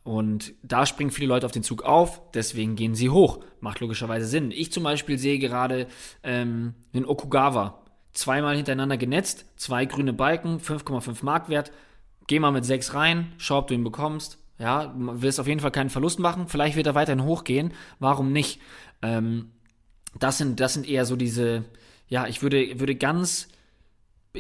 Und 0.03 0.53
da 0.63 0.85
springen 0.85 1.11
viele 1.11 1.29
Leute 1.29 1.47
auf 1.47 1.53
den 1.53 1.63
Zug 1.63 1.83
auf, 1.83 2.21
deswegen 2.33 2.77
gehen 2.77 2.95
sie 2.95 3.09
hoch. 3.09 3.41
Macht 3.61 3.81
logischerweise 3.81 4.27
Sinn. 4.27 4.51
Ich 4.51 4.71
zum 4.71 4.83
Beispiel 4.83 5.19
sehe 5.19 5.39
gerade 5.39 5.87
ähm, 6.23 6.75
den 6.95 7.07
Okugawa. 7.07 7.84
Zweimal 8.15 8.57
hintereinander 8.57 8.97
genetzt, 8.97 9.45
zwei 9.57 9.87
grüne 9.87 10.13
Balken, 10.13 10.59
5,5 10.59 11.25
Marktwert. 11.25 11.73
Geh 12.27 12.39
mal 12.39 12.53
mit 12.53 12.65
6 12.65 12.95
rein, 12.95 13.33
schau, 13.39 13.59
ob 13.59 13.67
du 13.67 13.75
ihn 13.75 13.85
bekommst. 13.85 14.39
Ja, 14.59 14.95
wirst 14.97 15.41
auf 15.41 15.49
jeden 15.49 15.61
Fall 15.61 15.73
keinen 15.73 15.91
Verlust 15.91 16.21
machen. 16.21 16.47
Vielleicht 16.47 16.77
wird 16.77 16.87
er 16.87 16.95
weiterhin 16.95 17.25
hochgehen. 17.25 17.73
Warum 17.99 18.33
nicht? 18.33 18.61
Ähm, 19.03 19.51
das, 20.19 20.39
sind, 20.39 20.61
das 20.61 20.75
sind 20.75 20.89
eher 20.89 21.05
so 21.05 21.17
diese, 21.17 21.65
ja, 22.09 22.29
ich 22.29 22.41
würde, 22.41 22.79
würde 22.79 22.95
ganz, 22.95 23.49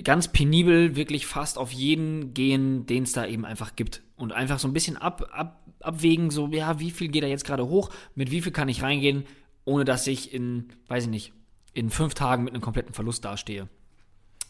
ganz 0.05 0.29
penibel 0.29 0.95
wirklich 0.95 1.27
fast 1.27 1.59
auf 1.59 1.73
jeden 1.73 2.33
gehen, 2.33 2.87
den 2.87 3.03
es 3.03 3.13
da 3.13 3.27
eben 3.27 3.45
einfach 3.45 3.75
gibt 3.75 4.03
und 4.17 4.33
einfach 4.33 4.61
so 4.61 4.69
ein 4.69 4.73
bisschen 4.73 4.97
ab, 4.97 5.31
ab, 5.33 5.67
abwägen, 5.81 6.31
so, 6.31 6.49
ja, 6.49 6.79
wie 6.79 6.91
viel 6.91 7.09
geht 7.09 7.25
er 7.25 7.29
jetzt 7.29 7.45
gerade 7.45 7.67
hoch, 7.67 7.91
mit 8.15 8.31
wie 8.31 8.41
viel 8.41 8.53
kann 8.53 8.69
ich 8.69 8.83
reingehen, 8.83 9.25
ohne 9.65 9.85
dass 9.85 10.07
ich 10.07 10.33
in, 10.33 10.69
weiß 10.89 11.05
ich 11.05 11.11
nicht, 11.11 11.33
in 11.75 11.91
fünf 11.91 12.15
Tagen 12.15 12.45
mit 12.45 12.55
einem 12.55 12.63
kompletten 12.63 12.95
Verlust 12.95 13.25
dastehe. 13.25 13.69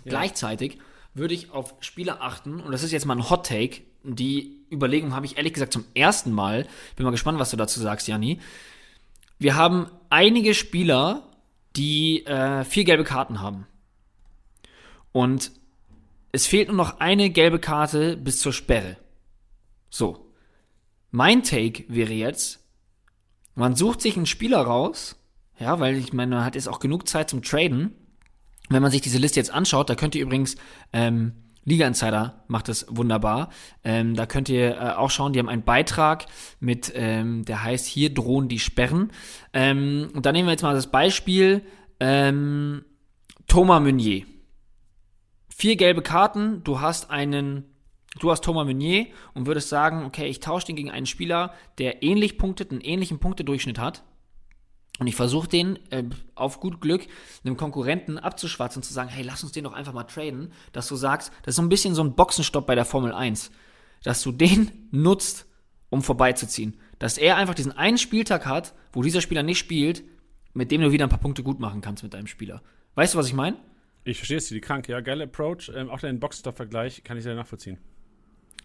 Ja. 0.04 0.10
Gleichzeitig 0.10 0.78
würde 1.14 1.34
ich 1.34 1.50
auf 1.50 1.74
Spieler 1.80 2.20
achten, 2.20 2.60
und 2.60 2.72
das 2.72 2.82
ist 2.82 2.92
jetzt 2.92 3.06
mal 3.06 3.16
ein 3.16 3.30
Hot 3.30 3.46
Take, 3.46 3.82
die 4.02 4.66
Überlegung 4.70 5.14
habe 5.14 5.26
ich 5.26 5.36
ehrlich 5.36 5.54
gesagt 5.54 5.72
zum 5.72 5.84
ersten 5.94 6.32
Mal, 6.32 6.66
bin 6.96 7.04
mal 7.04 7.10
gespannt, 7.10 7.38
was 7.38 7.50
du 7.50 7.56
dazu 7.56 7.80
sagst, 7.80 8.06
Janni. 8.06 8.40
Wir 9.38 9.56
haben 9.56 9.90
einige 10.10 10.54
Spieler, 10.54 11.22
die 11.76 12.24
äh, 12.26 12.64
vier 12.64 12.84
gelbe 12.84 13.04
Karten 13.04 13.40
haben. 13.40 13.66
Und 15.12 15.52
es 16.32 16.46
fehlt 16.46 16.68
nur 16.68 16.76
noch 16.76 17.00
eine 17.00 17.30
gelbe 17.30 17.58
Karte 17.58 18.16
bis 18.16 18.40
zur 18.40 18.52
Sperre. 18.52 18.96
So. 19.88 20.32
Mein 21.10 21.44
Take 21.44 21.84
wäre 21.88 22.12
jetzt, 22.12 22.58
man 23.54 23.76
sucht 23.76 24.00
sich 24.00 24.16
einen 24.16 24.26
Spieler 24.26 24.60
raus, 24.60 25.16
ja, 25.64 25.80
weil 25.80 25.96
ich 25.96 26.12
meine, 26.12 26.34
man 26.34 26.44
hat 26.44 26.56
jetzt 26.56 26.68
auch 26.68 26.78
genug 26.78 27.08
Zeit 27.08 27.30
zum 27.30 27.42
Traden. 27.42 27.94
Wenn 28.68 28.82
man 28.82 28.90
sich 28.90 29.00
diese 29.00 29.16
Liste 29.16 29.40
jetzt 29.40 29.52
anschaut, 29.52 29.88
da 29.88 29.94
könnt 29.94 30.14
ihr 30.14 30.20
übrigens, 30.20 30.56
ähm, 30.92 31.32
Liga 31.64 31.86
Insider 31.86 32.44
macht 32.48 32.68
das 32.68 32.84
wunderbar. 32.90 33.48
Ähm, 33.82 34.14
da 34.14 34.26
könnt 34.26 34.50
ihr 34.50 34.76
äh, 34.76 34.90
auch 34.90 35.08
schauen, 35.08 35.32
die 35.32 35.38
haben 35.38 35.48
einen 35.48 35.64
Beitrag 35.64 36.26
mit, 36.60 36.92
ähm, 36.94 37.46
der 37.46 37.62
heißt 37.62 37.86
Hier 37.86 38.12
drohen 38.12 38.48
die 38.50 38.58
Sperren. 38.58 39.10
Ähm, 39.54 40.10
und 40.12 40.26
da 40.26 40.32
nehmen 40.32 40.46
wir 40.48 40.52
jetzt 40.52 40.62
mal 40.62 40.74
das 40.74 40.90
Beispiel 40.90 41.62
ähm, 41.98 42.84
Thomas 43.46 43.80
Meunier. 43.80 44.26
Vier 45.48 45.76
gelbe 45.76 46.02
Karten, 46.02 46.62
du 46.62 46.82
hast 46.82 47.10
einen 47.10 47.64
du 48.20 48.30
hast 48.30 48.44
Thomas 48.44 48.66
Meunier 48.66 49.06
und 49.32 49.46
würdest 49.46 49.70
sagen, 49.70 50.04
okay, 50.04 50.26
ich 50.26 50.40
tausche 50.40 50.66
den 50.66 50.76
gegen 50.76 50.90
einen 50.90 51.06
Spieler, 51.06 51.54
der 51.78 52.02
ähnlich 52.02 52.36
punktet, 52.36 52.70
einen 52.70 52.82
ähnlichen 52.82 53.18
Punktedurchschnitt 53.18 53.78
hat. 53.78 54.04
Und 55.01 55.09
ich 55.09 55.16
versuche 55.16 55.49
den 55.49 55.78
äh, 55.90 56.05
auf 56.36 56.61
gut 56.61 56.80
Glück 56.80 57.07
einem 57.45 57.57
Konkurrenten 57.57 58.16
abzuschwatzen 58.18 58.80
und 58.80 58.84
zu 58.84 58.92
sagen, 58.92 59.09
hey, 59.09 59.24
lass 59.24 59.42
uns 59.42 59.53
den 59.53 59.64
doch 59.64 59.72
einfach 59.72 59.92
mal 59.92 60.05
traden, 60.05 60.53
dass 60.72 60.86
du 60.86 60.95
sagst, 60.95 61.32
das 61.42 61.53
ist 61.53 61.57
so 61.57 61.62
ein 61.62 61.68
bisschen 61.68 61.95
so 61.95 62.05
ein 62.05 62.14
Boxenstopp 62.14 62.66
bei 62.66 62.76
der 62.76 62.84
Formel 62.84 63.12
1, 63.12 63.51
dass 64.05 64.22
du 64.22 64.30
den 64.30 64.70
nutzt, 64.92 65.47
um 65.90 66.03
vorbeizuziehen. 66.03 66.76
Dass 67.01 67.18
er 67.18 67.36
einfach 67.36 67.55
diesen 67.55 67.72
einen 67.72 67.99
Spieltag 67.99 68.47
hat, 68.47 68.74
wo 68.92 69.03
dieser 69.03 69.20
Spieler 69.20 69.42
nicht 69.42 69.59
spielt, 69.59 70.05
mit 70.53 70.70
dem 70.70 70.80
du 70.80 70.92
wieder 70.92 71.05
ein 71.05 71.11
paar 71.11 71.18
Punkte 71.18 71.42
gut 71.42 71.59
machen 71.59 71.80
kannst 71.80 72.05
mit 72.05 72.14
deinem 72.14 72.28
Spieler. 72.28 72.62
Weißt 72.95 73.14
du, 73.14 73.18
was 73.18 73.26
ich 73.26 73.34
meine? 73.34 73.57
Ich 74.05 74.18
verstehe 74.18 74.36
es, 74.36 74.49
die 74.49 74.61
krank, 74.61 74.86
ja, 74.88 75.01
geiler 75.01 75.24
Approach. 75.24 75.72
Ähm, 75.74 75.90
auch 75.90 75.99
deinen 75.99 76.20
Boxstop-Vergleich 76.20 77.03
kann 77.03 77.16
ich 77.16 77.24
sehr 77.24 77.34
nachvollziehen. 77.34 77.78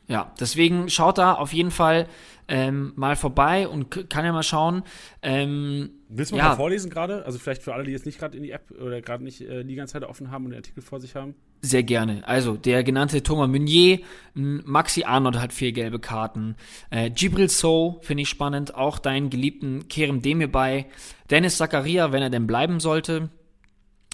Ja, 0.09 0.33
deswegen 0.39 0.89
schaut 0.89 1.19
da 1.19 1.33
auf 1.33 1.53
jeden 1.53 1.69
Fall 1.69 2.07
ähm, 2.47 2.93
mal 2.95 3.15
vorbei 3.15 3.67
und 3.67 4.09
kann 4.09 4.25
ja 4.25 4.33
mal 4.33 4.41
schauen. 4.41 4.81
Ähm, 5.21 5.91
Willst 6.09 6.31
du 6.31 6.35
ja. 6.35 6.49
mal 6.49 6.55
vorlesen 6.55 6.89
gerade? 6.89 7.23
Also 7.25 7.37
vielleicht 7.37 7.61
für 7.61 7.75
alle, 7.75 7.83
die 7.83 7.91
jetzt 7.91 8.07
nicht 8.07 8.17
gerade 8.17 8.35
in 8.35 8.41
die 8.41 8.49
App 8.49 8.71
oder 8.71 9.01
gerade 9.01 9.23
nicht 9.23 9.41
äh, 9.41 9.61
Liga-Insider 9.61 10.09
offen 10.09 10.31
haben 10.31 10.45
und 10.45 10.51
den 10.51 10.57
Artikel 10.57 10.81
vor 10.81 10.99
sich 10.99 11.15
haben. 11.15 11.35
Sehr 11.61 11.83
gerne. 11.83 12.27
Also 12.27 12.57
der 12.57 12.83
genannte 12.83 13.21
Thomas 13.21 13.49
Meunier, 13.49 13.99
Maxi 14.33 15.03
Arnold 15.03 15.39
hat 15.39 15.53
vier 15.53 15.73
gelbe 15.73 15.99
Karten. 15.99 16.55
Äh, 16.89 17.11
Gibril 17.11 17.49
So 17.49 17.99
finde 18.01 18.23
ich 18.23 18.29
spannend. 18.29 18.73
Auch 18.73 18.97
deinen 18.97 19.29
geliebten 19.29 19.87
Kerem 19.89 20.23
Demir 20.23 20.51
bei. 20.51 20.87
Dennis 21.29 21.57
Zakaria, 21.57 22.11
wenn 22.11 22.23
er 22.23 22.31
denn 22.31 22.47
bleiben 22.47 22.79
sollte. 22.79 23.29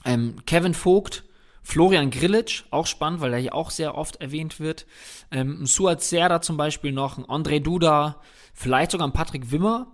Ähm, 0.04 0.36
Kevin 0.46 0.74
Vogt, 0.74 1.24
Florian 1.66 2.12
Grillitsch, 2.12 2.64
auch 2.70 2.86
spannend, 2.86 3.22
weil 3.22 3.34
er 3.34 3.40
hier 3.40 3.56
auch 3.56 3.72
sehr 3.72 3.96
oft 3.96 4.22
erwähnt 4.22 4.60
wird. 4.60 4.86
Ähm, 5.32 5.66
Suat 5.66 6.04
Serda 6.04 6.40
zum 6.40 6.58
Beispiel 6.58 6.92
noch, 6.92 7.18
ein 7.18 7.26
André 7.26 7.60
Duda, 7.60 8.22
vielleicht 8.54 8.92
sogar 8.92 9.08
ein 9.08 9.14
Patrick 9.14 9.52
Wimmer. 9.52 9.88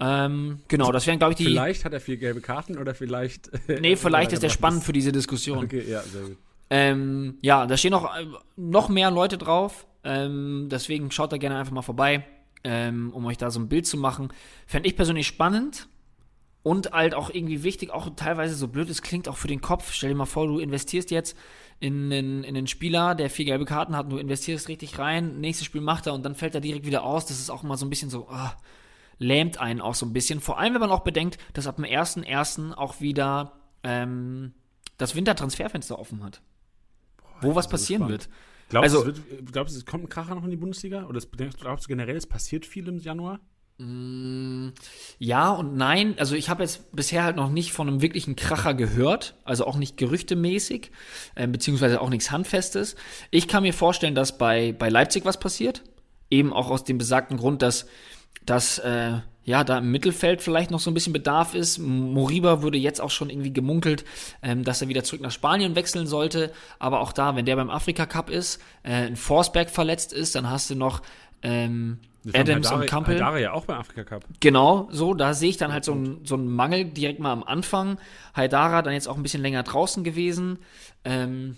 Ähm, 0.00 0.58
genau, 0.66 0.90
das 0.90 1.06
wären, 1.06 1.20
glaube 1.20 1.32
ich, 1.32 1.36
die. 1.36 1.44
Vielleicht 1.44 1.84
hat 1.84 1.92
er 1.92 2.00
vier 2.00 2.16
gelbe 2.16 2.40
Karten 2.40 2.78
oder 2.78 2.96
vielleicht. 2.96 3.48
Nee, 3.80 3.94
vielleicht 3.94 4.32
ist 4.32 4.42
der 4.42 4.48
spannend 4.48 4.82
für 4.82 4.92
diese 4.92 5.12
Diskussion. 5.12 5.64
Okay, 5.64 5.84
ja, 5.88 6.02
sehr 6.02 6.22
gut. 6.22 6.36
Ähm, 6.68 7.38
ja, 7.42 7.64
da 7.66 7.76
stehen 7.76 7.92
noch, 7.92 8.04
äh, 8.16 8.26
noch 8.56 8.88
mehr 8.88 9.12
Leute 9.12 9.38
drauf. 9.38 9.86
Ähm, 10.02 10.66
deswegen 10.68 11.12
schaut 11.12 11.30
da 11.32 11.36
gerne 11.36 11.56
einfach 11.58 11.72
mal 11.72 11.82
vorbei, 11.82 12.26
ähm, 12.64 13.12
um 13.14 13.24
euch 13.26 13.38
da 13.38 13.52
so 13.52 13.60
ein 13.60 13.68
Bild 13.68 13.86
zu 13.86 13.96
machen. 13.96 14.32
Fände 14.66 14.88
ich 14.88 14.96
persönlich 14.96 15.28
spannend 15.28 15.86
und 16.64 16.90
halt 16.90 17.14
auch 17.14 17.30
irgendwie 17.30 17.62
wichtig, 17.62 17.90
auch 17.92 18.08
teilweise 18.16 18.56
so 18.56 18.66
blöd 18.66 18.88
es 18.90 19.02
klingt, 19.02 19.28
auch 19.28 19.36
für 19.36 19.46
den 19.48 19.60
Kopf. 19.60 19.92
Stell 19.92 20.08
dir 20.08 20.16
mal 20.16 20.24
vor, 20.26 20.48
du 20.48 20.58
investierst 20.58 21.12
jetzt 21.12 21.36
in 21.78 22.12
einen, 22.12 22.42
in 22.42 22.56
einen 22.56 22.66
Spieler, 22.66 23.14
der 23.14 23.28
vier 23.30 23.44
gelbe 23.44 23.66
Karten 23.66 23.94
hat 23.96 24.06
und 24.06 24.10
du 24.14 24.16
investierst 24.18 24.66
richtig 24.68 24.98
rein, 24.98 25.40
nächstes 25.40 25.66
Spiel 25.66 25.82
macht 25.82 26.06
er 26.08 26.14
und 26.14 26.24
dann 26.24 26.34
fällt 26.34 26.54
er 26.56 26.60
direkt 26.60 26.86
wieder 26.86 27.04
aus. 27.04 27.26
Das 27.26 27.38
ist 27.38 27.50
auch 27.50 27.62
immer 27.62 27.76
so 27.76 27.84
ein 27.86 27.90
bisschen 27.90 28.08
so, 28.10 28.28
ah, 28.28 28.56
lähmt 29.18 29.60
einen 29.60 29.80
auch 29.82 29.94
so 29.94 30.06
ein 30.06 30.12
bisschen. 30.12 30.40
Vor 30.40 30.58
allem, 30.58 30.72
wenn 30.74 30.80
man 30.80 30.90
auch 30.90 31.04
bedenkt, 31.04 31.38
dass 31.52 31.66
ab 31.66 31.76
dem 31.76 31.84
1.1. 31.84 32.72
auch 32.72 33.00
wieder 33.00 33.52
ähm, 33.82 34.54
das 34.96 35.14
Wintertransferfenster 35.14 35.98
offen 35.98 36.24
hat. 36.24 36.40
wo 37.42 37.54
was 37.54 37.68
passieren 37.68 38.02
spannend. 38.04 38.22
wird. 38.26 38.34
Glaubst, 38.70 38.94
Also- 38.94 39.04
du, 39.04 39.10
es 39.10 39.30
wird, 39.30 39.52
glaubst 39.52 39.74
du, 39.74 39.78
es 39.80 39.84
kommt 39.84 40.04
ein 40.04 40.08
Kracher 40.08 40.34
noch 40.34 40.44
in 40.44 40.50
die 40.50 40.56
Bundesliga? 40.56 41.04
Oder 41.06 41.20
glaubst 41.60 41.84
du 41.84 41.88
generell, 41.88 42.16
es 42.16 42.26
passiert 42.26 42.64
viel 42.64 42.88
im 42.88 42.98
Januar? 42.98 43.40
Ja 43.76 45.50
und 45.50 45.76
nein. 45.76 46.14
Also 46.18 46.36
ich 46.36 46.48
habe 46.48 46.62
jetzt 46.62 46.92
bisher 46.94 47.24
halt 47.24 47.34
noch 47.34 47.50
nicht 47.50 47.72
von 47.72 47.88
einem 47.88 48.02
wirklichen 48.02 48.36
Kracher 48.36 48.72
gehört, 48.74 49.34
also 49.44 49.66
auch 49.66 49.76
nicht 49.76 49.96
gerüchtemäßig, 49.96 50.92
äh, 51.34 51.48
beziehungsweise 51.48 52.00
auch 52.00 52.08
nichts 52.08 52.30
Handfestes. 52.30 52.94
Ich 53.32 53.48
kann 53.48 53.64
mir 53.64 53.72
vorstellen, 53.74 54.14
dass 54.14 54.38
bei, 54.38 54.72
bei 54.72 54.88
Leipzig 54.90 55.24
was 55.24 55.40
passiert. 55.40 55.82
Eben 56.30 56.52
auch 56.52 56.70
aus 56.70 56.84
dem 56.84 56.98
besagten 56.98 57.36
Grund, 57.36 57.62
dass, 57.62 57.86
dass 58.46 58.78
äh, 58.78 59.18
ja, 59.44 59.64
da 59.64 59.78
im 59.78 59.90
Mittelfeld 59.90 60.40
vielleicht 60.40 60.70
noch 60.70 60.80
so 60.80 60.90
ein 60.90 60.94
bisschen 60.94 61.12
Bedarf 61.12 61.54
ist. 61.54 61.78
Moriba 61.78 62.62
wurde 62.62 62.78
jetzt 62.78 63.00
auch 63.00 63.10
schon 63.10 63.28
irgendwie 63.28 63.52
gemunkelt, 63.52 64.04
ähm, 64.42 64.62
dass 64.62 64.82
er 64.82 64.88
wieder 64.88 65.02
zurück 65.02 65.20
nach 65.20 65.32
Spanien 65.32 65.74
wechseln 65.74 66.06
sollte. 66.06 66.52
Aber 66.78 67.00
auch 67.00 67.12
da, 67.12 67.34
wenn 67.34 67.44
der 67.44 67.56
beim 67.56 67.70
Afrika 67.70 68.06
Cup 68.06 68.30
ist, 68.30 68.60
äh, 68.84 68.92
ein 68.92 69.16
Forsberg 69.16 69.68
verletzt 69.68 70.12
ist, 70.12 70.36
dann 70.36 70.48
hast 70.48 70.70
du 70.70 70.76
noch 70.76 71.02
ähm, 71.42 71.98
Adams 72.32 72.70
und 72.72 72.86
Kampel. 72.86 73.14
Haidara 73.14 73.38
ja 73.38 73.52
auch 73.52 73.66
beim 73.66 73.78
Afrika 73.78 74.04
Cup. 74.04 74.24
Genau, 74.40 74.88
so, 74.90 75.14
da 75.14 75.34
sehe 75.34 75.50
ich 75.50 75.56
dann 75.56 75.72
halt 75.72 75.84
so 75.84 75.92
einen 75.92 76.24
so 76.24 76.34
einen 76.34 76.48
Mangel 76.48 76.84
direkt 76.84 77.20
mal 77.20 77.32
am 77.32 77.44
Anfang. 77.44 77.98
Haidara 78.34 78.82
dann 78.82 78.94
jetzt 78.94 79.08
auch 79.08 79.16
ein 79.16 79.22
bisschen 79.22 79.42
länger 79.42 79.62
draußen 79.62 80.04
gewesen. 80.04 80.58
Ähm, 81.04 81.56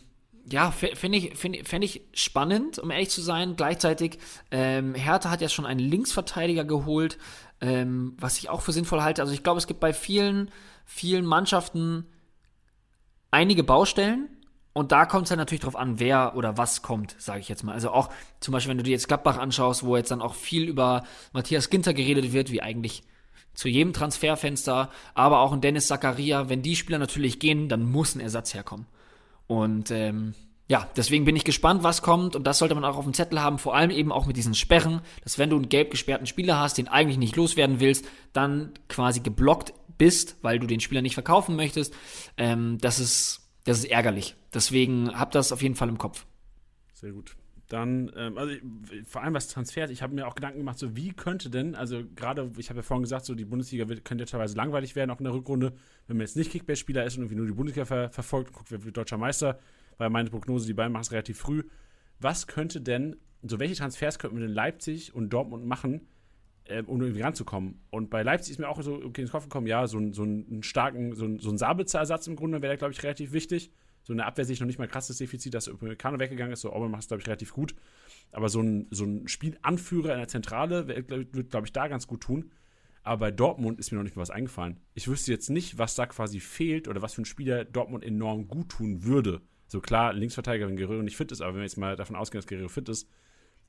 ja, 0.51 0.71
finde 0.71 1.19
ich, 1.19 1.37
find, 1.37 1.67
fänd 1.67 1.85
ich 1.85 2.03
spannend, 2.13 2.79
um 2.79 2.91
ehrlich 2.91 3.11
zu 3.11 3.21
sein. 3.21 3.57
Gleichzeitig, 3.57 4.19
ähm, 4.51 4.95
Hertha 4.95 5.31
hat 5.31 5.41
ja 5.41 5.49
schon 5.49 5.67
einen 5.67 5.81
Linksverteidiger 5.81 6.65
geholt, 6.65 7.19
ähm, 7.61 8.17
was 8.21 8.39
ich 8.39 8.49
auch 8.49 8.61
für 8.61 8.73
sinnvoll 8.73 9.03
halte. 9.03 9.23
Also 9.23 9.35
ich 9.35 9.43
glaube, 9.43 9.59
es 9.59 9.67
gibt 9.67 9.81
bei 9.81 9.93
vielen, 9.93 10.51
vielen 10.85 11.27
Mannschaften 11.27 12.07
einige 13.33 13.65
Baustellen. 13.65 14.36
Und 14.77 14.93
da 14.93 15.07
kommt 15.07 15.23
es 15.23 15.31
dann 15.31 15.39
natürlich 15.39 15.63
drauf 15.63 15.75
an, 15.75 16.01
wer 16.01 16.37
oder 16.37 16.59
was 16.59 16.83
kommt, 16.83 17.17
sage 17.19 17.41
ich 17.41 17.49
jetzt 17.49 17.65
mal. 17.65 17.73
Also 17.73 17.93
auch 17.93 18.11
zum 18.41 18.53
Beispiel, 18.53 18.73
wenn 18.73 18.77
du 18.77 18.85
dir 18.85 18.91
jetzt 18.91 19.09
Gladbach 19.09 19.39
anschaust, 19.39 19.85
wo 19.85 19.97
jetzt 19.97 20.11
dann 20.11 20.21
auch 20.21 20.35
viel 20.35 20.69
über 20.69 21.05
Matthias 21.33 21.71
Ginter 21.71 21.95
geredet 21.95 22.35
wird, 22.35 22.53
wie 22.53 22.61
eigentlich 22.61 23.03
zu 23.55 23.71
jedem 23.71 23.95
Transferfenster, 23.95 24.91
aber 25.15 25.41
auch 25.41 25.55
in 25.55 25.63
Dennis 25.63 25.87
Zakaria, 25.87 26.51
wenn 26.51 26.61
die 26.61 26.77
Spieler 26.77 26.99
natürlich 26.99 27.39
gehen, 27.39 27.71
dann 27.71 27.91
muss 27.91 28.15
ein 28.15 28.21
Ersatz 28.21 28.53
herkommen. 28.53 28.85
Und 29.47 29.91
ähm, 29.91 30.35
ja, 30.69 30.87
deswegen 30.95 31.25
bin 31.25 31.37
ich 31.37 31.45
gespannt, 31.45 31.83
was 31.83 32.03
kommt. 32.03 32.37
Und 32.37 32.47
das 32.47 32.59
sollte 32.59 32.75
man 32.75 32.85
auch 32.85 32.99
auf 32.99 33.05
dem 33.05 33.15
Zettel 33.15 33.41
haben, 33.41 33.59
vor 33.59 33.75
allem 33.75 33.91
eben 33.91 34.13
auch 34.13 34.27
mit 34.27 34.37
diesen 34.37 34.55
Sperren, 34.55 35.01
dass 35.25 35.39
wenn 35.39 35.49
du 35.49 35.57
einen 35.57 35.71
gelb 35.71 35.91
gesperrten 35.91 36.27
Spieler 36.27 36.61
hast, 36.61 36.77
den 36.77 36.89
eigentlich 36.89 37.17
nicht 37.17 37.37
loswerden 37.37 37.81
willst, 37.81 38.05
dann 38.35 38.75
quasi 38.91 39.21
geblockt 39.21 39.73
bist, 39.97 40.37
weil 40.43 40.59
du 40.59 40.67
den 40.67 40.81
Spieler 40.81 41.01
nicht 41.01 41.15
verkaufen 41.15 41.57
möchtest. 41.57 41.95
Ähm, 42.37 42.77
das, 42.79 42.99
ist, 42.99 43.46
das 43.67 43.79
ist 43.79 43.85
ärgerlich. 43.91 44.37
Deswegen 44.55 45.11
habt 45.19 45.35
das 45.35 45.53
auf 45.53 45.63
jeden 45.63 45.75
Fall 45.75 45.89
im 45.89 45.99
Kopf. 45.99 46.27
Sehr 46.95 47.13
gut. 47.13 47.37
Dann, 47.69 48.13
ähm, 48.17 48.39
also 48.39 48.53
ich- 48.53 48.63
vor 49.09 49.23
allem 49.23 49.35
was 49.35 49.49
Transfers, 49.49 49.91
ich 49.91 50.01
habe 50.01 50.15
mir 50.15 50.29
auch 50.29 50.37
Gedanken 50.37 50.59
gemacht, 50.59 50.79
so 50.79 50.95
wie 50.95 51.13
könnte 51.13 51.51
denn, 51.51 51.75
also 51.75 52.05
gerade, 52.15 52.51
ich 52.59 52.71
habe 52.71 52.79
ja 52.79 52.83
vorhin 52.85 53.03
gesagt, 53.03 53.25
so 53.27 53.35
die 53.35 53.45
Bundesliga 53.45 53.89
wird, 53.89 54.05
könnte 54.05 54.23
ja 54.23 54.27
teilweise 54.27 54.57
langweilig 54.57 54.95
werden, 54.95 55.11
auch 55.11 55.19
in 55.19 55.25
der 55.25 55.35
Rückrunde, 55.35 55.73
wenn 56.07 56.17
man 56.17 56.25
jetzt 56.25 56.37
nicht 56.37 56.53
Kickbase-Spieler 56.53 57.05
ist 57.05 57.17
und 57.17 57.23
irgendwie 57.25 57.35
nur 57.37 57.47
die 57.47 57.53
Bundesliga 57.53 57.85
ver 57.85 58.11
verfolgt 58.11 58.51
und 58.51 58.57
guckt, 58.57 58.71
wer 58.71 58.85
wird 58.85 58.97
deutscher 58.97 59.19
Meister, 59.19 59.59
weil 59.99 60.11
meine 60.11 60.31
Prognose, 60.31 60.67
die 60.67 60.75
beiden 60.75 60.93
machen 60.93 61.03
es 61.03 61.11
relativ 61.13 61.39
früh. 61.39 61.65
Was 62.21 62.47
könnte 62.47 62.81
denn, 62.81 63.17
so 63.43 63.59
welche 63.59 63.75
Transfers 63.75 64.21
könnten 64.21 64.37
wir 64.39 64.47
denn 64.47 64.55
Leipzig 64.55 65.13
und 65.13 65.31
Dortmund 65.31 65.67
machen, 65.67 66.07
ähm, 66.69 66.87
um 66.87 67.01
irgendwie 67.01 67.23
ranzukommen? 67.23 67.81
Und 67.91 68.11
bei 68.11 68.23
Leipzig 68.23 68.53
ist 68.53 68.59
mir 68.59 68.69
auch 68.69 68.81
so 68.83 68.95
okay, 68.95 69.23
ins 69.23 69.31
Kopf 69.31 69.45
gekommen, 69.45 69.67
ja, 69.67 69.87
so, 69.87 69.99
ein, 69.99 70.13
so 70.13 70.23
einen 70.23 70.63
starken, 70.63 71.15
so 71.15 71.25
ein, 71.25 71.39
so 71.39 71.51
ein 71.51 71.59
Sabitzer-Ersatz 71.59 72.27
im 72.27 72.37
Grunde 72.37 72.63
wäre 72.63 72.77
glaube 72.77 72.93
ich, 72.93 73.03
relativ 73.03 73.33
wichtig. 73.33 73.73
So 74.03 74.13
in 74.13 74.19
der 74.19 74.27
Abwehr 74.27 74.45
sehe 74.45 74.55
ich 74.55 74.61
noch 74.61 74.69
nicht 74.69 74.79
mal 74.79 74.87
krasses 74.87 75.19
Defizit, 75.19 75.53
dass 75.53 75.67
Upamecano 75.67 76.21
weggegangen 76.21 76.53
ist. 76.53 76.61
So 76.61 76.73
Orban 76.73 76.93
macht 76.93 77.03
es, 77.03 77.09
glaube 77.09 77.23
ich, 77.23 77.27
relativ 77.27 77.53
gut. 77.53 77.75
Aber 78.31 78.49
so 78.49 78.61
ein, 78.61 78.87
so 78.93 79.05
ein 79.05 79.27
Spielanführer 79.27 80.13
in 80.13 80.19
der 80.19 80.29
Zentrale 80.29 80.87
wird, 80.87 81.51
glaube 81.51 81.67
ich, 81.67 81.73
da 81.73 81.89
ganz 81.89 82.07
gut 82.07 82.21
tun. 82.21 82.53
Aber 83.03 83.19
bei 83.19 83.31
Dortmund 83.33 83.81
ist 83.81 83.91
mir 83.91 83.99
noch 83.99 84.05
nicht 84.05 84.15
mal 84.15 84.23
was 84.23 84.31
eingefallen. 84.31 84.79
Ich 84.95 85.09
wüsste 85.09 85.33
jetzt 85.33 85.51
nicht, 85.51 85.79
was 85.79 85.97
da 85.97 86.07
quasi 86.07 86.39
fehlt 86.39 86.87
oder 86.87 87.03
was 87.03 87.15
für 87.15 87.23
ein 87.23 87.25
Spieler 87.25 87.65
Dortmund 87.65 88.05
enorm 88.05 88.47
gut 88.47 88.69
tun 88.69 89.03
würde. 89.03 89.43
So 89.67 89.81
klar, 89.81 90.13
Linksverteidiger, 90.13 90.69
wenn 90.69 90.77
Guerrero 90.77 91.03
nicht 91.03 91.17
fit 91.17 91.33
ist, 91.33 91.41
aber 91.41 91.55
wenn 91.55 91.61
wir 91.61 91.67
jetzt 91.67 91.77
mal 91.77 91.97
davon 91.97 92.15
ausgehen, 92.15 92.41
dass 92.41 92.47
Guerrero 92.47 92.69
fit 92.69 92.89
ist, 92.89 93.09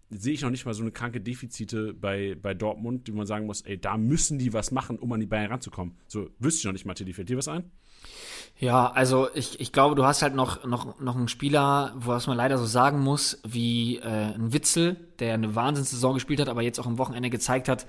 sehe 0.09 0.33
ich 0.33 0.41
noch 0.41 0.49
nicht 0.49 0.65
mal 0.65 0.73
so 0.73 0.81
eine 0.81 0.91
kranke 0.91 1.19
Defizite 1.19 1.93
bei, 1.93 2.37
bei 2.41 2.53
Dortmund, 2.53 3.07
die 3.07 3.11
man 3.11 3.27
sagen 3.27 3.45
muss, 3.45 3.61
ey, 3.61 3.79
da 3.79 3.97
müssen 3.97 4.39
die 4.39 4.53
was 4.53 4.71
machen, 4.71 4.97
um 4.99 5.11
an 5.11 5.19
die 5.19 5.25
Bayern 5.25 5.51
ranzukommen. 5.51 5.97
So 6.07 6.29
wüsste 6.39 6.59
ich 6.59 6.65
noch 6.65 6.73
nicht 6.73 6.85
mal, 6.85 6.93
Tilly, 6.93 7.13
fällt 7.13 7.29
dir 7.29 7.37
was 7.37 7.47
ein? 7.47 7.69
Ja, 8.59 8.87
also 8.87 9.27
ich, 9.35 9.59
ich 9.59 9.71
glaube, 9.71 9.95
du 9.95 10.05
hast 10.05 10.21
halt 10.21 10.33
noch, 10.33 10.65
noch, 10.65 10.99
noch 10.99 11.15
einen 11.15 11.27
Spieler, 11.27 11.93
was 11.95 12.25
man 12.25 12.37
leider 12.37 12.57
so 12.57 12.65
sagen 12.65 12.99
muss, 12.99 13.39
wie 13.45 13.97
äh, 13.97 14.33
ein 14.33 14.53
Witzel, 14.53 14.95
der 15.19 15.33
eine 15.35 15.55
Wahnsinnssaison 15.55 16.15
gespielt 16.15 16.39
hat, 16.39 16.49
aber 16.49 16.63
jetzt 16.63 16.79
auch 16.79 16.87
am 16.87 16.97
Wochenende 16.97 17.29
gezeigt 17.29 17.69
hat, 17.69 17.85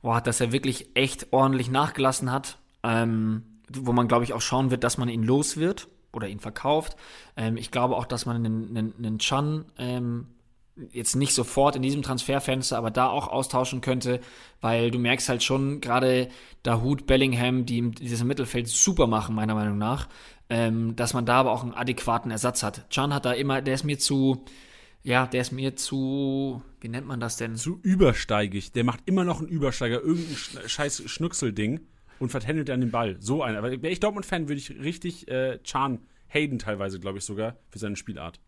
boah, 0.00 0.20
dass 0.20 0.40
er 0.40 0.52
wirklich 0.52 0.96
echt 0.96 1.32
ordentlich 1.32 1.70
nachgelassen 1.70 2.32
hat, 2.32 2.58
ähm, 2.82 3.42
wo 3.68 3.92
man, 3.92 4.08
glaube 4.08 4.24
ich, 4.24 4.32
auch 4.32 4.40
schauen 4.40 4.70
wird, 4.70 4.82
dass 4.82 4.98
man 4.98 5.08
ihn 5.08 5.22
los 5.22 5.56
wird 5.56 5.86
oder 6.12 6.28
ihn 6.28 6.40
verkauft. 6.40 6.96
Ähm, 7.36 7.56
ich 7.56 7.70
glaube 7.70 7.96
auch, 7.96 8.06
dass 8.06 8.26
man 8.26 8.36
einen, 8.36 8.76
einen, 8.76 8.94
einen 8.98 9.18
Chan 9.18 9.66
ähm, 9.78 10.26
jetzt 10.90 11.16
nicht 11.16 11.34
sofort 11.34 11.76
in 11.76 11.82
diesem 11.82 12.02
Transferfenster, 12.02 12.78
aber 12.78 12.90
da 12.90 13.08
auch 13.08 13.28
austauschen 13.28 13.80
könnte, 13.82 14.20
weil 14.60 14.90
du 14.90 14.98
merkst 14.98 15.28
halt 15.28 15.42
schon, 15.42 15.80
gerade 15.80 16.28
Dahut, 16.62 17.06
Bellingham, 17.06 17.66
die 17.66 17.90
dieses 17.90 18.24
Mittelfeld 18.24 18.68
super 18.68 19.06
machen, 19.06 19.34
meiner 19.34 19.54
Meinung 19.54 19.78
nach, 19.78 20.08
ähm, 20.48 20.96
dass 20.96 21.12
man 21.14 21.26
da 21.26 21.36
aber 21.40 21.52
auch 21.52 21.62
einen 21.62 21.74
adäquaten 21.74 22.30
Ersatz 22.30 22.62
hat. 22.62 22.90
Can 22.90 23.12
hat 23.12 23.24
da 23.24 23.32
immer, 23.32 23.60
der 23.60 23.74
ist 23.74 23.84
mir 23.84 23.98
zu, 23.98 24.44
ja, 25.02 25.26
der 25.26 25.42
ist 25.42 25.52
mir 25.52 25.76
zu, 25.76 26.62
wie 26.80 26.88
nennt 26.88 27.06
man 27.06 27.20
das 27.20 27.36
denn? 27.36 27.56
Zu 27.56 27.78
übersteigig. 27.82 28.72
Der 28.72 28.84
macht 28.84 29.00
immer 29.06 29.24
noch 29.24 29.40
einen 29.40 29.48
Übersteiger, 29.48 30.00
irgendein 30.00 30.36
sch- 30.36 30.68
scheiß 30.68 31.02
Schnuckselding 31.06 31.80
und 32.18 32.30
vertändelt 32.30 32.68
dann 32.68 32.80
den 32.80 32.90
Ball. 32.90 33.16
So 33.20 33.42
einer. 33.42 33.58
Aber 33.58 33.70
wäre 33.70 33.88
ich 33.90 34.00
Dortmund-Fan, 34.00 34.48
würde 34.48 34.58
ich 34.58 34.70
richtig 34.70 35.28
äh, 35.28 35.58
Chan 35.64 35.98
Hayden 36.28 36.58
teilweise, 36.58 36.98
glaube 36.98 37.18
ich 37.18 37.24
sogar, 37.24 37.56
für 37.68 37.78
seine 37.78 37.96
Spielart. 37.96 38.40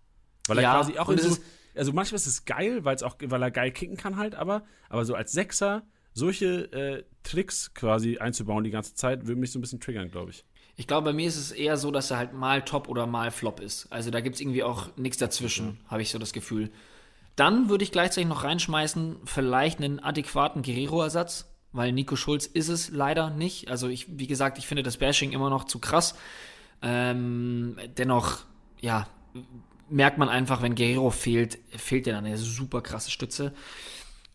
Weil 0.47 0.59
er 0.59 0.63
Ja, 0.63 0.73
quasi 0.75 0.99
auch 0.99 1.09
in 1.11 1.19
so, 1.19 1.37
also 1.77 1.93
manchmal 1.93 2.17
ist 2.17 2.27
es 2.27 2.45
geil, 2.45 2.85
weil 2.85 2.97
es 2.97 3.03
auch, 3.03 3.17
weil 3.21 3.43
er 3.43 3.51
geil 3.51 3.71
kicken 3.71 3.97
kann 3.97 4.17
halt, 4.17 4.35
aber, 4.35 4.63
aber 4.89 5.05
so 5.05 5.15
als 5.15 5.33
Sechser 5.33 5.83
solche 6.15 6.73
äh, 6.73 7.05
Tricks 7.25 7.75
quasi 7.75 8.19
einzubauen 8.19 8.65
die 8.65 8.71
ganze 8.71 8.95
Zeit, 8.95 9.27
würde 9.27 9.41
mich 9.41 9.51
so 9.51 9.59
ein 9.59 9.63
bisschen 9.63 9.81
triggern, 9.81 10.11
glaube 10.11 10.31
ich. 10.31 10.45
Ich 10.77 10.87
glaube, 10.87 11.07
bei 11.07 11.13
mir 11.13 11.29
ist 11.29 11.37
es 11.37 11.53
eher 11.53 11.77
so, 11.77 11.91
dass 11.91 12.11
er 12.11 12.19
halt 12.19 12.33
mal 12.33 12.63
top 12.63 12.89
oder 12.89 13.07
mal 13.07 13.31
flop 13.31 13.61
ist. 13.61 13.87
Also 13.93 14.11
da 14.11 14.21
gibt 14.21 14.37
es 14.37 14.41
irgendwie 14.41 14.63
auch 14.63 14.97
nichts 14.97 15.19
dazwischen, 15.19 15.67
mhm. 15.67 15.79
habe 15.89 16.03
ich 16.03 16.11
so 16.11 16.19
das 16.19 16.33
Gefühl. 16.33 16.71
Dann 17.37 17.69
würde 17.69 17.85
ich 17.85 17.93
gleichzeitig 17.93 18.29
noch 18.29 18.45
reinschmeißen, 18.45 19.17
vielleicht 19.25 19.81
einen 19.81 20.01
adäquaten 20.01 20.63
Guerrero-Ersatz, 20.63 21.53
weil 21.73 21.93
Nico 21.93 22.15
Schulz 22.15 22.47
ist 22.47 22.69
es 22.69 22.91
leider 22.91 23.31
nicht. 23.31 23.69
Also 23.69 23.89
ich, 23.89 24.19
wie 24.19 24.29
gesagt, 24.29 24.59
ich 24.59 24.67
finde 24.67 24.85
das 24.85 24.97
Bashing 24.99 25.33
immer 25.33 25.51
noch 25.51 25.65
zu 25.65 25.81
krass. 25.81 26.15
Ähm, 26.83 27.77
dennoch, 27.97 28.45
ja, 28.81 29.09
merkt 29.89 30.19
man 30.19 30.29
einfach, 30.29 30.63
wenn 30.63 30.75
Guerrero 30.75 31.11
fehlt, 31.11 31.59
fehlt 31.77 32.07
dir 32.07 32.15
dann 32.15 32.25
eine 32.25 32.39
super 32.39 32.81
krasse 32.83 33.11
Stütze. 33.11 33.53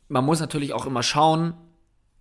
Man 0.07 0.25
muss 0.25 0.39
natürlich 0.39 0.73
auch 0.73 0.85
immer 0.85 1.03
schauen, 1.03 1.53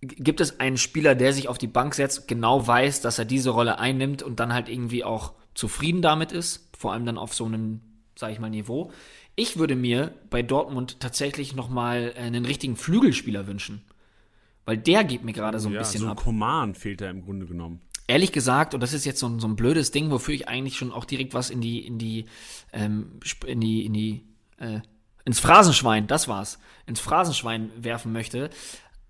gibt 0.01 0.39
es 0.39 0.59
einen 0.59 0.77
Spieler, 0.77 1.15
der 1.15 1.33
sich 1.33 1.47
auf 1.47 1.57
die 1.57 1.67
Bank 1.67 1.95
setzt, 1.95 2.27
genau 2.27 2.65
weiß, 2.65 3.01
dass 3.01 3.19
er 3.19 3.25
diese 3.25 3.49
Rolle 3.49 3.79
einnimmt 3.79 4.23
und 4.23 4.39
dann 4.39 4.53
halt 4.53 4.69
irgendwie 4.69 5.03
auch 5.03 5.33
zufrieden 5.53 6.01
damit 6.01 6.31
ist, 6.31 6.69
vor 6.77 6.93
allem 6.93 7.05
dann 7.05 7.17
auf 7.17 7.33
so 7.33 7.45
einem, 7.45 7.81
sag 8.15 8.31
ich 8.31 8.39
mal, 8.39 8.49
Niveau. 8.49 8.91
Ich 9.35 9.57
würde 9.57 9.75
mir 9.75 10.13
bei 10.29 10.41
Dortmund 10.41 10.99
tatsächlich 10.99 11.55
nochmal 11.55 12.13
einen 12.17 12.45
richtigen 12.45 12.75
Flügelspieler 12.75 13.47
wünschen. 13.47 13.81
Weil 14.65 14.77
der 14.77 15.03
geht 15.03 15.23
mir 15.23 15.33
gerade 15.33 15.59
so 15.59 15.69
ein 15.69 15.73
ja, 15.73 15.79
bisschen 15.79 16.01
so 16.01 16.07
ab. 16.09 16.17
Koman 16.17 16.75
fehlt 16.75 17.01
da 17.01 17.09
im 17.09 17.23
Grunde 17.23 17.47
genommen. 17.47 17.81
Ehrlich 18.09 18.31
gesagt, 18.31 18.73
und 18.73 18.81
das 18.81 18.93
ist 18.93 19.05
jetzt 19.05 19.19
so 19.19 19.27
ein, 19.27 19.39
so 19.39 19.47
ein 19.47 19.55
blödes 19.55 19.91
Ding, 19.91 20.09
wofür 20.09 20.33
ich 20.33 20.47
eigentlich 20.47 20.77
schon 20.77 20.91
auch 20.91 21.05
direkt 21.05 21.33
was 21.33 21.49
in 21.49 21.61
die, 21.61 21.85
in 21.85 21.99
die, 21.99 22.25
ähm, 22.73 23.19
in 23.45 23.61
die, 23.61 23.85
in 23.85 23.93
die, 23.93 24.25
äh, 24.57 24.79
ins 25.25 25.39
Phrasenschwein, 25.39 26.07
das 26.07 26.27
war's, 26.27 26.59
ins 26.87 26.99
Phrasenschwein 26.99 27.69
werfen 27.77 28.11
möchte 28.11 28.49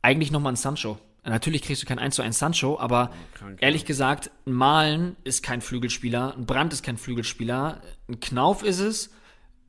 eigentlich 0.02 0.32
nochmal 0.32 0.54
ein 0.54 0.58
Sancho. 0.58 0.98
Natürlich 1.24 1.62
kriegst 1.62 1.84
du 1.84 1.86
kein 1.86 2.00
1 2.00 2.16
zu 2.16 2.22
1 2.24 2.40
Sancho, 2.40 2.80
aber 2.80 3.12
Krank, 3.36 3.60
ehrlich 3.62 3.86
gesagt, 3.86 4.32
ein 4.48 4.54
Malen 4.54 5.16
ist 5.24 5.44
kein 5.44 5.62
Flügelspieler, 5.62 6.34
ein 6.36 6.46
Brand 6.46 6.74
ist 6.74 6.82
kein 6.82 6.98
Flügelspieler, 6.98 7.82
ein 8.08 8.20
Knauf 8.20 8.64
ist 8.64 8.80
es, 8.80 9.12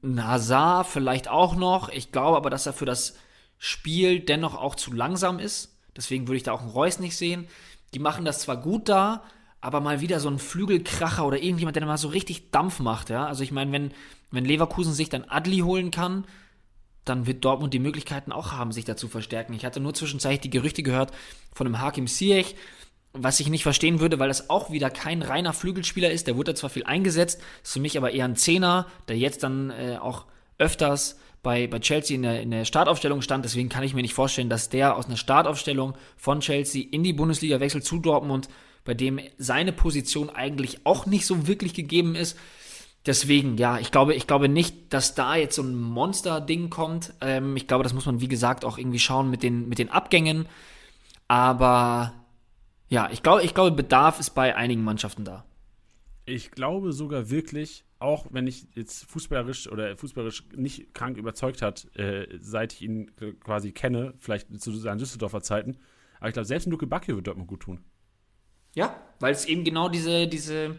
ein 0.02 0.26
Hazard 0.26 0.86
vielleicht 0.86 1.28
auch 1.28 1.56
noch. 1.56 1.90
Ich 1.90 2.12
glaube 2.12 2.38
aber, 2.38 2.48
dass 2.48 2.66
er 2.66 2.72
für 2.72 2.86
das 2.86 3.16
Spiel 3.58 4.20
dennoch 4.20 4.54
auch 4.54 4.74
zu 4.74 4.92
langsam 4.92 5.38
ist. 5.38 5.76
Deswegen 5.94 6.28
würde 6.28 6.38
ich 6.38 6.44
da 6.44 6.52
auch 6.52 6.62
einen 6.62 6.70
Reus 6.70 6.98
nicht 6.98 7.16
sehen. 7.16 7.46
Die 7.94 7.98
machen 7.98 8.24
das 8.24 8.40
zwar 8.40 8.56
gut 8.56 8.88
da, 8.88 9.22
aber 9.60 9.80
mal 9.80 10.00
wieder 10.00 10.20
so 10.20 10.28
ein 10.28 10.38
Flügelkracher 10.38 11.26
oder 11.26 11.42
irgendjemand, 11.42 11.76
der 11.76 11.84
mal 11.86 11.98
so 11.98 12.08
richtig 12.08 12.50
Dampf 12.50 12.80
macht, 12.80 13.10
ja. 13.10 13.26
Also 13.26 13.42
ich 13.42 13.52
meine, 13.52 13.72
wenn, 13.72 13.92
wenn 14.30 14.44
Leverkusen 14.44 14.94
sich 14.94 15.08
dann 15.08 15.24
Adli 15.24 15.58
holen 15.58 15.90
kann, 15.90 16.24
dann 17.04 17.26
wird 17.26 17.44
Dortmund 17.44 17.74
die 17.74 17.78
Möglichkeiten 17.78 18.32
auch 18.32 18.52
haben, 18.52 18.72
sich 18.72 18.84
dazu 18.84 19.08
verstärken. 19.08 19.54
Ich 19.54 19.64
hatte 19.64 19.80
nur 19.80 19.94
zwischenzeitlich 19.94 20.40
die 20.40 20.50
Gerüchte 20.50 20.82
gehört 20.82 21.12
von 21.52 21.66
einem 21.66 21.80
Hakim 21.80 22.06
Ziyech, 22.06 22.56
was 23.12 23.40
ich 23.40 23.48
nicht 23.48 23.64
verstehen 23.64 24.00
würde, 24.00 24.18
weil 24.18 24.28
das 24.28 24.50
auch 24.50 24.70
wieder 24.70 24.90
kein 24.90 25.22
reiner 25.22 25.52
Flügelspieler 25.52 26.10
ist. 26.10 26.26
Der 26.26 26.36
wurde 26.36 26.54
zwar 26.54 26.70
viel 26.70 26.84
eingesetzt, 26.84 27.40
ist 27.62 27.72
für 27.72 27.80
mich 27.80 27.98
aber 27.98 28.12
eher 28.12 28.26
ein 28.26 28.36
Zehner, 28.36 28.86
der 29.08 29.18
jetzt 29.18 29.42
dann 29.42 29.70
äh, 29.70 29.98
auch 30.00 30.26
öfters 30.58 31.18
bei, 31.42 31.66
bei 31.66 31.78
Chelsea 31.78 32.14
in 32.14 32.22
der, 32.22 32.40
in 32.42 32.50
der 32.50 32.64
Startaufstellung 32.64 33.22
stand. 33.22 33.44
Deswegen 33.44 33.68
kann 33.68 33.82
ich 33.82 33.94
mir 33.94 34.02
nicht 34.02 34.14
vorstellen, 34.14 34.50
dass 34.50 34.68
der 34.68 34.96
aus 34.96 35.06
einer 35.06 35.16
Startaufstellung 35.16 35.94
von 36.16 36.40
Chelsea 36.40 36.84
in 36.90 37.02
die 37.02 37.12
Bundesliga 37.12 37.60
wechselt 37.60 37.84
zu 37.84 37.98
Dortmund, 37.98 38.48
bei 38.84 38.94
dem 38.94 39.20
seine 39.38 39.72
Position 39.72 40.30
eigentlich 40.30 40.84
auch 40.84 41.06
nicht 41.06 41.26
so 41.26 41.46
wirklich 41.46 41.74
gegeben 41.74 42.14
ist. 42.14 42.36
Deswegen, 43.06 43.56
ja, 43.56 43.78
ich 43.78 43.90
glaube, 43.90 44.14
ich 44.14 44.26
glaube 44.26 44.48
nicht, 44.48 44.92
dass 44.92 45.14
da 45.14 45.34
jetzt 45.34 45.56
so 45.56 45.62
ein 45.62 45.74
Monster-Ding 45.74 46.68
kommt. 46.68 47.14
Ähm, 47.22 47.56
ich 47.56 47.66
glaube, 47.66 47.82
das 47.82 47.94
muss 47.94 48.04
man, 48.04 48.20
wie 48.20 48.28
gesagt, 48.28 48.64
auch 48.64 48.76
irgendwie 48.76 48.98
schauen 48.98 49.30
mit 49.30 49.42
den, 49.42 49.68
mit 49.68 49.78
den 49.78 49.88
Abgängen. 49.88 50.46
Aber 51.26 52.12
ja, 52.88 53.08
ich 53.10 53.22
glaube, 53.22 53.42
ich 53.42 53.54
glaube, 53.54 53.70
Bedarf 53.70 54.20
ist 54.20 54.30
bei 54.30 54.54
einigen 54.54 54.84
Mannschaften 54.84 55.24
da. 55.24 55.44
Ich 56.26 56.50
glaube 56.50 56.92
sogar 56.92 57.30
wirklich, 57.30 57.84
auch 58.00 58.26
wenn 58.30 58.46
ich 58.46 58.66
jetzt 58.74 59.04
fußballerisch 59.04 59.70
oder 59.70 59.96
fußballerisch 59.96 60.44
nicht 60.56 60.94
krank 60.94 61.16
überzeugt 61.16 61.62
hat, 61.62 61.86
äh, 61.96 62.26
seit 62.40 62.72
ich 62.72 62.82
ihn 62.82 63.10
quasi 63.40 63.72
kenne, 63.72 64.14
vielleicht 64.18 64.60
zu 64.60 64.72
seinen 64.72 64.98
Düsseldorfer 64.98 65.42
Zeiten, 65.42 65.78
aber 66.18 66.28
ich 66.28 66.32
glaube, 66.34 66.46
selbst 66.46 66.66
ein 66.66 66.70
Luke 66.70 66.86
Bacchio 66.86 67.16
wird 67.16 67.26
dort 67.26 67.38
mal 67.38 67.46
gut 67.46 67.60
tun. 67.60 67.84
Ja, 68.74 68.94
weil 69.18 69.32
es 69.32 69.46
eben 69.46 69.64
genau 69.64 69.88
diese, 69.88 70.28
diese, 70.28 70.76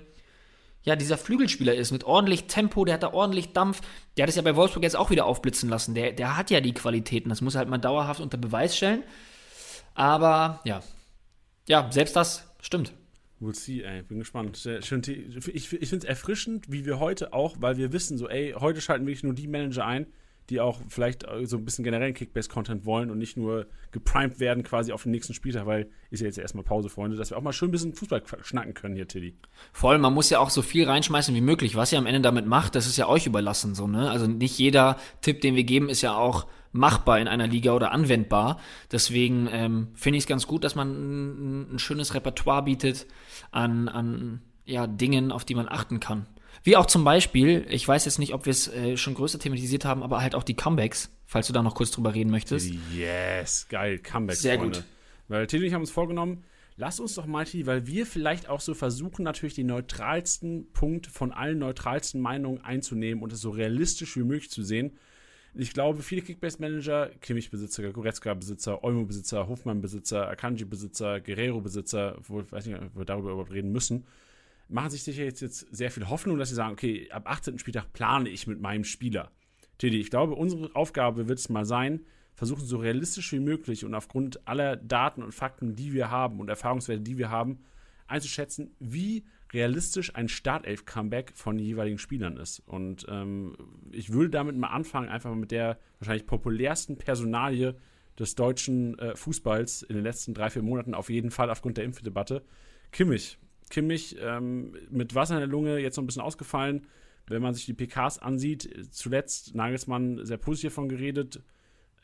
ja, 0.83 0.95
dieser 0.95 1.17
Flügelspieler 1.17 1.75
ist, 1.75 1.91
mit 1.91 2.03
ordentlich 2.03 2.45
Tempo, 2.45 2.85
der 2.85 2.95
hat 2.95 3.03
da 3.03 3.13
ordentlich 3.13 3.53
Dampf. 3.53 3.81
Der 4.15 4.23
hat 4.23 4.29
es 4.29 4.35
ja 4.35 4.41
bei 4.41 4.55
Wolfsburg 4.55 4.83
jetzt 4.83 4.95
auch 4.95 5.09
wieder 5.09 5.25
aufblitzen 5.25 5.69
lassen. 5.69 5.93
Der, 5.93 6.11
der 6.13 6.37
hat 6.37 6.49
ja 6.49 6.61
die 6.61 6.73
Qualitäten, 6.73 7.29
das 7.29 7.41
muss 7.41 7.55
er 7.55 7.59
halt 7.59 7.69
mal 7.69 7.77
dauerhaft 7.77 8.21
unter 8.21 8.37
Beweis 8.37 8.77
stellen. 8.77 9.03
Aber 9.93 10.61
ja, 10.63 10.81
ja, 11.67 11.91
selbst 11.91 12.15
das 12.15 12.49
stimmt. 12.61 12.93
We'll 13.41 13.55
see, 13.55 13.81
ey. 13.81 14.03
Bin 14.03 14.19
gespannt. 14.19 14.57
Schön, 14.57 15.01
ich 15.07 15.47
ich 15.51 15.67
finde 15.67 15.97
es 15.97 16.03
erfrischend, 16.03 16.71
wie 16.71 16.85
wir 16.85 16.99
heute 16.99 17.33
auch, 17.33 17.57
weil 17.59 17.75
wir 17.75 17.91
wissen, 17.91 18.19
so, 18.19 18.29
ey, 18.29 18.53
heute 18.57 18.81
schalten 18.81 19.07
wirklich 19.07 19.23
nur 19.23 19.33
die 19.33 19.47
Manager 19.47 19.83
ein, 19.85 20.05
die 20.49 20.59
auch 20.59 20.81
vielleicht 20.89 21.23
äh, 21.23 21.45
so 21.45 21.57
ein 21.57 21.65
bisschen 21.65 21.83
generellen 21.83 22.13
Kickbase-Content 22.13 22.85
wollen 22.85 23.09
und 23.09 23.17
nicht 23.17 23.37
nur 23.37 23.67
geprimed 23.91 24.39
werden 24.39 24.63
quasi 24.63 24.91
auf 24.91 25.03
den 25.03 25.11
nächsten 25.11 25.33
Spieltag, 25.33 25.65
weil 25.65 25.89
ist 26.09 26.21
ja 26.21 26.27
jetzt 26.27 26.37
erstmal 26.37 26.63
Pause, 26.63 26.89
Freunde, 26.89 27.17
dass 27.17 27.29
wir 27.29 27.37
auch 27.37 27.41
mal 27.41 27.53
schön 27.53 27.69
ein 27.69 27.71
bisschen 27.71 27.93
Fußball 27.93 28.23
schnacken 28.41 28.73
können 28.73 28.95
hier, 28.95 29.07
Tilly. 29.07 29.35
Voll, 29.71 29.97
man 29.97 30.13
muss 30.13 30.29
ja 30.29 30.39
auch 30.39 30.49
so 30.49 30.61
viel 30.61 30.85
reinschmeißen 30.85 31.33
wie 31.35 31.41
möglich. 31.41 31.75
Was 31.75 31.91
ihr 31.91 31.99
am 31.99 32.05
Ende 32.05 32.21
damit 32.21 32.45
macht, 32.45 32.75
das 32.75 32.87
ist 32.87 32.97
ja 32.97 33.07
euch 33.07 33.27
überlassen, 33.27 33.75
so, 33.75 33.87
ne? 33.87 34.09
Also 34.09 34.27
nicht 34.27 34.57
jeder 34.57 34.97
Tipp, 35.21 35.41
den 35.41 35.55
wir 35.55 35.63
geben, 35.63 35.89
ist 35.89 36.01
ja 36.01 36.15
auch 36.15 36.47
machbar 36.73 37.19
in 37.19 37.27
einer 37.27 37.47
Liga 37.47 37.73
oder 37.73 37.91
anwendbar. 37.91 38.59
Deswegen 38.91 39.47
ähm, 39.51 39.89
finde 39.93 40.17
ich 40.17 40.23
es 40.23 40.27
ganz 40.27 40.47
gut, 40.47 40.63
dass 40.63 40.75
man 40.75 40.89
ein, 40.89 41.75
ein 41.75 41.79
schönes 41.79 42.13
Repertoire 42.13 42.63
bietet 42.63 43.07
an, 43.51 43.87
an 43.89 44.41
ja, 44.65 44.87
Dingen, 44.87 45.31
auf 45.31 45.45
die 45.45 45.55
man 45.55 45.67
achten 45.67 45.99
kann. 45.99 46.27
Wie 46.63 46.77
auch 46.77 46.85
zum 46.85 47.03
Beispiel, 47.03 47.65
ich 47.69 47.87
weiß 47.87 48.05
jetzt 48.05 48.19
nicht, 48.19 48.33
ob 48.33 48.45
wir 48.45 48.51
es 48.51 48.67
äh, 48.67 48.95
schon 48.95 49.15
größer 49.15 49.39
thematisiert 49.39 49.85
haben, 49.85 50.03
aber 50.03 50.21
halt 50.21 50.35
auch 50.35 50.43
die 50.43 50.55
Comebacks, 50.55 51.11
falls 51.25 51.47
du 51.47 51.53
da 51.53 51.63
noch 51.63 51.75
kurz 51.75 51.91
drüber 51.91 52.13
reden 52.13 52.29
möchtest. 52.29 52.71
Yes, 52.93 53.67
geil, 53.67 53.97
Comebacks. 53.99 54.41
Sehr 54.41 54.57
Freunde. 54.59 54.79
gut. 54.79 54.87
Weil 55.27 55.47
Tilly 55.47 55.63
und 55.63 55.67
ich 55.67 55.73
haben 55.73 55.81
uns 55.81 55.91
vorgenommen, 55.91 56.43
lass 56.75 56.99
uns 56.99 57.15
doch 57.15 57.25
mal, 57.25 57.45
Tilly, 57.45 57.65
weil 57.65 57.87
wir 57.87 58.05
vielleicht 58.05 58.47
auch 58.47 58.59
so 58.59 58.73
versuchen, 58.75 59.23
natürlich 59.23 59.55
den 59.55 59.67
neutralsten 59.67 60.71
Punkt 60.71 61.07
von 61.07 61.31
allen 61.31 61.57
neutralsten 61.57 62.21
Meinungen 62.21 62.63
einzunehmen 62.63 63.23
und 63.23 63.33
es 63.33 63.41
so 63.41 63.49
realistisch 63.49 64.15
wie 64.17 64.23
möglich 64.23 64.51
zu 64.51 64.61
sehen. 64.63 64.97
Ich 65.53 65.73
glaube, 65.73 66.01
viele 66.01 66.21
Kickbase-Manager, 66.21 67.09
Kimmich-Besitzer, 67.19 67.91
Goretzka-Besitzer, 67.91 68.83
Olmo-Besitzer, 68.83 69.47
Hofmann-Besitzer, 69.47 70.29
Akanji-Besitzer, 70.29 71.19
Guerrero-Besitzer, 71.19 72.17
wo 72.25 72.39
ich 72.39 72.51
weiß 72.51 72.67
nicht, 72.67 72.79
ob 72.79 72.95
wir 72.95 73.05
darüber 73.05 73.31
überhaupt 73.31 73.51
reden 73.51 73.71
müssen, 73.71 74.05
machen 74.71 74.89
sich 74.89 75.03
sicher 75.03 75.23
jetzt, 75.23 75.41
jetzt 75.41 75.67
sehr 75.71 75.91
viel 75.91 76.09
Hoffnung, 76.09 76.37
dass 76.37 76.49
sie 76.49 76.55
sagen, 76.55 76.73
okay, 76.73 77.09
ab 77.11 77.29
18. 77.29 77.59
Spieltag 77.59 77.93
plane 77.93 78.29
ich 78.29 78.47
mit 78.47 78.61
meinem 78.61 78.83
Spieler. 78.83 79.31
Teddy, 79.77 79.99
ich 79.99 80.09
glaube, 80.09 80.35
unsere 80.35 80.75
Aufgabe 80.75 81.27
wird 81.27 81.39
es 81.39 81.49
mal 81.49 81.65
sein, 81.65 82.01
versuchen 82.33 82.65
so 82.65 82.77
realistisch 82.77 83.31
wie 83.33 83.39
möglich 83.39 83.83
und 83.85 83.93
aufgrund 83.93 84.47
aller 84.47 84.75
Daten 84.77 85.23
und 85.23 85.33
Fakten, 85.33 85.75
die 85.75 85.93
wir 85.93 86.09
haben 86.09 86.39
und 86.39 86.49
Erfahrungswerte, 86.49 87.01
die 87.01 87.17
wir 87.17 87.29
haben, 87.29 87.59
einzuschätzen, 88.07 88.75
wie 88.79 89.25
realistisch 89.53 90.15
ein 90.15 90.27
Startelf-Comeback 90.27 91.33
von 91.35 91.59
jeweiligen 91.59 91.97
Spielern 91.97 92.37
ist. 92.37 92.59
Und 92.59 93.05
ähm, 93.09 93.55
ich 93.91 94.13
würde 94.13 94.29
damit 94.29 94.55
mal 94.55 94.69
anfangen, 94.69 95.09
einfach 95.09 95.33
mit 95.35 95.51
der 95.51 95.77
wahrscheinlich 95.99 96.25
populärsten 96.25 96.97
Personalie 96.97 97.75
des 98.17 98.35
deutschen 98.35 98.97
äh, 98.99 99.15
Fußballs 99.15 99.83
in 99.83 99.95
den 99.95 100.03
letzten 100.03 100.33
drei, 100.33 100.49
vier 100.49 100.61
Monaten, 100.61 100.93
auf 100.93 101.09
jeden 101.09 101.31
Fall 101.31 101.49
aufgrund 101.49 101.77
der 101.77 101.85
Impfdebatte. 101.85 102.43
Kimmich, 102.91 103.39
Kimmich 103.71 104.15
ähm, 104.19 104.75
mit 104.91 105.15
Wasser 105.15 105.33
in 105.33 105.39
der 105.39 105.49
Lunge 105.49 105.79
jetzt 105.79 105.97
noch 105.97 106.03
ein 106.03 106.07
bisschen 106.07 106.21
ausgefallen. 106.21 106.85
Wenn 107.27 107.41
man 107.41 107.53
sich 107.53 107.65
die 107.65 107.73
PKs 107.73 108.19
ansieht, 108.19 108.87
zuletzt 108.91 109.55
Nagelsmann 109.55 110.25
sehr 110.25 110.37
positiv 110.37 110.71
davon 110.71 110.89
geredet, 110.89 111.41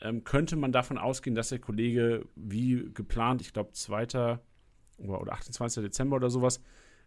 ähm, 0.00 0.24
könnte 0.24 0.56
man 0.56 0.72
davon 0.72 0.98
ausgehen, 0.98 1.36
dass 1.36 1.50
der 1.50 1.58
Kollege 1.58 2.26
wie 2.34 2.90
geplant, 2.92 3.40
ich 3.40 3.52
glaube 3.52 3.72
2. 3.72 4.38
oder 4.98 5.32
28. 5.32 5.82
Dezember 5.82 6.16
oder 6.16 6.30
sowas, 6.30 6.60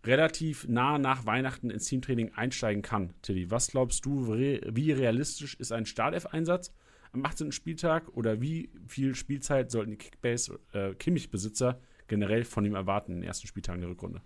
relativ 0.06 0.68
nah 0.68 0.98
nach 0.98 1.26
Weihnachten 1.26 1.70
ins 1.70 1.86
Teamtraining 1.86 2.34
einsteigen 2.34 2.82
kann. 2.82 3.14
Tilly, 3.22 3.52
was 3.52 3.68
glaubst 3.68 4.06
du, 4.06 4.28
wie 4.30 4.92
realistisch 4.92 5.56
ist 5.56 5.72
ein 5.72 5.86
Startelf-Einsatz 5.86 6.74
am 7.12 7.26
18. 7.26 7.52
Spieltag 7.52 8.10
oder 8.16 8.42
wie 8.42 8.70
viel 8.88 9.16
Spielzeit 9.16 9.72
sollten 9.72 9.92
die 9.92 9.98
Kickbase-Kimmich-Besitzer 9.98 11.70
äh, 11.70 12.04
generell 12.08 12.44
von 12.44 12.66
ihm 12.66 12.76
erwarten 12.76 13.14
in 13.14 13.22
den 13.22 13.28
ersten 13.28 13.48
Spieltagen 13.48 13.82
der 13.82 13.90
Rückrunde? 13.90 14.22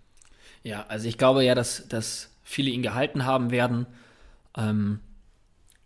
Ja, 0.62 0.86
also 0.88 1.08
ich 1.08 1.18
glaube 1.18 1.44
ja, 1.44 1.54
dass, 1.54 1.88
dass 1.88 2.30
viele 2.42 2.70
ihn 2.70 2.82
gehalten 2.82 3.24
haben 3.24 3.50
werden. 3.50 3.86
Ähm, 4.56 5.00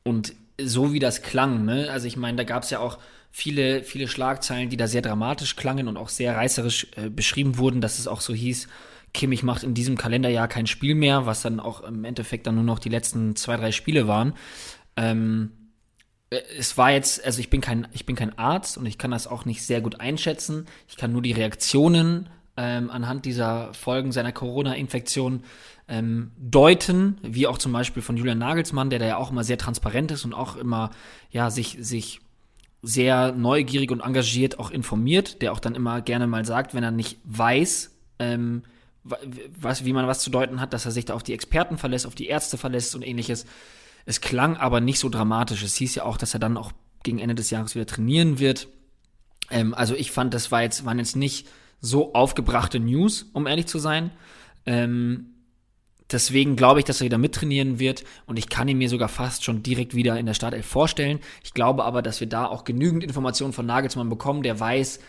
und 0.04 0.34
so 0.60 0.92
wie 0.92 0.98
das 0.98 1.22
klang, 1.22 1.64
ne? 1.64 1.90
Also 1.90 2.06
ich 2.06 2.16
meine, 2.16 2.36
da 2.36 2.44
gab 2.44 2.62
es 2.62 2.70
ja 2.70 2.80
auch 2.80 2.98
viele, 3.30 3.84
viele 3.84 4.08
Schlagzeilen, 4.08 4.70
die 4.70 4.76
da 4.76 4.86
sehr 4.86 5.02
dramatisch 5.02 5.56
klangen 5.56 5.88
und 5.88 5.96
auch 5.96 6.08
sehr 6.08 6.36
reißerisch 6.36 6.88
äh, 6.96 7.08
beschrieben 7.08 7.58
wurden, 7.58 7.80
dass 7.80 7.98
es 7.98 8.08
auch 8.08 8.20
so 8.20 8.34
hieß, 8.34 8.68
Kimmich 9.12 9.42
macht 9.42 9.62
in 9.62 9.74
diesem 9.74 9.96
Kalenderjahr 9.96 10.48
kein 10.48 10.66
Spiel 10.66 10.94
mehr, 10.94 11.26
was 11.26 11.42
dann 11.42 11.60
auch 11.60 11.82
im 11.82 12.04
Endeffekt 12.04 12.46
dann 12.46 12.54
nur 12.54 12.64
noch 12.64 12.78
die 12.78 12.88
letzten 12.88 13.34
zwei, 13.36 13.56
drei 13.56 13.72
Spiele 13.72 14.06
waren. 14.06 14.34
Ähm, 14.96 15.52
äh, 16.30 16.40
es 16.58 16.76
war 16.76 16.92
jetzt, 16.92 17.24
also 17.24 17.40
ich 17.40 17.50
bin 17.50 17.60
kein, 17.60 17.88
ich 17.92 18.06
bin 18.06 18.16
kein 18.16 18.38
Arzt 18.38 18.78
und 18.78 18.86
ich 18.86 18.98
kann 18.98 19.10
das 19.10 19.26
auch 19.26 19.44
nicht 19.44 19.64
sehr 19.64 19.80
gut 19.80 20.00
einschätzen. 20.00 20.66
Ich 20.88 20.96
kann 20.96 21.12
nur 21.12 21.22
die 21.22 21.32
Reaktionen 21.32 22.28
ähm, 22.60 22.90
anhand 22.90 23.24
dieser 23.24 23.72
Folgen 23.72 24.12
seiner 24.12 24.32
Corona-Infektion 24.32 25.44
ähm, 25.88 26.32
deuten, 26.36 27.16
wie 27.22 27.46
auch 27.46 27.56
zum 27.56 27.72
Beispiel 27.72 28.02
von 28.02 28.18
Julian 28.18 28.36
Nagelsmann, 28.36 28.90
der 28.90 28.98
da 28.98 29.06
ja 29.06 29.16
auch 29.16 29.30
immer 29.30 29.44
sehr 29.44 29.56
transparent 29.56 30.10
ist 30.10 30.26
und 30.26 30.34
auch 30.34 30.56
immer 30.56 30.90
ja 31.30 31.48
sich 31.48 31.78
sich 31.80 32.20
sehr 32.82 33.32
neugierig 33.32 33.90
und 33.90 34.00
engagiert 34.00 34.58
auch 34.58 34.70
informiert, 34.70 35.40
der 35.40 35.52
auch 35.52 35.58
dann 35.58 35.74
immer 35.74 36.02
gerne 36.02 36.26
mal 36.26 36.44
sagt, 36.44 36.74
wenn 36.74 36.84
er 36.84 36.90
nicht 36.90 37.18
weiß, 37.24 37.96
ähm, 38.18 38.62
was, 39.04 39.86
wie 39.86 39.94
man 39.94 40.06
was 40.06 40.20
zu 40.20 40.28
deuten 40.28 40.60
hat, 40.60 40.74
dass 40.74 40.84
er 40.84 40.90
sich 40.90 41.06
da 41.06 41.14
auf 41.14 41.22
die 41.22 41.32
Experten 41.32 41.78
verlässt, 41.78 42.06
auf 42.06 42.14
die 42.14 42.26
Ärzte 42.26 42.58
verlässt 42.58 42.94
und 42.94 43.02
ähnliches. 43.02 43.46
Es 44.04 44.20
klang 44.20 44.58
aber 44.58 44.80
nicht 44.80 44.98
so 44.98 45.08
dramatisch. 45.08 45.62
Es 45.62 45.76
hieß 45.76 45.94
ja 45.94 46.04
auch, 46.04 46.18
dass 46.18 46.34
er 46.34 46.40
dann 46.40 46.58
auch 46.58 46.72
gegen 47.02 47.18
Ende 47.18 47.34
des 47.34 47.48
Jahres 47.48 47.74
wieder 47.74 47.86
trainieren 47.86 48.38
wird. 48.38 48.68
Ähm, 49.50 49.72
also 49.72 49.94
ich 49.94 50.10
fand, 50.10 50.34
das 50.34 50.52
war 50.52 50.62
jetzt, 50.62 50.84
waren 50.84 50.98
jetzt 50.98 51.16
nicht 51.16 51.48
so 51.80 52.14
aufgebrachte 52.14 52.80
News, 52.80 53.30
um 53.32 53.46
ehrlich 53.46 53.66
zu 53.66 53.78
sein. 53.78 54.10
Ähm, 54.66 55.26
deswegen 56.10 56.56
glaube 56.56 56.80
ich, 56.80 56.84
dass 56.84 57.00
er 57.00 57.06
wieder 57.06 57.18
mittrainieren 57.18 57.78
wird 57.78 58.04
und 58.26 58.38
ich 58.38 58.48
kann 58.48 58.68
ihn 58.68 58.78
mir 58.78 58.88
sogar 58.88 59.08
fast 59.08 59.44
schon 59.44 59.62
direkt 59.62 59.94
wieder 59.94 60.18
in 60.18 60.26
der 60.26 60.34
Startelf 60.34 60.66
vorstellen. 60.66 61.20
Ich 61.42 61.54
glaube 61.54 61.84
aber, 61.84 62.02
dass 62.02 62.20
wir 62.20 62.28
da 62.28 62.46
auch 62.46 62.64
genügend 62.64 63.04
Informationen 63.04 63.52
von 63.52 63.66
Nagelsmann 63.66 64.08
bekommen, 64.08 64.42
der 64.42 64.60
weiß, 64.60 65.00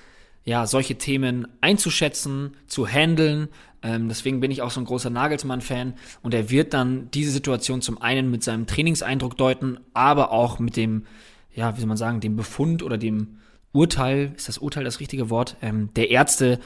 ja, 0.43 0.65
solche 0.65 0.97
Themen 0.97 1.47
einzuschätzen, 1.61 2.55
zu 2.65 2.87
handeln. 2.87 3.49
Ähm, 3.83 4.09
deswegen 4.09 4.39
bin 4.39 4.51
ich 4.51 4.61
auch 4.61 4.71
so 4.71 4.79
ein 4.79 4.85
großer 4.85 5.09
Nagelsmann-Fan 5.09 5.93
und 6.23 6.33
er 6.33 6.49
wird 6.49 6.73
dann 6.73 7.09
diese 7.11 7.31
Situation 7.31 7.81
zum 7.81 8.01
einen 8.01 8.31
mit 8.31 8.43
seinem 8.43 8.65
Trainingseindruck 8.65 9.37
deuten, 9.37 9.79
aber 9.93 10.31
auch 10.31 10.57
mit 10.59 10.77
dem, 10.77 11.05
ja, 11.53 11.75
wie 11.75 11.79
soll 11.79 11.87
man 11.87 11.97
sagen, 11.97 12.21
dem 12.21 12.35
Befund 12.35 12.81
oder 12.81 12.97
dem 12.97 13.37
Urteil, 13.73 14.33
ist 14.35 14.47
das 14.47 14.57
Urteil 14.57 14.83
das 14.83 14.99
richtige 14.99 15.29
Wort, 15.29 15.57
ähm, 15.61 15.93
der 15.95 16.09
Ärzte, 16.09 16.59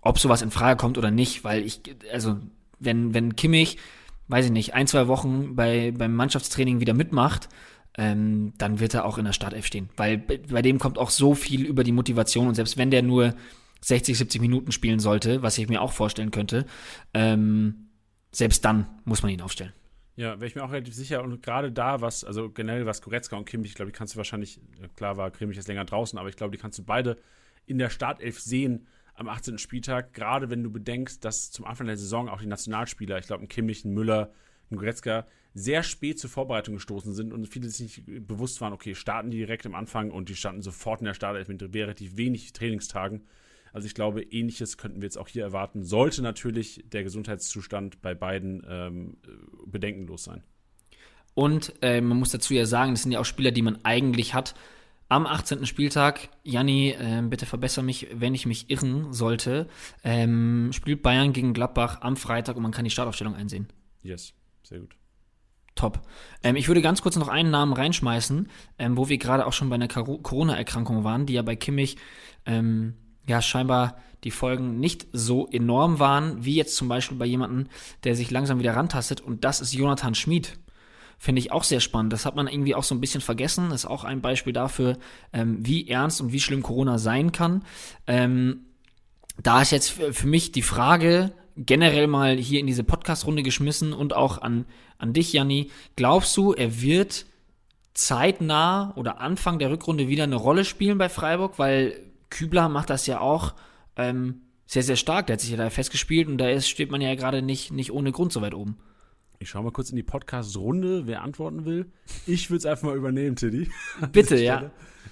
ob 0.00 0.18
sowas 0.18 0.42
in 0.42 0.50
Frage 0.50 0.78
kommt 0.78 0.98
oder 0.98 1.10
nicht, 1.10 1.44
weil 1.44 1.64
ich, 1.64 1.80
also 2.12 2.38
wenn, 2.78 3.14
wenn 3.14 3.36
Kimmich, 3.36 3.78
weiß 4.28 4.46
ich 4.46 4.52
nicht, 4.52 4.74
ein, 4.74 4.86
zwei 4.86 5.08
Wochen 5.08 5.56
bei, 5.56 5.92
beim 5.96 6.14
Mannschaftstraining 6.14 6.80
wieder 6.80 6.94
mitmacht, 6.94 7.48
ähm, 7.96 8.52
dann 8.58 8.80
wird 8.80 8.94
er 8.94 9.04
auch 9.04 9.18
in 9.18 9.24
der 9.24 9.32
Startelf 9.32 9.66
stehen. 9.66 9.88
Weil 9.96 10.18
bei 10.18 10.62
dem 10.62 10.78
kommt 10.78 10.98
auch 10.98 11.10
so 11.10 11.34
viel 11.34 11.64
über 11.66 11.84
die 11.84 11.92
Motivation 11.92 12.46
und 12.46 12.54
selbst 12.54 12.76
wenn 12.76 12.90
der 12.90 13.02
nur 13.02 13.34
60, 13.80 14.16
70 14.16 14.40
Minuten 14.40 14.72
spielen 14.72 15.00
sollte, 15.00 15.42
was 15.42 15.58
ich 15.58 15.68
mir 15.68 15.82
auch 15.82 15.92
vorstellen 15.92 16.30
könnte, 16.30 16.66
ähm, 17.14 17.88
selbst 18.30 18.64
dann 18.64 18.86
muss 19.04 19.22
man 19.22 19.32
ihn 19.32 19.40
aufstellen. 19.40 19.72
Ja, 20.18 20.40
wäre 20.40 20.46
ich 20.46 20.56
mir 20.56 20.64
auch 20.64 20.72
relativ 20.72 20.94
sicher. 20.94 21.22
Und 21.22 21.44
gerade 21.44 21.70
da, 21.70 22.00
was, 22.00 22.24
also 22.24 22.50
generell 22.50 22.86
was 22.86 23.02
Goretzka 23.02 23.36
und 23.36 23.44
Kimmich, 23.44 23.70
ich 23.70 23.74
glaube, 23.76 23.92
die 23.92 23.96
kannst 23.96 24.14
du 24.14 24.16
wahrscheinlich, 24.16 24.60
klar 24.96 25.16
war 25.16 25.30
Kimmich 25.30 25.56
jetzt 25.56 25.68
länger 25.68 25.84
draußen, 25.84 26.18
aber 26.18 26.28
ich 26.28 26.34
glaube, 26.34 26.50
die 26.50 26.60
kannst 26.60 26.76
du 26.76 26.82
beide 26.82 27.18
in 27.66 27.78
der 27.78 27.88
Startelf 27.88 28.40
sehen 28.40 28.88
am 29.14 29.28
18. 29.28 29.58
Spieltag. 29.58 30.14
Gerade 30.14 30.50
wenn 30.50 30.64
du 30.64 30.72
bedenkst, 30.72 31.24
dass 31.24 31.52
zum 31.52 31.64
Anfang 31.66 31.86
der 31.86 31.96
Saison 31.96 32.28
auch 32.28 32.40
die 32.40 32.48
Nationalspieler, 32.48 33.16
ich 33.18 33.28
glaube, 33.28 33.44
ein 33.44 33.48
Kimmich, 33.48 33.84
ein 33.84 33.94
Müller, 33.94 34.32
ein 34.72 34.76
Goretzka, 34.76 35.24
sehr 35.54 35.84
spät 35.84 36.18
zur 36.18 36.30
Vorbereitung 36.30 36.74
gestoßen 36.74 37.14
sind 37.14 37.32
und 37.32 37.46
viele 37.46 37.68
sich 37.68 38.04
nicht 38.04 38.26
bewusst 38.26 38.60
waren, 38.60 38.72
okay, 38.72 38.96
starten 38.96 39.30
die 39.30 39.38
direkt 39.38 39.66
am 39.66 39.76
Anfang 39.76 40.10
und 40.10 40.28
die 40.28 40.34
standen 40.34 40.62
sofort 40.62 41.00
in 41.00 41.04
der 41.04 41.14
Startelf 41.14 41.46
mit 41.46 41.62
relativ 41.62 42.16
wenig 42.16 42.52
Trainingstagen. 42.52 43.24
Also 43.72 43.86
ich 43.86 43.94
glaube, 43.94 44.22
ähnliches 44.22 44.76
könnten 44.76 45.00
wir 45.00 45.06
jetzt 45.06 45.18
auch 45.18 45.28
hier 45.28 45.42
erwarten. 45.42 45.84
Sollte 45.84 46.22
natürlich 46.22 46.84
der 46.86 47.02
Gesundheitszustand 47.02 48.00
bei 48.02 48.14
beiden 48.14 48.66
ähm, 48.68 49.16
bedenkenlos 49.66 50.24
sein. 50.24 50.42
Und 51.34 51.74
äh, 51.82 52.00
man 52.00 52.18
muss 52.18 52.30
dazu 52.30 52.54
ja 52.54 52.66
sagen, 52.66 52.92
das 52.92 53.02
sind 53.02 53.12
ja 53.12 53.20
auch 53.20 53.24
Spieler, 53.24 53.52
die 53.52 53.62
man 53.62 53.78
eigentlich 53.84 54.34
hat. 54.34 54.54
Am 55.10 55.24
18. 55.24 55.64
Spieltag, 55.64 56.28
Janni, 56.42 56.90
äh, 56.90 57.22
bitte 57.22 57.46
verbessere 57.46 57.84
mich, 57.84 58.08
wenn 58.12 58.34
ich 58.34 58.44
mich 58.44 58.68
irren 58.70 59.12
sollte, 59.12 59.68
ähm, 60.04 60.70
spielt 60.72 61.02
Bayern 61.02 61.32
gegen 61.32 61.54
Gladbach 61.54 62.02
am 62.02 62.16
Freitag 62.16 62.56
und 62.56 62.62
man 62.62 62.72
kann 62.72 62.84
die 62.84 62.90
Startaufstellung 62.90 63.34
einsehen. 63.34 63.68
Yes, 64.02 64.34
sehr 64.62 64.80
gut. 64.80 64.96
Top. 65.76 66.02
Ähm, 66.42 66.56
ich 66.56 66.68
würde 66.68 66.82
ganz 66.82 67.00
kurz 67.00 67.16
noch 67.16 67.28
einen 67.28 67.50
Namen 67.50 67.72
reinschmeißen, 67.72 68.48
ähm, 68.78 68.96
wo 68.96 69.08
wir 69.08 69.16
gerade 69.16 69.46
auch 69.46 69.52
schon 69.52 69.70
bei 69.70 69.76
einer 69.76 69.88
Corona-Erkrankung 69.88 71.04
waren, 71.04 71.24
die 71.24 71.34
ja 71.34 71.42
bei 71.42 71.56
Kimmich 71.56 71.96
ähm, 72.44 72.94
ja 73.28 73.40
scheinbar 73.42 73.96
die 74.24 74.30
Folgen 74.30 74.80
nicht 74.80 75.06
so 75.12 75.46
enorm 75.46 75.98
waren, 76.00 76.44
wie 76.44 76.54
jetzt 76.56 76.76
zum 76.76 76.88
Beispiel 76.88 77.16
bei 77.16 77.26
jemandem, 77.26 77.68
der 78.04 78.16
sich 78.16 78.30
langsam 78.30 78.58
wieder 78.58 78.74
rantastet, 78.74 79.20
und 79.20 79.44
das 79.44 79.60
ist 79.60 79.74
Jonathan 79.74 80.14
Schmid. 80.14 80.58
Finde 81.20 81.40
ich 81.40 81.50
auch 81.50 81.64
sehr 81.64 81.80
spannend. 81.80 82.12
Das 82.12 82.26
hat 82.26 82.36
man 82.36 82.46
irgendwie 82.46 82.76
auch 82.76 82.84
so 82.84 82.94
ein 82.94 83.00
bisschen 83.00 83.20
vergessen. 83.20 83.70
Das 83.70 83.82
ist 83.82 83.90
auch 83.90 84.04
ein 84.04 84.20
Beispiel 84.20 84.52
dafür, 84.52 84.98
ähm, 85.32 85.58
wie 85.66 85.88
ernst 85.88 86.20
und 86.20 86.32
wie 86.32 86.38
schlimm 86.38 86.62
Corona 86.62 86.98
sein 86.98 87.32
kann. 87.32 87.64
Ähm, 88.06 88.66
da 89.42 89.62
ist 89.62 89.72
jetzt 89.72 89.90
für 89.90 90.26
mich 90.28 90.52
die 90.52 90.62
Frage, 90.62 91.32
generell 91.56 92.06
mal 92.06 92.36
hier 92.36 92.60
in 92.60 92.68
diese 92.68 92.84
Podcast-Runde 92.84 93.42
geschmissen 93.42 93.92
und 93.92 94.14
auch 94.14 94.40
an, 94.40 94.64
an 94.96 95.12
dich, 95.12 95.32
Janni. 95.32 95.70
Glaubst 95.96 96.36
du, 96.36 96.52
er 96.52 96.80
wird 96.80 97.26
zeitnah 97.94 98.92
oder 98.94 99.20
Anfang 99.20 99.58
der 99.58 99.70
Rückrunde 99.70 100.06
wieder 100.06 100.22
eine 100.22 100.36
Rolle 100.36 100.64
spielen 100.64 100.98
bei 100.98 101.08
Freiburg? 101.08 101.58
Weil 101.58 102.00
Kübler 102.30 102.68
macht 102.68 102.90
das 102.90 103.06
ja 103.06 103.20
auch 103.20 103.54
ähm, 103.96 104.42
sehr, 104.66 104.82
sehr 104.82 104.96
stark. 104.96 105.26
Der 105.26 105.34
hat 105.34 105.40
sich 105.40 105.50
ja 105.50 105.56
da 105.56 105.70
festgespielt 105.70 106.28
und 106.28 106.38
da 106.38 106.48
ist, 106.48 106.68
steht 106.68 106.90
man 106.90 107.00
ja 107.00 107.14
gerade 107.14 107.42
nicht, 107.42 107.72
nicht 107.72 107.92
ohne 107.92 108.12
Grund 108.12 108.32
so 108.32 108.40
weit 108.40 108.54
oben. 108.54 108.78
Ich 109.38 109.50
schaue 109.50 109.62
mal 109.62 109.70
kurz 109.70 109.90
in 109.90 109.96
die 109.96 110.02
Podcast-Runde, 110.02 111.06
wer 111.06 111.22
antworten 111.22 111.64
will. 111.64 111.92
Ich 112.26 112.50
würde 112.50 112.58
es 112.58 112.66
einfach 112.66 112.88
mal 112.88 112.96
übernehmen, 112.96 113.36
Tiddy. 113.36 113.70
Bitte, 114.12 114.36
ja. 114.36 114.70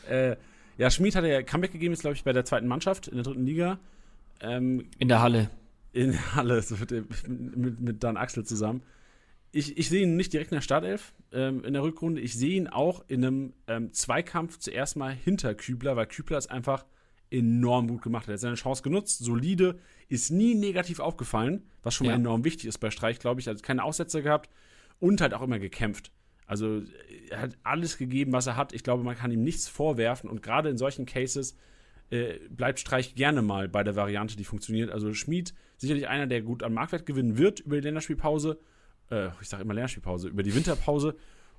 Äh, 0.08 0.36
ja, 0.78 0.90
Schmid 0.90 1.14
hat 1.14 1.24
ja 1.24 1.42
Comeback 1.42 1.72
gegeben, 1.72 1.94
ist, 1.94 2.00
glaube 2.00 2.16
ich, 2.16 2.24
bei 2.24 2.32
der 2.32 2.44
zweiten 2.44 2.66
Mannschaft 2.66 3.08
in 3.08 3.14
der 3.14 3.24
dritten 3.24 3.46
Liga. 3.46 3.78
Ähm, 4.40 4.90
in 4.98 5.08
der 5.08 5.22
Halle 5.22 5.48
in 5.96 6.34
Halle 6.34 6.62
mit, 6.78 7.26
mit, 7.26 7.80
mit 7.80 8.04
Dan 8.04 8.18
Axel 8.18 8.44
zusammen. 8.44 8.82
Ich, 9.50 9.78
ich 9.78 9.88
sehe 9.88 10.02
ihn 10.02 10.16
nicht 10.16 10.32
direkt 10.32 10.52
in 10.52 10.56
der 10.56 10.62
Startelf 10.62 11.14
ähm, 11.32 11.64
in 11.64 11.72
der 11.72 11.82
Rückrunde. 11.82 12.20
Ich 12.20 12.34
sehe 12.34 12.56
ihn 12.56 12.68
auch 12.68 13.02
in 13.08 13.24
einem 13.24 13.54
ähm, 13.66 13.92
Zweikampf 13.94 14.58
zuerst 14.58 14.96
mal 14.96 15.14
hinter 15.14 15.54
Kübler, 15.54 15.96
weil 15.96 16.06
Kübler 16.06 16.36
ist 16.36 16.50
einfach 16.50 16.84
enorm 17.30 17.88
gut 17.88 18.02
gemacht. 18.02 18.28
Er 18.28 18.34
hat 18.34 18.40
seine 18.40 18.54
Chance 18.54 18.82
genutzt, 18.82 19.18
solide, 19.18 19.78
ist 20.08 20.30
nie 20.30 20.54
negativ 20.54 21.00
aufgefallen, 21.00 21.64
was 21.82 21.94
schon 21.94 22.06
ja. 22.06 22.12
mal 22.12 22.18
enorm 22.18 22.44
wichtig 22.44 22.66
ist 22.66 22.78
bei 22.78 22.90
Streich, 22.90 23.18
glaube 23.18 23.40
ich. 23.40 23.48
Also 23.48 23.62
keine 23.62 23.82
Aussätze 23.82 24.22
gehabt 24.22 24.50
und 25.00 25.20
halt 25.20 25.34
auch 25.34 25.42
immer 25.42 25.58
gekämpft. 25.58 26.12
Also 26.46 26.82
er 27.30 27.40
hat 27.40 27.58
alles 27.64 27.98
gegeben, 27.98 28.32
was 28.32 28.46
er 28.46 28.56
hat. 28.56 28.72
Ich 28.72 28.84
glaube, 28.84 29.02
man 29.02 29.16
kann 29.16 29.32
ihm 29.32 29.42
nichts 29.42 29.68
vorwerfen 29.68 30.30
und 30.30 30.42
gerade 30.42 30.68
in 30.68 30.78
solchen 30.78 31.04
Cases 31.04 31.56
äh, 32.10 32.38
bleibt 32.48 32.78
Streich 32.78 33.16
gerne 33.16 33.42
mal 33.42 33.68
bei 33.68 33.82
der 33.82 33.96
Variante, 33.96 34.36
die 34.36 34.44
funktioniert. 34.44 34.90
Also 34.90 35.12
Schmid 35.12 35.54
sicherlich 35.76 36.06
einer, 36.06 36.28
der 36.28 36.42
gut 36.42 36.62
an 36.62 36.72
Marktwert 36.72 37.04
gewinnen 37.04 37.36
wird 37.36 37.60
über 37.60 37.76
die 37.76 37.82
Länderspielpause. 37.82 38.60
Äh, 39.10 39.30
ich 39.40 39.48
sage 39.48 39.64
immer 39.64 39.74
Länderspielpause, 39.74 40.28
über 40.28 40.44
die 40.44 40.54
Winterpause 40.54 41.16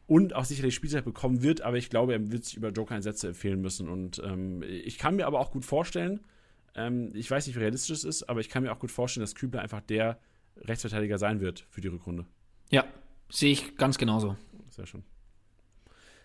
und 0.07 0.33
auch 0.33 0.45
sicherlich 0.45 0.73
Spielzeit 0.73 1.05
bekommen 1.05 1.43
wird, 1.43 1.61
aber 1.61 1.77
ich 1.77 1.89
glaube, 1.89 2.13
er 2.13 2.31
wird 2.31 2.45
sich 2.45 2.55
über 2.55 2.69
Joker-Einsätze 2.69 3.27
empfehlen 3.27 3.61
müssen. 3.61 3.89
Und 3.89 4.21
ähm, 4.25 4.63
ich 4.63 4.97
kann 4.97 5.17
mir 5.17 5.27
aber 5.27 5.39
auch 5.39 5.51
gut 5.51 5.65
vorstellen, 5.65 6.21
ähm, 6.75 7.11
ich 7.13 7.29
weiß 7.29 7.45
nicht, 7.45 7.57
wie 7.57 7.59
realistisch 7.59 7.97
es 7.97 8.03
ist, 8.05 8.23
aber 8.23 8.39
ich 8.39 8.49
kann 8.49 8.63
mir 8.63 8.71
auch 8.71 8.79
gut 8.79 8.91
vorstellen, 8.91 9.23
dass 9.23 9.35
Kübler 9.35 9.61
einfach 9.61 9.81
der 9.81 10.17
Rechtsverteidiger 10.61 11.17
sein 11.17 11.41
wird 11.41 11.65
für 11.69 11.81
die 11.81 11.89
Rückrunde. 11.89 12.25
Ja, 12.71 12.85
sehe 13.29 13.51
ich 13.51 13.75
ganz 13.75 13.97
genauso. 13.97 14.37
Sehr 14.69 14.85
schön. 14.85 15.03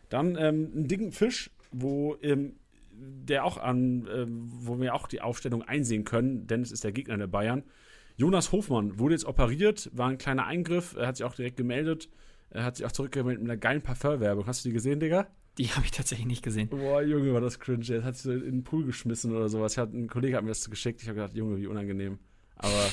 Dann 0.09 0.37
ähm, 0.37 0.71
einen 0.75 0.89
dicken 0.89 1.11
Fisch, 1.11 1.51
wo 1.73 2.17
ähm, 2.23 2.55
der 2.93 3.45
auch 3.45 3.57
an, 3.57 4.07
äh, 4.07 4.27
wo 4.29 4.79
wir 4.79 4.95
auch 4.95 5.09
die 5.09 5.21
Aufstellung 5.21 5.63
einsehen 5.63 6.05
können, 6.05 6.47
denn 6.47 6.63
es 6.63 6.71
ist 6.71 6.85
der 6.85 6.93
Gegner 6.93 7.17
der 7.17 7.27
Bayern. 7.27 7.65
Jonas 8.17 8.53
Hofmann 8.53 8.99
wurde 8.99 9.15
jetzt 9.15 9.25
operiert, 9.25 9.91
war 9.93 10.09
ein 10.09 10.19
kleiner 10.19 10.47
Eingriff, 10.47 10.95
er 10.97 11.09
hat 11.09 11.17
sich 11.17 11.25
auch 11.25 11.35
direkt 11.35 11.57
gemeldet, 11.57 12.11
er 12.53 12.65
hat 12.65 12.77
sich 12.77 12.87
auch 12.87 12.93
zurückgemeldet 12.93 13.43
mit 13.43 13.51
einer 13.51 13.59
geilen 13.59 13.83
Parfumwerbung. 13.83 14.47
Hast 14.47 14.65
du 14.65 14.69
die 14.69 14.75
gesehen, 14.75 15.01
Digga? 15.01 15.27
Die 15.59 15.69
habe 15.69 15.85
ich 15.85 15.91
tatsächlich 15.91 16.27
nicht 16.27 16.43
gesehen. 16.43 16.69
Boah, 16.69 17.03
Junge, 17.03 17.33
war 17.35 17.41
das 17.41 17.59
cringe. 17.59 17.85
Er 17.89 18.05
hat 18.05 18.15
sich 18.15 18.25
so 18.25 18.33
in 18.33 18.41
den 18.41 18.65
Pool 18.65 18.85
geschmissen 18.85 19.35
oder 19.35 19.49
sowas. 19.49 19.77
Hat, 19.77 19.93
ein 19.93 20.09
Kollege 20.09 20.37
hat 20.37 20.45
mir 20.45 20.51
das 20.51 20.69
geschickt. 20.69 21.03
Ich 21.03 21.09
habe 21.09 21.17
gedacht, 21.17 21.35
Junge, 21.35 21.59
wie 21.59 21.67
unangenehm. 21.67 22.19
Aber 22.57 22.91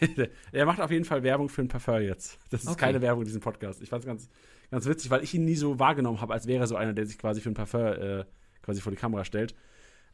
er 0.52 0.66
macht 0.66 0.80
auf 0.80 0.90
jeden 0.90 1.04
Fall 1.04 1.22
Werbung 1.22 1.48
für 1.48 1.62
ein 1.62 1.68
Parfum 1.68 2.00
jetzt. 2.00 2.38
Das 2.50 2.62
ist 2.62 2.68
okay. 2.68 2.86
keine 2.86 3.00
Werbung 3.02 3.22
in 3.22 3.26
diesem 3.26 3.40
Podcast. 3.42 3.82
Ich 3.82 3.90
fand 3.90 4.02
es 4.02 4.06
ganz, 4.06 4.28
ganz 4.70 4.86
witzig, 4.86 5.10
weil 5.10 5.22
ich 5.22 5.34
ihn 5.34 5.44
nie 5.44 5.56
so 5.56 5.78
wahrgenommen 5.78 6.20
habe, 6.20 6.32
als 6.32 6.46
wäre 6.46 6.66
so 6.66 6.76
einer, 6.76 6.92
der 6.92 7.06
sich 7.06 7.18
quasi 7.18 7.40
für 7.40 7.50
ein 7.50 7.54
Parfum 7.54 7.80
äh, 7.80 8.24
quasi 8.62 8.80
vor 8.80 8.92
die 8.92 8.98
Kamera 8.98 9.24
stellt. 9.24 9.54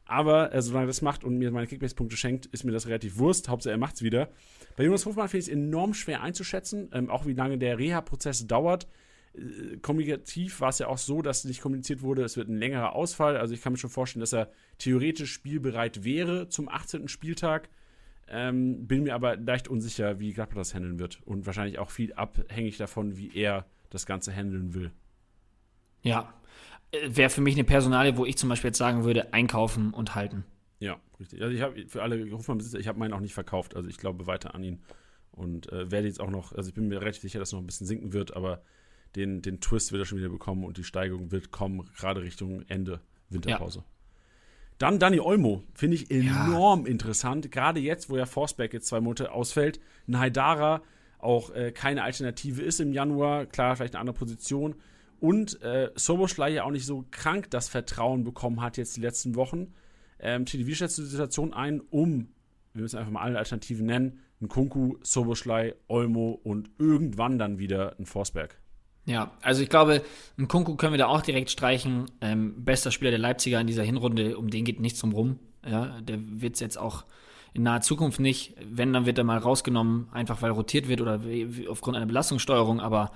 Aber 0.06 0.54
äh, 0.54 0.62
solange 0.62 0.84
er 0.84 0.88
das 0.88 1.02
macht 1.02 1.24
und 1.24 1.36
mir 1.36 1.50
meine 1.50 1.66
Kickbase-Punkte 1.66 2.16
schenkt, 2.16 2.46
ist 2.46 2.64
mir 2.64 2.72
das 2.72 2.86
relativ 2.86 3.18
Wurst. 3.18 3.48
Hauptsache, 3.48 3.72
er 3.72 3.78
macht 3.78 3.96
es 3.96 4.02
wieder. 4.02 4.28
Bei 4.76 4.84
Jonas 4.84 5.04
Hofmann 5.04 5.28
finde 5.28 5.42
ich 5.42 5.48
es 5.48 5.52
enorm 5.52 5.94
schwer 5.94 6.22
einzuschätzen, 6.22 6.88
ähm, 6.92 7.10
auch 7.10 7.26
wie 7.26 7.32
lange 7.32 7.58
der 7.58 7.78
Reha-Prozess 7.78 8.46
dauert. 8.46 8.86
Äh, 9.34 9.78
kommunikativ 9.78 10.60
war 10.60 10.68
es 10.68 10.78
ja 10.78 10.86
auch 10.86 10.98
so, 10.98 11.22
dass 11.22 11.44
nicht 11.44 11.60
kommuniziert 11.60 12.02
wurde, 12.02 12.22
es 12.22 12.36
wird 12.36 12.48
ein 12.48 12.56
längerer 12.56 12.94
Ausfall. 12.94 13.36
Also 13.36 13.52
ich 13.52 13.62
kann 13.62 13.72
mir 13.72 13.78
schon 13.78 13.90
vorstellen, 13.90 14.20
dass 14.20 14.32
er 14.32 14.50
theoretisch 14.78 15.32
spielbereit 15.32 16.04
wäre 16.04 16.48
zum 16.48 16.68
18. 16.68 17.08
Spieltag. 17.08 17.68
Ähm, 18.28 18.86
bin 18.86 19.04
mir 19.04 19.14
aber 19.14 19.36
leicht 19.36 19.68
unsicher, 19.68 20.18
wie 20.20 20.32
Gladbach 20.32 20.56
das 20.58 20.74
handeln 20.74 20.98
wird. 21.00 21.20
Und 21.24 21.46
wahrscheinlich 21.46 21.78
auch 21.78 21.90
viel 21.90 22.12
abhängig 22.12 22.76
davon, 22.76 23.16
wie 23.16 23.34
er 23.34 23.66
das 23.90 24.06
Ganze 24.06 24.32
handeln 24.32 24.74
will. 24.74 24.92
Ja, 26.02 26.32
wäre 26.92 27.30
für 27.30 27.40
mich 27.40 27.54
eine 27.54 27.64
Personalie, 27.64 28.16
wo 28.16 28.24
ich 28.24 28.36
zum 28.36 28.48
Beispiel 28.48 28.68
jetzt 28.68 28.78
sagen 28.78 29.04
würde, 29.04 29.32
einkaufen 29.32 29.92
und 29.92 30.14
halten. 30.14 30.44
Ja, 30.78 30.98
richtig. 31.18 31.42
Also 31.42 31.54
ich 31.54 31.62
habe 31.62 31.88
für 31.88 32.02
alle 32.02 32.30
Hofmann-Besitzer, 32.30 32.78
ich 32.78 32.88
habe 32.88 32.98
meinen 32.98 33.12
auch 33.12 33.20
nicht 33.20 33.34
verkauft. 33.34 33.76
Also 33.76 33.88
ich 33.88 33.98
glaube 33.98 34.26
weiter 34.26 34.54
an 34.54 34.62
ihn. 34.62 34.80
Und 35.32 35.70
äh, 35.72 35.90
werde 35.90 36.06
jetzt 36.06 36.20
auch 36.20 36.30
noch, 36.30 36.52
also 36.52 36.68
ich 36.68 36.74
bin 36.74 36.88
mir 36.88 37.00
relativ 37.00 37.22
sicher, 37.22 37.38
dass 37.38 37.50
es 37.50 37.52
noch 37.52 37.60
ein 37.60 37.66
bisschen 37.66 37.86
sinken 37.86 38.12
wird, 38.14 38.34
aber 38.34 38.62
den, 39.16 39.42
den 39.42 39.60
Twist 39.60 39.92
wird 39.92 40.02
er 40.02 40.06
schon 40.06 40.18
wieder 40.18 40.30
bekommen 40.30 40.64
und 40.64 40.78
die 40.78 40.84
Steigerung 40.84 41.30
wird 41.30 41.50
kommen, 41.50 41.90
gerade 41.96 42.22
Richtung 42.22 42.62
Ende 42.68 43.00
Winterpause. 43.28 43.80
Ja. 43.80 43.84
Dann 44.78 44.98
Danny 44.98 45.20
Olmo, 45.20 45.62
finde 45.74 45.96
ich 45.96 46.10
enorm 46.10 46.84
ja. 46.84 46.90
interessant. 46.90 47.50
Gerade 47.50 47.80
jetzt, 47.80 48.10
wo 48.10 48.16
ja 48.16 48.26
Forsberg 48.26 48.72
jetzt 48.74 48.86
zwei 48.86 49.00
Monate 49.00 49.32
ausfällt. 49.32 49.80
Ein 50.06 50.18
Haidara 50.18 50.82
auch 51.18 51.50
äh, 51.50 51.72
keine 51.72 52.02
Alternative 52.02 52.62
ist 52.62 52.80
im 52.80 52.92
Januar. 52.92 53.46
Klar, 53.46 53.76
vielleicht 53.76 53.94
eine 53.94 54.00
andere 54.00 54.16
Position. 54.16 54.74
Und 55.20 55.60
äh, 55.62 55.90
Soboschlei 55.94 56.51
ja 56.51 56.64
auch 56.64 56.70
nicht 56.70 56.86
so 56.86 57.05
krank 57.10 57.51
das 57.51 57.68
Vertrauen 57.68 58.24
bekommen 58.24 58.60
hat 58.60 58.76
jetzt 58.76 58.97
die 58.97 59.01
letzten 59.01 59.34
Wochen. 59.34 59.74
Ähm, 60.18 60.44
wie 60.51 60.74
schätzt 60.74 60.98
du 60.98 61.02
die 61.02 61.09
Situation 61.09 61.52
ein, 61.52 61.80
um, 61.80 62.28
wir 62.72 62.82
müssen 62.82 62.98
einfach 62.98 63.12
mal 63.12 63.22
alle 63.22 63.38
Alternativen 63.38 63.86
nennen, 63.86 64.20
ein 64.40 64.48
Kunku, 64.48 64.97
Soboschlei, 65.02 65.74
Olmo 65.88 66.40
und 66.43 66.70
irgendwann 66.78 67.38
dann 67.38 67.59
wieder 67.59 67.97
ein 67.98 68.06
Forsberg? 68.06 68.59
Ja, 69.06 69.30
also 69.40 69.62
ich 69.62 69.70
glaube, 69.70 70.02
ein 70.36 70.48
Kunku 70.48 70.74
können 70.74 70.93
wir 70.93 70.98
da 70.98 71.06
auch 71.06 71.22
direkt 71.22 71.51
streichen. 71.51 72.06
Ähm, 72.20 72.64
bester 72.64 72.90
Spieler 72.90 73.12
der 73.12 73.20
Leipziger 73.20 73.60
in 73.60 73.66
dieser 73.66 73.84
Hinrunde, 73.84 74.36
um 74.36 74.51
den 74.51 74.64
geht 74.64 74.80
nichts 74.80 75.01
drum 75.01 75.12
rum. 75.12 75.38
Ja, 75.64 76.01
der 76.01 76.18
wird 76.20 76.55
es 76.55 76.60
jetzt 76.60 76.76
auch 76.76 77.05
in 77.55 77.62
naher 77.62 77.80
Zukunft 77.80 78.20
nicht. 78.20 78.55
Wenn, 78.68 78.93
dann 78.93 79.06
wird 79.06 79.18
er 79.18 79.24
mal 79.24 79.38
rausgenommen, 79.38 80.09
einfach 80.12 80.43
weil 80.43 80.51
rotiert 80.51 80.88
wird 80.88 81.01
oder 81.01 81.20
aufgrund 81.68 81.97
einer 81.97 82.06
Belastungssteuerung. 82.06 82.80
Aber 82.80 83.12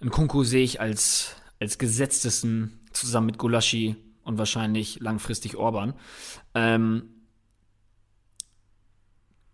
ein 0.00 0.10
Kunku 0.10 0.44
sehe 0.44 0.64
ich 0.64 0.80
als, 0.80 1.36
als 1.60 1.78
gesetztesten 1.78 2.80
zusammen 2.92 3.26
mit 3.26 3.38
Gulaschi 3.38 3.96
und 4.24 4.38
wahrscheinlich 4.38 5.00
langfristig 5.00 5.56
Orban. 5.56 5.94
Ähm, 6.54 7.10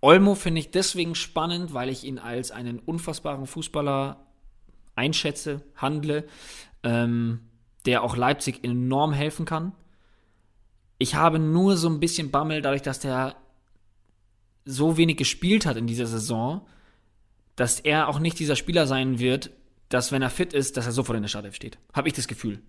Olmo 0.01 0.35
finde 0.35 0.61
ich 0.61 0.71
deswegen 0.71 1.15
spannend, 1.15 1.75
weil 1.75 1.89
ich 1.89 2.05
ihn 2.05 2.19
als 2.19 2.51
einen 2.51 2.81
unfassbaren 2.81 3.47
Fußballer 3.47 4.27
einschätze, 4.97 5.63
handle, 5.77 6.27
ähm, 6.83 7.41
der 7.87 8.03
auch 8.03 8.17
Leipzig 8.17 8.65
enorm 8.65 9.13
helfen 9.13 9.45
kann. 9.45 9.73
Ich 10.99 11.15
habe 11.15 11.39
nur 11.39 11.77
so 11.77 11.89
ein 11.89 12.01
bisschen 12.01 12.31
Bammel, 12.31 12.63
dadurch, 12.63 12.83
dass 12.83 12.99
der 12.99 13.37
so 14.65 14.97
wenig 14.97 15.17
gespielt 15.17 15.67
hat 15.67 15.77
in 15.77 15.87
dieser 15.87 16.07
Saison, 16.07 16.67
dass 17.57 17.81
er 17.81 18.09
auch 18.09 18.19
nicht 18.19 18.39
dieser 18.39 18.57
Spieler 18.57 18.87
sein 18.87 19.19
wird, 19.19 19.51
dass 19.93 20.13
wenn 20.13 20.23
er 20.23 20.31
fit 20.31 20.53
ist, 20.53 20.77
dass 20.77 20.87
er 20.87 20.93
sofort 20.93 21.17
in 21.17 21.23
der 21.23 21.29
Startelf 21.29 21.55
steht. 21.55 21.79
Habe 21.93 22.09
ich 22.09 22.15
das 22.15 22.27
Gefühl. 22.27 22.61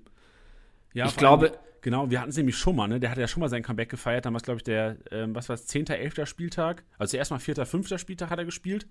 Ja, 0.93 1.05
ich 1.05 1.15
glaube. 1.15 1.51
Allem, 1.51 1.59
genau, 1.81 2.09
wir 2.09 2.19
hatten 2.19 2.29
es 2.29 2.37
nämlich 2.37 2.57
schon 2.57 2.75
mal, 2.75 2.87
ne? 2.87 2.99
Der 2.99 3.09
hatte 3.09 3.21
ja 3.21 3.27
schon 3.27 3.41
mal 3.41 3.49
sein 3.49 3.63
Comeback 3.63 3.89
gefeiert. 3.89 4.25
Damals, 4.25 4.43
glaube 4.43 4.57
ich, 4.57 4.63
der, 4.63 4.97
ähm, 5.11 5.33
was 5.33 5.49
war 5.49 5.55
es, 5.55 5.65
10., 5.65 5.87
11. 5.87 6.27
Spieltag. 6.27 6.83
Also 6.97 7.17
erstmal 7.17 7.39
4., 7.39 7.65
5. 7.65 7.97
Spieltag 7.97 8.29
hat 8.29 8.39
er 8.39 8.45
gespielt. 8.45 8.87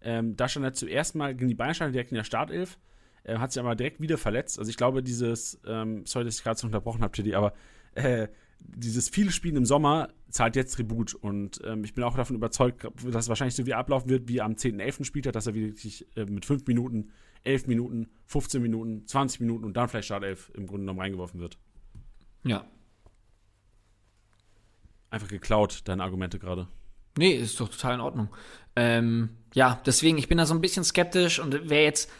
Ähm, 0.00 0.36
da 0.36 0.48
stand 0.48 0.64
er 0.64 0.72
zuerst 0.72 1.14
mal 1.14 1.34
gegen 1.34 1.48
die 1.48 1.54
Bayern 1.54 1.92
direkt 1.92 2.10
in 2.10 2.16
der 2.16 2.24
Startelf, 2.24 2.78
äh, 3.24 3.38
hat 3.38 3.52
sich 3.52 3.60
aber 3.60 3.74
direkt 3.74 4.00
wieder 4.00 4.18
verletzt. 4.18 4.58
Also 4.58 4.68
ich 4.68 4.76
glaube, 4.76 5.02
dieses, 5.02 5.60
ähm, 5.66 6.04
sorry, 6.06 6.26
dass 6.26 6.36
ich 6.36 6.42
gerade 6.42 6.58
so 6.58 6.66
unterbrochen 6.66 7.02
habe, 7.02 7.12
Teddy, 7.12 7.34
aber 7.34 7.54
äh, 7.94 8.28
dieses 8.60 9.08
viele 9.08 9.30
Spielen 9.30 9.56
im 9.56 9.64
Sommer 9.64 10.08
zahlt 10.28 10.56
jetzt 10.56 10.74
Tribut. 10.74 11.14
Und 11.14 11.60
ähm, 11.64 11.84
ich 11.84 11.94
bin 11.94 12.04
auch 12.04 12.16
davon 12.16 12.36
überzeugt, 12.36 12.84
dass 12.84 13.24
es 13.24 13.28
wahrscheinlich 13.28 13.54
so 13.54 13.66
wie 13.66 13.74
ablaufen 13.74 14.10
wird 14.10 14.28
wie 14.28 14.40
am 14.40 14.52
10.11. 14.52 15.04
Spieltag, 15.04 15.32
dass 15.32 15.46
er 15.46 15.54
wirklich 15.54 16.06
äh, 16.16 16.24
mit 16.24 16.44
5 16.44 16.66
Minuten, 16.66 17.10
11 17.44 17.66
Minuten, 17.66 18.10
15 18.26 18.60
Minuten, 18.60 19.06
20 19.06 19.40
Minuten 19.40 19.64
und 19.64 19.76
dann 19.76 19.88
vielleicht 19.88 20.06
Startelf 20.06 20.50
im 20.54 20.66
Grunde 20.66 20.82
genommen 20.82 21.00
reingeworfen 21.00 21.40
wird. 21.40 21.58
Ja. 22.42 22.66
Einfach 25.10 25.28
geklaut, 25.28 25.82
deine 25.84 26.02
Argumente 26.02 26.38
gerade. 26.38 26.68
Nee, 27.16 27.34
ist 27.34 27.60
doch 27.60 27.68
total 27.68 27.94
in 27.94 28.00
Ordnung. 28.00 28.28
Ähm, 28.76 29.30
ja, 29.54 29.80
deswegen, 29.86 30.18
ich 30.18 30.28
bin 30.28 30.38
da 30.38 30.46
so 30.46 30.54
ein 30.54 30.60
bisschen 30.60 30.84
skeptisch 30.84 31.38
und 31.38 31.70
wäre 31.70 31.84
jetzt 31.84 32.10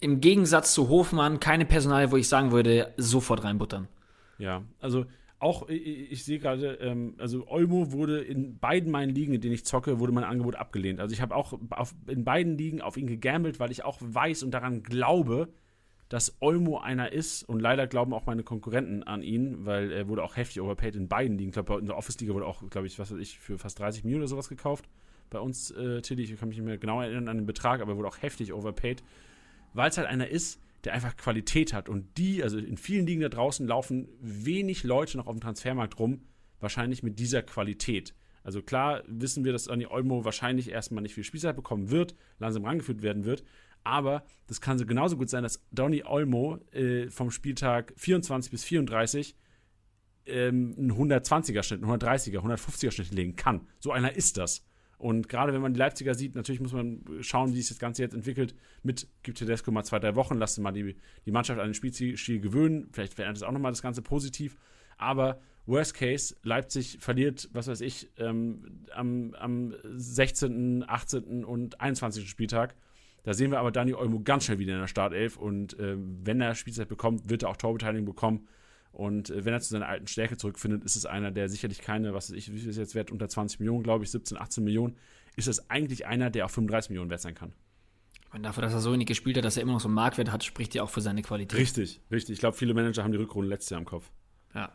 im 0.00 0.20
Gegensatz 0.20 0.74
zu 0.74 0.88
Hofmann 0.88 1.40
keine 1.40 1.64
Personal, 1.64 2.10
wo 2.10 2.16
ich 2.16 2.28
sagen 2.28 2.52
würde, 2.52 2.92
sofort 2.98 3.44
reinbuttern. 3.44 3.88
Ja, 4.38 4.62
also 4.80 5.06
auch, 5.40 5.68
ich, 5.68 6.12
ich 6.12 6.24
sehe 6.24 6.38
gerade, 6.38 6.74
ähm, 6.80 7.14
also 7.18 7.46
Olmo 7.48 7.92
wurde 7.92 8.20
in 8.20 8.58
beiden 8.58 8.90
meinen 8.90 9.14
Ligen, 9.14 9.34
in 9.34 9.40
denen 9.40 9.54
ich 9.54 9.64
zocke, 9.64 10.00
wurde 10.00 10.12
mein 10.12 10.24
Angebot 10.24 10.56
abgelehnt. 10.56 11.00
Also 11.00 11.12
ich 11.12 11.20
habe 11.20 11.34
auch 11.34 11.58
auf, 11.70 11.94
in 12.06 12.24
beiden 12.24 12.58
Ligen 12.58 12.80
auf 12.80 12.96
ihn 12.96 13.06
gegambelt, 13.06 13.60
weil 13.60 13.70
ich 13.70 13.84
auch 13.84 13.98
weiß 14.00 14.42
und 14.42 14.50
daran 14.50 14.82
glaube, 14.82 15.48
dass 16.08 16.36
Olmo 16.40 16.78
einer 16.78 17.12
ist 17.12 17.42
und 17.42 17.60
leider 17.60 17.86
glauben 17.86 18.14
auch 18.14 18.26
meine 18.26 18.42
Konkurrenten 18.42 19.02
an 19.02 19.22
ihn, 19.22 19.66
weil 19.66 19.92
er 19.92 20.08
wurde 20.08 20.24
auch 20.24 20.36
heftig 20.36 20.60
overpaid 20.62 20.96
in 20.96 21.06
beiden 21.06 21.36
Ligen. 21.36 21.50
Ich 21.50 21.54
glaube, 21.54 21.78
in 21.78 21.86
der 21.86 21.98
Office-Liga 21.98 22.32
wurde 22.32 22.46
auch, 22.46 22.68
glaube 22.70 22.86
ich, 22.86 22.98
was 22.98 23.12
weiß 23.12 23.18
ich, 23.18 23.38
für 23.38 23.58
fast 23.58 23.78
30 23.78 24.04
Millionen 24.04 24.22
oder 24.22 24.28
sowas 24.28 24.48
gekauft. 24.48 24.88
Bei 25.30 25.38
uns, 25.38 25.70
äh, 25.72 26.00
Tilly, 26.00 26.22
ich 26.22 26.36
kann 26.38 26.48
mich 26.48 26.56
nicht 26.56 26.66
mehr 26.66 26.78
genau 26.78 27.02
erinnern 27.02 27.28
an 27.28 27.36
den 27.36 27.46
Betrag, 27.46 27.82
aber 27.82 27.92
er 27.92 27.96
wurde 27.98 28.08
auch 28.08 28.22
heftig 28.22 28.54
overpaid, 28.54 29.02
weil 29.74 29.90
es 29.90 29.98
halt 29.98 30.08
einer 30.08 30.28
ist, 30.28 30.58
der 30.88 30.94
einfach 30.94 31.16
Qualität 31.16 31.74
hat. 31.74 31.88
Und 31.88 32.16
die, 32.16 32.42
also 32.42 32.56
in 32.58 32.78
vielen 32.78 33.06
Ligen 33.06 33.20
da 33.20 33.28
draußen 33.28 33.66
laufen 33.66 34.08
wenig 34.20 34.84
Leute 34.84 35.18
noch 35.18 35.26
auf 35.26 35.34
dem 35.36 35.40
Transfermarkt 35.40 35.98
rum, 35.98 36.22
wahrscheinlich 36.60 37.02
mit 37.02 37.18
dieser 37.18 37.42
Qualität. 37.42 38.14
Also 38.42 38.62
klar 38.62 39.02
wissen 39.06 39.44
wir, 39.44 39.52
dass 39.52 39.68
Anni 39.68 39.86
Olmo 39.86 40.24
wahrscheinlich 40.24 40.70
erstmal 40.70 41.02
nicht 41.02 41.14
viel 41.14 41.24
Spielzeit 41.24 41.56
bekommen 41.56 41.90
wird, 41.90 42.14
langsam 42.38 42.64
rangeführt 42.64 43.02
werden 43.02 43.26
wird, 43.26 43.44
aber 43.84 44.24
das 44.46 44.62
kann 44.62 44.78
so 44.78 44.86
genauso 44.86 45.18
gut 45.18 45.28
sein, 45.28 45.42
dass 45.42 45.62
Donny 45.70 46.04
Olmo 46.04 46.58
äh, 46.72 47.10
vom 47.10 47.30
Spieltag 47.30 47.92
24 47.96 48.50
bis 48.50 48.64
34 48.64 49.36
ähm, 50.26 50.74
einen 50.78 50.92
120er 50.92 51.62
Schnitt, 51.62 51.82
einen 51.82 51.92
130er, 51.92 52.38
150er 52.38 52.90
Schnitt 52.90 53.12
legen 53.12 53.36
kann. 53.36 53.66
So 53.78 53.92
einer 53.92 54.16
ist 54.16 54.38
das. 54.38 54.64
Und 54.98 55.28
gerade 55.28 55.52
wenn 55.52 55.60
man 55.60 55.72
die 55.72 55.78
Leipziger 55.78 56.14
sieht, 56.14 56.34
natürlich 56.34 56.60
muss 56.60 56.72
man 56.72 57.04
schauen, 57.20 57.52
wie 57.52 57.56
sich 57.56 57.68
das 57.68 57.78
Ganze 57.78 58.02
jetzt 58.02 58.14
entwickelt. 58.14 58.54
Mit 58.82 59.06
gibt 59.22 59.38
Tedesco 59.38 59.70
mal 59.70 59.84
zwei, 59.84 60.00
drei 60.00 60.16
Wochen, 60.16 60.36
lasst 60.36 60.58
mal 60.58 60.72
die, 60.72 60.96
die 61.24 61.30
Mannschaft 61.30 61.60
an 61.60 61.68
den 61.68 61.74
Spielstil 61.74 62.40
gewöhnen. 62.40 62.88
Vielleicht 62.92 63.14
verändert 63.14 63.36
es 63.36 63.42
auch 63.42 63.52
nochmal 63.52 63.72
das 63.72 63.82
Ganze 63.82 64.02
positiv. 64.02 64.56
Aber 64.96 65.40
Worst 65.66 65.94
Case, 65.94 66.34
Leipzig 66.42 66.98
verliert, 67.00 67.48
was 67.52 67.68
weiß 67.68 67.80
ich, 67.80 68.10
ähm, 68.18 68.86
am, 68.92 69.34
am 69.34 69.74
16., 69.84 70.84
18. 70.86 71.44
und 71.44 71.80
21. 71.80 72.28
Spieltag 72.28 72.74
da 73.28 73.34
sehen 73.34 73.50
wir 73.50 73.58
aber 73.58 73.70
Dani 73.70 73.92
Olmo 73.92 74.20
ganz 74.20 74.44
schnell 74.44 74.58
wieder 74.58 74.72
in 74.72 74.80
der 74.80 74.86
Startelf 74.86 75.36
und 75.36 75.78
äh, 75.78 75.96
wenn 75.98 76.40
er 76.40 76.54
Spielzeit 76.54 76.88
bekommt, 76.88 77.28
wird 77.28 77.42
er 77.42 77.50
auch 77.50 77.58
Torbeteiligung 77.58 78.06
bekommen. 78.06 78.48
Und 78.92 79.30
äh, 79.30 79.44
wenn 79.44 79.52
er 79.52 79.60
zu 79.60 79.70
seiner 79.70 79.88
alten 79.88 80.06
Stärke 80.06 80.36
zurückfindet, 80.36 80.84
ist 80.84 80.96
es 80.96 81.06
einer, 81.06 81.30
der 81.30 81.48
sicherlich 81.48 81.80
keine, 81.80 82.14
was 82.14 82.30
weiß 82.30 82.36
ich, 82.36 82.52
wie 82.52 82.58
viel 82.58 82.70
ist 82.70 82.76
jetzt 82.76 82.94
wert, 82.94 83.10
unter 83.10 83.28
20 83.28 83.60
Millionen, 83.60 83.82
glaube 83.82 84.04
ich, 84.04 84.10
17, 84.10 84.38
18 84.38 84.64
Millionen, 84.64 84.96
ist 85.36 85.48
es 85.48 85.70
eigentlich 85.70 86.06
einer, 86.06 86.30
der 86.30 86.46
auch 86.46 86.50
35 86.50 86.90
Millionen 86.90 87.10
wert 87.10 87.20
sein 87.20 87.34
kann. 87.34 87.52
Meine, 88.32 88.42
dafür, 88.42 88.62
dass 88.62 88.74
er 88.74 88.80
so 88.80 88.92
wenig 88.92 89.06
gespielt 89.06 89.36
hat, 89.36 89.44
dass 89.44 89.56
er 89.56 89.62
immer 89.62 89.72
noch 89.72 89.80
so 89.80 89.88
einen 89.88 89.94
Marktwert 89.94 90.30
hat, 90.30 90.44
spricht 90.44 90.74
ja 90.74 90.82
auch 90.82 90.90
für 90.90 91.00
seine 91.00 91.22
Qualität. 91.22 91.58
Richtig, 91.58 92.00
richtig. 92.10 92.34
Ich 92.34 92.40
glaube, 92.40 92.56
viele 92.56 92.74
Manager 92.74 93.02
haben 93.02 93.12
die 93.12 93.18
Rückrunde 93.18 93.48
letztes 93.48 93.70
Jahr 93.70 93.80
im 93.80 93.86
Kopf. 93.86 94.10
Ja. 94.54 94.72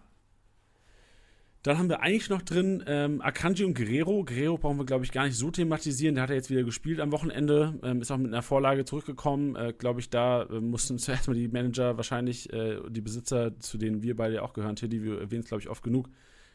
Dann 1.63 1.77
haben 1.77 1.87
wir 1.87 2.01
eigentlich 2.01 2.29
noch 2.29 2.41
drin 2.41 2.83
ähm, 2.87 3.21
Akanji 3.21 3.63
und 3.63 3.73
Guerrero. 3.73 4.25
Guerrero 4.25 4.57
brauchen 4.57 4.77
wir, 4.77 4.85
glaube 4.85 5.05
ich, 5.05 5.13
gar 5.13 5.23
nicht 5.23 5.37
so 5.37 5.49
thematisieren. 5.49 6.15
Der 6.15 6.23
hat 6.23 6.29
ja 6.29 6.35
jetzt 6.35 6.49
wieder 6.49 6.63
gespielt 6.63 6.99
am 6.99 7.13
Wochenende, 7.13 7.79
ähm, 7.83 8.01
ist 8.01 8.11
auch 8.11 8.17
mit 8.17 8.33
einer 8.33 8.41
Vorlage 8.41 8.83
zurückgekommen. 8.83 9.55
Äh, 9.55 9.71
glaube 9.71 10.01
ich, 10.01 10.09
da 10.09 10.43
äh, 10.43 10.59
mussten 10.59 10.97
zuerst 10.99 11.29
mal 11.29 11.35
die 11.35 11.47
Manager 11.47 11.95
wahrscheinlich, 11.95 12.51
äh, 12.51 12.81
die 12.89 12.99
Besitzer, 12.99 13.57
zu 13.59 13.77
denen 13.77 14.03
wir 14.03 14.17
beide 14.17 14.43
auch 14.43 14.51
gehören, 14.51 14.75
Teddy, 14.75 15.03
wir 15.03 15.21
erwähnen 15.21 15.43
es, 15.43 15.47
glaube 15.47 15.61
ich, 15.61 15.69
oft 15.69 15.83
genug, 15.83 16.09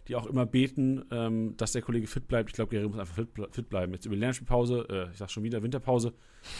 die 0.09 0.15
auch 0.15 0.27
immer 0.27 0.45
beten, 0.45 1.03
ähm, 1.11 1.57
dass 1.57 1.73
der 1.73 1.81
Kollege 1.81 2.07
fit 2.07 2.29
bleibt. 2.29 2.51
Ich 2.51 2.55
glaube, 2.55 2.69
Guerrero 2.69 2.91
muss 2.91 2.99
einfach 2.99 3.15
fit, 3.15 3.29
fit 3.51 3.71
bleiben. 3.71 3.95
Jetzt 3.95 4.05
über 4.05 4.15
die 4.15 4.21
Lernspielpause, 4.21 4.87
äh, 4.91 5.11
ich 5.11 5.17
sag 5.17 5.31
schon 5.31 5.43
wieder 5.43 5.63
Winterpause, 5.63 6.13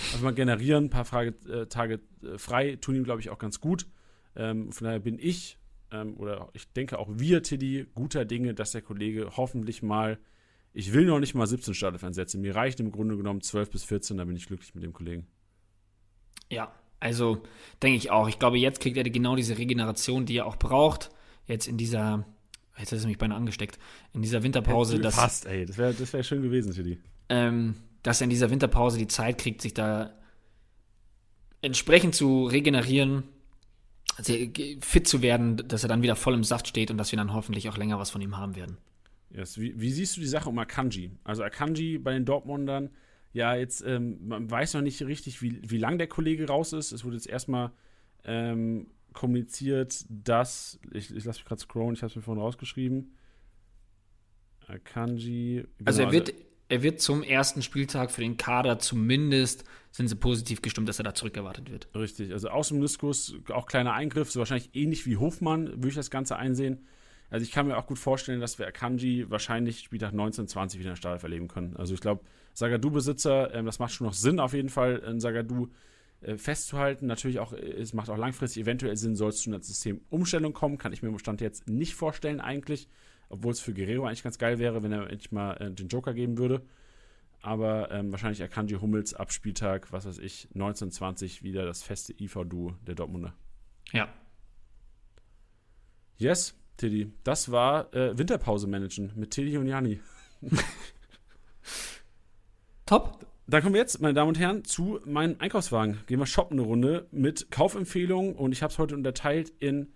einfach 0.07 0.23
mal 0.23 0.33
generieren, 0.35 0.85
ein 0.85 0.91
paar 0.91 1.05
Frage, 1.05 1.35
äh, 1.51 1.67
Tage 1.67 2.01
äh, 2.23 2.39
frei, 2.39 2.77
tun 2.77 2.95
ihm, 2.95 3.05
glaube 3.05 3.21
ich, 3.21 3.29
auch 3.29 3.39
ganz 3.39 3.61
gut. 3.61 3.87
Ähm, 4.37 4.73
von 4.73 4.87
daher 4.87 5.01
bin 5.01 5.19
ich 5.21 5.59
ähm, 5.91 6.17
oder 6.19 6.49
ich 6.53 6.71
denke 6.73 6.99
auch 6.99 7.09
wir, 7.11 7.43
Tiddy, 7.43 7.87
guter 7.95 8.25
Dinge, 8.25 8.55
dass 8.55 8.73
der 8.73 8.83
Kollege 8.83 9.31
hoffentlich 9.37 9.83
mal, 9.83 10.19
ich 10.73 10.93
will 10.93 11.07
noch 11.07 11.19
nicht 11.19 11.35
mal 11.35 11.47
17 11.47 11.75
Startelf 11.75 12.35
Mir 12.35 12.55
reicht 12.55 12.81
im 12.81 12.93
Grunde 12.93 13.17
genommen 13.17 13.41
12 13.41 13.71
bis 13.71 13.85
14, 13.85 14.17
da 14.17 14.25
bin 14.25 14.37
ich 14.37 14.47
glücklich 14.47 14.75
mit 14.75 14.85
dem 14.85 14.93
Kollegen. 14.93 15.27
Ja, 16.51 16.73
also 17.01 17.43
denke 17.83 17.97
ich 17.97 18.11
auch. 18.11 18.29
Ich 18.29 18.39
glaube, 18.39 18.59
jetzt 18.59 18.81
kriegt 18.81 18.97
er 18.97 19.05
genau 19.05 19.37
diese 19.37 19.57
Regeneration, 19.57 20.27
die 20.27 20.39
er 20.39 20.47
auch 20.47 20.57
braucht. 20.57 21.11
Jetzt 21.47 21.69
in 21.69 21.77
dieser, 21.77 22.27
jetzt 22.79 22.93
hat 22.93 22.99
es 22.99 23.07
mich 23.07 23.19
beinahe 23.19 23.39
angesteckt, 23.39 23.79
in 24.13 24.23
dieser 24.23 24.43
Winterpause. 24.43 24.99
Das 24.99 25.17
passt, 25.17 25.47
ey, 25.47 25.65
das 25.65 25.79
wäre 25.79 25.95
das 25.95 26.13
wär 26.13 26.23
schön 26.23 26.43
gewesen, 26.43 26.73
Tiddy. 26.73 26.99
Ähm, 27.29 27.77
dass 28.03 28.21
er 28.21 28.25
in 28.25 28.31
dieser 28.31 28.51
Winterpause 28.51 28.99
die 28.99 29.09
Zeit 29.09 29.39
kriegt, 29.39 29.63
sich 29.63 29.75
da 29.75 30.15
entsprechend 31.61 32.15
zu 32.15 32.45
regenerieren 32.45 33.25
fit 34.81 35.07
zu 35.07 35.23
werden, 35.23 35.57
dass 35.57 35.83
er 35.83 35.89
dann 35.89 36.03
wieder 36.03 36.17
voll 36.17 36.35
im 36.35 36.45
Saft 36.45 36.69
steht 36.69 36.91
und 36.91 36.99
dass 36.99 37.13
wir 37.13 37.17
dann 37.17 37.33
hoffentlich 37.33 37.69
auch 37.69 37.77
länger 37.77 37.99
was 37.99 38.11
von 38.11 38.21
ihm 38.21 38.37
haben 38.37 38.57
werden. 38.57 38.79
Yes. 39.31 39.59
Wie, 39.59 39.79
wie, 39.79 39.91
siehst 39.91 40.17
du 40.17 40.21
die 40.21 40.27
Sache 40.27 40.49
um 40.49 40.59
Akanji? 40.59 41.11
Also 41.25 41.43
Akanji 41.43 41.99
bei 41.99 42.13
den 42.13 42.25
Dortmundern, 42.25 42.91
ja, 43.33 43.55
jetzt, 43.55 43.83
ähm, 43.83 44.27
man 44.27 44.51
weiß 44.51 44.75
noch 44.75 44.81
nicht 44.81 45.03
richtig, 45.03 45.43
wie, 45.43 45.61
wie 45.63 45.79
lang 45.79 45.99
der 45.99 46.07
Kollege 46.07 46.49
raus 46.49 46.73
ist. 46.73 46.93
Es 46.93 47.05
wurde 47.05 47.17
jetzt 47.17 47.29
erstmal 47.29 47.73
ähm, 48.25 48.89
kommuniziert, 49.13 50.05
dass, 50.09 50.81
ich, 50.93 51.15
ich 51.15 51.25
lasse 51.25 51.41
mich 51.41 51.45
gerade 51.45 51.61
scrollen, 51.61 51.95
ich 51.95 52.03
habe 52.03 52.11
es 52.11 52.17
mir 52.17 52.23
vorhin 52.23 52.43
rausgeschrieben. 52.43 53.13
Akanji. 54.67 55.65
Genau, 55.77 55.89
also 55.89 56.03
er 56.03 56.13
wird, 56.13 56.35
er 56.69 56.83
wird 56.83 57.01
zum 57.01 57.23
ersten 57.23 57.63
Spieltag 57.63 58.11
für 58.11 58.21
den 58.21 58.37
Kader 58.37 58.79
zumindest, 58.79 59.65
sind 59.91 60.09
sie 60.09 60.17
positiv 60.17 60.61
gestimmt, 60.61 60.89
dass 60.89 60.99
er 60.99 61.05
da 61.05 61.15
zurückerwartet 61.15 61.71
wird. 61.71 61.89
Richtig, 61.95 62.33
also 62.33 62.51
aus 62.51 62.69
dem 62.69 62.81
Diskus 62.81 63.35
auch 63.51 63.67
kleiner 63.67 63.95
Eingriff, 63.95 64.31
so 64.31 64.39
wahrscheinlich 64.39 64.71
ähnlich 64.75 65.07
wie 65.07 65.17
Hofmann 65.17 65.69
würde 65.69 65.89
ich 65.89 65.95
das 65.95 66.11
Ganze 66.11 66.37
einsehen. 66.37 66.87
Also 67.31 67.45
ich 67.45 67.53
kann 67.53 67.67
mir 67.67 67.77
auch 67.77 67.87
gut 67.87 67.99
vorstellen, 67.99 68.41
dass 68.41 68.59
wir 68.59 68.67
Akanji 68.67 69.31
wahrscheinlich 69.31 69.81
Spieltag 69.81 70.13
19, 70.13 70.49
20 70.49 70.79
wieder 70.79 70.91
in 70.91 70.93
der 70.93 70.97
Startelf 70.97 71.23
erleben 71.23 71.49
können. 71.49 71.77
Also 71.77 71.95
ich 71.95 72.01
glaube, 72.01 72.23
Sagadu-Besitzer, 72.55 73.55
ähm, 73.55 73.67
das 73.67 73.79
macht 73.79 73.93
schon 73.93 74.07
noch 74.07 74.15
Sinn 74.15 74.41
auf 74.41 74.55
jeden 74.55 74.71
Fall, 74.71 74.97
in 74.99 75.21
Sagadu 75.21 75.69
äh, 76.21 76.37
festzuhalten. 76.37 77.07
Natürlich 77.07 77.39
auch, 77.39 77.53
äh, 77.53 77.57
es 77.57 77.93
macht 77.93 78.09
auch 78.09 78.17
langfristig 78.17 78.63
eventuell 78.63 78.97
Sinn, 78.97 79.15
soll 79.15 79.31
es 79.31 79.43
zu 79.43 79.51
einer 79.51 79.63
Systemumstellung 79.63 80.53
kommen, 80.53 80.79
kann 80.79 80.93
ich 80.93 81.03
mir 81.03 81.09
im 81.09 81.19
Stand 81.19 81.41
jetzt 81.41 81.69
nicht 81.69 81.95
vorstellen 81.95 82.41
eigentlich, 82.41 82.89
obwohl 83.29 83.53
es 83.53 83.61
für 83.61 83.75
Guerrero 83.75 84.07
eigentlich 84.07 84.23
ganz 84.23 84.39
geil 84.39 84.59
wäre, 84.59 84.83
wenn 84.83 84.93
er 84.93 85.11
endlich 85.11 85.33
mal 85.33 85.55
äh, 85.55 85.71
den 85.71 85.89
Joker 85.89 86.15
geben 86.15 86.39
würde. 86.39 86.63
Aber 87.41 87.91
ähm, 87.91 88.11
wahrscheinlich 88.11 88.43
Akanji 88.43 88.77
Hummels 88.77 89.15
ab 89.15 89.33
Spieltag, 89.33 89.93
was 89.93 90.07
weiß 90.07 90.19
ich, 90.19 90.49
19, 90.55 90.91
20 90.91 91.43
wieder 91.43 91.65
das 91.65 91.83
feste 91.83 92.13
IV-Duo 92.13 92.75
der 92.87 92.95
Dortmunder. 92.95 93.35
Ja. 93.93 94.09
Yes, 96.17 96.59
Tilly. 96.77 97.13
Das 97.23 97.53
war 97.53 97.95
äh, 97.95 98.19
Winterpause 98.19 98.67
managen 98.67 99.13
mit 99.15 99.31
Tilly 99.31 99.57
und 99.57 99.69
Jani. 99.69 100.01
Top. 102.87 103.25
Dann 103.47 103.63
kommen 103.63 103.75
wir 103.75 103.81
jetzt, 103.81 104.01
meine 104.03 104.13
Damen 104.13 104.29
und 104.29 104.39
Herren, 104.39 104.65
zu 104.65 105.01
meinem 105.07 105.37
Einkaufswagen. 105.39 106.01
Gehen 106.07 106.19
wir 106.19 106.27
shoppen 106.27 106.59
eine 106.59 106.67
Runde 106.67 107.07
mit 107.13 107.51
Kaufempfehlungen 107.51 108.35
und 108.35 108.53
ich 108.53 108.63
habe 108.63 108.73
es 108.73 108.79
heute 108.79 108.95
unterteilt 108.95 109.51
in 109.59 109.93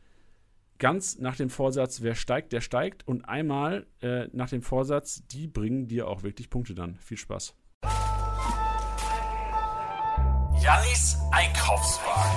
ganz 0.83 1.17
nach 1.21 1.37
dem 1.37 1.49
Vorsatz, 1.49 2.03
wer 2.03 2.17
steigt, 2.17 2.53
der 2.53 2.61
steigt 2.61 3.07
und 3.07 3.25
einmal 3.25 3.87
äh, 4.01 4.27
nach 4.33 4.51
dem 4.51 4.63
Vorsatz, 4.63 5.23
die 5.29 5.47
bringen 5.47 5.87
dir 5.87 6.09
auch 6.09 6.25
wirklich 6.25 6.51
Punkte 6.51 6.75
dann. 6.75 6.99
Viel 6.99 7.19
Spaß. 7.19 7.55
Jannis 10.61 11.19
Einkaufswagen. 11.31 12.33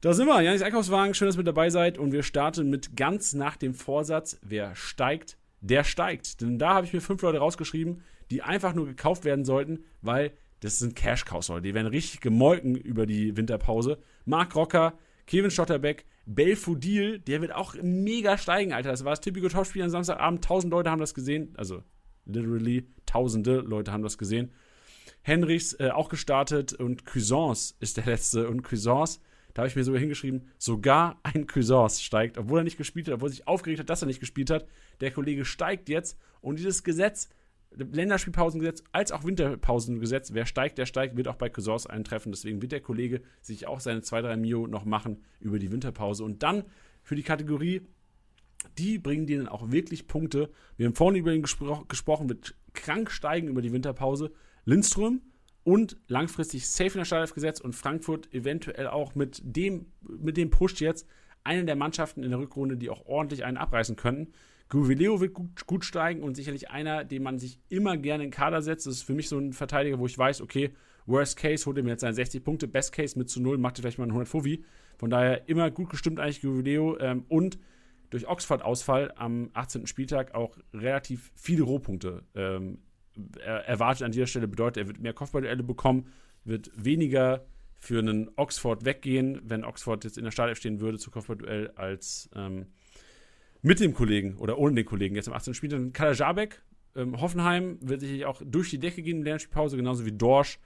Da 0.00 0.12
sind 0.12 0.28
wir, 0.28 0.40
Janis 0.40 0.62
Einkaufswagen, 0.62 1.14
schön, 1.14 1.26
dass 1.26 1.34
ihr 1.34 1.38
mit 1.38 1.48
dabei 1.48 1.68
seid 1.68 1.98
und 1.98 2.12
wir 2.12 2.22
starten 2.22 2.70
mit 2.70 2.96
ganz 2.96 3.34
nach 3.34 3.56
dem 3.56 3.74
Vorsatz, 3.74 4.38
wer 4.42 4.76
steigt, 4.76 5.36
der 5.60 5.82
steigt. 5.82 6.42
Denn 6.42 6.60
da 6.60 6.74
habe 6.74 6.86
ich 6.86 6.92
mir 6.92 7.00
fünf 7.00 7.22
Leute 7.22 7.38
rausgeschrieben, 7.38 8.04
die 8.30 8.42
einfach 8.42 8.72
nur 8.72 8.86
gekauft 8.86 9.24
werden 9.24 9.44
sollten, 9.44 9.84
weil 10.00 10.30
das 10.60 10.78
sind 10.78 10.96
Cash-Cows, 10.96 11.48
Leute. 11.48 11.62
Die 11.62 11.74
werden 11.74 11.86
richtig 11.86 12.20
gemolken 12.20 12.74
über 12.74 13.06
die 13.06 13.36
Winterpause. 13.36 13.98
Marc 14.24 14.54
Rocker, 14.54 14.98
Kevin 15.26 15.50
Schotterbeck, 15.50 16.04
Belfodil, 16.26 17.18
der 17.20 17.40
wird 17.40 17.54
auch 17.54 17.74
mega 17.82 18.36
steigen, 18.38 18.72
Alter. 18.72 18.90
Das 18.90 19.04
war 19.04 19.12
das 19.12 19.20
typische 19.20 19.48
Topspiel 19.48 19.82
am 19.82 19.90
Samstagabend. 19.90 20.44
Tausend 20.44 20.72
Leute 20.72 20.90
haben 20.90 21.00
das 21.00 21.14
gesehen. 21.14 21.54
Also, 21.56 21.82
literally, 22.26 22.88
tausende 23.06 23.60
Leute 23.60 23.92
haben 23.92 24.02
das 24.02 24.18
gesehen. 24.18 24.52
Henrichs 25.22 25.74
äh, 25.74 25.90
auch 25.90 26.08
gestartet 26.08 26.72
und 26.72 27.04
Cuisance 27.04 27.74
ist 27.80 27.96
der 27.96 28.06
letzte. 28.06 28.48
Und 28.48 28.62
Cuisance 28.62 29.20
da 29.58 29.62
habe 29.62 29.70
ich 29.70 29.74
mir 29.74 29.82
sogar 29.82 29.98
hingeschrieben, 29.98 30.48
sogar 30.56 31.18
ein 31.24 31.48
Cuisance 31.48 32.00
steigt, 32.00 32.38
obwohl 32.38 32.60
er 32.60 32.62
nicht 32.62 32.76
gespielt 32.76 33.08
hat, 33.08 33.14
obwohl 33.14 33.28
er 33.28 33.32
sich 33.32 33.48
aufgeregt 33.48 33.80
hat, 33.80 33.90
dass 33.90 34.02
er 34.02 34.06
nicht 34.06 34.20
gespielt 34.20 34.50
hat. 34.50 34.68
Der 35.00 35.10
Kollege 35.10 35.44
steigt 35.44 35.88
jetzt 35.88 36.16
und 36.40 36.60
dieses 36.60 36.84
Gesetz, 36.84 37.28
Länderspielpausengesetz 37.70 38.82
als 38.92 39.12
auch 39.12 39.24
Winterpausengesetz, 39.24 40.32
wer 40.32 40.46
steigt, 40.46 40.78
der 40.78 40.86
steigt, 40.86 41.16
wird 41.16 41.28
auch 41.28 41.36
bei 41.36 41.48
Cuisance 41.48 41.88
eintreffen. 41.88 42.32
Deswegen 42.32 42.62
wird 42.62 42.72
der 42.72 42.80
Kollege 42.80 43.22
sich 43.40 43.66
auch 43.66 43.80
seine 43.80 44.00
2-3 44.00 44.36
Mio 44.36 44.66
noch 44.66 44.84
machen 44.84 45.22
über 45.40 45.58
die 45.58 45.70
Winterpause. 45.70 46.24
Und 46.24 46.42
dann 46.42 46.64
für 47.02 47.14
die 47.14 47.22
Kategorie, 47.22 47.82
die 48.78 48.98
bringen 48.98 49.26
dir 49.26 49.38
dann 49.38 49.48
auch 49.48 49.70
wirklich 49.70 50.06
Punkte. 50.06 50.50
Wir 50.76 50.86
haben 50.86 50.94
vorhin 50.94 51.20
über 51.20 51.32
ihn 51.32 51.42
gespro 51.42 51.84
gesprochen, 51.88 52.28
wird 52.28 52.54
krank 52.72 53.10
steigen 53.10 53.48
über 53.48 53.62
die 53.62 53.72
Winterpause. 53.72 54.32
Lindström 54.64 55.22
und 55.64 55.96
langfristig 56.08 56.68
safe 56.68 56.92
in 56.92 56.98
der 56.98 57.04
Startelf 57.04 57.34
gesetzt 57.34 57.60
und 57.62 57.74
Frankfurt 57.74 58.32
eventuell 58.32 58.86
auch 58.86 59.14
mit 59.14 59.40
dem, 59.44 59.86
mit 60.00 60.36
dem 60.36 60.50
Push 60.50 60.80
jetzt 60.80 61.06
eine 61.44 61.64
der 61.64 61.76
Mannschaften 61.76 62.22
in 62.22 62.30
der 62.30 62.38
Rückrunde, 62.38 62.76
die 62.76 62.90
auch 62.90 63.06
ordentlich 63.06 63.44
einen 63.44 63.56
abreißen 63.56 63.96
könnten. 63.96 64.32
Guvileo 64.68 65.20
wird 65.20 65.32
gut, 65.32 65.66
gut 65.66 65.84
steigen 65.84 66.22
und 66.22 66.34
sicherlich 66.34 66.70
einer, 66.70 67.04
den 67.04 67.22
man 67.22 67.38
sich 67.38 67.58
immer 67.68 67.96
gerne 67.96 68.24
in 68.24 68.30
den 68.30 68.36
Kader 68.36 68.60
setzt. 68.60 68.86
Das 68.86 68.94
ist 68.94 69.02
für 69.02 69.14
mich 69.14 69.28
so 69.28 69.38
ein 69.38 69.52
Verteidiger, 69.52 69.98
wo 69.98 70.06
ich 70.06 70.18
weiß, 70.18 70.42
okay, 70.42 70.72
Worst 71.06 71.38
Case 71.38 71.64
holt 71.64 71.78
er 71.78 71.82
mir 71.82 71.90
jetzt 71.90 72.02
seine 72.02 72.14
60 72.14 72.44
Punkte, 72.44 72.68
Best 72.68 72.92
Case 72.92 73.18
mit 73.18 73.30
zu 73.30 73.40
null, 73.40 73.56
macht 73.56 73.78
er 73.78 73.82
vielleicht 73.82 73.98
mal 73.98 74.04
einen 74.04 74.12
100 74.12 74.28
Fuvi. 74.28 74.64
Von 74.98 75.08
daher 75.08 75.48
immer 75.48 75.70
gut 75.70 75.88
gestimmt 75.88 76.20
eigentlich 76.20 76.42
Guvileo 76.42 76.98
ähm, 76.98 77.24
und 77.28 77.58
durch 78.10 78.28
Oxford-Ausfall 78.28 79.12
am 79.16 79.50
18. 79.54 79.86
Spieltag 79.86 80.34
auch 80.34 80.58
relativ 80.72 81.30
viele 81.34 81.62
Rohpunkte 81.62 82.24
ähm, 82.34 82.78
erwartet 83.44 84.04
an 84.04 84.12
dieser 84.12 84.26
Stelle 84.26 84.48
bedeutet, 84.48 84.84
er 84.84 84.86
wird 84.86 85.00
mehr 85.00 85.12
Kopfballduelle 85.12 85.62
bekommen, 85.62 86.06
wird 86.44 86.70
weniger 86.76 87.44
für 87.78 87.98
einen 87.98 88.30
Oxford 88.36 88.84
weggehen, 88.84 89.40
wenn 89.44 89.64
Oxford 89.64 90.04
jetzt 90.04 90.18
in 90.18 90.24
der 90.24 90.30
Startelf 90.30 90.58
stehen 90.58 90.80
würde 90.80 90.98
zu 90.98 91.10
Kopfballduell, 91.10 91.70
als 91.76 92.28
ähm, 92.34 92.66
mit 93.62 93.80
dem 93.80 93.94
Kollegen 93.94 94.36
oder 94.36 94.58
ohne 94.58 94.74
den 94.74 94.84
Kollegen. 94.84 95.14
Jetzt 95.14 95.28
am 95.28 95.34
18. 95.34 95.54
Spieltag 95.54 95.92
Kalajabek, 95.92 96.62
ähm, 96.94 97.20
Hoffenheim 97.20 97.78
wird 97.80 98.00
sicherlich 98.00 98.26
auch 98.26 98.42
durch 98.44 98.70
die 98.70 98.78
Decke 98.78 99.02
gehen 99.02 99.18
in 99.18 99.24
der 99.24 99.32
Lernspielpause, 99.32 99.76
genauso 99.76 100.04
wie 100.04 100.12
Dorsch. 100.12 100.58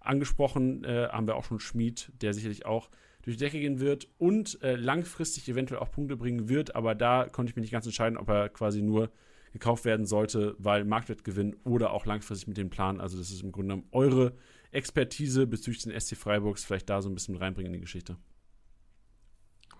Angesprochen 0.00 0.84
äh, 0.84 1.08
haben 1.10 1.26
wir 1.26 1.36
auch 1.36 1.44
schon 1.44 1.60
Schmied, 1.60 2.12
der 2.20 2.32
sicherlich 2.32 2.66
auch 2.66 2.90
durch 3.22 3.36
die 3.36 3.44
Decke 3.44 3.60
gehen 3.60 3.80
wird 3.80 4.08
und 4.18 4.62
äh, 4.62 4.76
langfristig 4.76 5.48
eventuell 5.48 5.80
auch 5.80 5.90
Punkte 5.90 6.16
bringen 6.16 6.48
wird, 6.48 6.76
aber 6.76 6.94
da 6.94 7.26
konnte 7.30 7.50
ich 7.50 7.56
mich 7.56 7.62
nicht 7.62 7.72
ganz 7.72 7.84
entscheiden, 7.84 8.16
ob 8.16 8.28
er 8.28 8.48
quasi 8.48 8.80
nur 8.80 9.10
gekauft 9.52 9.84
werden 9.84 10.06
sollte, 10.06 10.54
weil 10.58 10.84
Marktwertgewinn 10.84 11.56
oder 11.64 11.92
auch 11.92 12.06
langfristig 12.06 12.48
mit 12.48 12.56
dem 12.56 12.70
Plan. 12.70 13.00
Also 13.00 13.18
das 13.18 13.30
ist 13.30 13.42
im 13.42 13.50
Grunde 13.50 13.74
genommen 13.74 13.88
eure 13.92 14.34
Expertise 14.70 15.46
bezüglich 15.46 15.82
den 15.82 15.98
SC 15.98 16.16
Freiburgs 16.16 16.64
vielleicht 16.64 16.88
da 16.90 17.02
so 17.02 17.08
ein 17.08 17.14
bisschen 17.14 17.36
reinbringen 17.36 17.72
in 17.72 17.80
die 17.80 17.84
Geschichte. 17.84 18.16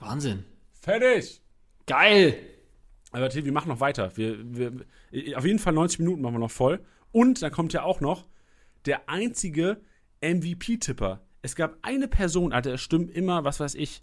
Wahnsinn. 0.00 0.44
Fertig! 0.72 1.40
Geil! 1.86 2.34
Aber 3.12 3.30
Till, 3.30 3.44
wir 3.44 3.52
machen 3.52 3.68
noch 3.68 3.80
weiter. 3.80 4.16
Wir, 4.16 4.38
wir, 4.44 4.72
auf 5.36 5.44
jeden 5.44 5.58
Fall 5.58 5.72
90 5.72 6.00
Minuten 6.00 6.22
machen 6.22 6.34
wir 6.34 6.40
noch 6.40 6.50
voll. 6.50 6.80
Und 7.10 7.42
dann 7.42 7.52
kommt 7.52 7.72
ja 7.72 7.82
auch 7.82 8.00
noch 8.00 8.28
der 8.84 9.08
einzige 9.08 9.80
MVP-Tipper. 10.20 11.22
Es 11.40 11.56
gab 11.56 11.78
eine 11.82 12.08
Person, 12.08 12.52
Alter, 12.52 12.74
es 12.74 12.82
stimmen 12.82 13.08
immer, 13.08 13.44
was 13.44 13.60
weiß 13.60 13.74
ich, 13.76 14.02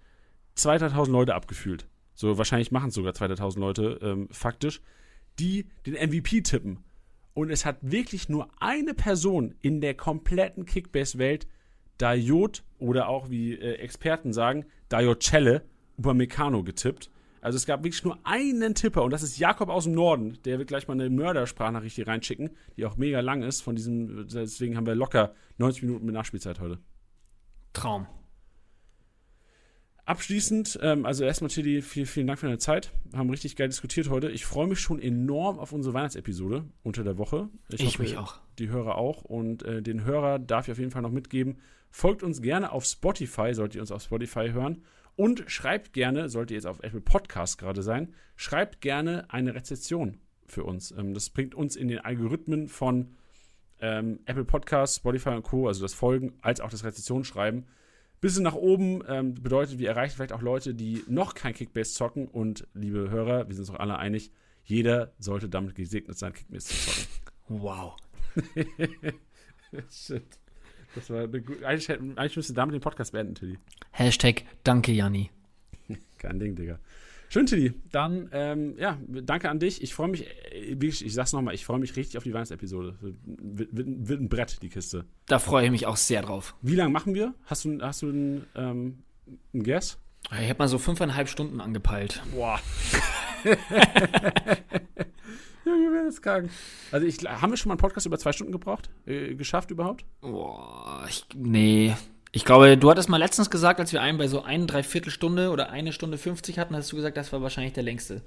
2000 0.55 1.13
Leute 1.13 1.35
abgefühlt. 1.35 1.87
So, 2.13 2.37
wahrscheinlich 2.37 2.71
machen 2.71 2.89
es 2.89 2.95
sogar 2.95 3.13
2000 3.13 3.59
Leute, 3.61 3.99
ähm, 4.01 4.27
faktisch 4.31 4.81
die 5.39 5.67
den 5.85 5.93
MVP 5.95 6.41
tippen. 6.41 6.79
Und 7.33 7.49
es 7.49 7.65
hat 7.65 7.77
wirklich 7.81 8.29
nur 8.29 8.49
eine 8.59 8.93
Person 8.93 9.55
in 9.61 9.81
der 9.81 9.93
kompletten 9.93 10.65
Kickbase-Welt 10.65 11.47
Dayot 11.97 12.63
oder 12.79 13.09
auch 13.09 13.29
wie 13.29 13.53
äh, 13.53 13.75
Experten 13.75 14.33
sagen, 14.33 14.65
Dayocelle 14.89 15.63
über 15.97 16.13
Meccano 16.13 16.63
getippt. 16.63 17.09
Also 17.45 17.57
es 17.57 17.67
gab 17.67 17.83
wirklich 17.83 18.03
nur 18.03 18.17
einen 18.23 18.73
Tipper 18.73 19.03
und 19.03 19.11
das 19.11 19.21
ist 19.21 19.37
Jakob 19.37 19.69
aus 19.69 19.83
dem 19.83 19.93
Norden. 19.93 20.39
Der 20.45 20.57
wird 20.57 20.67
gleich 20.67 20.87
mal 20.87 20.95
eine 20.95 21.11
Mördersprachnachricht 21.11 21.95
hier 21.95 22.07
reinschicken, 22.07 22.49
die 22.75 22.87
auch 22.87 22.97
mega 22.97 23.19
lang 23.19 23.43
ist. 23.43 23.61
Von 23.61 23.75
diesem, 23.75 24.27
deswegen 24.27 24.75
haben 24.75 24.87
wir 24.87 24.95
locker 24.95 25.35
90 25.59 25.83
Minuten 25.83 26.07
mit 26.07 26.15
Nachspielzeit 26.15 26.59
heute. 26.59 26.79
Traum. 27.71 28.07
Abschließend, 30.05 30.79
ähm, 30.81 31.05
also 31.05 31.23
erstmal 31.23 31.51
Tilly, 31.51 31.83
vielen, 31.83 32.07
vielen 32.07 32.25
Dank 32.25 32.39
für 32.39 32.47
deine 32.47 32.57
Zeit. 32.57 32.91
Haben 33.13 33.29
richtig 33.29 33.55
geil 33.55 33.67
diskutiert 33.67 34.09
heute. 34.09 34.31
Ich 34.31 34.43
freue 34.43 34.65
mich 34.65 34.79
schon 34.79 34.99
enorm 34.99 35.59
auf 35.59 35.71
unsere 35.71 35.93
Weihnachtsepisode 35.93 36.65
unter 36.81 37.03
der 37.03 37.19
Woche. 37.19 37.49
Ich, 37.69 37.79
ich 37.79 37.85
hoffe, 37.85 38.01
mich 38.01 38.17
auch. 38.17 38.39
Die 38.57 38.69
Hörer 38.69 38.95
auch. 38.95 39.21
Und 39.21 39.61
äh, 39.61 39.83
den 39.83 40.03
Hörer 40.03 40.39
darf 40.39 40.67
ich 40.67 40.71
auf 40.71 40.79
jeden 40.79 40.89
Fall 40.89 41.03
noch 41.03 41.11
mitgeben. 41.11 41.59
Folgt 41.91 42.23
uns 42.23 42.41
gerne 42.41 42.71
auf 42.71 42.85
Spotify, 42.85 43.53
solltet 43.53 43.75
ihr 43.75 43.81
uns 43.81 43.91
auf 43.91 44.01
Spotify 44.01 44.49
hören. 44.51 44.83
Und 45.15 45.43
schreibt 45.47 45.93
gerne, 45.93 46.29
sollte 46.29 46.53
ihr 46.53 46.57
jetzt 46.57 46.67
auf 46.67 46.83
Apple 46.83 47.01
Podcast 47.01 47.57
gerade 47.57 47.81
sein, 47.83 48.13
schreibt 48.35 48.81
gerne 48.81 49.25
eine 49.29 49.55
Rezession 49.55 50.19
für 50.45 50.63
uns. 50.63 50.91
Ähm, 50.91 51.13
das 51.13 51.29
bringt 51.29 51.55
uns 51.55 51.75
in 51.75 51.87
den 51.87 51.99
Algorithmen 51.99 52.67
von 52.67 53.15
ähm, 53.79 54.19
Apple 54.25 54.45
Podcasts, 54.45 54.97
Spotify 54.97 55.29
und 55.29 55.43
Co., 55.43 55.67
also 55.67 55.81
das 55.81 55.93
Folgen 55.93 56.33
als 56.41 56.59
auch 56.59 56.69
das 56.69 56.83
Rezessionsschreiben 56.83 57.65
bisschen 58.25 58.43
nach 58.43 58.55
oben. 58.55 59.03
Ähm, 59.07 59.35
bedeutet, 59.35 59.77
wir 59.77 59.89
erreichen 59.89 60.15
vielleicht 60.15 60.33
auch 60.33 60.41
Leute, 60.41 60.73
die 60.73 61.03
noch 61.07 61.35
kein 61.35 61.53
Kickbase 61.53 61.93
zocken. 61.93 62.27
Und 62.27 62.67
liebe 62.73 63.09
Hörer, 63.09 63.47
wir 63.47 63.55
sind 63.55 63.67
uns 63.67 63.69
auch 63.69 63.79
alle 63.79 63.97
einig, 63.97 64.31
jeder 64.63 65.13
sollte 65.19 65.47
damit 65.47 65.75
gesegnet 65.75 66.17
sein, 66.17 66.33
Kickbase 66.33 66.69
zu 66.69 66.91
zocken. 66.91 67.07
Wow. 67.47 67.95
Shit. 69.91 70.39
Das 70.95 71.09
war 71.09 71.23
eigentlich, 71.23 71.89
eigentlich 71.89 72.35
müsste 72.37 72.53
damit 72.53 72.73
den 72.73 72.81
Podcast 72.81 73.11
beenden, 73.11 73.35
Tilly. 73.35 73.57
Hashtag 73.91 74.43
Danke, 74.63 74.93
Janni. 74.93 75.29
Kein 76.17 76.39
Ding, 76.39 76.55
Digga. 76.55 76.79
Schön, 77.27 77.45
Tilly. 77.45 77.73
Dann, 77.91 78.29
ähm, 78.31 78.75
ja, 78.77 78.97
danke 79.07 79.49
an 79.49 79.59
dich. 79.59 79.81
Ich 79.83 79.93
freue 79.93 80.07
mich, 80.07 80.25
äh, 80.53 80.77
ich, 80.79 81.05
ich 81.05 81.13
sag's 81.13 81.33
nochmal, 81.33 81.53
ich 81.53 81.65
freue 81.65 81.79
mich 81.79 81.95
richtig 81.95 82.17
auf 82.17 82.23
die 82.23 82.33
Weihnachtsepisode. 82.33 82.95
Wird, 83.01 83.17
wird, 83.75 83.87
wird, 84.07 84.21
ein 84.21 84.29
Brett, 84.29 84.61
die 84.61 84.69
Kiste. 84.69 85.05
Da 85.25 85.39
freue 85.39 85.65
ich 85.65 85.71
mich 85.71 85.85
auch 85.85 85.97
sehr 85.97 86.21
drauf. 86.21 86.55
Wie 86.61 86.75
lange 86.75 86.91
machen 86.91 87.13
wir? 87.13 87.33
Hast 87.45 87.65
du, 87.65 87.79
hast 87.81 88.03
du 88.03 88.09
einen, 88.09 88.45
ähm, 88.55 88.99
einen 89.53 89.63
Guess? 89.63 89.97
Ich 90.31 90.49
habe 90.49 90.59
mal 90.59 90.67
so 90.67 90.77
fünfeinhalb 90.77 91.27
Stunden 91.27 91.59
angepeilt. 91.61 92.23
Boah. 92.33 92.59
Krank. 96.21 96.49
Also, 96.91 97.05
ich, 97.07 97.17
haben 97.23 97.51
wir 97.51 97.57
schon 97.57 97.69
mal 97.69 97.73
einen 97.73 97.79
Podcast 97.79 98.05
über 98.05 98.17
zwei 98.17 98.31
Stunden 98.31 98.51
gebraucht? 98.51 98.89
Äh, 99.05 99.35
geschafft 99.35 99.71
überhaupt? 99.71 100.05
Boah, 100.21 101.05
ich, 101.09 101.25
nee. 101.35 101.95
Ich 102.31 102.43
glaube, 102.43 102.77
du 102.77 102.89
hattest 102.89 103.07
mal 103.09 103.17
letztens 103.17 103.49
gesagt, 103.49 103.79
als 103.79 103.93
wir 103.93 104.01
einen 104.01 104.17
bei 104.17 104.27
so 104.27 104.43
ein 104.43 104.67
Dreiviertelstunde 104.67 105.51
oder 105.51 105.69
eine 105.69 105.93
Stunde 105.93 106.17
50 106.17 106.59
hatten, 106.59 106.75
hast 106.75 106.91
du 106.91 106.97
gesagt, 106.97 107.15
das 107.15 107.31
war 107.31 107.41
wahrscheinlich 107.41 107.73
der 107.73 107.83
längste. 107.83 108.21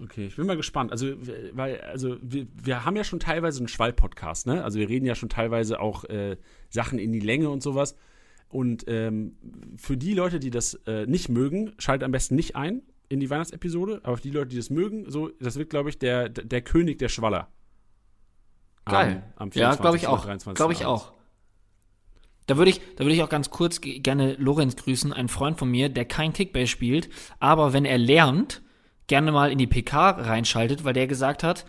Okay, 0.00 0.26
ich 0.26 0.36
bin 0.36 0.46
mal 0.46 0.56
gespannt. 0.56 0.92
Also, 0.92 1.14
weil, 1.52 1.80
also 1.80 2.18
wir, 2.20 2.46
wir 2.62 2.84
haben 2.84 2.94
ja 2.94 3.04
schon 3.04 3.20
teilweise 3.20 3.58
einen 3.58 3.68
Schwall-Podcast, 3.68 4.46
ne? 4.46 4.62
Also 4.62 4.78
wir 4.78 4.88
reden 4.88 5.06
ja 5.06 5.14
schon 5.14 5.28
teilweise 5.28 5.80
auch 5.80 6.04
äh, 6.04 6.36
Sachen 6.68 6.98
in 6.98 7.10
die 7.10 7.20
Länge 7.20 7.50
und 7.50 7.62
sowas. 7.62 7.96
Und 8.48 8.84
ähm, 8.86 9.36
für 9.76 9.96
die 9.96 10.14
Leute, 10.14 10.40
die 10.40 10.50
das 10.50 10.74
äh, 10.86 11.06
nicht 11.06 11.28
mögen, 11.28 11.72
schaltet 11.78 12.04
am 12.04 12.12
besten 12.12 12.36
nicht 12.36 12.54
ein 12.54 12.82
in 13.08 13.20
die 13.20 13.30
Weihnachtsepisode. 13.30 14.00
Aber 14.02 14.16
für 14.16 14.22
die 14.22 14.30
Leute, 14.30 14.48
die 14.48 14.56
das 14.56 14.70
mögen, 14.70 15.10
so, 15.10 15.28
das 15.40 15.56
wird, 15.56 15.70
glaube 15.70 15.90
ich, 15.90 15.98
der, 15.98 16.28
der 16.28 16.62
König 16.62 16.98
der 16.98 17.08
Schwaller. 17.08 17.48
Geil. 18.84 19.22
Am, 19.36 19.48
am 19.48 19.50
ja, 19.54 19.74
glaube 19.74 19.96
ich 19.96 20.06
auch. 20.06 20.26
Glaube 20.54 20.72
ich 20.72 20.84
auch. 20.84 21.12
Da 22.46 22.56
würde 22.56 22.70
ich, 22.70 22.80
da 22.96 23.04
würde 23.04 23.14
ich 23.14 23.22
auch 23.22 23.28
ganz 23.28 23.50
kurz 23.50 23.80
gerne 23.82 24.34
Lorenz 24.38 24.74
grüßen, 24.76 25.12
ein 25.12 25.28
Freund 25.28 25.58
von 25.58 25.70
mir, 25.70 25.90
der 25.90 26.06
kein 26.06 26.32
Kickbase 26.32 26.66
spielt, 26.66 27.10
aber 27.40 27.74
wenn 27.74 27.84
er 27.84 27.98
lernt, 27.98 28.62
gerne 29.06 29.32
mal 29.32 29.52
in 29.52 29.58
die 29.58 29.66
PK 29.66 30.10
reinschaltet, 30.12 30.82
weil 30.82 30.94
der 30.94 31.06
gesagt 31.06 31.42
hat, 31.42 31.66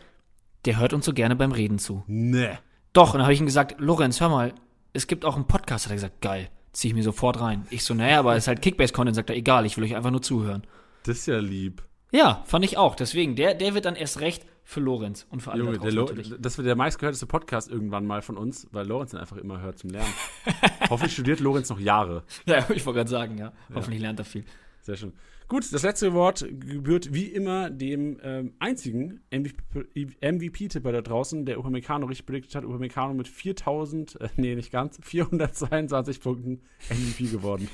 der 0.64 0.80
hört 0.80 0.94
uns 0.94 1.06
so 1.06 1.14
gerne 1.14 1.36
beim 1.36 1.52
Reden 1.52 1.80
zu. 1.80 2.03
Nee. 2.07 2.57
Doch, 2.94 3.14
und 3.14 3.20
dann 3.20 3.24
habe 3.24 3.34
ich 3.34 3.41
ihm 3.41 3.45
gesagt, 3.45 3.76
Lorenz, 3.80 4.22
hör 4.22 4.30
mal, 4.30 4.53
es 4.94 5.07
gibt 5.07 5.26
auch 5.26 5.36
einen 5.36 5.48
Podcast, 5.48 5.86
hat 5.86 5.91
er 5.91 5.95
gesagt, 5.95 6.22
geil, 6.22 6.49
zieh 6.72 6.88
ich 6.88 6.94
mir 6.94 7.03
sofort 7.03 7.41
rein. 7.41 7.68
Ich 7.70 7.84
so, 7.84 7.94
naja, 7.94 8.20
aber 8.20 8.38
es 8.38 8.45
ist 8.45 8.48
halt 8.48 8.61
Kickbase-Content, 8.61 9.16
sagt 9.16 9.30
er, 9.30 9.36
egal, 9.36 9.66
ich 9.66 9.76
will 9.76 9.84
euch 9.84 9.98
einfach 9.98 10.11
nur 10.11 10.22
zuhören. 10.22 10.64
Das 11.03 11.19
ist 11.19 11.26
ja 11.27 11.39
lieb. 11.39 11.84
Ja, 12.11 12.43
fand 12.45 12.65
ich 12.65 12.77
auch. 12.77 12.95
Deswegen, 12.95 13.35
der, 13.35 13.53
der 13.53 13.73
wird 13.73 13.85
dann 13.85 13.95
erst 13.95 14.19
recht 14.19 14.45
für 14.63 14.80
Lorenz 14.80 15.26
und 15.30 15.41
für 15.41 15.51
alle 15.51 15.63
Junge, 15.63 15.80
da 15.80 16.38
Das 16.38 16.57
wird 16.57 16.67
der 16.67 16.76
meistgehörteste 16.76 17.26
Podcast 17.26 17.71
irgendwann 17.71 18.05
mal 18.05 18.21
von 18.21 18.38
uns, 18.38 18.67
weil 18.71 18.88
Lorenz 18.88 19.13
ihn 19.13 19.19
einfach 19.19 19.38
immer 19.38 19.61
hört 19.61 19.80
zum 19.80 19.89
Lernen. 19.89 20.13
Hoffentlich 20.89 21.13
studiert 21.13 21.39
Lorenz 21.39 21.69
noch 21.69 21.80
Jahre. 21.80 22.23
Ja, 22.45 22.59
ich 22.69 22.85
wollte 22.85 22.97
gerade 22.97 23.09
sagen, 23.09 23.38
ja. 23.38 23.51
Hoffentlich 23.73 24.01
ja. 24.01 24.07
lernt 24.07 24.19
er 24.19 24.26
viel. 24.26 24.45
Sehr 24.81 24.95
schön. 24.95 25.13
Gut, 25.47 25.73
das 25.73 25.81
letzte 25.81 26.13
Wort 26.13 26.45
gebührt 26.47 27.11
wie 27.11 27.26
immer 27.26 27.71
dem 27.71 28.19
ähm, 28.21 28.53
einzigen 28.59 29.21
MVP-Tipper 29.31 30.91
da 30.91 31.01
draußen, 31.01 31.43
der 31.45 31.57
Upamecano 31.57 32.05
richtig 32.05 32.27
prediktet 32.27 32.53
hat. 32.53 32.63
Upamecano 32.63 33.15
mit 33.15 33.27
4000, 33.27 34.21
äh, 34.21 34.30
nee, 34.35 34.53
nicht 34.53 34.71
ganz, 34.71 34.99
422 35.01 36.21
Punkten 36.21 36.61
MVP 36.89 37.31
geworden. 37.31 37.67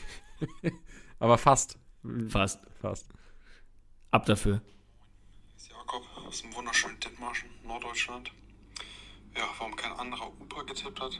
Aber 1.19 1.37
fast. 1.37 1.77
Fast. 2.29 2.59
Fast. 2.81 3.07
Ab 4.11 4.25
dafür. 4.25 4.61
Jakob 5.69 6.03
aus 6.27 6.41
dem 6.41 6.53
wunderschönen 6.53 6.99
Dithmarschen, 6.99 7.49
Norddeutschland. 7.63 8.31
Ja, 9.35 9.43
warum 9.57 9.75
kein 9.75 9.91
anderer 9.93 10.27
Upa 10.39 10.63
getippt 10.63 10.99
hat? 11.01 11.19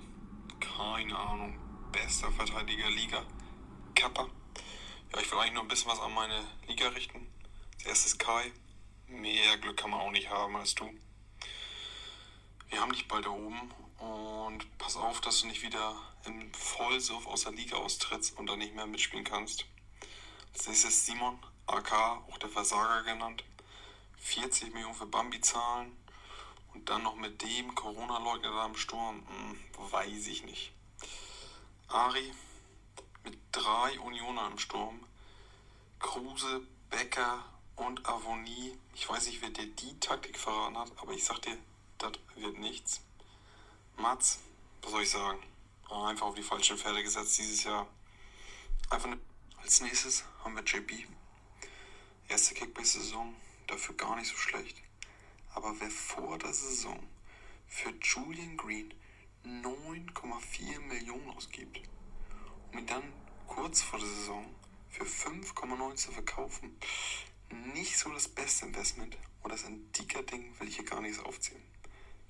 Keine 0.60 1.18
Ahnung. 1.18 1.60
Bester 1.92 2.32
Verteidiger 2.32 2.90
Liga. 2.90 3.24
Kappa. 3.96 4.28
Ja, 5.14 5.22
ich 5.22 5.32
will 5.32 5.40
eigentlich 5.40 5.54
nur 5.54 5.64
ein 5.64 5.68
bisschen 5.68 5.92
was 5.92 6.00
an 6.00 6.14
meine 6.14 6.44
Liga 6.68 6.88
richten. 6.90 7.28
Als 7.76 7.86
erstes 7.86 8.18
Kai. 8.18 8.52
Mehr 9.08 9.58
Glück 9.58 9.78
kann 9.78 9.92
man 9.92 10.02
auch 10.02 10.12
nicht 10.12 10.30
haben 10.30 10.56
als 10.56 10.76
du. 10.76 10.90
Wir 12.70 12.82
haben 12.82 12.92
dich 12.92 13.08
bald 13.08 13.26
da 13.26 13.30
oben 13.30 13.72
und 14.00 14.78
pass 14.78 14.98
auf, 14.98 15.22
dass 15.22 15.42
du 15.42 15.48
nicht 15.48 15.62
wieder 15.62 15.96
im 16.26 16.54
Vollsuff 16.54 17.28
aus 17.28 17.44
der 17.44 17.54
Liga 17.54 17.78
austrittst 17.78 18.38
und 18.38 18.48
dann 18.48 18.60
nicht 18.60 18.76
mehr 18.76 18.88
mitspielen 18.88 19.24
kannst. 19.24 19.66
Als 20.56 20.68
nächstes 20.68 21.06
Simon, 21.06 21.38
AK, 21.68 21.92
auch 21.92 22.38
der 22.38 22.48
Versager 22.48 23.04
genannt. 23.04 23.44
40 24.20 24.74
Millionen 24.74 24.96
für 24.96 25.06
Bambi 25.06 25.42
zahlen 25.42 25.92
und 26.74 26.88
dann 26.88 27.04
noch 27.04 27.16
mit 27.16 27.42
dem 27.42 27.76
Corona-Leugner 27.76 28.52
da 28.52 28.66
im 28.66 28.78
Sturm, 28.78 29.22
hm, 29.28 29.60
weiß 29.92 30.28
ich 30.28 30.46
nicht. 30.46 30.72
Ari 31.90 32.32
mit 33.26 33.38
drei 33.52 34.00
Unioner 34.00 34.48
im 34.48 34.58
Sturm, 34.58 35.02
Kruse, 36.00 36.62
Becker 36.90 37.44
und 37.76 38.08
Avonie. 38.08 38.80
Ich 38.94 39.10
weiß 39.10 39.28
nicht, 39.28 39.42
wer 39.42 39.50
dir 39.50 39.68
die 39.68 40.00
Taktik 40.00 40.40
verraten 40.40 40.78
hat, 40.78 40.92
aber 41.02 41.12
ich 41.12 41.26
sag 41.26 41.42
dir, 41.42 41.58
das 41.98 42.14
wird 42.36 42.60
nichts. 42.60 43.02
Mats, 43.98 44.40
was 44.82 44.92
soll 44.92 45.04
ich 45.04 45.10
sagen? 45.10 45.44
Einfach 45.90 46.28
auf 46.28 46.36
die 46.36 46.44
falschen 46.44 46.78
Pferde 46.78 47.04
gesetzt 47.04 47.38
dieses 47.40 47.66
Jahr. 47.66 47.88
Einfach 48.90 49.08
eine 49.08 49.20
als 49.66 49.82
nächstes 49.82 50.24
haben 50.44 50.54
wir 50.54 50.64
JB. 50.64 51.08
Erste 52.28 52.54
Kickbase-Saison, 52.54 53.36
dafür 53.66 53.96
gar 53.96 54.16
nicht 54.16 54.30
so 54.30 54.38
schlecht. 54.38 54.80
Aber 55.56 55.74
wer 55.80 55.90
vor 55.90 56.38
der 56.38 56.54
Saison 56.54 57.00
für 57.66 57.90
Julian 58.00 58.58
Green 58.58 58.94
9,4 59.44 60.82
Millionen 60.82 61.32
ausgibt, 61.32 61.82
um 62.72 62.78
ihn 62.78 62.86
dann 62.86 63.12
kurz 63.48 63.82
vor 63.82 63.98
der 63.98 64.08
Saison 64.08 64.46
für 64.88 65.06
5,9 65.06 65.96
zu 65.96 66.12
verkaufen, 66.12 66.78
nicht 67.74 67.98
so 67.98 68.12
das 68.14 68.28
beste 68.28 68.68
Investment 68.68 69.18
und 69.42 69.52
das 69.52 69.64
Indika-Ding 69.64 70.60
will 70.60 70.68
ich 70.68 70.76
hier 70.76 70.86
gar 70.86 71.02
nichts 71.02 71.18
aufzählen. 71.18 71.64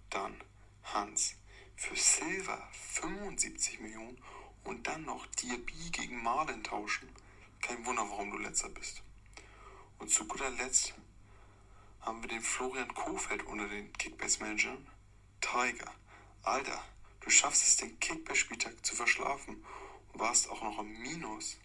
Dann 0.10 0.42
Hans 0.84 1.36
für 1.76 1.98
Silver 1.98 2.66
75 2.94 3.82
Millionen 3.82 4.18
und 4.64 4.88
dann 4.88 5.04
noch 5.04 5.26
Diaby 5.26 5.90
gegen 5.92 6.24
Marlin 6.24 6.64
tauschen. 6.64 7.10
Kein 7.66 7.84
Wunder, 7.84 8.08
warum 8.08 8.30
du 8.30 8.38
letzter 8.38 8.70
bist. 8.70 9.02
Und 9.98 10.12
zu 10.12 10.28
guter 10.28 10.52
Letzt 10.52 10.94
haben 12.00 12.22
wir 12.22 12.30
den 12.30 12.44
Florian 12.44 12.94
Kofeld 12.94 13.42
unter 13.42 13.68
den 13.68 13.92
Kickbase-Managern. 13.94 14.88
Tiger, 15.42 15.92
Alter, 16.44 16.86
du 17.22 17.32
schaffst 17.32 17.64
es, 17.64 17.78
den 17.78 18.00
Kickbase-Spieltag 18.00 18.86
zu 18.86 18.96
verschlafen 18.96 19.66
und 20.14 20.20
warst 20.20 20.48
auch 20.48 20.62
noch 20.62 20.78
im 20.78 20.94
Minus. 21.02 21.58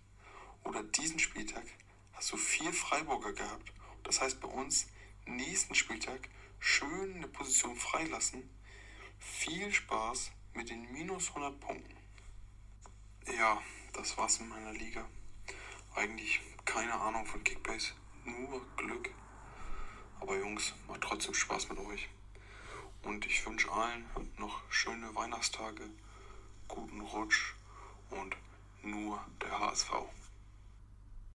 Oder 0.64 0.82
diesen 0.82 1.18
Spieltag 1.18 1.66
hast 2.14 2.32
du 2.32 2.38
vier 2.38 2.72
Freiburger 2.72 3.34
gehabt. 3.34 3.70
Das 4.02 4.22
heißt 4.22 4.40
bei 4.40 4.48
uns 4.48 4.86
nächsten 5.26 5.74
Spieltag 5.74 6.30
schön 6.60 7.16
eine 7.16 7.28
Position 7.28 7.76
freilassen. 7.76 8.48
Viel 9.18 9.70
Spaß 9.70 10.32
mit 10.54 10.70
den 10.70 10.90
minus 10.92 11.28
100 11.28 11.60
Punkten. 11.60 11.94
Ja, 13.36 13.62
das 13.92 14.16
war's 14.16 14.38
in 14.38 14.48
meiner 14.48 14.72
Liga 14.72 15.06
eigentlich 15.94 16.40
keine 16.64 16.94
Ahnung 16.94 17.26
von 17.26 17.42
Kickbase, 17.42 17.92
nur 18.24 18.60
Glück. 18.76 19.10
Aber 20.20 20.38
Jungs, 20.38 20.74
macht 20.86 21.00
trotzdem 21.00 21.34
Spaß 21.34 21.68
mit 21.70 21.78
euch. 21.78 22.08
Und 23.02 23.26
ich 23.26 23.44
wünsche 23.46 23.70
allen 23.72 24.04
noch 24.36 24.60
schöne 24.70 25.14
Weihnachtstage, 25.14 25.88
guten 26.68 27.00
Rutsch 27.00 27.54
und 28.10 28.36
nur 28.82 29.24
der 29.40 29.58
HSV. 29.58 29.90